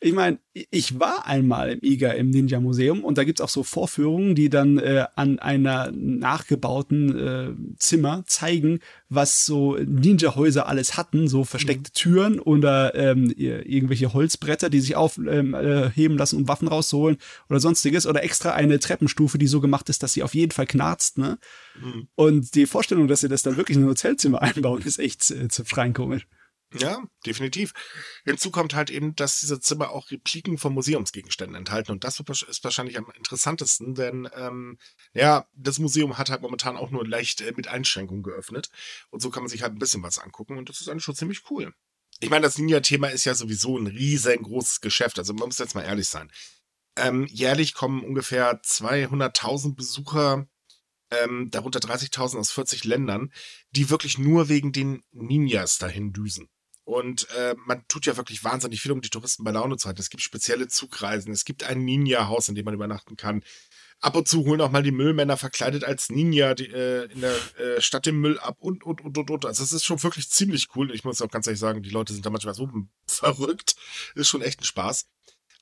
Ich 0.03 0.11
meine, 0.11 0.37
ich 0.51 0.99
war 0.99 1.27
einmal 1.27 1.71
im 1.71 1.79
IGA 1.81 2.11
im 2.11 2.29
Ninja 2.29 2.59
Museum 2.59 3.05
und 3.05 3.17
da 3.17 3.23
gibt's 3.23 3.39
auch 3.39 3.47
so 3.47 3.63
Vorführungen, 3.63 4.35
die 4.35 4.49
dann 4.49 4.77
äh, 4.77 5.05
an 5.15 5.39
einer 5.39 5.93
nachgebauten 5.93 7.17
äh, 7.17 7.77
Zimmer 7.77 8.25
zeigen, 8.27 8.79
was 9.07 9.45
so 9.45 9.77
Ninja-Häuser 9.77 10.67
alles 10.67 10.97
hatten, 10.97 11.29
so 11.29 11.45
versteckte 11.45 11.89
mhm. 11.89 11.93
Türen 11.93 12.39
oder 12.41 12.95
ähm, 12.95 13.31
irgendwelche 13.37 14.13
Holzbretter, 14.13 14.69
die 14.69 14.81
sich 14.81 14.97
aufheben 14.97 15.53
ähm, 15.53 15.53
äh, 15.53 16.07
lassen, 16.17 16.35
um 16.35 16.49
Waffen 16.49 16.67
rauszuholen 16.67 17.15
oder 17.49 17.61
sonstiges 17.61 18.05
oder 18.05 18.23
extra 18.23 18.51
eine 18.51 18.79
Treppenstufe, 18.79 19.37
die 19.37 19.47
so 19.47 19.61
gemacht 19.61 19.87
ist, 19.87 20.03
dass 20.03 20.11
sie 20.11 20.23
auf 20.23 20.35
jeden 20.35 20.51
Fall 20.51 20.67
knarzt. 20.67 21.17
Ne? 21.17 21.37
Mhm. 21.81 22.07
Und 22.15 22.55
die 22.55 22.65
Vorstellung, 22.65 23.07
dass 23.07 23.21
sie 23.21 23.29
das 23.29 23.43
dann 23.43 23.55
wirklich 23.55 23.77
in 23.77 23.83
ein 23.83 23.89
Hotelzimmer 23.89 24.41
einbauen, 24.41 24.81
ist 24.81 24.99
echt 24.99 25.31
äh, 25.31 25.47
zu 25.47 25.63
komisch. 25.93 26.27
Ja, 26.79 27.03
definitiv. 27.25 27.73
Hinzu 28.25 28.51
kommt 28.51 28.73
halt 28.73 28.89
eben, 28.89 29.15
dass 29.15 29.39
diese 29.39 29.59
Zimmer 29.59 29.91
auch 29.91 30.11
Repliken 30.11 30.57
von 30.57 30.73
Museumsgegenständen 30.73 31.55
enthalten. 31.55 31.91
Und 31.91 32.03
das 32.03 32.19
ist 32.19 32.63
wahrscheinlich 32.63 32.97
am 32.97 33.11
interessantesten, 33.15 33.95
denn 33.95 34.29
ähm, 34.35 34.77
ja, 35.13 35.47
das 35.53 35.79
Museum 35.79 36.17
hat 36.17 36.29
halt 36.29 36.41
momentan 36.41 36.77
auch 36.77 36.89
nur 36.89 37.07
leicht 37.07 37.41
äh, 37.41 37.53
mit 37.55 37.67
Einschränkungen 37.67 38.23
geöffnet. 38.23 38.69
Und 39.09 39.21
so 39.21 39.29
kann 39.29 39.43
man 39.43 39.49
sich 39.49 39.61
halt 39.61 39.73
ein 39.73 39.79
bisschen 39.79 40.03
was 40.03 40.17
angucken. 40.17 40.57
Und 40.57 40.69
das 40.69 40.81
ist 40.81 40.89
eigentlich 40.89 41.03
schon 41.03 41.15
ziemlich 41.15 41.43
cool. 41.51 41.73
Ich 42.19 42.29
meine, 42.29 42.43
das 42.43 42.57
Ninja-Thema 42.57 43.07
ist 43.07 43.25
ja 43.25 43.35
sowieso 43.35 43.77
ein 43.77 43.87
riesengroßes 43.87 44.81
Geschäft. 44.81 45.19
Also 45.19 45.33
man 45.33 45.47
muss 45.47 45.59
jetzt 45.59 45.75
mal 45.75 45.83
ehrlich 45.83 46.07
sein. 46.07 46.31
Ähm, 46.95 47.27
jährlich 47.29 47.73
kommen 47.73 48.03
ungefähr 48.03 48.61
200.000 48.61 49.75
Besucher 49.75 50.47
ähm, 51.13 51.49
darunter 51.51 51.79
30.000 51.79 52.37
aus 52.37 52.51
40 52.51 52.83
Ländern, 52.85 53.31
die 53.71 53.89
wirklich 53.89 54.17
nur 54.17 54.49
wegen 54.49 54.71
den 54.71 55.03
Ninjas 55.11 55.77
dahin 55.77 56.13
düsen. 56.13 56.49
Und 56.85 57.29
äh, 57.31 57.55
man 57.65 57.87
tut 57.87 58.05
ja 58.05 58.17
wirklich 58.17 58.43
wahnsinnig 58.43 58.81
viel, 58.81 58.91
um 58.91 59.01
die 59.01 59.09
Touristen 59.09 59.43
bei 59.43 59.51
Laune 59.51 59.77
zu 59.77 59.87
halten. 59.87 60.01
Es 60.01 60.09
gibt 60.09 60.21
spezielle 60.21 60.67
Zugreisen, 60.67 61.31
es 61.31 61.45
gibt 61.45 61.63
ein 61.63 61.85
Ninja-Haus, 61.85 62.49
in 62.49 62.55
dem 62.55 62.65
man 62.65 62.73
übernachten 62.73 63.15
kann. 63.15 63.43
Ab 64.01 64.17
und 64.17 64.27
zu 64.27 64.43
holen 64.43 64.59
auch 64.59 64.71
mal 64.71 64.83
die 64.83 64.91
Müllmänner 64.91 65.37
verkleidet 65.37 65.85
als 65.85 66.09
Ninja 66.09 66.55
die, 66.55 66.67
äh, 66.67 67.05
in 67.05 67.21
der 67.21 67.35
äh, 67.57 67.81
Stadt 67.81 68.05
den 68.05 68.17
Müll 68.19 68.37
ab 68.37 68.57
und, 68.59 68.83
und, 68.83 68.99
und, 68.99 69.17
und, 69.17 69.31
und. 69.31 69.45
Also 69.45 69.63
es 69.63 69.71
ist 69.71 69.85
schon 69.85 70.03
wirklich 70.03 70.29
ziemlich 70.29 70.67
cool. 70.75 70.93
Ich 70.93 71.05
muss 71.05 71.21
auch 71.21 71.31
ganz 71.31 71.47
ehrlich 71.47 71.61
sagen, 71.61 71.83
die 71.83 71.89
Leute 71.89 72.11
sind 72.11 72.25
da 72.25 72.29
manchmal 72.29 72.53
so 72.53 72.69
verrückt. 73.07 73.75
Ist 74.15 74.27
schon 74.27 74.41
echt 74.41 74.59
ein 74.59 74.65
Spaß. 74.65 75.07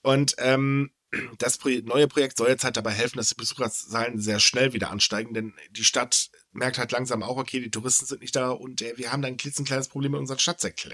Und 0.01 0.33
ähm, 0.39 0.89
das 1.37 1.59
neue 1.63 2.07
Projekt 2.07 2.37
soll 2.37 2.49
jetzt 2.49 2.63
halt 2.63 2.77
dabei 2.77 2.91
helfen, 2.91 3.17
dass 3.17 3.29
die 3.29 3.35
Besucherzahlen 3.35 4.19
sehr 4.19 4.39
schnell 4.39 4.73
wieder 4.73 4.89
ansteigen, 4.89 5.33
denn 5.33 5.53
die 5.69 5.83
Stadt 5.83 6.31
merkt 6.51 6.77
halt 6.77 6.91
langsam 6.91 7.23
auch, 7.23 7.37
okay, 7.37 7.59
die 7.59 7.71
Touristen 7.71 8.05
sind 8.05 8.21
nicht 8.21 8.35
da 8.35 8.49
und 8.49 8.81
äh, 8.81 8.97
wir 8.97 9.11
haben 9.11 9.21
da 9.21 9.27
ein 9.27 9.37
klitzekleines 9.37 9.87
Problem 9.87 10.11
mit 10.11 10.19
unseren 10.19 10.39
Stadtsäckchen. 10.39 10.93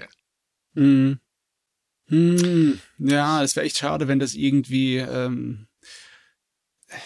Hm. 0.74 1.18
Hm. 2.06 2.78
Ja, 2.98 3.42
es 3.42 3.54
wäre 3.56 3.66
echt 3.66 3.78
schade, 3.78 4.08
wenn 4.08 4.18
das 4.18 4.34
irgendwie, 4.34 4.96
ähm, 4.96 5.66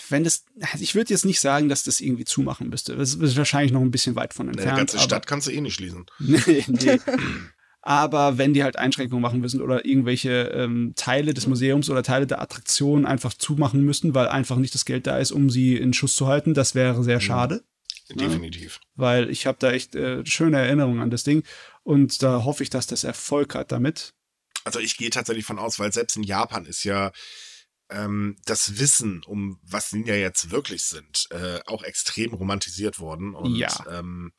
wenn 0.09 0.23
das, 0.23 0.45
also 0.61 0.83
ich 0.83 0.95
würde 0.95 1.11
jetzt 1.11 1.25
nicht 1.25 1.41
sagen, 1.41 1.69
dass 1.69 1.83
das 1.83 2.01
irgendwie 2.01 2.25
zumachen 2.25 2.69
müsste. 2.69 2.97
Das 2.97 3.15
ist 3.15 3.37
wahrscheinlich 3.37 3.73
noch 3.73 3.81
ein 3.81 3.91
bisschen 3.91 4.15
weit 4.15 4.33
von 4.33 4.49
entfernt. 4.49 4.77
Die 4.77 4.81
ganze 4.81 4.99
Stadt 5.01 5.27
kannst 5.27 5.49
du 5.49 5.51
eh 5.51 5.61
nicht 5.61 5.75
schließen. 5.75 6.07
nee, 6.21 6.65
nee. 6.69 7.01
Aber 7.81 8.39
wenn 8.39 8.55
die 8.55 8.63
halt 8.63 8.77
Einschränkungen 8.77 9.21
machen 9.21 9.41
müssen 9.41 9.61
oder 9.61 9.85
irgendwelche 9.85 10.53
ähm, 10.55 10.93
Teile 10.95 11.35
des 11.35 11.49
Museums 11.49 11.91
oder 11.91 12.05
Teile 12.05 12.29
der 12.29 12.41
Attraktion 12.41 13.07
einfach 13.07 13.35
zumachen 13.35 13.85
müssen, 13.85 14.15
weil 14.15 14.29
einfach 14.29 14.57
nicht 14.57 14.75
das 14.75 14.85
Geld 14.85 15.09
da 15.09 15.19
ist, 15.19 15.33
um 15.33 15.51
sie 15.51 15.77
in 15.77 15.93
Schuss 15.93 16.15
zu 16.15 16.29
halten, 16.29 16.55
das 16.55 16.77
wäre 16.77 17.03
sehr 17.03 17.21
schade. 17.21 17.65
Definitiv. 18.19 18.81
Ja, 18.83 18.89
weil 18.97 19.31
ich 19.31 19.47
habe 19.47 19.59
da 19.61 19.73
echt 19.73 19.95
äh, 19.95 20.25
schöne 20.27 20.59
Erinnerungen 20.59 21.01
an 21.01 21.11
das 21.11 21.25
Ding 21.25 21.45
und 21.83 22.23
da 22.23 22.45
hoffe 22.45 22.63
ich, 22.63 22.71
dass 22.71 22.87
das 22.87 23.05
Erfolg 23.05 23.55
hat 23.55 23.73
damit. 23.73 24.15
Also 24.65 24.79
ich 24.79 24.97
gehe 24.97 25.11
tatsächlich 25.11 25.45
von 25.45 25.59
aus, 25.59 25.79
weil 25.79 25.93
selbst 25.93 26.17
in 26.17 26.23
Japan 26.23 26.67
ist 26.67 26.85
ja 26.85 27.13
ähm, 27.91 28.37
das 28.45 28.79
Wissen, 28.79 29.23
um 29.27 29.59
was 29.63 29.93
Ninja 29.93 30.15
jetzt 30.15 30.51
wirklich 30.51 30.85
sind, 30.85 31.27
äh, 31.31 31.61
auch 31.67 31.83
extrem 31.83 32.35
romantisiert 32.35 32.99
worden. 32.99 33.35
Und 33.35 33.57
ja. 33.57 33.73
ähm, 33.91 34.33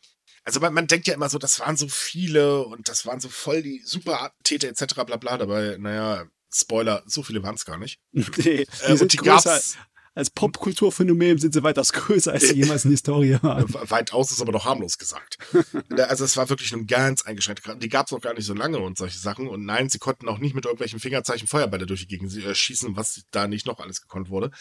also 0.44 0.60
man, 0.60 0.74
man 0.74 0.88
denkt 0.88 1.08
ja 1.08 1.14
immer 1.14 1.30
so, 1.30 1.38
das 1.38 1.60
waren 1.60 1.78
so 1.78 1.88
viele 1.88 2.66
und 2.66 2.90
das 2.90 3.06
waren 3.06 3.20
so 3.20 3.30
voll 3.30 3.62
die 3.62 3.82
Supertäter 3.86 4.68
etc. 4.68 4.96
bla 5.06 5.18
bla. 5.18 5.38
Dabei, 5.38 5.78
naja, 5.80 6.26
Spoiler, 6.54 7.04
so 7.06 7.24
viele 7.24 7.44
waren 7.44 7.56
es 7.56 7.66
gar 7.66 7.78
nicht. 7.78 8.00
nee, 8.12 8.24
die, 8.38 8.68
äh, 8.82 9.00
und 9.00 9.14
die 9.14 9.18
gab's. 9.18 9.78
Als 10.16 10.30
Popkulturphänomen 10.30 11.40
sind 11.40 11.54
sie 11.54 11.64
weitaus 11.64 11.92
größer, 11.92 12.34
als 12.34 12.48
sie 12.48 12.56
jemals 12.56 12.86
in 12.86 12.92
der 12.92 12.96
Historie 12.96 13.38
waren. 13.42 13.66
Weitaus 13.90 14.32
ist 14.32 14.42
aber 14.42 14.52
noch 14.52 14.66
harmlos 14.66 15.00
gesagt. 15.00 15.38
also 15.98 16.24
es 16.24 16.38
war 16.38 16.50
wirklich 16.50 16.72
nur 16.72 16.86
ganz 16.86 17.24
eingeschränkt. 17.24 17.64
Die 17.82 17.90
gab 17.90 18.06
es 18.06 18.12
noch 18.12 18.22
gar 18.22 18.34
nicht 18.36 18.46
so 18.46 18.54
lange 18.54 18.78
und 18.78 18.98
solche 18.98 19.18
Sachen. 19.18 19.48
Und 19.48 19.66
nein, 19.66 19.90
sie 19.90 19.98
konnten 19.98 20.30
auch 20.30 20.38
nicht 20.38 20.54
mit 20.54 20.66
irgendwelchen 20.66 21.00
Fingerzeichen 21.00 21.48
Feuerbälle 21.48 21.88
durch 21.88 22.02
die 22.02 22.08
Gegend 22.08 22.36
äh, 22.38 22.54
schießen, 22.54 22.96
was 22.96 23.24
da 23.32 23.48
nicht 23.48 23.66
noch 23.66 23.80
alles 23.80 24.02
gekonnt 24.02 24.30
wurde. 24.30 24.52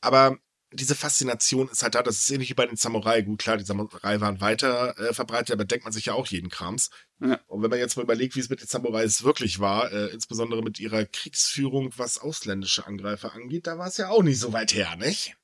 Aber 0.00 0.36
diese 0.72 0.94
Faszination 0.94 1.68
ist 1.68 1.82
halt 1.82 1.94
da, 1.94 2.02
das 2.02 2.18
ist 2.18 2.30
ähnlich 2.30 2.50
wie 2.50 2.54
bei 2.54 2.66
den 2.66 2.76
Samurai. 2.76 3.22
Gut, 3.22 3.38
klar, 3.38 3.56
die 3.56 3.64
Samurai 3.64 4.20
waren 4.20 4.40
weiter 4.40 4.98
äh, 4.98 5.14
verbreitet, 5.14 5.52
aber 5.52 5.64
denkt 5.64 5.84
man 5.84 5.92
sich 5.92 6.06
ja 6.06 6.12
auch 6.12 6.26
jeden 6.26 6.50
Krams. 6.50 6.90
Ja. 7.20 7.40
Und 7.46 7.62
wenn 7.62 7.70
man 7.70 7.78
jetzt 7.78 7.96
mal 7.96 8.02
überlegt, 8.02 8.36
wie 8.36 8.40
es 8.40 8.50
mit 8.50 8.60
den 8.60 8.68
Samurais 8.68 9.22
wirklich 9.22 9.60
war, 9.60 9.90
äh, 9.92 10.08
insbesondere 10.08 10.62
mit 10.62 10.78
ihrer 10.78 11.04
Kriegsführung, 11.06 11.92
was 11.96 12.18
ausländische 12.18 12.86
Angreifer 12.86 13.34
angeht, 13.34 13.66
da 13.66 13.78
war 13.78 13.88
es 13.88 13.96
ja 13.96 14.08
auch 14.10 14.22
nicht 14.22 14.38
so 14.38 14.52
weit 14.52 14.74
her, 14.74 14.96
nicht? 14.96 15.36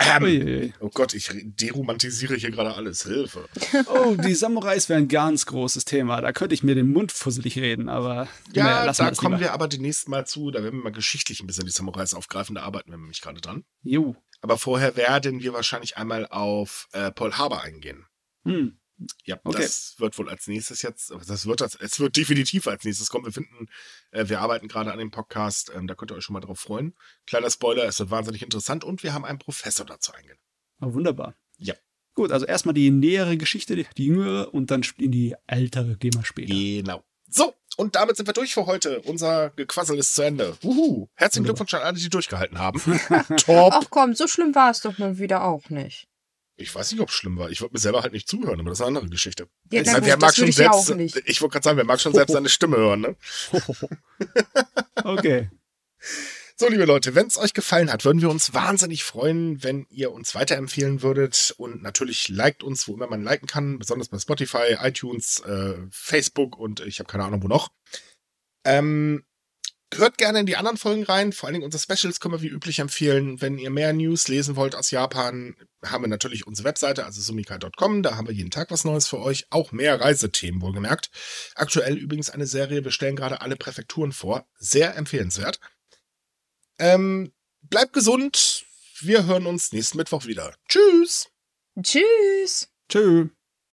Ähm, 0.00 0.72
oh 0.80 0.90
Gott, 0.92 1.14
ich 1.14 1.30
deromantisiere 1.34 2.36
hier 2.36 2.50
gerade 2.50 2.74
alles. 2.74 3.04
Hilfe. 3.04 3.48
Oh, 3.88 4.14
die 4.14 4.34
Samurais 4.34 4.88
wären 4.88 5.04
ein 5.04 5.08
ganz 5.08 5.46
großes 5.46 5.84
Thema. 5.84 6.20
Da 6.20 6.32
könnte 6.32 6.54
ich 6.54 6.62
mir 6.62 6.74
den 6.74 6.90
Mund 6.92 7.12
fusselig 7.12 7.58
reden, 7.58 7.88
aber. 7.88 8.28
Ja, 8.52 8.86
naja, 8.86 8.92
da 8.92 9.10
kommen 9.12 9.36
lieber. 9.36 9.46
wir 9.46 9.52
aber 9.52 9.68
demnächst 9.68 10.08
mal 10.08 10.26
zu. 10.26 10.50
Da 10.50 10.62
werden 10.62 10.78
wir 10.78 10.84
mal 10.84 10.92
geschichtlich 10.92 11.40
ein 11.40 11.46
bisschen 11.46 11.66
die 11.66 11.72
Samurais 11.72 12.14
aufgreifen. 12.14 12.54
Da 12.54 12.62
arbeiten 12.62 12.90
wir 12.90 12.98
nämlich 12.98 13.20
gerade 13.20 13.40
dran. 13.40 13.64
Jo. 13.82 14.16
Aber 14.40 14.58
vorher 14.58 14.96
werden 14.96 15.42
wir 15.42 15.52
wahrscheinlich 15.52 15.96
einmal 15.96 16.26
auf 16.26 16.88
äh, 16.92 17.10
Paul 17.10 17.32
Haber 17.32 17.62
eingehen. 17.62 18.06
Hm. 18.44 18.78
Ja, 19.24 19.38
okay. 19.44 19.62
das 19.62 19.94
wird 19.98 20.18
wohl 20.18 20.28
als 20.28 20.46
nächstes 20.48 20.82
jetzt, 20.82 21.10
das 21.10 21.46
wird 21.46 21.62
als, 21.62 21.76
es 21.76 22.00
wird 22.00 22.16
definitiv 22.16 22.66
als 22.66 22.84
nächstes 22.84 23.08
kommen. 23.10 23.26
Wir 23.26 23.32
finden, 23.32 23.68
äh, 24.10 24.28
wir 24.28 24.40
arbeiten 24.40 24.68
gerade 24.68 24.92
an 24.92 24.98
dem 24.98 25.10
Podcast, 25.10 25.70
ähm, 25.74 25.86
da 25.86 25.94
könnt 25.94 26.10
ihr 26.10 26.16
euch 26.16 26.24
schon 26.24 26.34
mal 26.34 26.40
drauf 26.40 26.58
freuen. 26.58 26.94
Kleiner 27.26 27.50
Spoiler, 27.50 27.84
es 27.84 28.00
wird 28.00 28.10
wahnsinnig 28.10 28.42
interessant 28.42 28.84
und 28.84 29.02
wir 29.02 29.14
haben 29.14 29.24
einen 29.24 29.38
Professor 29.38 29.86
dazu 29.86 30.12
eingehen. 30.12 30.38
Oh, 30.80 30.92
wunderbar. 30.94 31.34
Ja. 31.58 31.74
Gut, 32.14 32.32
also 32.32 32.46
erstmal 32.46 32.74
die 32.74 32.90
nähere 32.90 33.36
Geschichte, 33.36 33.76
die 33.76 34.06
jüngere 34.06 34.52
und 34.52 34.72
dann 34.72 34.84
in 34.96 35.12
die 35.12 35.36
ältere 35.46 35.96
gehen 35.96 36.14
wir 36.14 36.24
später. 36.24 36.52
Genau. 36.52 37.04
So, 37.30 37.54
und 37.76 37.94
damit 37.94 38.16
sind 38.16 38.26
wir 38.26 38.32
durch 38.32 38.54
für 38.54 38.66
heute. 38.66 39.00
Unser 39.02 39.50
Gequassel 39.50 39.96
ist 39.98 40.16
zu 40.16 40.22
Ende. 40.22 40.56
Uhu. 40.64 41.06
Herzlichen 41.14 41.44
Glückwunsch 41.44 41.74
an 41.74 41.82
alle, 41.82 41.96
die 41.96 42.08
durchgehalten 42.08 42.58
haben. 42.58 42.80
Top. 43.36 43.72
Ach 43.72 43.84
komm, 43.88 44.16
so 44.16 44.26
schlimm 44.26 44.56
war 44.56 44.72
es 44.72 44.80
doch 44.80 44.98
mal 44.98 45.18
wieder 45.18 45.44
auch 45.44 45.70
nicht. 45.70 46.08
Ich 46.60 46.74
weiß 46.74 46.90
nicht, 46.90 47.00
ob 47.00 47.08
es 47.08 47.14
schlimm 47.14 47.38
war. 47.38 47.50
Ich 47.50 47.60
wollte 47.60 47.74
mir 47.74 47.80
selber 47.80 48.02
halt 48.02 48.12
nicht 48.12 48.28
zuhören, 48.28 48.58
aber 48.58 48.70
das 48.70 48.80
ist 48.80 48.86
eine 48.86 48.98
andere 48.98 49.10
Geschichte. 49.10 49.48
Ja, 49.70 49.80
ich 49.80 49.86
meine, 49.86 50.04
wer 50.04 50.16
mag 50.16 50.34
schon 50.34 50.50
selbst, 50.50 50.90
ich, 50.90 51.16
ich 51.16 51.40
wollte 51.40 51.52
gerade 51.52 51.64
sagen, 51.64 51.76
wer 51.78 51.84
mag 51.84 52.00
schon 52.00 52.12
selbst 52.12 52.32
seine 52.32 52.48
Stimme 52.48 52.76
hören, 52.76 53.00
ne? 53.00 53.16
okay. 55.04 55.50
So, 56.56 56.68
liebe 56.68 56.86
Leute, 56.86 57.14
wenn 57.14 57.28
es 57.28 57.38
euch 57.38 57.54
gefallen 57.54 57.92
hat, 57.92 58.04
würden 58.04 58.20
wir 58.20 58.30
uns 58.30 58.52
wahnsinnig 58.52 59.04
freuen, 59.04 59.62
wenn 59.62 59.86
ihr 59.90 60.10
uns 60.10 60.34
weiterempfehlen 60.34 61.02
würdet 61.02 61.54
und 61.56 61.84
natürlich 61.84 62.28
liked 62.28 62.64
uns, 62.64 62.88
wo 62.88 62.94
immer 62.94 63.06
man 63.06 63.22
liken 63.22 63.46
kann, 63.46 63.78
besonders 63.78 64.08
bei 64.08 64.18
Spotify, 64.18 64.76
iTunes, 64.82 65.38
äh, 65.46 65.76
Facebook 65.92 66.58
und 66.58 66.80
ich 66.80 66.98
habe 66.98 67.08
keine 67.08 67.22
Ahnung 67.22 67.44
wo 67.44 67.46
noch. 67.46 67.70
Ähm, 68.64 69.22
hört 69.94 70.18
gerne 70.18 70.40
in 70.40 70.46
die 70.46 70.56
anderen 70.56 70.76
Folgen 70.76 71.04
rein. 71.04 71.32
Vor 71.32 71.46
allen 71.46 71.54
Dingen 71.54 71.64
unsere 71.64 71.82
Specials 71.82 72.20
können 72.20 72.34
wir 72.34 72.42
wie 72.42 72.48
üblich 72.48 72.78
empfehlen. 72.78 73.40
Wenn 73.40 73.58
ihr 73.58 73.70
mehr 73.70 73.92
News 73.92 74.28
lesen 74.28 74.56
wollt 74.56 74.74
aus 74.74 74.90
Japan, 74.90 75.56
haben 75.84 76.04
wir 76.04 76.08
natürlich 76.08 76.46
unsere 76.46 76.68
Webseite, 76.68 77.04
also 77.04 77.20
sumika.com. 77.20 78.02
Da 78.02 78.16
haben 78.16 78.26
wir 78.26 78.34
jeden 78.34 78.50
Tag 78.50 78.70
was 78.70 78.84
Neues 78.84 79.06
für 79.06 79.18
euch. 79.18 79.46
Auch 79.50 79.72
mehr 79.72 80.00
Reisethemen, 80.00 80.60
wohlgemerkt. 80.60 81.10
Aktuell 81.54 81.96
übrigens 81.96 82.30
eine 82.30 82.46
Serie. 82.46 82.84
Wir 82.84 82.90
stellen 82.90 83.16
gerade 83.16 83.40
alle 83.40 83.56
Präfekturen 83.56 84.12
vor. 84.12 84.46
Sehr 84.58 84.96
empfehlenswert. 84.96 85.60
Ähm, 86.78 87.32
bleibt 87.62 87.92
gesund. 87.92 88.64
Wir 89.00 89.26
hören 89.26 89.46
uns 89.46 89.72
nächsten 89.72 89.98
Mittwoch 89.98 90.26
wieder. 90.26 90.54
Tschüss. 90.68 91.28
Tschüss. 91.82 92.68
Tschüss. 92.88 93.37